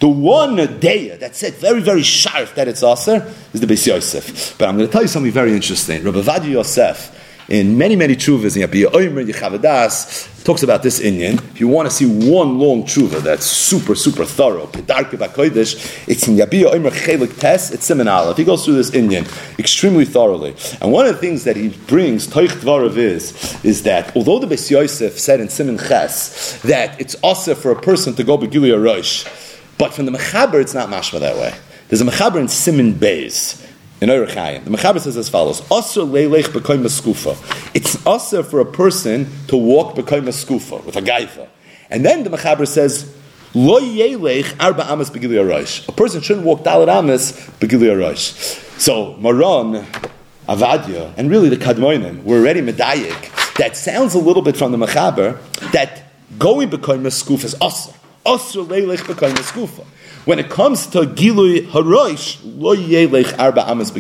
The 0.01 0.09
one 0.09 0.57
day 0.81 1.17
that 1.17 1.37
said 1.37 1.55
very, 1.55 1.81
very 1.81 2.03
sharp 2.03 2.57
that 2.57 2.67
it's 2.67 2.83
Aser 2.83 3.33
is 3.53 3.61
the 3.61 3.67
Beis 3.69 3.87
Yosef. 3.87 4.59
But 4.59 4.69
I'm 4.69 4.77
going 4.77 4.89
to 4.89 4.93
tell 4.93 5.03
you 5.03 5.07
something 5.07 5.31
very 5.31 5.53
interesting. 5.53 6.03
Rav 6.03 6.15
Ovadia 6.17 6.55
Yosef, 6.55 7.17
in 7.53 7.77
many, 7.77 7.95
many 7.97 8.17
chuvas, 8.17 8.57
in 8.57 8.67
Yabiya 8.67 8.95
Omer, 8.95 9.23
Yechaveh 9.25 9.61
Daas, 9.61 10.43
talks 10.43 10.63
about 10.63 10.83
this 10.83 11.01
Indian. 11.01 11.35
If 11.35 11.61
you 11.61 11.69
want 11.69 11.87
to 11.87 11.95
see 11.95 12.07
one 12.07 12.59
long 12.59 12.85
chuva 12.85 13.21
that's 13.21 13.45
super, 13.45 13.95
super 13.95 14.25
thorough, 14.25 14.67
Kedarke 14.69 15.19
Bakoidish, 15.19 16.09
it's 16.09 16.27
in 16.27 16.37
Yabiya 16.37 16.73
Chelik 16.91 17.39
Tes, 17.39 17.71
it's 17.71 17.85
Simon 17.85 18.09
Aleph. 18.09 18.39
He 18.39 18.45
goes 18.45 18.65
through 18.65 18.77
this 18.77 18.95
Indian 18.95 19.27
extremely 19.59 20.07
thoroughly. 20.07 20.57
And 20.81 20.93
one 20.93 21.05
of 21.05 21.15
the 21.15 21.21
things 21.21 21.45
that 21.45 21.57
he 21.57 21.69
brings, 21.69 22.27
Toich 22.27 22.49
Dvarav 22.49 22.97
is, 22.97 23.63
is 23.63 23.83
that 23.83 24.17
although 24.17 24.39
the 24.39 24.47
Beis 24.47 24.71
Yosef 24.71 25.19
said 25.19 25.39
in 25.39 25.51
Simon 25.51 25.77
Ches 25.77 26.59
that 26.63 26.99
it's 26.99 27.17
also 27.17 27.55
for 27.55 27.71
a 27.71 27.79
person 27.79 28.15
to 28.15 28.25
go 28.25 28.39
Begilia 28.39 28.83
Rosh, 28.83 29.29
but 29.77 29.93
from 29.93 30.07
the 30.07 30.13
Mechaber, 30.13 30.59
it's 30.59 30.73
not 30.73 30.89
mashma 30.89 31.21
that 31.21 31.37
way. 31.37 31.55
There's 31.89 32.01
a 32.01 32.07
Mechaber 32.07 32.41
in 32.41 32.49
Simon 32.49 32.95
Beis. 32.95 33.63
In 34.03 34.09
Orach 34.09 34.35
Chaim. 34.35 34.65
The 34.65 34.71
Mechaber 34.71 34.99
says 34.99 35.17
as 35.17 35.29
follows: 35.29 35.61
Asr 35.61 36.05
leilech 36.05 36.47
b'koy 36.47 36.77
maskufa. 36.77 37.37
It's 37.73 37.95
asr 37.99 38.45
for 38.45 38.59
a 38.59 38.67
person 38.67 39.31
to 39.47 39.57
walk 39.57 39.95
b'koy 39.95 40.21
maskufa 40.21 40.85
with 40.85 40.97
a 40.97 41.01
gaifa. 41.01 41.47
And 41.89 42.05
then 42.05 42.25
the 42.25 42.31
Mechaber 42.31 42.67
says, 42.67 43.15
Lo 43.55 43.79
yelech 43.79 44.57
arba 44.59 44.91
amas 44.91 45.09
begili 45.09 45.49
rosh. 45.49 45.87
A 45.87 45.93
person 45.93 46.21
shouldn't 46.21 46.45
walk 46.45 46.65
dalat 46.65 46.89
amas 46.89 47.31
begili 47.61 47.97
rosh. 47.97 48.33
So 48.77 49.15
Maran, 49.19 49.87
Avadia, 50.49 51.17
and 51.17 51.31
really 51.31 51.49
the 51.49 51.57
Kadmoinim 51.57 52.25
were 52.25 52.39
already 52.39 52.61
medayik. 52.61 53.55
That 53.55 53.77
sounds 53.77 54.15
a 54.15 54.19
little 54.19 54.43
bit 54.43 54.57
from 54.57 54.73
the 54.73 54.79
Mechaber 54.79 55.39
that 55.71 56.11
going 56.41 56.71
b'koy 56.71 57.01
maskufa 57.01 57.45
is 57.45 57.55
asr. 57.55 57.95
When 60.25 60.39
it 60.39 60.51
comes 60.51 60.87
to 60.89 61.01
Gilui 61.01 61.67
Harosh, 61.67 62.39
lo 62.45 62.75
arba 63.39 63.69
amas. 63.69 63.91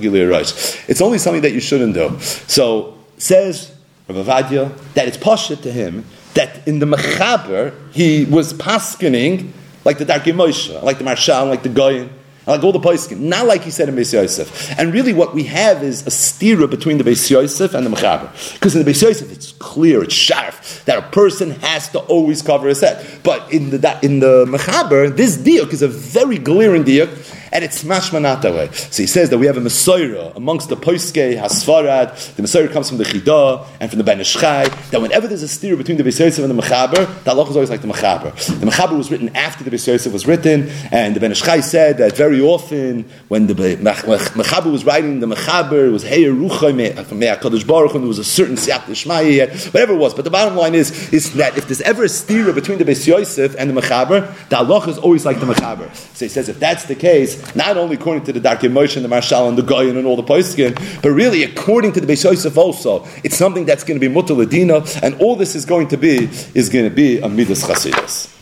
It's 0.88 1.00
only 1.00 1.18
something 1.18 1.42
that 1.42 1.52
you 1.52 1.60
shouldn't 1.60 1.94
do. 1.94 2.18
So 2.20 2.98
says 3.18 3.74
Rav 4.08 4.26
Avadia 4.26 4.94
that 4.94 5.08
it's 5.08 5.16
poshut 5.16 5.62
to 5.62 5.72
him 5.72 6.04
that 6.34 6.66
in 6.66 6.78
the 6.78 6.86
Mechaber 6.86 7.74
he 7.92 8.24
was 8.24 8.52
paskening 8.54 9.52
like 9.84 9.98
the 9.98 10.04
Darkei 10.04 10.32
Moshe, 10.32 10.80
like 10.82 10.98
the 10.98 11.04
Marshal, 11.04 11.46
like 11.46 11.62
the 11.62 11.68
Goyin 11.68 12.08
like 12.46 12.62
all 12.62 12.72
the 12.72 12.80
poskim, 12.80 13.20
not 13.20 13.46
like 13.46 13.62
he 13.62 13.70
said 13.70 13.88
in 13.88 13.96
Beis 13.96 14.12
Yosef. 14.12 14.78
And 14.78 14.92
really, 14.92 15.12
what 15.12 15.34
we 15.34 15.44
have 15.44 15.82
is 15.82 16.06
a 16.06 16.10
stira 16.10 16.68
between 16.68 16.98
the 16.98 17.04
Beis 17.04 17.30
Yosef 17.30 17.74
and 17.74 17.86
the 17.86 17.90
Mechaber. 17.90 18.30
Because 18.54 18.74
in 18.74 18.84
the 18.84 18.90
Beis 18.90 19.02
Yosef, 19.02 19.30
it's 19.30 19.52
clear, 19.52 20.02
it's 20.02 20.14
sharp 20.14 20.54
that 20.86 20.98
a 20.98 21.02
person 21.10 21.50
has 21.50 21.88
to 21.90 22.00
always 22.00 22.42
cover 22.42 22.68
his 22.68 22.80
head. 22.80 23.04
But 23.22 23.52
in 23.52 23.70
the 23.70 23.98
in 24.02 24.20
the 24.20 24.44
Mechaber, 24.46 25.14
this 25.16 25.36
diuk 25.36 25.72
is 25.72 25.82
a 25.82 25.88
very 25.88 26.38
glaring 26.38 26.84
diuk 26.84 27.10
and 27.52 27.62
it's 27.62 27.84
mashma 27.84 28.20
not 28.20 28.42
that 28.42 28.54
way. 28.54 28.70
So 28.72 29.02
he 29.02 29.06
says 29.06 29.30
that 29.30 29.38
we 29.38 29.46
have 29.46 29.56
a 29.56 29.60
Messiah 29.60 30.32
amongst 30.34 30.70
the 30.70 30.76
Poiske, 30.76 31.38
Hasfarad, 31.38 32.34
the 32.34 32.42
Messiah 32.42 32.68
comes 32.68 32.88
from 32.88 32.98
the 32.98 33.04
Chidah 33.04 33.66
and 33.78 33.90
from 33.90 33.98
the 33.98 34.04
Ben 34.04 34.18
that 34.18 35.00
whenever 35.00 35.28
there's 35.28 35.42
a 35.42 35.48
steer 35.48 35.76
between 35.76 35.98
the 35.98 36.02
Beis 36.02 36.18
Yosef 36.18 36.44
and 36.44 36.58
the 36.58 36.62
Mechaber, 36.62 37.24
the 37.24 37.30
Allah 37.30 37.48
is 37.48 37.56
always 37.56 37.70
like 37.70 37.82
the 37.82 37.88
Mechaber. 37.88 38.34
The 38.60 38.66
Mechaber 38.66 38.96
was 38.96 39.10
written 39.10 39.36
after 39.36 39.64
the 39.64 39.70
Beis 39.70 39.86
Yosef 39.86 40.12
was 40.12 40.26
written, 40.26 40.70
and 40.90 41.14
the 41.14 41.20
Ben 41.20 41.34
said 41.34 41.98
that 41.98 42.16
very 42.16 42.31
often 42.40 43.04
when 43.28 43.46
the 43.46 43.54
Mechaber 43.54 44.72
was 44.72 44.84
writing 44.84 45.20
the 45.20 45.26
Mechaber, 45.26 45.88
it 45.88 45.90
was 45.90 46.02
Hey 46.02 46.24
Ruchay 46.24 46.74
Me 46.74 46.90
HaKadosh 46.90 47.66
Baruch 47.66 47.94
and 47.94 48.02
there 48.02 48.08
was 48.08 48.18
a 48.18 48.24
certain 48.24 48.56
Siyat 48.56 48.88
Ishmael, 48.88 49.48
whatever 49.48 49.94
it 49.94 49.98
was. 49.98 50.14
But 50.14 50.24
the 50.24 50.30
bottom 50.30 50.56
line 50.56 50.74
is, 50.74 51.12
is 51.12 51.34
that 51.34 51.56
if 51.58 51.66
there's 51.66 51.80
ever 51.82 52.04
a 52.04 52.08
steer 52.08 52.52
between 52.52 52.78
the 52.78 52.84
Beis 52.84 53.06
Yosef 53.06 53.54
and 53.58 53.70
the 53.70 53.80
Mechaber, 53.80 54.48
the 54.48 54.58
Allah 54.58 54.88
is 54.88 54.98
always 54.98 55.24
like 55.24 55.40
the 55.40 55.46
Mechaber. 55.46 55.94
So 56.16 56.24
he 56.24 56.28
says 56.28 56.48
if 56.48 56.58
that's 56.58 56.84
the 56.84 56.94
case, 56.94 57.54
not 57.54 57.76
only 57.76 57.96
according 57.96 58.24
to 58.24 58.32
the 58.32 58.40
Darkei 58.40 58.70
Moshe 58.70 58.96
and 58.96 59.04
the 59.04 59.08
Marshal 59.08 59.48
and 59.48 59.58
the 59.58 59.62
Goyen 59.62 59.96
and 59.96 60.06
all 60.06 60.16
the 60.16 60.22
Poskin, 60.22 60.74
but 61.02 61.10
really 61.10 61.42
according 61.42 61.92
to 61.92 62.00
the 62.00 62.06
Beis 62.10 62.24
Yosef 62.24 62.56
also. 62.56 63.06
It's 63.24 63.36
something 63.36 63.64
that's 63.64 63.84
going 63.84 64.00
to 64.00 64.08
be 64.08 64.12
Mutal 64.12 65.02
and 65.02 65.14
all 65.20 65.36
this 65.36 65.54
is 65.54 65.64
going 65.64 65.88
to 65.88 65.96
be 65.96 66.24
is 66.54 66.68
going 66.68 66.84
to 66.84 66.94
be 66.94 67.18
a 67.20 67.28
Midas 67.28 67.64
Chasidus. 67.64 68.41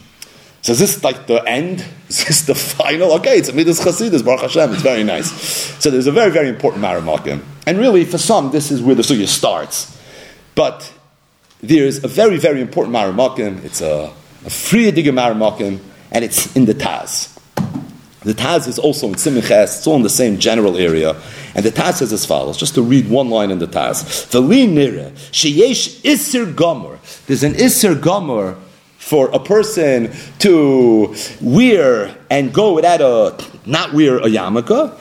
So 0.63 0.73
is 0.73 0.79
this 0.79 1.03
like 1.03 1.27
the 1.27 1.43
end? 1.47 1.85
Is 2.11 2.25
this 2.25 2.43
the 2.43 2.57
final? 2.57 3.13
Okay, 3.13 3.39
it's 3.39 3.49
a 3.49 3.53
Midas 3.53 3.81
Chasidus, 3.81 4.25
Baruch 4.25 4.41
Hashem, 4.41 4.73
it's 4.73 4.83
very 4.83 5.05
nice. 5.05 5.31
So 5.81 5.91
there's 5.91 6.09
a 6.09 6.13
very, 6.13 6.33
very 6.33 6.49
important 6.49 6.83
Maramakim. 6.83 7.41
And 7.67 7.79
really, 7.79 8.05
for 8.05 8.19
some, 8.19 8.51
this 8.51 8.73
is 8.73 8.83
where 8.83 8.97
the 8.97 9.03
Sugya 9.03 9.29
starts. 9.29 9.97
But 10.57 10.93
there's 11.61 12.03
a 12.03 12.09
very, 12.09 12.37
very 12.37 12.61
important 12.61 12.97
Maramakim. 12.97 13.65
It's 13.65 13.81
a, 13.81 14.13
a 14.45 14.51
Friedige 14.51 15.13
Maramakim, 15.13 15.79
and 16.11 16.25
it's 16.25 16.55
in 16.57 16.65
the 16.65 16.75
Taz. 16.75 17.39
The 18.23 18.35
Taz 18.35 18.67
is 18.67 18.79
also 18.79 19.07
in 19.07 19.17
Simches, 19.17 19.51
it's 19.51 19.87
all 19.87 19.97
in 19.97 20.03
the 20.03 20.11
same 20.11 20.39
general 20.39 20.77
area. 20.77 21.15
And 21.55 21.65
the 21.65 21.71
Taz 21.71 21.95
says 21.99 22.13
as 22.13 22.27
follows, 22.27 22.57
just 22.57 22.75
to 22.75 22.83
read 22.83 23.09
one 23.09 23.31
line 23.31 23.51
in 23.51 23.61
the 23.61 23.69
Taz. 23.69 24.29
There's 27.27 27.43
an 27.45 27.55
isir 27.55 28.01
gomer 28.01 28.59
for 29.01 29.31
a 29.31 29.39
person 29.41 30.13
to 30.39 31.15
wear 31.41 32.15
and 32.29 32.53
go 32.53 32.75
without 32.75 33.01
a, 33.01 33.35
not 33.67 33.93
wear 33.95 34.19
a 34.19 34.27
yarmulke, 34.27 34.95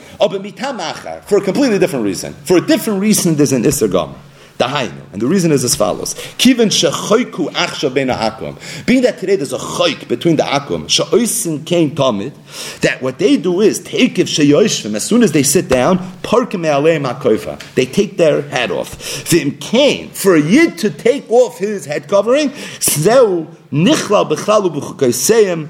for 1.26 1.38
a 1.38 1.42
completely 1.42 1.78
different 1.78 2.06
reason. 2.06 2.34
For 2.46 2.58
a 2.58 2.66
different 2.66 3.02
reason, 3.02 3.36
there's 3.36 3.52
an 3.52 3.64
isir 3.64 3.92
gomer. 3.92 4.16
Dahainu. 4.60 5.14
And 5.14 5.22
the 5.22 5.26
reason 5.26 5.54
is 5.54 5.64
as 5.64 5.74
follows. 5.74 6.14
Kiven 6.38 6.68
shechoiku 6.68 7.50
achsha 7.54 7.94
ben 7.94 8.10
akum. 8.10 8.86
Being 8.86 9.04
that 9.04 9.18
today 9.18 9.38
there's 9.38 9.54
a 9.54 9.58
choik 9.58 10.08
between 10.10 10.36
the 10.36 10.44
akum, 10.44 10.90
she'oisin 10.90 11.66
kain 11.66 11.96
tamid, 11.96 12.34
that 12.82 13.02
what 13.02 13.20
they 13.20 13.38
do 13.38 13.62
is, 13.62 13.80
take 13.80 14.20
if 14.20 14.28
she'yoshvim, 14.28 14.96
as 14.96 15.06
soon 15.06 15.24
as 15.24 15.32
they 15.32 15.44
sit 15.44 15.70
down, 15.70 15.98
parkim 16.24 16.60
me'aleim 16.60 17.06
ha'koifa. 17.08 17.74
They 17.76 17.86
take 17.86 18.18
their 18.18 18.42
hat 18.42 18.70
off. 18.70 18.98
V'im 19.30 19.60
kain, 19.62 20.10
for 20.10 20.36
a 20.36 20.42
yid 20.42 20.78
to 20.80 20.90
take 20.90 21.30
off 21.32 21.58
his 21.58 21.86
head 21.86 22.10
covering, 22.10 22.50
zeu 22.82 23.48
nichlal 23.72 24.30
b'chlalu 24.30 24.76
b'chukaiseim, 24.76 25.70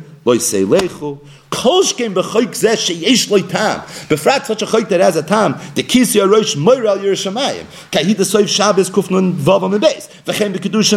loy 3.30 3.42
tam. 3.42 3.82
A 4.10 5.24
tam. 5.24 5.54
Soif 8.30 8.48
vav 9.34 9.62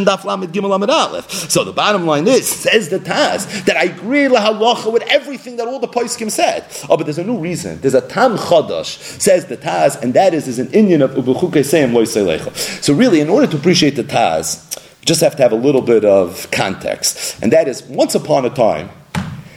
daf 0.04 0.22
gimel. 0.52 1.30
So 1.50 1.64
the 1.64 1.72
bottom 1.72 2.06
line 2.06 2.26
is, 2.28 2.46
says 2.48 2.88
the 2.88 2.98
Taz, 2.98 3.64
that 3.64 3.76
I 3.76 3.84
agree 3.84 4.24
lahalacha 4.24 4.92
with 4.92 5.02
everything 5.04 5.56
that 5.56 5.66
all 5.66 5.78
the 5.78 5.88
poskim 5.88 6.30
said. 6.30 6.64
Oh, 6.88 6.96
but 6.96 7.04
there's 7.04 7.18
a 7.18 7.24
new 7.24 7.38
reason. 7.38 7.80
There's 7.80 7.94
a 7.94 8.06
tam 8.06 8.36
chadash, 8.36 9.20
says 9.20 9.46
the 9.46 9.56
Taz, 9.56 10.00
and 10.02 10.14
that 10.14 10.34
is, 10.34 10.48
is 10.48 10.58
an 10.58 10.68
inyan 10.68 11.02
of 11.02 11.12
ubuchuke 11.12 11.64
seim 11.64 11.92
loy 11.92 12.04
So 12.04 12.94
really, 12.94 13.20
in 13.20 13.28
order 13.28 13.46
to 13.46 13.56
appreciate 13.56 13.96
the 13.96 14.04
Taz, 14.04 14.68
just 15.04 15.20
have 15.20 15.36
to 15.36 15.42
have 15.42 15.52
a 15.52 15.56
little 15.56 15.82
bit 15.82 16.04
of 16.04 16.50
context. 16.50 17.42
And 17.42 17.52
that 17.52 17.68
is, 17.68 17.82
once 17.84 18.14
upon 18.14 18.44
a 18.44 18.50
time, 18.50 18.90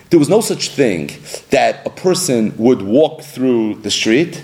there 0.09 0.19
was 0.19 0.29
no 0.29 0.41
such 0.41 0.69
thing 0.69 1.11
that 1.49 1.85
a 1.85 1.89
person 1.89 2.55
would 2.57 2.81
walk 2.81 3.21
through 3.21 3.75
the 3.75 3.91
street 3.91 4.43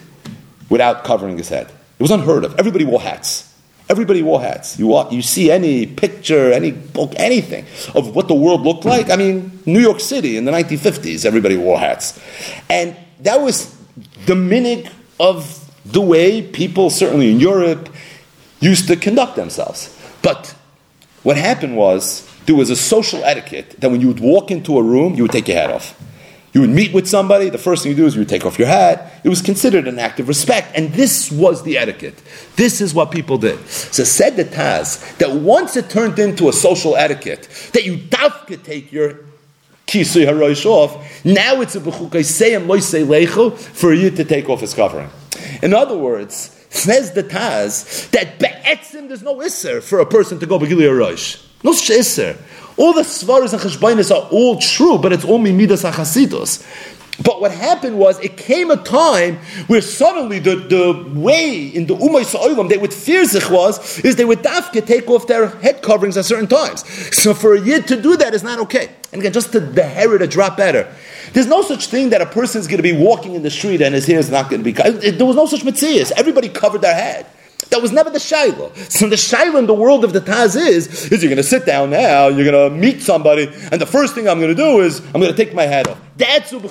without 0.70 1.03
covering 1.03 1.38
his 1.38 1.49
head. 1.49 1.68
It 1.99 2.01
was 2.01 2.12
unheard 2.12 2.43
of. 2.43 2.57
Everybody 2.57 2.86
wore 2.86 3.01
hats. 3.01 3.47
Everybody 3.89 4.24
wore 4.24 4.41
hats. 4.41 4.80
You, 4.80 4.88
walk, 4.88 5.12
you 5.12 5.22
see 5.22 5.51
any 5.51 5.86
picture, 5.86 6.51
any 6.51 6.72
book, 6.72 7.14
anything 7.18 7.66
of 7.93 8.16
what 8.16 8.28
the 8.28 8.34
world 8.34 8.62
looked 8.62 8.86
like. 8.86 9.09
I 9.09 9.18
mean, 9.18 9.59
New 9.66 9.82
York 9.82 9.99
City 9.99 10.38
in 10.38 10.45
the 10.45 10.51
1950s, 10.51 11.26
everybody 11.26 11.57
wore 11.57 11.78
hats. 11.78 12.20
And 12.70 12.95
that 13.20 13.41
was 13.41 13.76
the 14.26 14.36
minute 14.36 14.89
of 15.20 15.70
the 15.86 16.01
way 16.01 16.41
people, 16.41 16.89
certainly 16.89 17.32
in 17.32 17.39
Europe, 17.39 17.89
used 18.62 18.88
to 18.88 18.95
conduct 18.95 19.36
themselves. 19.36 19.95
But 20.22 20.55
what 21.24 21.36
happened 21.36 21.76
was 21.76 22.30
there 22.45 22.55
was 22.55 22.69
a 22.69 22.75
social 22.75 23.23
etiquette 23.23 23.79
that 23.79 23.89
when 23.89 24.01
you 24.01 24.07
would 24.07 24.19
walk 24.19 24.51
into 24.51 24.77
a 24.77 24.83
room, 24.83 25.15
you 25.15 25.23
would 25.23 25.31
take 25.31 25.47
your 25.47 25.57
hat 25.57 25.69
off. 25.69 25.97
You 26.53 26.61
would 26.61 26.69
meet 26.69 26.93
with 26.93 27.07
somebody, 27.07 27.49
the 27.49 27.57
first 27.57 27.83
thing 27.83 27.91
you 27.91 27.95
do 27.95 28.05
is 28.05 28.15
you 28.15 28.21
would 28.21 28.29
take 28.29 28.45
off 28.45 28.59
your 28.59 28.67
hat. 28.67 29.13
It 29.23 29.29
was 29.29 29.41
considered 29.41 29.87
an 29.87 29.97
act 29.99 30.19
of 30.19 30.27
respect, 30.27 30.75
and 30.75 30.91
this 30.93 31.31
was 31.31 31.63
the 31.63 31.77
etiquette. 31.77 32.21
This 32.57 32.81
is 32.81 32.93
what 32.93 33.09
people 33.09 33.37
did. 33.37 33.65
So 33.69 34.03
said 34.03 34.35
the 34.35 34.43
Taz 34.43 35.17
that 35.19 35.31
once 35.31 35.77
it 35.77 35.89
turned 35.89 36.19
into 36.19 36.49
a 36.49 36.53
social 36.53 36.97
etiquette, 36.97 37.47
that 37.71 37.85
you 37.85 37.97
dafka 37.97 38.61
take 38.61 38.91
your 38.91 39.19
kisui 39.87 40.25
haroish 40.25 40.65
off, 40.65 41.23
now 41.23 41.61
it's 41.61 41.75
a 41.75 41.79
b'chukay 41.79 42.19
seyam 42.19 42.65
loisei 42.65 43.05
lechu 43.05 43.57
for 43.57 43.93
you 43.93 44.09
to 44.09 44.25
take 44.25 44.49
off 44.49 44.59
his 44.59 44.73
covering. 44.73 45.09
In 45.61 45.73
other 45.73 45.97
words, 45.97 46.57
says 46.69 47.13
the 47.13 47.23
Taz 47.23 48.09
that 48.11 48.39
be'etzim 48.39 49.07
there's 49.07 49.23
no 49.23 49.35
isser 49.37 49.81
for 49.81 50.01
a 50.01 50.05
person 50.05 50.37
to 50.39 50.45
go 50.45 50.59
b'gili 50.59 50.81
haroish. 50.81 51.47
No 51.64 51.72
sheser. 51.72 52.38
All 52.78 52.93
the 52.93 53.01
svaras 53.01 53.53
and 53.53 53.62
cheshbainis 53.62 54.12
are 54.16 54.28
all 54.30 54.57
true, 54.59 54.97
but 54.97 55.14
it's 55.14 55.26
only 55.26 55.51
midas 55.51 55.84
achasidus. 55.84 56.66
But 57.24 57.41
what 57.41 57.51
happened 57.51 57.99
was, 57.99 58.20
it 58.20 58.38
came 58.38 58.72
a 58.72 58.78
time 58.78 59.38
where 59.68 59.82
suddenly 59.82 60.39
the, 60.39 60.55
the 60.55 61.20
way 61.20 61.68
in 61.68 61.86
the 61.86 61.95
Umay 61.95 62.26
Sa'ilam 62.26 62.68
they 62.70 62.78
would 62.78 62.93
fear 62.93 63.26
sich 63.26 63.49
was, 63.49 63.99
is 63.99 64.16
they 64.16 64.26
would 64.26 64.39
dafke 64.39 64.86
take 64.86 65.09
off 65.09 65.28
their 65.28 65.47
head 65.47 65.82
coverings 65.84 66.18
at 66.18 66.26
certain 66.26 66.47
times. 66.47 66.84
So 67.16 67.34
for 67.34 67.53
a 67.53 67.62
yid 67.62 67.88
to 67.89 68.01
do 68.01 68.18
that 68.18 68.34
is 68.34 68.43
not 68.43 68.59
okay. 68.59 68.89
And 69.12 69.22
again, 69.22 69.34
just 69.34 69.51
to 69.51 69.59
the 69.59 69.84
hair 69.84 70.18
to 70.18 70.26
drop 70.26 70.57
better. 70.57 70.91
There's 71.34 71.47
no 71.47 71.62
such 71.62 71.88
thing 71.88 72.09
that 72.09 72.22
a 72.22 72.26
person 72.26 72.59
is 72.59 72.68
going 72.68 72.78
to 72.78 72.84
be 72.84 72.93
walking 72.93 73.36
in 73.36 73.43
the 73.43 73.51
street 73.51 73.82
and 73.82 73.93
his 73.93 74.07
hair 74.07 74.20
is 74.20 74.32
not 74.32 74.49
going 74.49 74.62
to 74.62 74.66
be 74.66 74.74
covered. 74.74 75.01
There 75.01 75.26
was 75.26 75.36
no 75.36 75.45
such 75.45 75.62
mitzvahs. 75.62 76.12
Everybody 76.14 76.49
covered 76.49 76.82
their 76.82 76.95
head. 76.95 77.28
That 77.72 77.82
was 77.82 77.93
never 77.93 78.09
the 78.09 78.19
Shiloh. 78.19 78.74
So 78.89 79.07
the 79.07 79.17
Shiloh 79.17 79.57
in 79.57 79.65
the 79.65 79.74
world 79.74 80.03
of 80.03 80.11
the 80.11 80.19
Taz 80.19 80.57
is, 80.57 81.09
is 81.11 81.24
you're 81.24 81.30
going 81.30 81.38
to 81.38 81.43
sit 81.43 81.65
down 81.65 81.89
now, 81.89 82.28
you're 82.28 82.49
going 82.49 82.69
to 82.69 82.76
meet 82.76 83.01
somebody, 83.01 83.47
and 83.72 83.80
the 83.80 83.86
first 83.86 84.13
thing 84.13 84.28
I'm 84.28 84.39
going 84.39 84.55
to 84.55 84.61
do 84.61 84.82
is, 84.82 84.99
I'm 84.99 85.22
going 85.22 85.34
to 85.34 85.38
take 85.38 85.53
my 85.53 85.63
hat 85.63 85.88
off. 85.88 85.97
That's 86.18 86.51
And 86.51 86.62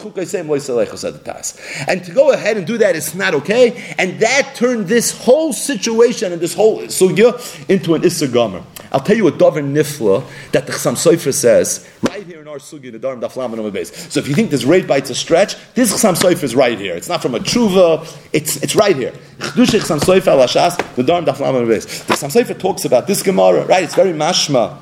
to 2.04 2.12
go 2.12 2.32
ahead 2.32 2.56
and 2.56 2.66
do 2.66 2.78
that 2.78 2.94
is 2.94 3.14
not 3.14 3.34
okay, 3.34 3.94
and 3.98 4.20
that 4.20 4.54
turned 4.54 4.86
this 4.86 5.12
whole 5.24 5.52
situation 5.52 6.32
and 6.32 6.40
this 6.40 6.54
whole 6.54 6.80
sugya 6.82 7.68
into 7.68 7.94
an 7.94 8.04
Issa 8.04 8.28
Gomer. 8.28 8.62
I'll 8.92 9.00
tell 9.00 9.16
you 9.16 9.28
a 9.28 9.30
Dover 9.30 9.62
Nifla 9.62 10.24
that 10.52 10.66
the 10.66 10.72
Chassam 10.72 10.94
Sofer 10.94 11.32
says 11.32 11.88
right 12.02 12.26
here 12.26 12.40
in 12.40 12.48
our 12.48 12.58
sugi, 12.58 12.92
the 12.92 12.98
Dharm 12.98 13.20
Daflam 13.20 13.58
and 13.58 13.72
base. 13.72 14.12
So 14.12 14.20
if 14.20 14.28
you 14.28 14.34
think 14.34 14.50
this 14.50 14.64
rate 14.64 14.86
bites 14.86 15.10
a 15.10 15.14
stretch, 15.14 15.56
this 15.74 15.92
Chassam 15.92 16.14
Sofer 16.14 16.42
is 16.42 16.54
right 16.54 16.78
here. 16.78 16.94
It's 16.94 17.08
not 17.08 17.22
from 17.22 17.34
a 17.34 17.38
tshuva, 17.38 18.06
it's, 18.32 18.56
it's 18.62 18.74
right 18.74 18.96
here. 18.96 19.12
Al 19.40 19.56
the 19.56 21.02
Dharm 21.02 21.24
Daflam 21.24 21.66
base. 21.68 22.02
The 22.04 22.14
Chassam 22.14 22.30
Sofer 22.30 22.58
talks 22.58 22.84
about 22.84 23.06
this 23.06 23.22
Gemara, 23.22 23.64
right? 23.64 23.84
It's 23.84 23.94
very 23.94 24.12
mashma 24.12 24.78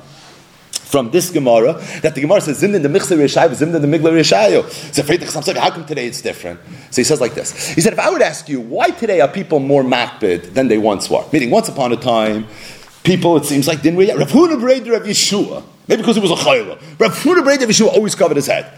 from 0.71 1.11
this 1.11 1.29
Gemara 1.29 1.73
that 2.01 2.15
the 2.15 2.21
Gemara 2.21 2.41
says 2.41 2.61
Zimna 2.61 2.81
the 2.81 2.89
Michsa 2.89 3.15
Rishayu, 3.15 3.49
Zimna 3.49 3.79
the 3.79 3.87
Migla 3.87 4.11
Rishayu. 4.11 4.67
So 4.93 5.03
Chassam 5.03 5.55
how 5.55 5.69
come 5.69 5.85
today 5.85 6.07
it's 6.07 6.21
different? 6.21 6.59
So 6.89 7.01
he 7.01 7.03
says 7.03 7.21
like 7.21 7.35
this. 7.35 7.69
He 7.75 7.81
said, 7.81 7.93
if 7.93 7.99
I 7.99 8.09
would 8.09 8.23
ask 8.23 8.49
you, 8.49 8.59
why 8.59 8.89
today 8.89 9.21
are 9.21 9.27
people 9.27 9.59
more 9.59 9.83
makbid 9.83 10.53
than 10.55 10.67
they 10.67 10.79
once 10.79 11.09
were? 11.09 11.23
Meaning, 11.31 11.51
once 11.51 11.69
upon 11.69 11.93
a 11.93 11.95
time, 11.95 12.47
people, 13.03 13.37
it 13.37 13.45
seems 13.45 13.67
like, 13.67 13.81
didn't 13.81 13.97
we? 13.97 14.11
Rav 14.11 14.31
Huna 14.31 14.59
Breder 14.59 14.95
of 14.95 15.03
Yeshua. 15.03 15.63
Maybe 15.87 16.01
because 16.01 16.17
it 16.17 16.21
was 16.21 16.31
a 16.31 16.35
chayla. 16.35 16.79
Rav 16.99 17.15
Huna 17.19 17.43
Breder 17.43 17.63
of 17.63 17.69
Yeshua 17.69 17.87
always 17.89 18.15
covered 18.15 18.37
his 18.37 18.47
head. 18.47 18.71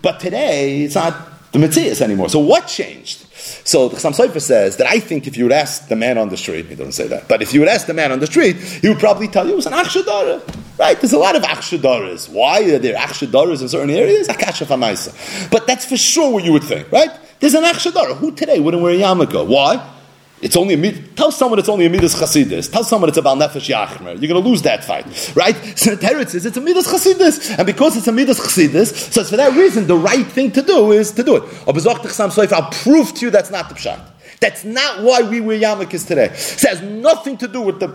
But 0.00 0.20
today, 0.20 0.84
it's 0.84 0.94
not 0.94 1.52
the 1.52 1.58
Matthias 1.58 2.00
anymore. 2.00 2.28
So 2.30 2.38
what 2.38 2.66
changed? 2.66 3.26
So 3.64 3.88
the 3.88 3.96
Chassam 3.96 4.14
Sofer 4.14 4.40
says 4.40 4.76
that 4.76 4.86
I 4.86 5.00
think 5.00 5.26
if 5.26 5.36
you 5.36 5.44
would 5.44 5.52
ask 5.52 5.88
the 5.88 5.96
man 5.96 6.18
on 6.18 6.28
the 6.28 6.36
street, 6.36 6.66
he 6.66 6.74
doesn't 6.74 6.92
say 6.92 7.08
that, 7.08 7.28
but 7.28 7.42
if 7.42 7.52
you 7.52 7.60
would 7.60 7.68
ask 7.68 7.86
the 7.86 7.94
man 7.94 8.12
on 8.12 8.20
the 8.20 8.26
street, 8.26 8.56
he 8.56 8.88
would 8.88 8.98
probably 8.98 9.28
tell 9.28 9.46
you 9.46 9.52
it 9.52 9.56
was 9.56 9.66
an 9.66 9.72
Achshadara. 9.72 10.42
Right? 10.78 11.00
There's 11.00 11.12
a 11.12 11.18
lot 11.18 11.34
of 11.34 11.42
Achshadaras. 11.42 12.28
Why 12.28 12.62
are 12.62 12.78
there 12.78 12.94
Achshadaras 12.94 13.62
in 13.62 13.68
certain 13.68 13.90
areas? 13.90 14.28
Akasha 14.28 14.64
Famaisa. 14.64 15.50
But 15.50 15.66
that's 15.66 15.84
for 15.84 15.96
sure 15.96 16.30
what 16.30 16.44
you 16.44 16.52
would 16.52 16.62
think, 16.62 16.92
right? 16.92 17.10
There's 17.40 17.54
an 17.54 17.64
Achshadara. 17.64 18.16
Who 18.16 18.30
today 18.30 18.60
wouldn't 18.60 18.82
wear 18.82 18.94
a 18.94 18.96
yarmulke? 18.96 19.46
Why? 19.46 19.94
It's 20.40 20.56
only 20.56 20.74
a 20.74 20.92
tell 21.16 21.32
someone 21.32 21.58
it's 21.58 21.68
only 21.68 21.86
a 21.86 21.90
midas 21.90 22.14
chasidus. 22.14 22.70
Tell 22.70 22.84
someone 22.84 23.08
it's 23.08 23.18
about 23.18 23.38
nefesh 23.38 23.68
yachmer. 23.68 24.20
You're 24.20 24.28
going 24.28 24.42
to 24.42 24.48
lose 24.48 24.62
that 24.62 24.84
fight, 24.84 25.04
right? 25.34 25.56
So 25.78 25.96
Teretz 25.96 26.30
says 26.30 26.46
it's 26.46 26.56
a 26.56 26.60
midas 26.60 26.86
chasidus, 26.86 27.56
and 27.56 27.66
because 27.66 27.96
it's 27.96 28.06
a 28.06 28.12
midas 28.12 28.38
chasidus, 28.38 29.12
so 29.12 29.24
for 29.24 29.36
that 29.36 29.56
reason 29.56 29.86
the 29.86 29.96
right 29.96 30.26
thing 30.26 30.52
to 30.52 30.62
do 30.62 30.92
is 30.92 31.12
to 31.12 31.22
do 31.22 31.36
it. 31.36 31.42
Oh, 31.66 32.54
I'll 32.54 32.70
prove 32.70 33.14
to 33.14 33.26
you 33.26 33.30
that's 33.30 33.50
not 33.50 33.68
the 33.68 33.74
pshat. 33.74 34.00
That's 34.40 34.64
not 34.64 35.02
why 35.02 35.22
we 35.22 35.40
wear 35.40 35.58
yarmulkes 35.58 36.06
today. 36.06 36.26
It 36.26 36.62
has 36.62 36.80
nothing 36.82 37.36
to 37.38 37.48
do 37.48 37.60
with 37.60 37.80
the 37.80 37.88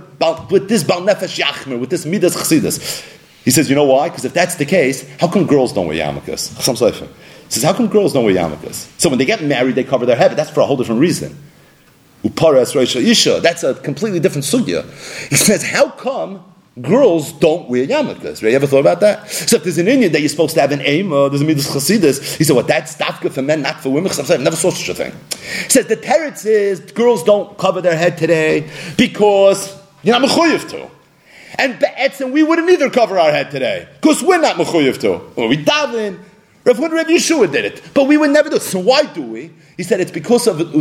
with 0.49 0.67
this 0.67 0.83
bal 0.83 1.01
nefesh 1.01 1.39
yachmer, 1.39 1.79
with 1.79 1.89
this 1.89 2.05
midas 2.05 2.35
chasidus. 2.35 3.09
He 3.45 3.51
says, 3.51 3.69
you 3.69 3.75
know 3.75 3.85
why? 3.85 4.09
Because 4.09 4.25
if 4.25 4.33
that's 4.33 4.55
the 4.55 4.65
case, 4.65 5.07
how 5.19 5.27
come 5.27 5.45
girls 5.45 5.73
don't 5.73 5.87
wear 5.87 5.97
yarmulkes? 5.97 6.57
He 6.57 7.49
says, 7.49 7.63
how 7.63 7.73
come 7.73 7.87
girls 7.87 8.13
don't 8.13 8.23
wear 8.23 8.33
yarmulkes? 8.33 8.99
So 8.99 9.09
when 9.09 9.19
they 9.19 9.25
get 9.25 9.43
married, 9.43 9.75
they 9.75 9.83
cover 9.83 10.05
their 10.05 10.15
head, 10.15 10.29
but 10.29 10.37
that's 10.37 10.49
for 10.49 10.61
a 10.61 10.65
whole 10.65 10.77
different 10.77 11.01
reason. 11.01 11.37
Uparas 12.23 12.73
Rosh 12.73 12.95
Isha. 12.95 13.39
That's 13.41 13.63
a 13.63 13.73
completely 13.75 14.19
different 14.19 14.45
sugya. 14.45 14.83
He 15.29 15.35
says, 15.35 15.63
how 15.63 15.89
come 15.89 16.43
girls 16.81 17.33
don't 17.33 17.69
wear 17.69 17.85
yarmulkes? 17.85 18.41
Right? 18.41 18.49
You 18.51 18.55
ever 18.55 18.65
thought 18.65 18.79
about 18.79 19.01
that? 19.01 19.29
So 19.29 19.57
if 19.57 19.63
there's 19.63 19.77
an 19.77 19.87
inyan 19.87 20.11
that 20.13 20.21
you're 20.21 20.29
supposed 20.29 20.55
to 20.55 20.61
have 20.61 20.71
an 20.71 20.81
aim, 20.81 21.11
or 21.11 21.29
there's 21.29 21.41
a 21.41 21.45
midas 21.45 21.67
chasidus, 21.69 22.37
he 22.37 22.43
said, 22.43 22.55
well, 22.55 22.65
that's 22.65 22.95
dafka 22.95 23.31
for 23.31 23.41
men, 23.41 23.61
not 23.61 23.81
for 23.81 23.89
women. 23.89 24.11
I've 24.11 24.41
never 24.41 24.55
saw 24.55 24.71
such 24.71 24.89
a 24.89 24.93
thing. 24.93 25.11
He 25.63 25.69
says 25.69 25.87
the 25.87 25.97
teretz 25.97 26.45
is 26.45 26.79
girls 26.79 27.23
don't 27.23 27.57
cover 27.57 27.81
their 27.81 27.97
head 27.97 28.17
today 28.17 28.69
because 28.97 29.77
you're 30.01 30.17
not 30.17 30.27
mechuyev 30.29 30.69
to. 30.69 30.89
And 31.59 31.77
be'etzim, 31.77 32.31
we 32.31 32.41
wouldn't 32.41 32.69
either 32.69 32.89
cover 32.89 33.19
our 33.19 33.31
head 33.31 33.51
today 33.51 33.87
because 34.01 34.23
we're 34.23 34.41
not 34.41 34.55
mechuyev 34.55 34.99
to. 35.01 35.21
Well, 35.35 35.49
we 35.49 35.63
daven. 35.63 36.19
Rav 36.65 36.79
Rav 36.79 37.07
Yeshua 37.07 37.51
did 37.51 37.65
it, 37.65 37.81
but 37.93 38.07
we 38.07 38.15
would 38.17 38.31
never 38.31 38.49
do 38.49 38.55
it. 38.55 38.61
So 38.61 38.79
why 38.79 39.03
do 39.03 39.21
we? 39.21 39.51
He 39.75 39.83
said 39.83 39.99
it's 39.99 40.11
because 40.11 40.47
of 40.47 40.61
It's 40.61 40.71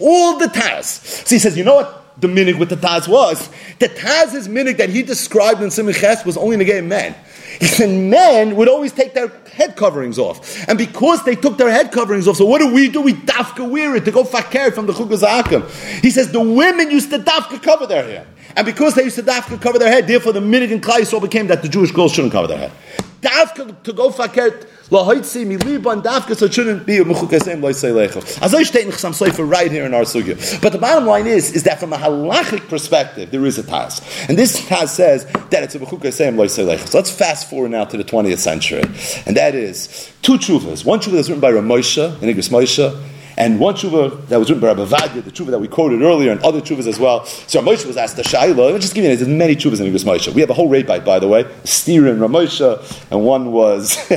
all 0.00 0.38
the 0.38 0.46
Taz. 0.46 0.84
So 1.26 1.34
he 1.34 1.38
says, 1.38 1.58
you 1.58 1.64
know 1.64 1.76
what 1.76 2.20
the 2.20 2.28
minig 2.28 2.58
with 2.58 2.70
the 2.70 2.76
Taz 2.76 3.06
was? 3.06 3.50
The 3.78 3.88
Taz's 3.88 4.48
minig 4.48 4.78
that 4.78 4.88
he 4.88 5.02
described 5.02 5.60
in 5.62 5.68
Simiches 5.68 6.24
was 6.24 6.38
only 6.38 6.64
gay 6.64 6.80
men. 6.80 7.14
He 7.58 7.66
said 7.66 7.90
men 7.90 8.56
would 8.56 8.68
always 8.68 8.92
take 8.92 9.12
their 9.12 9.28
head 9.52 9.76
coverings 9.76 10.18
off. 10.18 10.66
And 10.66 10.78
because 10.78 11.22
they 11.24 11.34
took 11.34 11.58
their 11.58 11.70
head 11.70 11.92
coverings 11.92 12.26
off, 12.26 12.36
so 12.36 12.46
what 12.46 12.60
do 12.60 12.72
we 12.72 12.88
do? 12.88 13.02
We 13.02 13.12
dafka 13.12 13.68
wear 13.68 13.94
it 13.96 14.06
to 14.06 14.10
go 14.10 14.24
fakir 14.24 14.70
from 14.72 14.86
the 14.86 14.94
Chukazakim. 14.94 15.68
He 16.00 16.10
says 16.10 16.32
the 16.32 16.40
women 16.40 16.90
used 16.90 17.10
to 17.10 17.18
dafka 17.18 17.62
cover 17.62 17.86
their 17.86 18.04
hair. 18.04 18.26
And 18.56 18.64
because 18.64 18.94
they 18.94 19.04
used 19.04 19.16
to 19.16 19.22
dafka 19.22 19.60
cover 19.60 19.78
their 19.78 19.90
head, 19.90 20.06
therefore 20.06 20.32
the 20.32 20.40
minig 20.40 20.70
in 20.70 20.80
Klai 20.80 21.20
became 21.20 21.48
that 21.48 21.60
the 21.60 21.68
Jewish 21.68 21.92
girls 21.92 22.12
shouldn't 22.12 22.32
cover 22.32 22.46
their 22.46 22.58
head. 22.58 22.72
Dafka 23.20 23.82
to 23.82 23.92
go 23.92 24.10
fakir 24.10 24.66
Lahoitzi 24.90 25.46
mi 25.46 25.56
liban 25.56 26.02
dafka, 26.02 26.34
so 26.34 26.46
it 26.46 26.52
shouldn't 26.52 26.84
be 26.84 26.98
a 26.98 27.04
mechukasem 27.04 27.60
loisei 27.60 27.92
lecho. 27.92 28.42
As 28.42 28.52
I 28.52 28.64
state 28.64 28.86
in 28.86 28.90
Chasam 28.90 29.12
Sofer 29.12 29.48
right 29.48 29.70
here 29.70 29.84
in 29.86 29.94
our 29.94 30.02
sugya. 30.02 30.60
But 30.60 30.72
the 30.72 30.78
bottom 30.78 31.06
line 31.06 31.28
is, 31.28 31.52
is 31.52 31.62
that 31.62 31.78
from 31.78 31.92
a 31.92 31.96
halachic 31.96 32.68
perspective, 32.68 33.30
there 33.30 33.46
is 33.46 33.56
a 33.56 33.62
Taz. 33.62 34.28
And 34.28 34.36
this 34.36 34.60
Taz 34.62 34.88
says 34.88 35.26
that 35.50 35.62
it's 35.62 35.76
a 35.76 35.78
mechukasem 35.78 36.34
loisei 36.34 36.66
lecho. 36.66 36.88
So 36.88 36.98
let's 36.98 37.10
fast 37.10 37.48
forward 37.48 37.70
now 37.70 37.84
to 37.84 37.96
the 37.96 38.02
20th 38.02 38.38
century. 38.38 38.82
And 39.26 39.36
that 39.36 39.54
is 39.54 40.10
two 40.22 40.38
chuvas. 40.38 40.84
One 40.84 40.98
chuva 40.98 41.14
is 41.14 41.28
written 41.28 41.40
by 41.40 41.52
Ramosha, 41.52 42.20
in 42.20 42.28
Igris 42.28 42.50
Moshe, 42.50 43.00
and 43.40 43.58
one 43.58 43.74
tshuva 43.74 44.28
that 44.28 44.38
was 44.38 44.50
written 44.50 44.60
by 44.60 44.66
Rabbi 44.66 44.84
Ovadia, 44.84 45.24
the 45.24 45.30
tshuva 45.30 45.46
that 45.46 45.60
we 45.60 45.66
quoted 45.66 46.02
earlier, 46.02 46.30
and 46.30 46.42
other 46.42 46.60
tshuvas 46.60 46.86
as 46.86 46.98
well. 46.98 47.24
So 47.24 47.62
Ramosha 47.62 47.86
was 47.86 47.96
asked 47.96 48.16
the 48.16 48.22
Shaila. 48.22 48.70
Let's 48.70 48.84
just 48.84 48.94
give 48.94 49.02
you 49.02 49.16
there's 49.16 49.26
many 49.26 49.56
tshuvas 49.56 49.80
in 49.80 49.90
Igros 49.90 50.04
Moshe. 50.04 50.32
We 50.34 50.42
have 50.42 50.50
a 50.50 50.54
whole 50.54 50.68
raid 50.68 50.86
bite, 50.86 51.06
by 51.06 51.18
the 51.18 51.26
way, 51.26 51.50
Steer 51.64 52.06
and 52.06 52.20
Ramosha, 52.20 53.10
and 53.10 53.24
one 53.24 53.50
was 53.50 53.96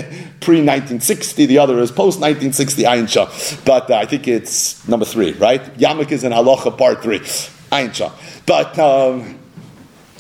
pre 0.42 0.58
1960, 0.58 1.46
the 1.46 1.58
other 1.58 1.80
is 1.80 1.90
post 1.90 2.20
1960 2.20 2.84
Ayin. 2.84 3.64
But 3.64 3.90
uh, 3.90 3.96
I 3.96 4.06
think 4.06 4.28
it's 4.28 4.86
number 4.90 5.06
three, 5.06 5.32
right? 5.34 5.62
Yamak 5.78 6.12
is 6.12 6.26
in 6.26 6.34
Halacha 6.34 6.78
part 6.78 7.02
three, 7.02 7.20
Ayin. 7.22 8.12
But 8.46 8.78
um, 8.78 9.40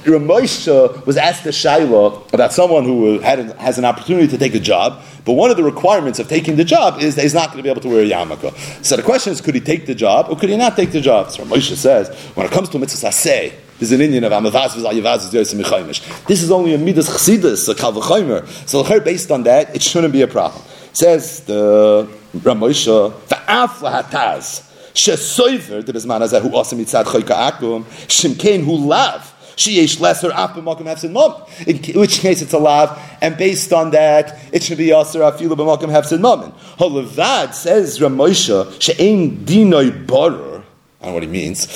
Ramosha 0.03 1.05
was 1.05 1.17
asked 1.17 1.45
a 1.45 1.49
Shaila 1.49 2.33
about 2.33 2.53
someone 2.53 2.83
who 2.83 3.19
had 3.19 3.39
an, 3.39 3.49
has 3.57 3.77
an 3.77 3.85
opportunity 3.85 4.27
to 4.27 4.37
take 4.37 4.53
a 4.53 4.59
job, 4.59 5.01
but 5.25 5.33
one 5.33 5.49
of 5.49 5.57
the 5.57 5.63
requirements 5.63 6.19
of 6.19 6.27
taking 6.27 6.55
the 6.57 6.65
job 6.65 7.01
is 7.01 7.15
that 7.15 7.21
he's 7.21 7.33
not 7.33 7.47
going 7.47 7.57
to 7.57 7.63
be 7.63 7.69
able 7.69 7.81
to 7.81 7.89
wear 7.89 8.03
a 8.03 8.09
yarmulke. 8.09 8.85
So 8.85 8.95
the 8.95 9.03
question 9.03 9.31
is, 9.31 9.41
could 9.41 9.55
he 9.55 9.61
take 9.61 9.85
the 9.85 9.95
job 9.95 10.27
or 10.29 10.37
could 10.37 10.49
he 10.49 10.57
not 10.57 10.75
take 10.75 10.91
the 10.91 11.01
job? 11.01 11.31
So 11.31 11.43
Moshe 11.45 11.75
says, 11.75 12.13
when 12.35 12.45
it 12.45 12.51
comes 12.51 12.69
to 12.69 12.79
mitzvah 12.79 13.11
say, 13.11 13.53
there's 13.79 13.91
an 13.91 14.01
inyan 14.01 14.23
of 14.23 14.31
Amavaz 14.31 16.25
This 16.27 16.43
is 16.43 16.51
only 16.51 16.73
a 16.73 16.77
midas 16.77 17.09
chassidus, 17.09 17.67
a 17.69 17.73
kalvachomer. 17.73 18.47
So 18.67 18.83
based 18.99 19.31
on 19.31 19.43
that, 19.43 19.75
it 19.75 19.81
shouldn't 19.81 20.13
be 20.13 20.21
a 20.21 20.27
problem. 20.27 20.61
Says 20.93 21.41
the 21.41 22.07
Ramosha, 22.35 23.11
Va'af 23.27 23.79
lahataz, 23.79 24.69
shesoiver, 24.93 25.85
the 25.85 25.91
Bisman 25.91 26.21
Hazeh, 26.21 26.41
who 26.41 26.55
also 26.55 26.75
mitzad 26.75 27.05
choyka 27.05 27.51
akum, 27.51 27.83
shimkein 28.07 28.63
hu 28.63 28.77
lav, 28.77 29.32
Sheyesh 29.55 29.99
lesser 29.99 30.31
apim 30.31 30.63
hefsin 30.63 31.11
mum. 31.11 31.35
In 31.67 31.77
which 31.99 32.19
case 32.19 32.41
it's 32.41 32.53
allowed, 32.53 32.97
and 33.21 33.37
based 33.37 33.71
on 33.73 33.91
that, 33.91 34.39
it 34.51 34.63
should 34.63 34.77
be 34.77 34.91
aser 34.91 35.19
afilu 35.19 35.55
b'makom 35.55 35.89
hefsin 35.89 36.21
mum. 36.21 36.53
Holevad 36.77 37.53
says 37.53 37.99
Ramosha 37.99 38.81
she'ein 38.81 39.37
dinoi 39.45 40.05
borer. 40.07 40.63
I 40.99 41.07
don't 41.07 41.11
know 41.11 41.13
what 41.15 41.23
he 41.23 41.29
means. 41.29 41.67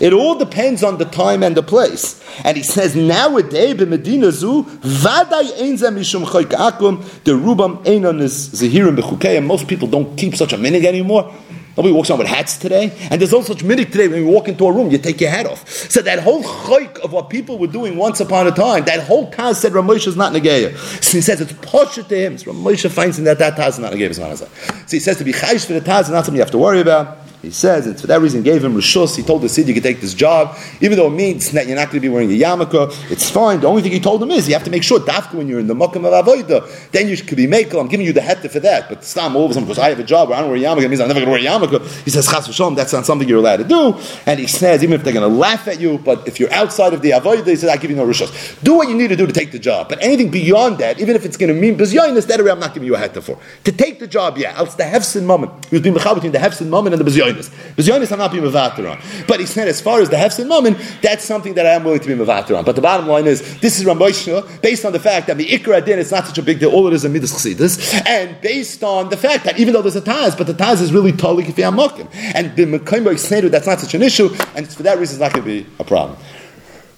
It 0.00 0.12
all 0.14 0.38
depends 0.38 0.82
on 0.82 0.96
the 0.96 1.04
time 1.04 1.42
and 1.42 1.54
the 1.54 1.62
place. 1.62 2.24
And 2.42 2.56
he 2.56 2.62
says 2.62 2.96
nowadays 2.96 3.74
b'medina 3.74 4.30
zu 4.32 4.62
vaday 4.80 5.60
ein 5.60 5.76
zeh 5.76 5.90
mishum 5.92 6.24
choyk 6.24 6.52
akum 6.52 7.04
the 7.24 7.32
rubam 7.32 7.84
einon 7.84 8.22
is 8.22 8.48
zehirim 8.48 8.96
b'chukei 8.96 9.36
and 9.36 9.46
most 9.46 9.68
people 9.68 9.86
don't 9.86 10.16
keep 10.16 10.34
such 10.34 10.54
a 10.54 10.56
minig 10.56 10.86
anymore. 10.86 11.30
Nobody 11.76 11.92
walks 11.92 12.08
around 12.08 12.20
with 12.20 12.28
hats 12.28 12.56
today. 12.56 12.92
And 13.10 13.20
there's 13.20 13.32
no 13.32 13.42
such 13.42 13.62
minute 13.62 13.92
today 13.92 14.08
when 14.08 14.24
you 14.24 14.28
walk 14.28 14.48
into 14.48 14.66
a 14.66 14.72
room, 14.72 14.90
you 14.90 14.98
take 14.98 15.20
your 15.20 15.30
hat 15.30 15.46
off. 15.46 15.68
So 15.68 16.00
that 16.02 16.20
whole 16.20 16.42
chayk 16.42 16.98
of 17.00 17.12
what 17.12 17.28
people 17.28 17.58
were 17.58 17.66
doing 17.66 17.96
once 17.96 18.20
upon 18.20 18.46
a 18.46 18.50
time, 18.50 18.84
that 18.86 19.00
whole 19.00 19.30
Taz 19.30 19.56
said 19.56 19.72
Ramosh 19.72 20.06
is 20.06 20.16
not 20.16 20.32
Negeya. 20.32 20.76
So 21.04 21.18
he 21.18 21.20
says 21.20 21.40
it's 21.40 21.52
posher 21.52 22.06
to 22.08 22.16
him. 22.16 22.38
So 22.38 22.52
finds 22.88 23.18
in 23.18 23.24
that 23.24 23.38
that 23.38 23.56
Taz 23.56 23.68
is 23.70 23.78
not 23.78 23.92
Negeya. 23.92 24.14
So 24.14 24.48
he 24.90 25.00
says 25.00 25.18
to 25.18 25.24
be 25.24 25.32
chayish 25.32 25.66
for 25.66 25.74
the 25.74 25.80
Taz 25.80 26.02
is 26.02 26.10
not 26.10 26.24
something 26.24 26.36
you 26.36 26.40
have 26.40 26.50
to 26.52 26.58
worry 26.58 26.80
about. 26.80 27.25
He 27.46 27.52
says, 27.52 27.86
and 27.86 27.98
for 27.98 28.08
that 28.08 28.20
reason, 28.20 28.42
gave 28.42 28.64
him 28.64 28.74
rishus. 28.74 29.16
He 29.16 29.22
told 29.22 29.40
the 29.40 29.48
Sid, 29.48 29.68
you 29.68 29.74
can 29.74 29.82
take 29.84 30.00
this 30.00 30.14
job, 30.14 30.58
even 30.80 30.98
though 30.98 31.06
it 31.06 31.14
means 31.14 31.52
that 31.52 31.68
you're 31.68 31.76
not 31.76 31.86
going 31.86 31.98
to 31.98 32.00
be 32.00 32.08
wearing 32.08 32.28
a 32.28 32.34
yarmulke. 32.34 32.92
It's 33.08 33.30
fine. 33.30 33.60
The 33.60 33.68
only 33.68 33.82
thing 33.82 33.92
he 33.92 34.00
told 34.00 34.20
him 34.20 34.32
is 34.32 34.48
you 34.48 34.54
have 34.54 34.64
to 34.64 34.70
make 34.70 34.82
sure, 34.82 34.98
dafka, 34.98 35.34
when 35.34 35.46
you're 35.46 35.60
in 35.60 35.68
the 35.68 35.74
makam 35.74 36.04
of 36.04 36.26
avodah, 36.26 36.90
then 36.90 37.06
you 37.06 37.16
could 37.18 37.36
be 37.36 37.46
makel. 37.46 37.80
I'm 37.80 37.86
giving 37.86 38.04
you 38.04 38.12
the 38.12 38.20
heta 38.20 38.50
for 38.50 38.58
that. 38.58 38.88
But 38.88 39.04
stam, 39.04 39.36
all 39.36 39.44
of 39.44 39.52
a 39.52 39.54
sudden, 39.54 39.68
because 39.68 39.78
I 39.78 39.90
have 39.90 40.00
a 40.00 40.02
job 40.02 40.28
where 40.28 40.38
I 40.38 40.40
don't 40.40 40.50
wear 40.50 40.58
a 40.58 40.60
yarmulke, 40.60 40.82
it 40.82 40.88
means 40.88 41.00
I'm 41.00 41.06
never 41.06 41.20
going 41.24 41.40
to 41.40 41.44
wear 41.44 41.54
a 41.54 41.60
yarmulke. 41.60 42.02
He 42.02 42.10
says, 42.10 42.26
chas 42.26 42.48
v'shalom, 42.48 42.74
that's 42.74 42.92
not 42.92 43.06
something 43.06 43.28
you're 43.28 43.38
allowed 43.38 43.58
to 43.58 43.64
do. 43.64 43.94
And 44.26 44.40
he 44.40 44.48
says, 44.48 44.82
even 44.82 44.94
if 44.94 45.04
they're 45.04 45.12
going 45.12 45.30
to 45.30 45.38
laugh 45.38 45.68
at 45.68 45.78
you, 45.78 45.98
but 45.98 46.26
if 46.26 46.40
you're 46.40 46.52
outside 46.52 46.94
of 46.94 47.02
the 47.02 47.10
avodah, 47.10 47.46
he 47.46 47.54
says, 47.54 47.70
I 47.70 47.76
give 47.76 47.90
you 47.90 47.96
no 47.96 48.06
rishus. 48.06 48.60
Do 48.64 48.74
what 48.74 48.88
you 48.88 48.96
need 48.96 49.08
to 49.08 49.16
do 49.16 49.24
to 49.24 49.32
take 49.32 49.52
the 49.52 49.60
job. 49.60 49.88
But 49.88 50.02
anything 50.02 50.32
beyond 50.32 50.78
that, 50.78 50.98
even 50.98 51.14
if 51.14 51.24
it's 51.24 51.36
going 51.36 51.54
to 51.54 51.60
mean 51.60 51.78
bezyonis, 51.78 52.26
that 52.26 52.40
I'm 52.40 52.58
not 52.58 52.74
giving 52.74 52.88
you 52.88 52.96
a 52.96 52.98
heta 52.98 53.22
for. 53.22 53.38
To 53.62 53.70
take 53.70 54.00
the 54.00 54.08
job, 54.08 54.36
yeah, 54.36 54.58
else 54.58 54.74
the 54.74 54.82
hefsin 54.82 55.24
moment. 55.24 55.52
He 55.66 55.76
was 55.76 55.82
being 55.82 55.94
between 55.94 56.32
the 56.32 56.38
hefsin 56.38 56.68
moment 56.68 56.94
and 56.94 57.04
the 57.04 57.08
bezyonis. 57.08 57.35
Bezyonis, 57.36 58.12
I'm 58.12 58.18
not 58.18 58.32
being 58.32 58.44
mevater 58.44 58.90
on. 58.90 59.00
But 59.26 59.40
he 59.40 59.46
said, 59.46 59.68
as 59.68 59.80
far 59.80 60.00
as 60.00 60.10
the 60.10 60.16
hefsin 60.16 60.48
moment, 60.48 60.78
that's 61.02 61.24
something 61.24 61.54
that 61.54 61.66
I 61.66 61.70
am 61.70 61.84
willing 61.84 62.00
to 62.00 62.08
be 62.08 62.14
mevater 62.14 62.56
on. 62.56 62.64
But 62.64 62.76
the 62.76 62.82
bottom 62.82 63.06
line 63.06 63.26
is, 63.26 63.58
this 63.60 63.78
is 63.78 63.84
Ramboshna, 63.84 64.62
based 64.62 64.84
on 64.84 64.92
the 64.92 65.00
fact 65.00 65.26
that 65.28 65.36
the 65.36 65.46
ikra 65.46 65.84
din 65.84 65.98
is 65.98 66.10
not 66.10 66.26
such 66.26 66.38
a 66.38 66.42
big 66.42 66.60
deal. 66.60 66.70
All 66.70 66.86
it 66.86 66.92
is 66.92 67.04
a 67.04 67.08
midas 67.08 67.32
chassidus, 67.32 68.06
and 68.06 68.40
based 68.40 68.82
on 68.82 69.08
the 69.08 69.16
fact 69.16 69.44
that 69.44 69.58
even 69.58 69.72
though 69.74 69.82
there's 69.82 69.96
a 69.96 70.00
taz, 70.00 70.36
but 70.36 70.46
the 70.46 70.54
taz 70.54 70.80
is 70.80 70.92
really 70.92 71.12
totally 71.12 71.44
if 71.44 71.58
you 71.58 71.64
and 71.64 72.56
the 72.56 72.64
mekayim 72.64 73.50
that's 73.50 73.66
not 73.66 73.80
such 73.80 73.94
an 73.94 74.02
issue, 74.02 74.28
and 74.54 74.68
for 74.68 74.82
that 74.82 74.98
reason, 74.98 75.14
it's 75.14 75.20
not 75.20 75.32
going 75.32 75.44
to 75.44 75.64
be 75.64 75.70
a 75.78 75.84
problem. 75.84 76.18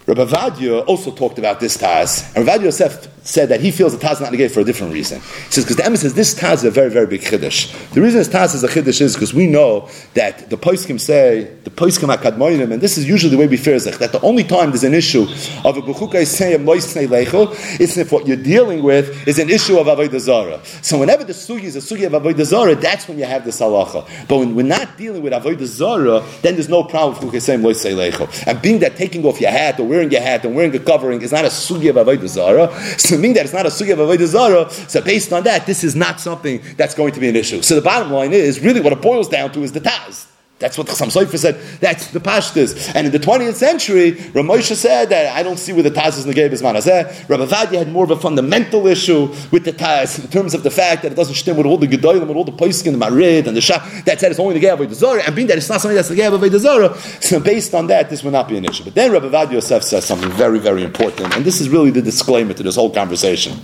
Rabbi 0.06 0.24
Ovadia 0.24 0.86
also 0.86 1.10
talked 1.10 1.38
about 1.38 1.60
this 1.60 1.76
Taz, 1.76 2.34
and 2.34 2.46
Rabbi 2.46 2.64
Yosef 2.64 3.17
said 3.28 3.48
that 3.48 3.60
he 3.60 3.70
feels 3.70 3.96
the 3.96 4.04
Taz 4.04 4.20
not 4.20 4.30
negated 4.32 4.52
for 4.52 4.60
a 4.60 4.64
different 4.64 4.92
reason. 4.92 5.20
He 5.20 5.52
says, 5.52 5.64
because 5.64 5.76
the 5.76 5.84
Emma 5.84 5.96
says 5.96 6.14
this 6.14 6.34
Taz 6.34 6.54
is 6.54 6.64
a 6.64 6.70
very, 6.70 6.90
very 6.90 7.06
big 7.06 7.22
Chiddush. 7.22 7.90
The 7.92 8.02
reason 8.02 8.18
this 8.18 8.28
Taz 8.28 8.54
is 8.54 8.64
a 8.64 8.68
Chiddush 8.68 9.00
is 9.00 9.14
because 9.14 9.32
we 9.32 9.46
know 9.46 9.88
that 10.14 10.50
the 10.50 10.56
Poiskim 10.56 11.00
say, 11.00 11.44
the 11.64 11.70
Poiskim 11.70 12.14
HaKadmoinim, 12.14 12.72
and 12.72 12.82
this 12.82 12.98
is 12.98 13.08
usually 13.08 13.30
the 13.30 13.38
way 13.38 13.46
we 13.46 13.56
fear 13.56 13.78
that 13.78 14.12
the 14.12 14.20
only 14.22 14.44
time 14.44 14.70
there's 14.70 14.82
an 14.82 14.94
issue 14.94 15.22
of 15.64 15.76
a 15.76 15.82
Bechuka 15.82 16.22
Yisayim 16.22 16.64
Moisnei 16.64 17.06
Leichel 17.06 17.52
is 17.78 17.96
if 17.98 18.10
what 18.10 18.26
you're 18.26 18.36
dealing 18.36 18.82
with 18.82 19.28
is 19.28 19.38
an 19.38 19.50
issue 19.50 19.78
of 19.78 19.86
Avodah 19.86 20.18
Zarah. 20.18 20.60
So 20.82 20.98
whenever 20.98 21.22
the 21.22 21.34
Sugi 21.34 21.64
is 21.64 21.76
a 21.76 21.80
Sugi 21.80 22.06
of 22.06 22.12
Avodah 22.12 22.44
Zarah, 22.44 22.74
that's 22.74 23.06
when 23.06 23.18
you 23.18 23.24
have 23.26 23.44
the 23.44 23.50
Salacha. 23.50 24.08
But 24.26 24.38
when 24.38 24.54
we're 24.54 24.62
not 24.62 24.96
dealing 24.96 25.22
with 25.22 25.32
Avodah 25.32 25.66
Zarah, 25.66 26.24
then 26.42 26.54
there's 26.54 26.68
no 26.68 26.82
problem 26.82 27.14
with 27.14 27.30
Bechuka 27.30 27.58
Yisayim 27.58 27.60
Moisnei. 27.60 28.46
And 28.46 28.62
being 28.62 28.78
that 28.78 28.96
taking 28.96 29.24
off 29.26 29.38
your 29.40 29.50
hat 29.50 29.78
or 29.78 29.86
wearing 29.86 30.10
your 30.10 30.22
hat 30.22 30.44
and 30.44 30.54
wearing 30.54 30.74
a 30.74 30.78
covering 30.78 31.20
is 31.20 31.32
not 31.32 31.44
a 31.44 31.48
Sugi 31.48 31.90
of 31.90 31.96
Avodah 31.96 32.26
Zarah, 32.26 32.74
so 32.98 33.17
meaning 33.18 33.34
that 33.34 33.44
it's 33.44 33.54
not 33.54 33.66
a 33.66 33.68
sugi 33.68 33.92
of 33.92 33.98
avodah 33.98 34.26
zara. 34.26 34.70
So 34.70 35.00
based 35.00 35.32
on 35.32 35.44
that, 35.44 35.66
this 35.66 35.84
is 35.84 35.94
not 35.94 36.20
something 36.20 36.62
that's 36.76 36.94
going 36.94 37.12
to 37.12 37.20
be 37.20 37.28
an 37.28 37.36
issue. 37.36 37.62
So 37.62 37.74
the 37.74 37.82
bottom 37.82 38.10
line 38.10 38.32
is 38.32 38.60
really 38.60 38.80
what 38.80 38.92
it 38.92 39.02
boils 39.02 39.28
down 39.28 39.52
to 39.52 39.62
is 39.62 39.72
the 39.72 39.80
taz. 39.80 40.26
That's 40.58 40.76
what 40.76 40.88
Chassam 40.88 41.06
Sofer 41.06 41.38
said. 41.38 41.54
That's 41.78 42.08
the 42.08 42.18
pashtas. 42.18 42.92
And 42.94 43.06
in 43.06 43.12
the 43.12 43.20
20th 43.20 43.54
century, 43.54 44.12
Ramosha 44.12 44.74
said 44.74 45.08
that 45.10 45.36
I 45.36 45.44
don't 45.44 45.56
see 45.56 45.72
where 45.72 45.84
the 45.84 45.90
Taz 45.90 46.18
is 46.18 46.26
negay 46.26 46.50
bismanazeh. 46.50 47.28
Rabbi 47.28 47.44
Ovadia 47.44 47.78
had 47.78 47.92
more 47.92 48.02
of 48.02 48.10
a 48.10 48.16
fundamental 48.16 48.88
issue 48.88 49.32
with 49.52 49.64
the 49.64 49.72
Taz 49.72 50.22
in 50.22 50.28
terms 50.30 50.54
of 50.54 50.64
the 50.64 50.70
fact 50.70 51.02
that 51.02 51.12
it 51.12 51.14
doesn't 51.14 51.36
stem 51.36 51.56
with 51.56 51.66
all 51.66 51.78
the 51.78 51.86
Gedolim, 51.86 52.26
with 52.26 52.36
all 52.36 52.44
the 52.44 52.50
Poiskin, 52.50 52.98
the 52.98 53.06
Marid, 53.06 53.46
and 53.46 53.56
the 53.56 53.60
Shah. 53.60 53.78
That 54.04 54.18
said, 54.18 54.32
it's 54.32 54.40
only 54.40 54.58
negay 54.58 54.72
of 54.72 54.94
Zara. 54.94 55.22
And 55.24 55.36
being 55.36 55.46
that 55.46 55.58
it's 55.58 55.68
not 55.68 55.80
something 55.80 55.94
that's 55.94 56.10
negay 56.10 56.26
of 56.32 56.60
Zara, 56.60 56.98
so 56.98 57.38
based 57.38 57.72
on 57.74 57.86
that, 57.86 58.10
this 58.10 58.24
will 58.24 58.32
not 58.32 58.48
be 58.48 58.56
an 58.56 58.64
issue. 58.64 58.82
But 58.82 58.96
then 58.96 59.12
Rabbi 59.12 59.26
Ovadia 59.28 59.52
Yosef 59.52 59.84
says 59.84 60.04
something 60.04 60.30
very, 60.32 60.58
very 60.58 60.82
important. 60.82 61.36
And 61.36 61.44
this 61.44 61.60
is 61.60 61.68
really 61.68 61.92
the 61.92 62.02
disclaimer 62.02 62.52
to 62.54 62.62
this 62.64 62.74
whole 62.74 62.90
conversation. 62.90 63.60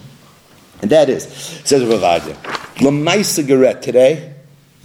And 0.81 0.91
that 0.93 1.09
is, 1.09 1.25
says 1.65 1.83
Rabbi 1.83 2.21
Ovadia, 2.21 2.35
Lamaisa 2.77 3.45
Garet 3.45 3.83
today, 3.83 4.34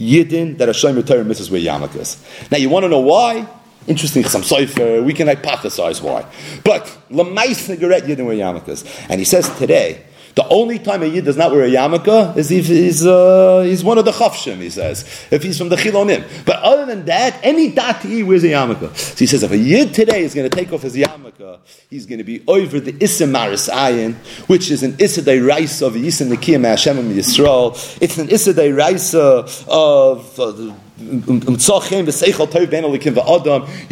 Yidden 0.00 0.58
that 0.58 0.68
are 0.68 0.72
Shomer 0.72 1.06
Torah 1.06 1.24
misses 1.24 1.50
wear 1.50 1.60
is. 1.60 2.24
Now 2.50 2.58
you 2.58 2.68
want 2.68 2.84
to 2.84 2.88
know 2.88 3.00
why? 3.00 3.46
Interesting, 3.86 4.24
some 4.24 4.42
cipher. 4.42 5.02
We 5.02 5.12
can 5.12 5.28
hypothesize 5.28 6.02
why. 6.02 6.26
But 6.64 6.84
Lamais 7.10 7.74
Nagaret 7.76 8.00
Yidden 8.02 8.26
wear 8.26 8.68
is. 8.68 8.84
and 9.08 9.20
he 9.20 9.24
says 9.24 9.48
today 9.58 10.04
the 10.40 10.48
only 10.48 10.78
time 10.78 11.02
a 11.02 11.06
Yid 11.06 11.26
does 11.26 11.36
not 11.36 11.52
wear 11.52 11.64
a 11.64 11.68
yarmulke 11.68 12.34
is 12.34 12.50
if 12.50 12.66
he's, 12.66 13.04
uh, 13.04 13.60
he's 13.60 13.84
one 13.84 13.98
of 13.98 14.06
the 14.06 14.10
chafshim, 14.10 14.56
he 14.56 14.70
says, 14.70 15.04
if 15.30 15.42
he's 15.42 15.58
from 15.58 15.68
the 15.68 15.76
chilonim. 15.76 16.24
But 16.46 16.60
other 16.62 16.86
than 16.86 17.04
that, 17.04 17.38
any 17.42 17.72
dati 17.72 18.24
wears 18.26 18.42
a 18.44 18.48
yarmulke. 18.48 18.96
So 18.96 19.18
he 19.18 19.26
says 19.26 19.42
if 19.42 19.50
a 19.50 19.58
Yid 19.58 19.92
today 19.92 20.22
is 20.22 20.32
going 20.34 20.48
to 20.48 20.56
take 20.56 20.72
off 20.72 20.80
his 20.80 20.96
yarmulke, 20.96 21.58
he's 21.90 22.06
going 22.06 22.20
to 22.20 22.24
be 22.24 22.42
over 22.48 22.80
the 22.80 22.96
Issa 23.04 23.26
Maris 23.26 23.68
Ayin, 23.68 24.14
which 24.48 24.70
is 24.70 24.82
an 24.82 24.96
Issa 24.98 25.20
de 25.20 25.40
Raisa 25.40 25.84
of 25.86 25.92
Yisa 25.92 26.26
Nikiyam 26.26 26.64
Hashem 26.64 26.96
Yisrael. 26.96 27.98
It's 28.00 28.16
an 28.16 28.30
Issa 28.30 28.54
de 28.54 28.72
Raisa 28.72 29.46
of... 29.68 30.40
Uh, 30.40 30.74
you're 31.00 31.14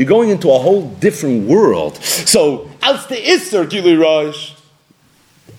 going 0.06 0.28
into 0.28 0.50
a 0.50 0.58
whole 0.58 0.90
different 1.00 1.48
world. 1.48 1.96
So, 1.96 2.68
as 2.82 3.06
the 3.06 3.16
Isser 3.16 3.66
Gili 3.68 3.96
Rosh, 3.96 4.52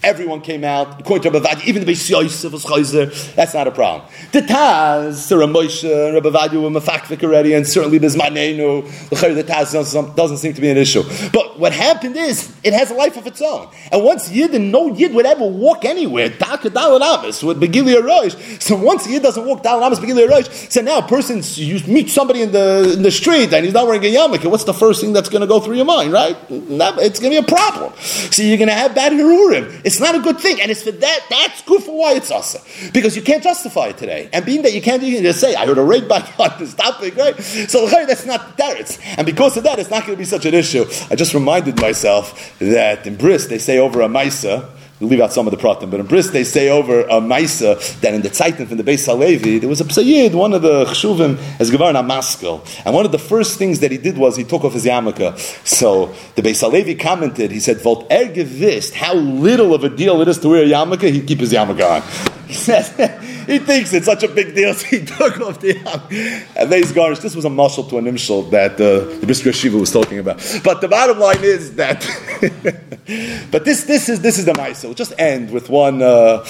Everyone 0.02 0.40
came 0.40 0.64
out, 0.64 1.02
according 1.02 1.30
to 1.30 1.38
Rabbi 1.38 1.56
Ovadia, 1.56 1.68
even 1.68 1.86
the 1.86 1.92
Beis 1.92 2.10
Yosef 2.10 2.54
was 2.54 2.64
chayzer. 2.64 3.36
That's 3.36 3.54
not 3.54 3.68
a 3.68 3.72
problem. 3.72 4.10
The 4.32 4.42
Taz, 4.42 5.16
Sarah 5.16 5.46
Moshe, 5.46 5.84
Rabbi 5.84 6.30
Ovadia 6.30 6.62
were 6.62 6.70
mafakvik 6.70 7.22
already, 7.22 7.54
and 7.54 7.68
certainly 7.68 8.00
Bizmanenu, 8.00 8.88
the 9.10 9.44
Taz 9.44 9.74
doesn't, 9.74 10.16
doesn't 10.16 10.38
seem 10.38 10.54
to 10.54 10.62
be 10.62 10.70
an 10.70 10.78
issue. 10.78 11.04
But 11.34 11.49
what 11.60 11.74
happened 11.74 12.16
is, 12.16 12.54
it 12.64 12.74
has 12.74 12.92
a 12.92 12.94
life 12.94 13.18
of 13.18 13.28
its 13.28 13.42
own. 13.42 13.70
And 13.92 14.04
once 14.04 14.32
Yid, 14.32 14.56
and 14.56 14.72
no 14.72 14.94
Yid 14.94 15.14
would 15.14 15.26
ever 15.26 15.46
walk 15.46 15.86
anywhere, 15.86 16.30
Taka 16.30 16.70
Dalanamis, 16.70 17.44
with 17.44 17.62
Begilia 17.62 18.04
Rosh. 18.04 18.36
So 18.60 18.76
once 18.76 19.08
Yid 19.08 19.24
doesn't 19.24 19.46
walk 19.46 19.64
Dalanamis, 19.64 19.98
Begilia 19.98 20.30
Rosh, 20.30 20.48
so 20.70 20.82
now 20.82 21.00
a 21.00 21.08
person, 21.08 21.42
you 21.56 21.80
meet 21.88 22.10
somebody 22.10 22.42
in 22.42 22.52
the, 22.52 22.94
in 22.94 23.04
the 23.04 23.12
street, 23.12 23.54
and 23.54 23.66
he's 23.66 23.74
not 23.74 23.86
wearing 23.86 24.04
a 24.04 24.14
yarmulke, 24.14 24.50
what's 24.50 24.64
the 24.64 24.74
first 24.74 25.02
thing 25.02 25.14
that's 25.14 25.30
going 25.30 25.42
to 25.42 25.48
go 25.48 25.60
through 25.60 25.76
your 25.76 25.86
mind, 25.86 26.12
right? 26.12 26.38
It's 26.50 27.20
going 27.20 27.34
to 27.34 27.42
be 27.42 27.44
a 27.44 27.44
problem. 27.44 27.94
So 28.00 28.42
you're 28.42 28.58
going 28.58 28.70
to 28.70 28.74
have 28.74 28.96
bad 28.96 29.12
Hirurim. 29.12 29.82
It's 29.84 30.00
not 30.00 30.16
a 30.16 30.20
good 30.20 30.40
thing, 30.40 30.62
and 30.62 30.72
it's 30.72 30.84
for 30.84 30.92
that. 30.92 31.20
That's 31.30 31.62
good 31.64 31.84
for 31.84 31.98
why 31.98 32.14
it's 32.14 32.32
asa 32.32 32.62
because 32.94 33.16
you 33.16 33.22
can't 33.22 33.44
justify 33.44 33.88
it 33.88 33.98
today. 33.98 34.30
And 34.32 34.46
being 34.46 34.62
that 34.64 34.74
you 34.74 34.82
can't 34.82 35.04
even 35.04 35.24
just 35.24 35.40
say, 35.40 35.56
"I 35.56 35.66
heard 35.66 35.78
a 35.78 35.84
raid 35.84 36.08
by 36.08 36.20
on 36.40 36.60
this 36.60 36.74
topic," 36.74 37.16
right? 37.16 37.40
So 37.42 37.88
that's 38.10 38.26
not 38.26 38.58
teretz, 38.58 39.00
and 39.18 39.26
because 39.26 39.58
of 39.58 39.64
that, 39.64 39.80
it's 39.80 39.90
not 39.90 40.06
going 40.06 40.14
to 40.14 40.18
be 40.18 40.26
such 40.26 40.46
an 40.46 40.54
issue. 40.54 40.86
I 41.10 41.16
just 41.16 41.34
reminded 41.50 41.82
myself 41.82 42.54
that 42.60 43.08
in 43.08 43.16
Bris 43.16 43.48
they 43.48 43.58
say 43.58 43.80
over 43.80 44.02
a 44.02 44.08
ma'isa 44.08 44.70
we 45.00 45.08
leave 45.08 45.22
out 45.22 45.32
some 45.32 45.48
of 45.48 45.52
the 45.52 45.58
pratim, 45.58 45.90
but 45.90 46.02
in 46.02 46.06
Bris 46.06 46.30
they 46.30 46.44
say 46.44 46.68
over 46.68 47.04
a 47.04 47.22
Maisa 47.22 47.80
that 48.02 48.14
in 48.14 48.22
the 48.22 48.28
Tzaitin 48.30 48.68
from 48.68 48.76
the 48.76 48.84
Beis 48.84 49.06
Halevi, 49.06 49.58
there 49.60 49.70
was 49.70 49.80
a 49.80 49.86
Psayid, 49.86 50.36
one 50.36 50.52
of 50.52 50.62
the 50.62 50.84
Chshuvim, 50.84 51.38
as 51.58 51.72
Gavarna 51.72 52.06
Maskell. 52.06 52.62
And 52.84 52.94
one 52.94 53.06
of 53.06 53.14
the 53.14 53.18
first 53.18 53.58
things 53.58 53.80
that 53.80 53.92
he 53.92 53.98
did 53.98 54.18
was 54.18 54.36
he 54.36 54.44
took 54.44 54.66
off 54.66 54.74
his 54.74 54.86
yarmulke. 54.86 55.38
So 55.66 56.08
the 56.36 56.42
Beis 56.42 56.60
Halevi 56.60 56.96
commented, 56.96 57.52
he 57.52 57.62
said, 57.62 57.78
Volt 57.78 58.12
er 58.12 58.26
gewist 58.26 58.94
how 58.94 59.14
little 59.14 59.74
of 59.74 59.86
a 59.86 59.90
deal 59.90 60.22
it 60.22 60.28
is 60.28 60.38
to 60.40 60.50
wear 60.50 60.64
a 60.64 60.68
yarmulke, 60.68 61.10
he'd 61.10 61.26
keep 61.26 61.40
his 61.40 61.54
yarmulke 61.54 61.90
on. 61.90 62.39
He 63.50 63.60
thinks 63.60 63.94
it's 63.94 64.08
such 64.08 64.24
a 64.24 64.28
big 64.28 64.56
deal, 64.56 64.74
so 64.76 64.86
he 64.88 65.06
took 65.06 65.40
off 65.42 65.60
the 65.60 65.74
yarmulke. 65.74 66.56
And 66.56 66.96
garnish, 66.96 67.20
this 67.20 67.36
was 67.36 67.46
a 67.46 67.50
marshal 67.50 67.84
to 67.86 67.98
an 68.00 68.06
imshal 68.06 68.50
that 68.50 68.74
uh, 68.74 69.20
the 69.20 69.26
Brisker 69.26 69.54
Shiva 69.54 69.78
was 69.78 69.92
talking 69.92 70.18
about. 70.18 70.38
But 70.64 70.82
the 70.82 70.88
bottom 70.88 71.20
line 71.20 71.44
is 71.44 71.76
that, 71.76 72.02
but 73.52 73.66
this, 73.66 73.84
this 73.84 74.10
is, 74.10 74.22
this 74.22 74.40
is 74.40 74.46
the 74.46 74.54
Maisa. 74.54 74.86
We'll 74.86 74.94
just 74.96 75.14
end 75.20 75.52
with 75.52 75.70
one, 75.70 76.02
uh, 76.02 76.44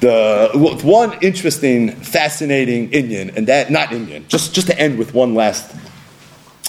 the, 0.00 0.50
with 0.54 0.82
one 0.82 1.16
interesting, 1.20 1.92
fascinating 1.92 2.90
inyan, 2.90 3.36
and 3.36 3.46
that, 3.46 3.70
not 3.70 3.90
inyan, 3.90 4.26
just, 4.26 4.52
just 4.52 4.66
to 4.66 4.78
end 4.78 4.98
with 4.98 5.14
one 5.14 5.34
last 5.34 5.74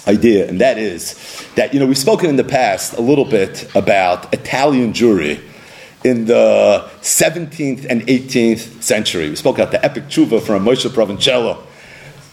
idea, 0.08 0.48
and 0.48 0.62
that 0.62 0.78
is 0.78 1.48
that, 1.56 1.74
you 1.74 1.80
know, 1.80 1.88
we've 1.88 1.98
spoken 1.98 2.30
in 2.30 2.36
the 2.36 2.44
past 2.44 2.94
a 2.94 3.02
little 3.02 3.26
bit 3.26 3.70
about 3.76 4.32
Italian 4.34 4.94
Jewry 4.94 5.40
in 6.04 6.26
the 6.26 6.90
17th 7.02 7.86
and 7.90 8.02
18th 8.08 8.82
century. 8.82 9.30
We 9.30 9.36
spoke 9.36 9.58
about 9.58 9.72
the 9.72 9.84
epic 9.84 10.06
tshuva 10.06 10.42
from 10.42 10.66
Moshe 10.66 10.90
Provencello, 10.90 11.64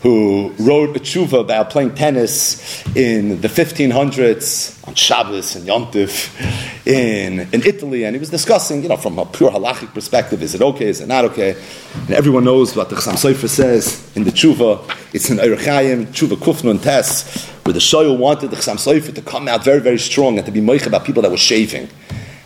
who 0.03 0.55
wrote 0.59 0.97
a 0.97 1.01
tshuva 1.01 1.41
about 1.41 1.71
playing 1.71 1.95
tennis 1.95 2.87
in 2.97 3.41
the 3.41 3.49
1500s 3.49 4.87
on 4.87 4.95
Shabbos 4.95 5.57
and 5.57 5.67
Yom 5.67 5.87
Yontif 5.87 6.87
in, 6.87 7.41
in 7.53 7.67
Italy, 7.67 8.05
and 8.05 8.15
he 8.15 8.21
was 8.21 8.31
discussing, 8.31 8.83
you 8.83 8.89
know, 8.89 8.97
from 8.97 9.19
a 9.19 9.27
pure 9.27 9.51
halachic 9.51 9.93
perspective, 9.93 10.43
is 10.43 10.55
it 10.55 10.63
okay, 10.63 10.87
is 10.87 11.01
it 11.03 11.09
not 11.09 11.27
okay? 11.27 11.55
And 11.95 12.11
everyone 12.13 12.45
knows 12.45 12.75
what 12.75 12.89
the 12.89 12.97
Chassam 12.97 13.15
Sofer 13.15 13.49
says 13.49 14.11
in 14.17 14.25
the 14.25 14.31
tshuva. 14.31 14.97
It's 15.13 15.29
in 15.29 15.37
Orach 15.39 15.65
Chaim, 15.65 16.07
tshuva 16.07 16.37
Kufnun 16.37 16.83
Tes, 16.83 17.45
where 17.65 17.75
the 17.75 17.81
Shoyal 17.81 18.17
wanted 18.17 18.51
the 18.51 18.57
Chassam 18.57 18.77
Sofer 18.77 19.15
to 19.15 19.21
come 19.21 19.47
out 19.47 19.63
very, 19.63 19.81
very 19.81 19.99
strong 19.99 20.39
and 20.39 20.47
to 20.47 20.53
be 20.53 20.61
moich 20.61 20.87
about 20.87 21.05
people 21.05 21.21
that 21.23 21.31
were 21.31 21.37
shaving. 21.37 21.91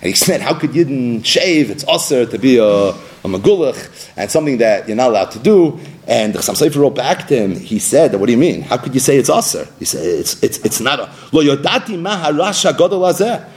And 0.03 0.09
he 0.09 0.17
said, 0.17 0.41
how 0.41 0.59
could 0.59 0.73
Yidden 0.73 1.25
shave? 1.25 1.71
It's 1.71 1.85
usher 1.87 2.27
to 2.27 2.39
be 2.39 2.59
a, 2.59 2.65
a 2.67 2.95
magulach, 3.25 4.11
and 4.17 4.29
something 4.29 4.59
that 4.59 4.89
you're 4.89 4.97
not 4.97 5.11
allowed 5.11 5.31
to 5.31 5.39
do. 5.39 5.79
And 6.09 6.35
the 6.35 6.41
Chassam 6.41 6.57
Sofer 6.57 6.81
wrote 6.81 6.97
back 6.97 7.29
to 7.29 7.37
him, 7.37 7.55
he 7.55 7.79
said, 7.79 8.13
what 8.17 8.27
do 8.27 8.33
you 8.33 8.39
mean? 8.39 8.63
How 8.63 8.79
could 8.79 8.95
you 8.95 9.01
say 9.01 9.17
it's 9.17 9.31
usher? 9.31 9.69
He 9.79 9.85
said, 9.85 10.05
it's, 10.05 10.43
it's, 10.43 10.59
it's 10.59 10.81
not 10.81 10.99
a, 10.99 11.05
lo 11.31 11.45
yodati 11.45 11.97
maharasha 11.97 12.73
godol 12.73 13.49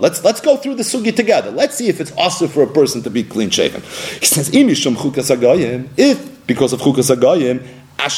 Let's 0.00 0.24
let's 0.24 0.40
go 0.40 0.56
through 0.56 0.74
the 0.76 0.82
sugi 0.82 1.14
together. 1.14 1.50
Let's 1.50 1.76
see 1.76 1.88
if 1.88 2.00
it's 2.00 2.12
also 2.12 2.46
for 2.48 2.62
a 2.62 2.66
person 2.66 3.02
to 3.02 3.10
be 3.10 3.22
clean 3.22 3.50
shaven. 3.50 3.82
He 3.82 4.24
says, 4.24 4.48
if 4.54 6.46
because 6.46 6.72
of 6.72 6.80
chukas 6.80 7.14
agayim, 7.14 7.62
He 7.96 8.10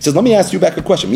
says, 0.00 0.14
let 0.14 0.24
me 0.24 0.34
ask 0.34 0.52
you 0.52 0.58
back 0.58 0.76
a 0.76 0.82
question. 0.82 1.10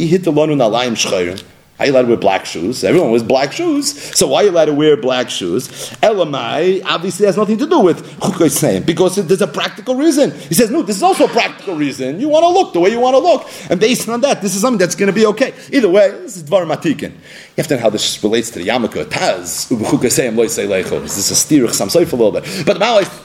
Are 1.78 1.86
you 1.86 1.93
allowed 1.93 2.03
to 2.03 2.09
wear 2.09 2.16
black 2.16 2.47
shoes? 2.47 2.85
Everyone 2.85 3.11
wears 3.11 3.23
black 3.23 3.53
shoes. 3.53 3.93
So 4.16 4.28
why 4.28 4.43
are 4.43 4.44
you 4.44 4.51
allowed 4.51 4.66
to 4.66 4.74
wear 4.74 4.97
black 4.97 5.31
shoes? 5.31 5.69
Elamai 6.01 6.85
obviously 6.85 7.27
has 7.27 7.36
nothing 7.36 7.59
to 7.59 7.66
do 7.66 7.81
with 7.81 8.07
saying 8.53 8.85
because 8.85 9.16
there's 9.16 9.43
a 9.43 9.47
practical 9.47 9.97
reason. 9.97 10.31
He 10.31 10.55
says, 10.55 10.70
no, 10.70 10.82
this 10.82 10.97
is 10.97 11.03
also 11.03 11.24
a 11.24 11.28
practical 11.28 11.74
reason. 11.74 12.20
You 12.20 12.28
want 12.28 12.44
to 12.44 12.49
look 12.49 12.73
the 12.73 12.81
way 12.81 12.90
you 12.90 13.01
want 13.01 13.15
to 13.15 13.19
look. 13.19 13.49
And 13.70 13.81
based 13.81 14.09
on 14.09 14.20
that, 14.20 14.43
this 14.43 14.55
is 14.55 14.61
something 14.61 14.78
that's 14.78 14.94
going 14.94 15.09
to 15.09 15.12
be 15.12 15.27
okay. 15.27 15.55
Either 15.73 15.89
way, 15.89 16.11
this 16.11 16.36
is 16.36 16.44
Dvar 16.44 16.66
Matikin. 16.66 17.11
You 17.12 17.57
have 17.57 17.66
to 17.69 17.77
know 17.77 17.82
how 17.82 17.90
this 17.90 18.23
relates 18.23 18.51
to 18.51 18.61
the 18.61 18.69
Yamaka. 18.69 19.05
Taz, 19.07 19.70
loy. 19.70 21.01
This 21.01 21.19
is 21.19 21.31
a 21.31 21.35
steer 21.35 21.65
Chsam 21.65 21.89
Soif 21.89 22.12
a 22.12 22.16
little 22.16 22.32
bit. 22.32 22.44
But 22.65 22.78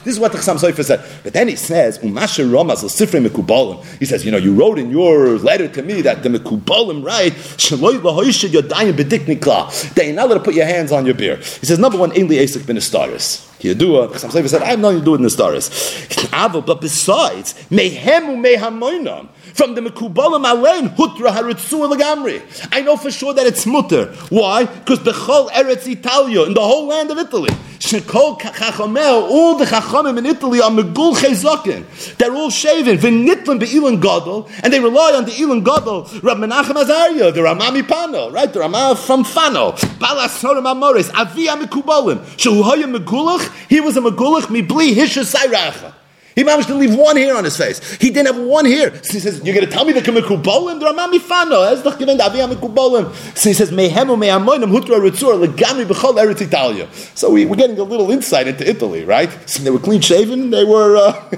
this 0.04 0.14
is 0.14 0.20
what 0.20 0.32
the 0.32 0.38
Soif 0.38 0.82
said. 0.82 1.04
But 1.22 1.32
then 1.32 1.48
he 1.48 1.56
says, 1.56 1.98
Umasher 1.98 2.48
Ramaz 2.48 2.82
Sifre 2.84 3.24
Mekubalim. 3.24 3.84
He 3.98 4.04
says, 4.04 4.24
you 4.24 4.32
know, 4.32 4.38
you 4.38 4.54
wrote 4.54 4.78
in 4.78 4.90
your 4.90 5.38
letter 5.38 5.68
to 5.68 5.82
me 5.82 6.02
that 6.02 6.22
the 6.22 6.28
Mekubalim, 6.28 7.04
right? 7.04 7.32
Shaloi 7.32 8.00
Lahoish 8.00 8.37
you're 8.46 8.62
dying 8.62 8.94
bediknikla. 8.94 9.94
That 9.94 10.06
you're 10.06 10.14
not 10.14 10.26
allowed 10.26 10.38
to 10.38 10.44
put 10.44 10.54
your 10.54 10.66
hands 10.66 10.92
on 10.92 11.04
your 11.04 11.14
beer. 11.14 11.36
He 11.36 11.66
says, 11.66 11.78
number 11.78 11.98
one, 11.98 12.12
Ainli 12.12 12.38
Asik 12.40 12.66
bin 12.66 12.76
Astaris. 12.76 13.44
Yadua, 13.58 14.16
some 14.16 14.30
said, 14.30 14.62
I 14.62 14.66
have 14.66 14.78
nothing 14.78 15.00
to 15.00 15.04
do 15.04 15.10
with 15.10 15.20
Nastaris. 15.20 16.64
But 16.64 16.80
besides, 16.80 17.54
mehemu 17.70 18.36
mehamoinam, 18.38 19.28
from 19.54 19.74
the 19.74 19.80
Mekubalim 19.80 20.44
Alein, 20.44 20.94
Hutra 20.96 21.30
Haritzua 21.30 21.92
Lagamri. 21.92 22.42
I 22.72 22.82
know 22.82 22.96
for 22.96 23.10
sure 23.10 23.34
that 23.34 23.46
it's 23.46 23.66
mutter. 23.66 24.06
Why? 24.30 24.64
Because 24.64 25.02
the 25.04 25.12
Chol 25.12 25.50
Eretz 25.50 25.86
Italia, 25.86 26.44
in 26.44 26.54
the 26.54 26.60
whole 26.60 26.86
land 26.86 27.10
of 27.10 27.18
Italy, 27.18 27.50
Shekol 27.78 28.40
Chachamel, 28.40 29.22
all 29.22 29.56
the 29.56 29.64
Chachamim 29.64 30.18
in 30.18 30.26
Italy 30.26 30.60
are 30.60 30.70
Megul 30.70 31.14
Chezakin. 31.14 32.16
They're 32.16 32.34
all 32.34 32.50
shaven, 32.50 32.98
V'nitlim 32.98 33.58
Be'ilan 33.60 34.00
Gadol, 34.00 34.48
and 34.62 34.72
they 34.72 34.80
rely 34.80 35.12
on 35.14 35.24
the 35.24 35.32
Ilan 35.32 35.64
Gadol, 35.64 36.04
Rab 36.22 36.38
Menachem 36.38 36.82
Azaria, 36.82 37.32
the 37.32 37.40
Ramami 37.40 37.82
Pano, 37.82 38.32
right? 38.32 38.52
The 38.52 38.60
Ramah 38.60 38.96
from 38.96 39.24
Fano, 39.24 39.72
Balas 39.98 40.42
Sorim 40.42 40.64
Amoris, 40.64 41.10
Avia 41.14 41.56
Mekubalim, 41.56 42.18
Shehuhaya 42.36 42.92
Megulach, 42.94 43.50
he 43.68 43.80
was 43.80 43.96
a 43.96 44.00
Megulach, 44.00 44.42
Mibli 44.42 44.94
Hisha 44.94 45.24
Sairacha. 45.24 45.94
He 46.38 46.44
managed 46.44 46.68
to 46.68 46.76
leave 46.76 46.94
one 46.94 47.16
hair 47.16 47.36
on 47.36 47.42
his 47.42 47.56
face. 47.56 47.94
He 47.94 48.10
didn't 48.10 48.32
have 48.32 48.40
one 48.40 48.64
hair. 48.64 48.94
So 49.02 49.14
he 49.14 49.18
says, 49.18 49.42
You're 49.42 49.56
going 49.56 49.66
to 49.66 49.72
tell 49.72 49.84
me 49.84 49.92
the 49.92 49.98
Kamikubolim? 49.98 50.80
Ramami 50.80 51.20
Fano. 51.20 51.62
As 51.62 51.82
the 51.82 51.90
Kiven 51.90 52.20
Avi 52.20 52.38
Amikubolim. 52.38 53.12
So 53.36 53.48
he 53.48 53.54
says, 53.54 53.72
Mehemu 53.72 54.16
me'amoinim 54.16 54.70
hutra 54.70 55.00
ritzur 55.00 55.44
legami 55.44 55.84
b'chol 55.84 56.14
eretz 56.14 56.40
Italia. 56.40 56.88
So 57.16 57.32
we, 57.32 57.44
we're 57.44 57.56
getting 57.56 57.76
a 57.80 57.82
little 57.82 58.12
insight 58.12 58.46
into 58.46 58.70
Italy, 58.70 59.04
right? 59.04 59.28
So 59.50 59.64
they 59.64 59.70
were 59.70 59.80
clean 59.80 60.00
shaven. 60.00 60.50
They 60.50 60.62
were 60.62 60.96
uh, 60.96 61.28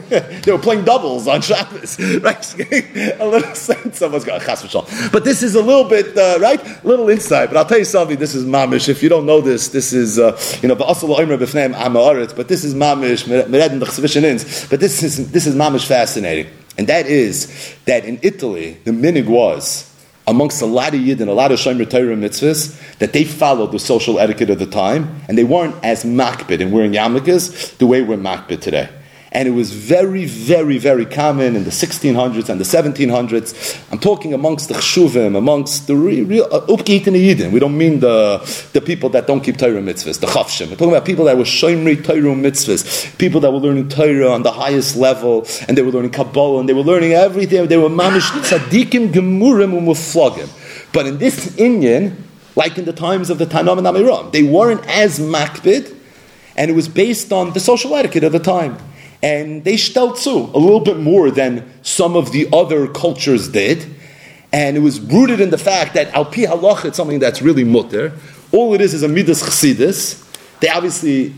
they 0.43 0.53
were 0.53 0.59
playing 0.59 0.85
doubles 0.85 1.27
on 1.27 1.41
Shabbos, 1.41 1.99
right? 2.21 2.55
a 3.19 3.27
little 3.27 3.55
sense 3.55 4.03
of 4.03 4.13
what's 4.13 4.27
going 4.27 4.43
on. 4.43 4.85
But 5.13 5.25
this 5.25 5.43
is 5.43 5.55
a 5.55 5.63
little 5.63 5.89
bit, 5.89 6.15
uh, 6.19 6.39
right? 6.43 6.63
A 6.63 6.87
little 6.87 7.09
insight. 7.09 7.49
But 7.49 7.57
I'll 7.57 7.65
tell 7.65 7.79
you 7.79 7.87
something. 7.87 8.19
This 8.19 8.35
is 8.35 8.45
mamish. 8.45 8.91
If 8.91 9.03
you 9.03 9.09
don't 9.09 9.25
know 9.25 9.41
this, 9.41 9.69
this 9.69 9.95
is, 9.95 10.19
uh, 10.19 10.39
you 10.61 10.69
know, 10.69 10.75
but 10.75 10.89
this 10.89 11.05
is 12.65 12.75
mamish. 12.75 13.27
But 14.69 14.81
this 14.81 14.90
this 14.99 15.19
is 15.19 15.31
this 15.31 15.47
is 15.47 15.55
mamish 15.55 15.87
fascinating, 15.87 16.47
and 16.77 16.87
that 16.89 17.07
is 17.07 17.75
that 17.85 18.05
in 18.05 18.19
Italy 18.23 18.79
the 18.85 18.91
minig 18.91 19.27
was 19.27 19.87
amongst 20.27 20.63
a 20.63 20.67
lot 20.67 20.95
of 20.95 21.01
Yid 21.01 21.21
and 21.21 21.31
a 21.31 21.35
lot 21.35 21.53
of 21.53 21.59
Shomer 21.59 21.89
Torah 21.89 22.17
mitzvahs 22.17 22.99
that 22.99 23.13
they 23.13 23.25
followed 23.25 23.73
the 23.73 23.79
social 23.79 24.19
etiquette 24.19 24.51
of 24.51 24.59
the 24.59 24.67
time, 24.67 25.23
and 25.29 25.37
they 25.37 25.45
weren't 25.45 25.75
as 25.85 26.05
makbid 26.05 26.61
in 26.61 26.71
wearing 26.71 26.93
yarmulkes 26.93 27.77
the 27.79 27.87
way 27.87 28.03
we're 28.03 28.17
makbid 28.17 28.61
today 28.61 28.89
and 29.33 29.47
it 29.47 29.53
was 29.53 29.73
very, 29.73 30.25
very, 30.25 30.77
very 30.79 31.07
common 31.07 31.55
in 31.55 31.63
the 31.63 31.71
1600s 31.71 32.49
and 32.49 32.61
the 32.61 32.65
1700s. 32.65 33.81
I'm 33.93 34.01
talking 34.01 34.35
amongst 34.35 34.69
the 34.69 34.75
chshuvim, 34.75 35.37
amongst 35.37 35.87
the 35.87 35.95
real 35.95 36.49
uh, 36.53 36.67
upkeiten 36.67 37.15
yidin. 37.15 37.53
We 37.53 37.61
don't 37.61 37.79
mean 37.79 38.01
the, 38.01 38.39
the 38.73 38.81
people 38.81 39.09
that 39.11 39.29
don't 39.29 39.41
keep 39.41 39.57
Torah 39.57 39.81
mitzvahs, 39.81 40.19
the 40.19 40.27
chafshim. 40.27 40.71
We're 40.71 40.77
talking 40.77 40.89
about 40.89 41.05
people 41.05 41.27
that 41.27 41.37
were 41.39 41.45
shomri 41.45 42.05
Torah 42.05 42.35
mitzvahs, 42.35 43.17
people 43.19 43.41
that 43.43 43.53
were 43.53 43.59
learning 43.59 43.89
Torah 43.89 44.33
on 44.33 44.43
the 44.43 44.51
highest 44.51 44.97
level, 44.97 45.47
and 45.69 45.79
they 45.79 45.83
were 45.83 45.93
learning 45.93 46.11
Kabbalah, 46.11 46.59
and 46.59 46.69
they 46.69 46.75
were 46.75 46.83
learning 46.83 47.13
everything. 47.13 47.69
They 47.69 47.77
were 47.77 47.89
mamish 47.89 48.29
tzaddikim 48.31 49.13
gemurim 49.13 49.79
umuflogim. 49.79 50.51
But 50.93 51.07
in 51.07 51.19
this 51.19 51.47
Inyan, 51.55 52.17
like 52.57 52.79
in 52.79 52.85
the 52.85 52.93
times 52.93 53.31
of 53.31 53.39
the 53.39 53.47
Tannaim 53.47 53.79
and 53.79 53.87
Amoraim, 53.87 54.33
they 54.33 54.43
weren't 54.43 54.85
as 54.89 55.21
makbid, 55.21 55.97
and 56.57 56.69
it 56.69 56.75
was 56.75 56.89
based 56.89 57.33
on 57.33 57.53
the 57.53 57.61
social 57.61 57.95
etiquette 57.95 58.25
of 58.25 58.33
the 58.33 58.41
time 58.41 58.77
and 59.23 59.65
they 59.65 59.75
stelzu 59.75 60.53
a 60.55 60.59
little 60.59 60.81
bit 60.81 60.99
more 60.99 61.31
than 61.31 61.71
some 61.83 62.17
of 62.17 62.33
the 62.33 62.49
other 62.53 62.87
cultures 62.89 63.49
did. 63.49 63.95
And 64.53 64.77
it 64.77 64.81
was 64.81 65.01
rooted 65.01 65.41
in 65.41 65.51
the 65.51 65.59
fact 65.59 65.95
that 65.95 66.09
al 66.15 66.25
pi 66.25 66.43
halach 66.43 66.85
it's 66.85 66.97
something 66.97 67.19
that's 67.19 67.43
really 67.43 67.65
mutter. 67.65 68.13
All 68.53 68.75
it 68.75 68.81
is 68.81 68.95
is 68.95 69.03
a 69.03 69.09
midas 69.09 69.43
chassidus. 69.43 70.27
They 70.61 70.69
obviously, 70.69 71.31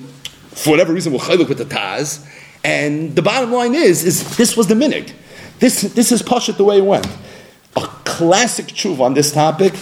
for 0.50 0.70
whatever 0.70 0.92
reason, 0.92 1.12
will 1.12 1.20
chaylik 1.20 1.48
with 1.48 1.58
the 1.58 1.64
taz. 1.64 2.26
And 2.64 3.14
the 3.16 3.22
bottom 3.22 3.52
line 3.52 3.74
is, 3.74 4.04
is 4.04 4.36
this 4.36 4.56
was 4.56 4.68
the 4.68 4.74
minig. 4.74 5.12
This, 5.58 5.82
this 5.82 6.12
is 6.12 6.22
pashat 6.22 6.56
the 6.56 6.64
way 6.64 6.78
it 6.78 6.84
went. 6.84 7.06
A 7.76 7.80
classic 8.04 8.66
tshuva 8.66 9.00
on 9.00 9.14
this 9.14 9.32
topic 9.32 9.74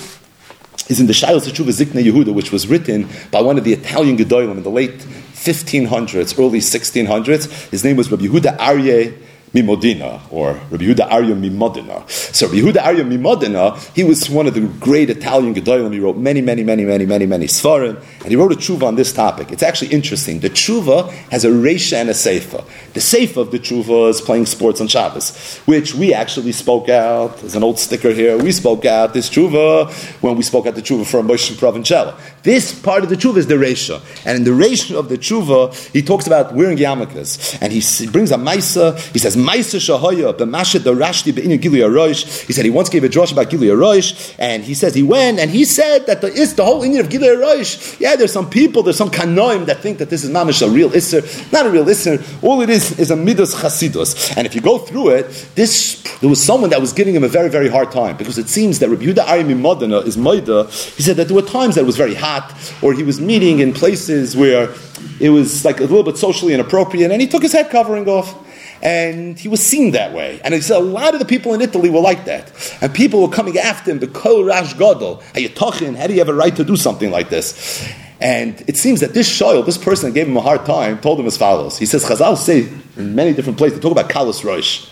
is 0.89 0.99
in 0.99 1.07
the 1.07 1.13
Shilas 1.13 1.49
Tshuva 1.49 1.71
Ziknei 1.71 2.05
Yehuda, 2.05 2.35
which 2.35 2.51
was 2.51 2.67
written 2.67 3.09
by 3.31 3.41
one 3.41 3.59
of 3.59 3.65
the 3.65 3.73
Italian 3.73 4.17
Gedolim 4.17 4.57
in 4.57 4.63
the 4.63 4.71
late 4.71 5.07
1500s, 5.45 6.39
early 6.39 6.61
1600s. 6.61 7.71
His 7.71 7.83
name 7.83 7.97
was 7.97 8.11
Rabbi 8.11 8.25
Yehuda 8.25 8.59
Aryeh 8.59 9.17
MiModena, 9.55 10.21
or 10.31 10.53
Rabbi 10.71 10.85
Yehuda 10.85 11.09
Aryeh 11.09 11.35
MiModena. 11.35 12.09
So 12.09 12.47
Rabbi 12.47 12.61
Yehuda 12.61 12.83
Aryeh 12.83 13.05
MiModena, 13.05 13.95
he 13.95 14.05
was 14.05 14.31
one 14.31 14.47
of 14.47 14.55
the 14.55 14.61
great 14.61 15.11
Italian 15.11 15.55
Gedolim. 15.55 15.93
He 15.93 15.99
wrote 15.99 16.17
many, 16.17 16.41
many, 16.41 16.63
many, 16.63 16.85
many, 16.85 17.05
many, 17.05 17.27
many 17.27 17.47
Svarim, 17.47 18.01
and 18.21 18.29
he 18.29 18.37
wrote 18.37 18.53
a 18.53 18.55
tshuva 18.55 18.85
on 18.85 18.95
this 18.95 19.13
topic. 19.13 19.51
It's 19.51 19.65
actually 19.65 19.89
interesting. 19.89 20.39
The 20.39 20.51
tshuva 20.51 21.11
has 21.31 21.45
a 21.45 21.49
reisha 21.49 21.95
and 21.95 22.11
a 22.11 22.13
seifa. 22.13 22.65
The 22.93 23.01
seifa 23.01 23.39
of 23.39 23.51
the 23.51 23.59
tshuva 23.59 24.11
is 24.11 24.21
playing 24.21 24.47
sports 24.47 24.81
on 24.81 24.87
Shabbos, 24.87 25.59
which 25.67 25.95
we 25.95 26.15
actually 26.15 26.53
spoke 26.53 26.89
out. 26.89 27.39
There's 27.39 27.57
an 27.57 27.65
old 27.65 27.81
sticker 27.81 28.11
here. 28.11 28.39
We 28.39 28.53
spoke 28.53 28.85
out 28.85 29.15
this 29.15 29.29
tshuva 29.29 29.91
when 30.23 30.37
we 30.37 30.43
spoke 30.43 30.67
out 30.67 30.77
the 30.77 30.83
tshuva 30.83 31.07
from 31.07 31.27
Moshe 31.27 31.53
Provincella. 31.55 32.17
This 32.43 32.79
part 32.79 33.03
of 33.03 33.11
the 33.11 33.17
tshuva 33.17 33.39
is 33.39 33.49
the 33.49 33.55
reisha, 33.55 34.01
and 34.25 34.37
in 34.37 34.45
the 34.45 34.53
reisha 34.53 34.97
of 34.97 35.09
the 35.09 35.19
tshuva, 35.19 35.75
he 35.93 36.03
talks 36.03 36.29
about 36.29 36.55
wearing 36.55 36.79
yarmulkes, 36.79 37.59
and 37.61 37.73
he 37.73 38.07
brings 38.07 38.31
a 38.31 38.37
maisa. 38.37 38.97
He 39.13 39.19
says 39.19 39.37
Maisa 39.41 39.79
Shahoya, 39.79 40.37
the 40.37 40.47
Mashed 40.47 40.85
the 40.85 40.95
Rashti 40.95 41.33
Be'inu 41.35 41.61
Gili 41.61 41.83
Rosh. 41.83 42.25
He 42.43 42.53
said 42.53 42.65
he 42.65 42.71
once 42.71 42.89
gave 42.89 43.05
a 43.05 43.09
drush 43.09 43.33
about 43.33 43.51
Gili 43.51 43.71
Rosh, 43.71 44.35
and 44.39 44.63
he 44.63 44.75
says 44.75 44.95
he 44.95 45.03
went 45.03 45.39
and 45.39 45.51
he 45.51 45.65
said 45.65 46.07
that 46.07 46.21
the 46.21 46.29
is 46.29 46.55
the 46.55 46.65
whole 46.65 46.83
inyan 46.83 47.01
of 47.01 47.11
Gili 47.11 47.29
Rosh. 47.37 47.99
Yeah, 48.01 48.17
there's 48.17 48.33
some 48.33 48.49
people, 48.49 48.83
there's 48.83 48.97
some 48.97 49.11
kanoim 49.11 49.67
that 49.67 49.81
think 49.81 49.99
that 49.99 50.11
this 50.11 50.25
is 50.25 50.31
mamish 50.31 50.67
a 50.67 50.71
real 50.71 50.91
isser, 50.91 51.23
not 51.53 51.67
a 51.67 51.71
real 51.71 51.85
isser. 51.85 52.21
All 52.43 52.61
it 52.61 52.71
is 52.71 52.99
is 52.99 53.11
a 53.11 53.17
midas 53.17 53.55
chasidus. 53.55 54.37
And 54.37 54.47
if 54.47 54.55
you 54.55 54.61
go 54.61 54.79
through 54.79 55.11
it, 55.11 55.49
this 55.55 56.03
there 56.21 56.29
was 56.29 56.43
someone 56.43 56.71
that 56.71 56.81
was 56.81 56.93
giving 56.93 57.15
him 57.15 57.25
a 57.25 57.29
very 57.29 57.49
very 57.49 57.69
hard 57.69 57.91
time 57.91 58.17
because 58.17 58.39
it 58.39 58.49
seems 58.49 58.79
that 58.79 58.89
Rabbi 58.89 59.05
Yehuda 59.05 59.25
Aryeh 59.25 59.59
Modena 59.59 59.99
is 59.99 60.17
Moida. 60.17 60.67
He 60.97 61.03
said 61.03 61.17
that 61.17 61.29
there 61.29 61.35
were 61.35 61.43
times 61.43 61.75
that 61.75 61.83
it 61.83 61.87
was 61.87 61.97
very 61.97 62.15
hot, 62.15 62.55
or 62.83 62.93
he 62.93 63.03
was 63.03 63.21
meeting 63.21 63.61
in 63.61 63.73
places 63.73 64.37
where 64.37 64.71
it 65.19 65.31
was 65.31 65.65
like 65.65 65.79
a 65.79 65.83
little 65.83 66.03
bit 66.03 66.17
socially 66.17 66.55
inappropriate, 66.55 67.11
and 67.11 67.21
he 67.21 67.27
took 67.27 67.43
his 67.43 67.53
head 67.53 67.71
covering 67.71 68.09
off 68.09 68.35
and 68.83 69.39
he 69.39 69.49
was 69.49 69.65
seen 69.65 69.93
that 69.93 70.13
way. 70.13 70.41
And 70.43 70.55
he 70.55 70.61
said 70.61 70.79
a 70.79 70.81
lot 70.81 71.15
of 71.15 71.21
the 71.21 71.27
people 71.27 71.53
in 71.55 71.61
Italy 71.61 71.91
were 71.91 72.01
like 72.01 72.25
that. 72.25 72.79
And 72.81 72.95
people 72.95 73.21
were 73.21 73.29
coming 73.29 73.59
after 73.59 73.91
him, 73.91 73.99
the 73.99 74.07
Kol 74.07 74.45
Rash 74.45 74.75
Gadol, 74.75 75.23
how 75.35 75.41
you 75.41 75.49
talking, 75.49 75.95
how 75.95 76.07
do 76.07 76.15
you 76.15 76.21
have 76.21 76.29
a 76.29 76.35
right 76.35 76.55
to 76.57 76.65
do 76.65 76.77
something 76.77 77.11
like 77.11 77.29
this? 77.29 77.87
And 78.21 78.63
it 78.67 78.77
seems 78.77 79.01
that 79.01 79.15
this 79.15 79.35
child, 79.35 79.67
this 79.67 79.79
person 79.79 80.11
that 80.11 80.15
gave 80.15 80.29
him 80.29 80.37
a 80.37 80.43
hard 80.43 80.67
time, 80.67 80.99
told 81.01 81.19
him 81.21 81.27
as 81.27 81.37
follows. 81.37 81.79
He 81.79 81.87
says, 81.87 82.05
Chazal 82.05 82.37
say 82.37 82.69
in 82.97 83.15
many 83.15 83.33
different 83.33 83.59
places, 83.59 83.79
they 83.79 83.83
talk 83.83 83.93
about 83.93 84.11
Kalas 84.11 84.45
Rosh. 84.45 84.89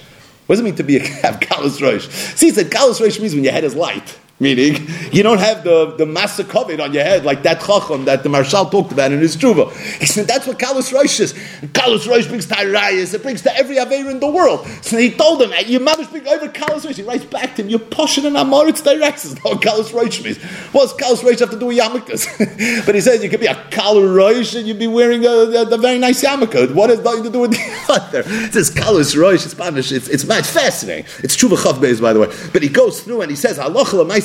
What 0.46 0.54
does 0.54 0.60
it 0.60 0.64
mean 0.64 0.76
to 0.76 0.82
be 0.82 0.96
a 0.96 1.00
have 1.22 1.40
Kalas 1.40 1.80
Rosh? 1.80 2.08
See, 2.08 2.46
he 2.46 2.52
said 2.52 2.70
Kalas 2.70 3.00
Rosh 3.00 3.18
means 3.20 3.34
when 3.34 3.44
your 3.44 3.52
head 3.52 3.64
is 3.64 3.74
light. 3.74 4.18
Meaning, 4.40 4.86
you 5.10 5.24
don't 5.24 5.40
have 5.40 5.64
the, 5.64 5.96
the 5.96 6.06
master 6.06 6.44
covet 6.44 6.78
on 6.78 6.92
your 6.94 7.02
head 7.02 7.24
like 7.24 7.42
that 7.42 7.60
chacham 7.60 8.04
that 8.04 8.22
the 8.22 8.28
Maharshal 8.28 8.70
talked 8.70 8.92
about 8.92 9.10
in 9.10 9.18
his 9.18 9.36
Truva. 9.36 9.72
He 9.98 10.06
said 10.06 10.28
that's 10.28 10.46
what 10.46 10.60
Kalus 10.60 10.92
Rosh 10.92 11.18
is. 11.18 11.32
Kalus 11.72 12.08
Rosh 12.08 12.28
brings 12.28 12.46
Tyrayas, 12.46 13.14
it 13.14 13.22
brings 13.24 13.42
to 13.42 13.56
every 13.56 13.78
Aver 13.78 14.08
in 14.08 14.20
the 14.20 14.30
world. 14.30 14.64
So 14.82 14.96
he 14.96 15.10
told 15.10 15.42
him, 15.42 15.50
your 15.66 15.80
mother's 15.80 16.06
bring 16.06 16.28
over 16.28 16.46
Kalus 16.46 16.86
Rosh. 16.86 16.98
He 16.98 17.02
writes 17.02 17.24
back 17.24 17.56
to 17.56 17.62
him, 17.62 17.68
you're 17.68 17.80
poshing 17.80 18.26
and 18.26 18.36
Amoritz 18.36 18.84
direct. 18.84 19.22
This 19.22 19.32
is 19.32 19.44
not 19.44 19.60
Kalus 19.60 19.92
Rosh 19.92 20.22
means. 20.22 20.40
What 20.70 20.82
does 20.82 20.92
Kalus 20.94 21.24
Rosh 21.24 21.40
have 21.40 21.50
to 21.50 21.58
do 21.58 21.66
with 21.66 21.78
yarmulkes? 21.78 22.84
but 22.86 22.94
he 22.94 23.00
says 23.00 23.24
you 23.24 23.30
could 23.30 23.40
be 23.40 23.46
a 23.46 23.54
Kalus 23.54 24.16
Rosh 24.16 24.54
and 24.54 24.68
you'd 24.68 24.78
be 24.78 24.86
wearing 24.86 25.24
a, 25.24 25.28
a, 25.28 25.68
a 25.68 25.78
very 25.78 25.98
nice 25.98 26.22
yarmulke. 26.22 26.72
What 26.72 26.90
has 26.90 27.00
nothing 27.00 27.24
to 27.24 27.30
do 27.30 27.40
with 27.40 27.50
the 27.50 27.86
other? 27.92 28.22
It 28.24 28.52
says 28.52 28.70
Kalus 28.70 29.20
Rosh, 29.20 29.44
it's 29.44 29.56
it's, 29.58 30.08
it's, 30.08 30.24
it's 30.24 30.50
fascinating. 30.52 31.06
It's 31.24 31.36
Truva 31.36 31.56
Chav 31.56 32.00
by 32.00 32.12
the 32.12 32.20
way. 32.20 32.28
But 32.52 32.62
he 32.62 32.68
goes 32.68 33.02
through 33.02 33.22
and 33.22 33.30
he 33.30 33.36
says, 33.36 33.58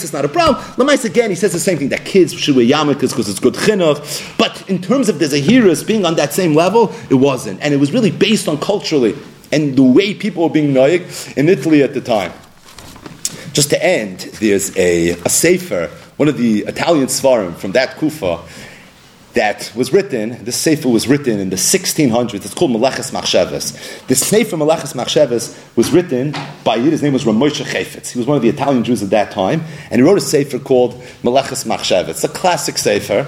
Is 0.04 0.14
not 0.14 0.26
a 0.26 0.30
problem. 0.30 0.64
Lamais 0.76 1.06
again, 1.06 1.30
he 1.30 1.36
says 1.36 1.54
the 1.54 1.60
same 1.60 1.78
thing 1.78 1.90
that 1.90 2.04
kids 2.04 2.34
should 2.34 2.56
wear 2.56 2.66
yarmulkes 2.66 3.10
because 3.10 3.30
it's 3.30 3.40
good 3.40 3.54
chinuch. 3.54 4.38
But 4.38 4.70
in 4.70 4.82
terms 4.82 5.08
of 5.10 5.20
the 5.20 5.26
zahiras 5.26 5.86
being 5.86 6.06
on 6.06 6.16
that 6.16 6.34
same 6.34 6.54
level, 6.54 6.94
it 7.10 7.16
wasn't, 7.16 7.62
and 7.62 7.74
it 7.74 7.78
was 7.78 7.92
really 7.92 8.12
based 8.12 8.48
on 8.48 8.58
culturally 8.60 9.16
and 9.54 9.76
the 9.76 9.84
way 9.84 10.16
people 10.16 10.44
were 10.44 10.50
being 10.50 10.74
noig 10.74 11.38
in 11.38 11.48
Italy 11.48 11.84
at 11.84 11.94
the 11.94 12.02
time. 12.02 12.34
Just 13.54 13.70
to 13.70 13.86
end, 13.86 14.22
there's 14.42 14.76
a, 14.76 15.12
a 15.12 15.30
sefer, 15.30 15.92
one 16.18 16.28
of 16.28 16.38
the 16.38 16.62
Italian 16.62 17.06
svarim 17.06 17.56
from 17.56 17.72
that 17.74 17.98
Kufa, 17.98 18.40
that 19.34 19.72
was 19.76 19.92
written, 19.92 20.44
this 20.44 20.56
sefer 20.56 20.90
was 20.90 21.08
written 21.08 21.40
in 21.40 21.50
the 21.50 21.56
1600s, 21.56 22.34
it's 22.36 22.54
called 22.54 22.72
Meleches 22.72 23.12
Machshavas. 23.12 24.06
This 24.08 24.26
sefer 24.26 24.56
Meleches 24.56 24.94
Machshavas 24.94 25.76
was 25.76 25.92
written 25.92 26.36
by 26.64 26.76
Yid, 26.76 26.92
his 26.92 27.02
name 27.02 27.14
was 27.14 27.24
Ramosha 27.24 27.64
Chayfetz. 27.64 28.12
He 28.12 28.20
was 28.20 28.28
one 28.28 28.38
of 28.38 28.44
the 28.44 28.50
Italian 28.50 28.84
Jews 28.84 29.02
at 29.02 29.10
that 29.10 29.32
time, 29.32 29.64
and 29.90 30.00
he 30.00 30.02
wrote 30.02 30.18
a 30.18 30.22
sefer 30.22 30.60
called 30.60 30.94
Meleches 31.24 31.66
Machshavas. 31.66 32.10
It's 32.10 32.24
a 32.24 32.30
classic 32.30 32.78
sefer, 32.78 33.28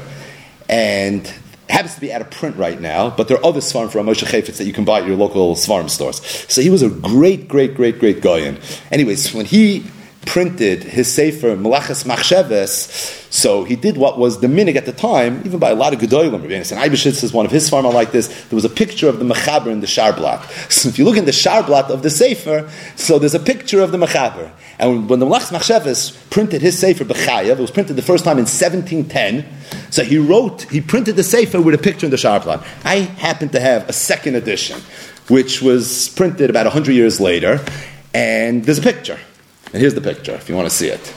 and 0.69 1.31
happens 1.69 1.95
to 1.95 2.01
be 2.01 2.13
out 2.13 2.21
of 2.21 2.29
print 2.29 2.55
right 2.57 2.79
now, 2.79 3.09
but 3.09 3.27
there 3.27 3.37
are 3.37 3.45
other 3.45 3.59
svarim 3.59 3.89
for 3.89 3.99
Moshe 4.01 4.25
Chayfetz 4.25 4.57
that 4.57 4.65
you 4.65 4.73
can 4.73 4.85
buy 4.85 4.99
at 4.99 5.07
your 5.07 5.17
local 5.17 5.55
svarim 5.55 5.89
stores. 5.89 6.23
So 6.47 6.61
he 6.61 6.69
was 6.69 6.83
a 6.83 6.89
great, 6.89 7.47
great, 7.47 7.75
great, 7.75 7.99
great 7.99 8.21
guy. 8.21 8.55
Anyways, 8.91 9.33
when 9.33 9.45
he 9.45 9.85
printed 10.25 10.83
his 10.83 11.11
sefer 11.11 11.55
Malachas 11.55 12.05
Machsheves. 12.05 13.23
So 13.31 13.63
he 13.63 13.75
did 13.75 13.97
what 13.97 14.17
was 14.17 14.39
the 14.39 14.47
minig 14.47 14.75
at 14.75 14.85
the 14.85 14.91
time, 14.91 15.41
even 15.45 15.59
by 15.59 15.71
a 15.71 15.75
lot 15.75 15.93
of 15.93 15.99
gedolim. 15.99 16.31
Rabbi 16.33 16.47
Eibeshitz 16.47 17.23
is 17.23 17.33
one 17.33 17.45
of 17.45 17.51
his 17.51 17.69
farmer 17.69 17.89
like 17.89 18.11
this. 18.11 18.27
There 18.45 18.55
was 18.55 18.65
a 18.65 18.69
picture 18.69 19.09
of 19.09 19.19
the 19.19 19.25
mechaber 19.25 19.67
in 19.67 19.81
the 19.81 19.87
sharblat. 19.87 20.43
So 20.75 20.89
if 20.89 20.99
you 20.99 21.05
look 21.05 21.17
in 21.17 21.25
the 21.25 21.31
sharblat 21.31 21.89
of 21.89 22.01
the 22.01 22.09
sefer, 22.09 22.69
so 22.95 23.19
there's 23.19 23.35
a 23.35 23.39
picture 23.39 23.81
of 23.81 23.91
the 23.91 23.97
mechaber. 23.97 24.51
And 24.79 25.09
when 25.09 25.19
the 25.19 25.25
Malachas 25.25 25.51
Machsheves 25.51 26.29
printed 26.29 26.61
his 26.61 26.77
sefer 26.77 27.05
Bechayev, 27.05 27.51
it 27.51 27.59
was 27.59 27.71
printed 27.71 27.95
the 27.95 28.01
first 28.01 28.23
time 28.23 28.37
in 28.37 28.45
1710. 28.45 29.45
So 29.91 30.03
he 30.03 30.17
wrote, 30.17 30.63
he 30.63 30.81
printed 30.81 31.15
the 31.15 31.23
sefer 31.23 31.61
with 31.61 31.75
a 31.75 31.77
picture 31.77 32.05
in 32.05 32.11
the 32.11 32.17
sharblat. 32.17 32.65
I 32.83 32.95
happen 32.95 33.49
to 33.49 33.59
have 33.59 33.87
a 33.87 33.93
second 33.93 34.35
edition, 34.35 34.81
which 35.29 35.61
was 35.61 36.09
printed 36.09 36.49
about 36.49 36.65
100 36.65 36.91
years 36.91 37.21
later, 37.21 37.63
and 38.13 38.63
there's 38.65 38.79
a 38.79 38.81
picture. 38.81 39.19
And 39.75 39.81
here's 39.81 39.93
the 39.93 39.99
picture, 39.99 40.31
if 40.31 40.47
you 40.47 40.55
want 40.55 40.69
to 40.69 40.73
see 40.73 40.87
it. 40.87 41.13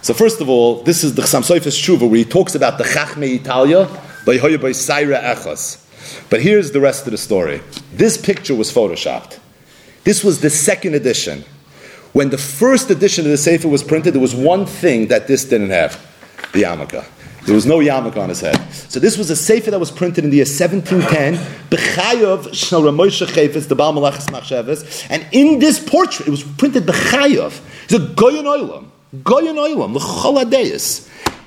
So 0.00 0.14
first 0.14 0.40
of 0.40 0.48
all, 0.48 0.82
this 0.84 1.04
is 1.04 1.16
the 1.16 1.20
Chassam 1.20 1.42
Soifas 1.42 1.76
Shuva, 1.76 2.08
where 2.08 2.16
he 2.16 2.24
talks 2.24 2.54
about 2.54 2.78
the 2.78 2.84
Chachme 2.84 3.38
Italia, 3.38 3.84
by 4.24 4.38
by 4.38 4.70
Saira 4.70 5.22
Echas. 5.22 5.84
But 6.30 6.40
here's 6.40 6.72
the 6.72 6.80
rest 6.80 7.04
of 7.04 7.10
the 7.10 7.18
story. 7.18 7.60
This 7.92 8.16
picture 8.16 8.54
was 8.54 8.72
photoshopped. 8.72 9.38
This 10.04 10.24
was 10.24 10.40
the 10.40 10.48
second 10.48 10.94
edition. 10.94 11.44
When 12.14 12.30
the 12.30 12.38
first 12.38 12.88
edition 12.88 13.26
of 13.26 13.32
the 13.32 13.36
Sefer 13.36 13.68
was 13.68 13.82
printed, 13.82 14.14
there 14.14 14.22
was 14.22 14.34
one 14.34 14.64
thing 14.64 15.08
that 15.08 15.26
this 15.26 15.44
didn't 15.44 15.68
have 15.68 16.00
the 16.54 16.62
yarmulke. 16.62 17.04
There 17.50 17.56
was 17.56 17.66
no 17.66 17.78
yarmulke 17.78 18.16
on 18.16 18.28
his 18.28 18.42
head. 18.42 18.56
So 18.72 19.00
this 19.00 19.18
was 19.18 19.28
a 19.28 19.34
sefer 19.34 19.72
that 19.72 19.80
was 19.80 19.90
printed 19.90 20.22
in 20.22 20.30
the 20.30 20.36
year 20.36 20.44
1710, 20.44 21.34
B'chayav 21.68 22.54
Shal 22.54 22.82
Ramosha 22.82 23.26
Chayfetz, 23.26 23.66
the 23.66 23.74
Baal 23.74 23.92
Malachas 23.92 24.28
Machshavas, 24.28 25.04
and 25.10 25.26
in 25.32 25.58
this 25.58 25.80
portrait, 25.80 26.28
it 26.28 26.30
was 26.30 26.44
printed 26.44 26.84
B'chayav. 26.84 27.60
It's 27.82 27.94
a 27.94 27.98
Goyen 27.98 28.44
Oilam, 28.44 28.86
Goyen 29.24 29.56
Oilam, 29.56 29.96
L'chol 29.96 30.38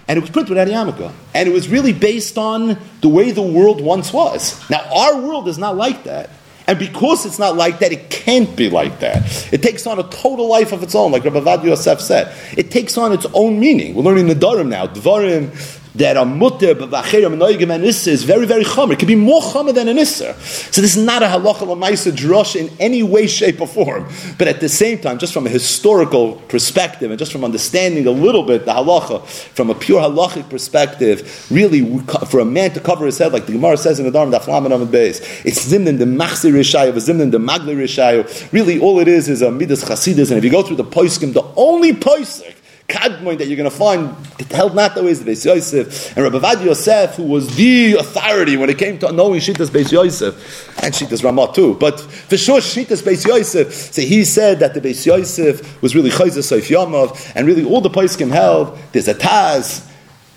and 0.10 0.18
it 0.18 0.20
was 0.20 0.30
printed 0.30 0.50
without 0.50 0.68
yarmulke. 0.68 1.10
And 1.34 1.48
it 1.48 1.54
was 1.54 1.70
really 1.70 1.94
based 1.94 2.38
on 2.38 2.78
the 3.00 3.08
way 3.08 3.32
the 3.32 3.42
world 3.42 3.80
once 3.80 4.12
was. 4.12 4.60
Now, 4.70 4.82
our 4.94 5.22
world 5.22 5.48
is 5.48 5.58
not 5.58 5.78
like 5.78 6.04
that. 6.04 6.32
And 6.68 6.78
because 6.78 7.26
it's 7.26 7.40
not 7.40 7.56
like 7.56 7.80
that, 7.80 7.94
it 7.94 8.10
can't 8.10 8.54
be 8.58 8.70
like 8.70 9.00
that. 9.00 9.54
It 9.54 9.62
takes 9.64 9.88
on 9.88 10.00
a 10.00 10.04
total 10.04 10.50
life 10.50 10.74
of 10.74 10.84
its 10.84 10.96
own, 10.96 11.14
like 11.14 11.24
Rabbi 11.24 11.40
Vad 11.40 11.64
Yosef 11.64 12.02
said. 12.02 12.36
It 12.58 12.72
takes 12.72 12.98
on 12.98 13.14
its 13.14 13.26
own 13.34 13.58
meaning. 13.58 13.96
We're 13.96 14.04
learning 14.04 14.28
the 14.28 14.36
Dharam 14.36 14.68
now. 14.68 14.88
Dvarim 14.88 15.80
that 15.95 16.18
a 16.18 16.26
mutter 16.26 16.74
b'vacherim 16.74 17.38
noigim 17.38 17.74
and 17.74 17.84
is 17.84 18.24
very 18.24 18.45
very 18.45 18.64
chomer. 18.64 18.94
It 18.94 18.99
can 18.99 19.07
be 19.07 19.15
more 19.15 19.41
chomer 19.41 19.74
than 19.74 19.88
an 19.88 19.98
isser. 19.98 20.34
So 20.74 20.82
this 20.82 20.95
is 20.95 21.03
not 21.03 21.22
a 21.22 21.28
halacha 21.28 21.68
l'maisa 21.68 22.11
drush 22.11 22.56
in 22.56 22.72
any 22.80 23.03
way, 23.03 23.28
shape, 23.28 23.61
or 23.61 23.68
form. 23.68 24.07
But 24.38 24.48
at 24.48 24.60
the 24.60 24.70
same 24.70 24.99
time, 24.99 25.20
just 25.20 25.34
from 25.34 25.45
a 25.45 25.49
historical 25.49 26.36
perspective 26.48 27.11
and 27.11 27.20
just 27.20 27.32
from 27.32 27.44
understanding 27.44 28.07
a 28.07 28.11
little 28.11 28.44
bit 28.44 28.65
the 28.65 28.74
halacha 28.74 29.26
from 29.26 29.70
a 29.70 29.76
pure 29.76 30.02
halachic 30.02 30.49
perspective, 30.49 31.48
really 31.52 31.99
for 32.28 32.40
a 32.40 32.45
man 32.45 32.72
to 32.72 32.80
cover 32.80 33.06
his 33.06 33.18
head, 33.18 33.34
like 33.34 33.45
the 33.45 33.53
Gemara 33.53 33.78
says 33.78 33.99
in 33.99 34.06
the 34.06 34.18
Dharm 34.18 34.32
Daflam 34.32 34.65
and 34.65 34.94
Beis, 34.94 35.22
it's 35.45 35.65
zimnin 35.65 35.99
the 35.99 36.06
machzi 36.06 36.52
rishayu, 36.52 36.94
zimnin 36.94 37.32
the 37.32 37.38
magli 37.38 37.76
rishayu. 37.76 38.52
Really, 38.52 38.80
all 38.80 38.99
it 38.99 39.07
is 39.07 39.30
is 39.30 39.41
a 39.41 39.52
midas 39.52 39.84
chasidus, 39.84 40.30
and 40.30 40.38
if 40.38 40.44
you 40.44 40.52
go 40.52 40.64
through 40.64 40.78
the 40.78 40.84
poiskim, 40.84 41.34
the 41.34 41.44
only 41.56 41.94
poisik 41.94 42.56
kadmoin 42.88 43.38
that 43.38 43.48
you're 43.48 43.58
going 43.58 43.70
to 43.70 43.76
find 43.76 44.16
it 44.40 44.52
held 44.52 44.76
not 44.76 44.96
the 44.96 45.04
ways 45.04 45.22
of 45.22 45.28
Beis 45.28 45.46
Yosef 45.46 46.16
and 46.16 46.24
Rabbi 46.24 46.38
Vad 46.40 46.64
Yosef, 46.64 47.16
who 47.16 47.24
was 47.24 47.56
the 47.56 47.96
authority 47.96 48.58
when 48.58 48.70
it 48.70 48.78
came 48.78 49.00
to 49.00 49.12
knowing 49.12 49.40
Shitas 49.40 49.68
Beis 49.68 49.92
Yosef 49.92 50.84
and 50.84 50.94
Shitas 50.94 51.24
Ramah 51.24 51.54
too. 51.54 51.76
But 51.76 52.00
for 52.00 52.38
sure, 52.38 52.60
Shitas 52.60 53.02
Beis 53.02 53.26
Yosef, 53.26 53.74
so 53.74 54.02
he 54.02 54.26
said 54.26 54.60
that 54.60 54.74
the 54.74 54.82
Beis 54.82 55.06
Yosef 55.06 55.82
was 55.82 55.96
really 55.96 56.10
Chayzer 56.10 56.44
Seif 56.44 56.70
Yamav, 56.70 57.32
and 57.36 57.48
really 57.48 57.64
all 57.64 57.82
the 57.82 57.90
Paiskim 57.90 58.32
held. 58.32 58.78
There's 58.92 59.08
a 59.08 59.16
Taz, 59.16 59.90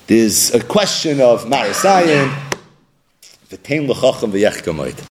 there's 0.06 0.54
a 0.54 0.62
question 0.62 1.20
of 1.20 1.44
Marasayan. 1.44 2.32
V'tein 3.50 3.88
l'chacham. 3.88 5.06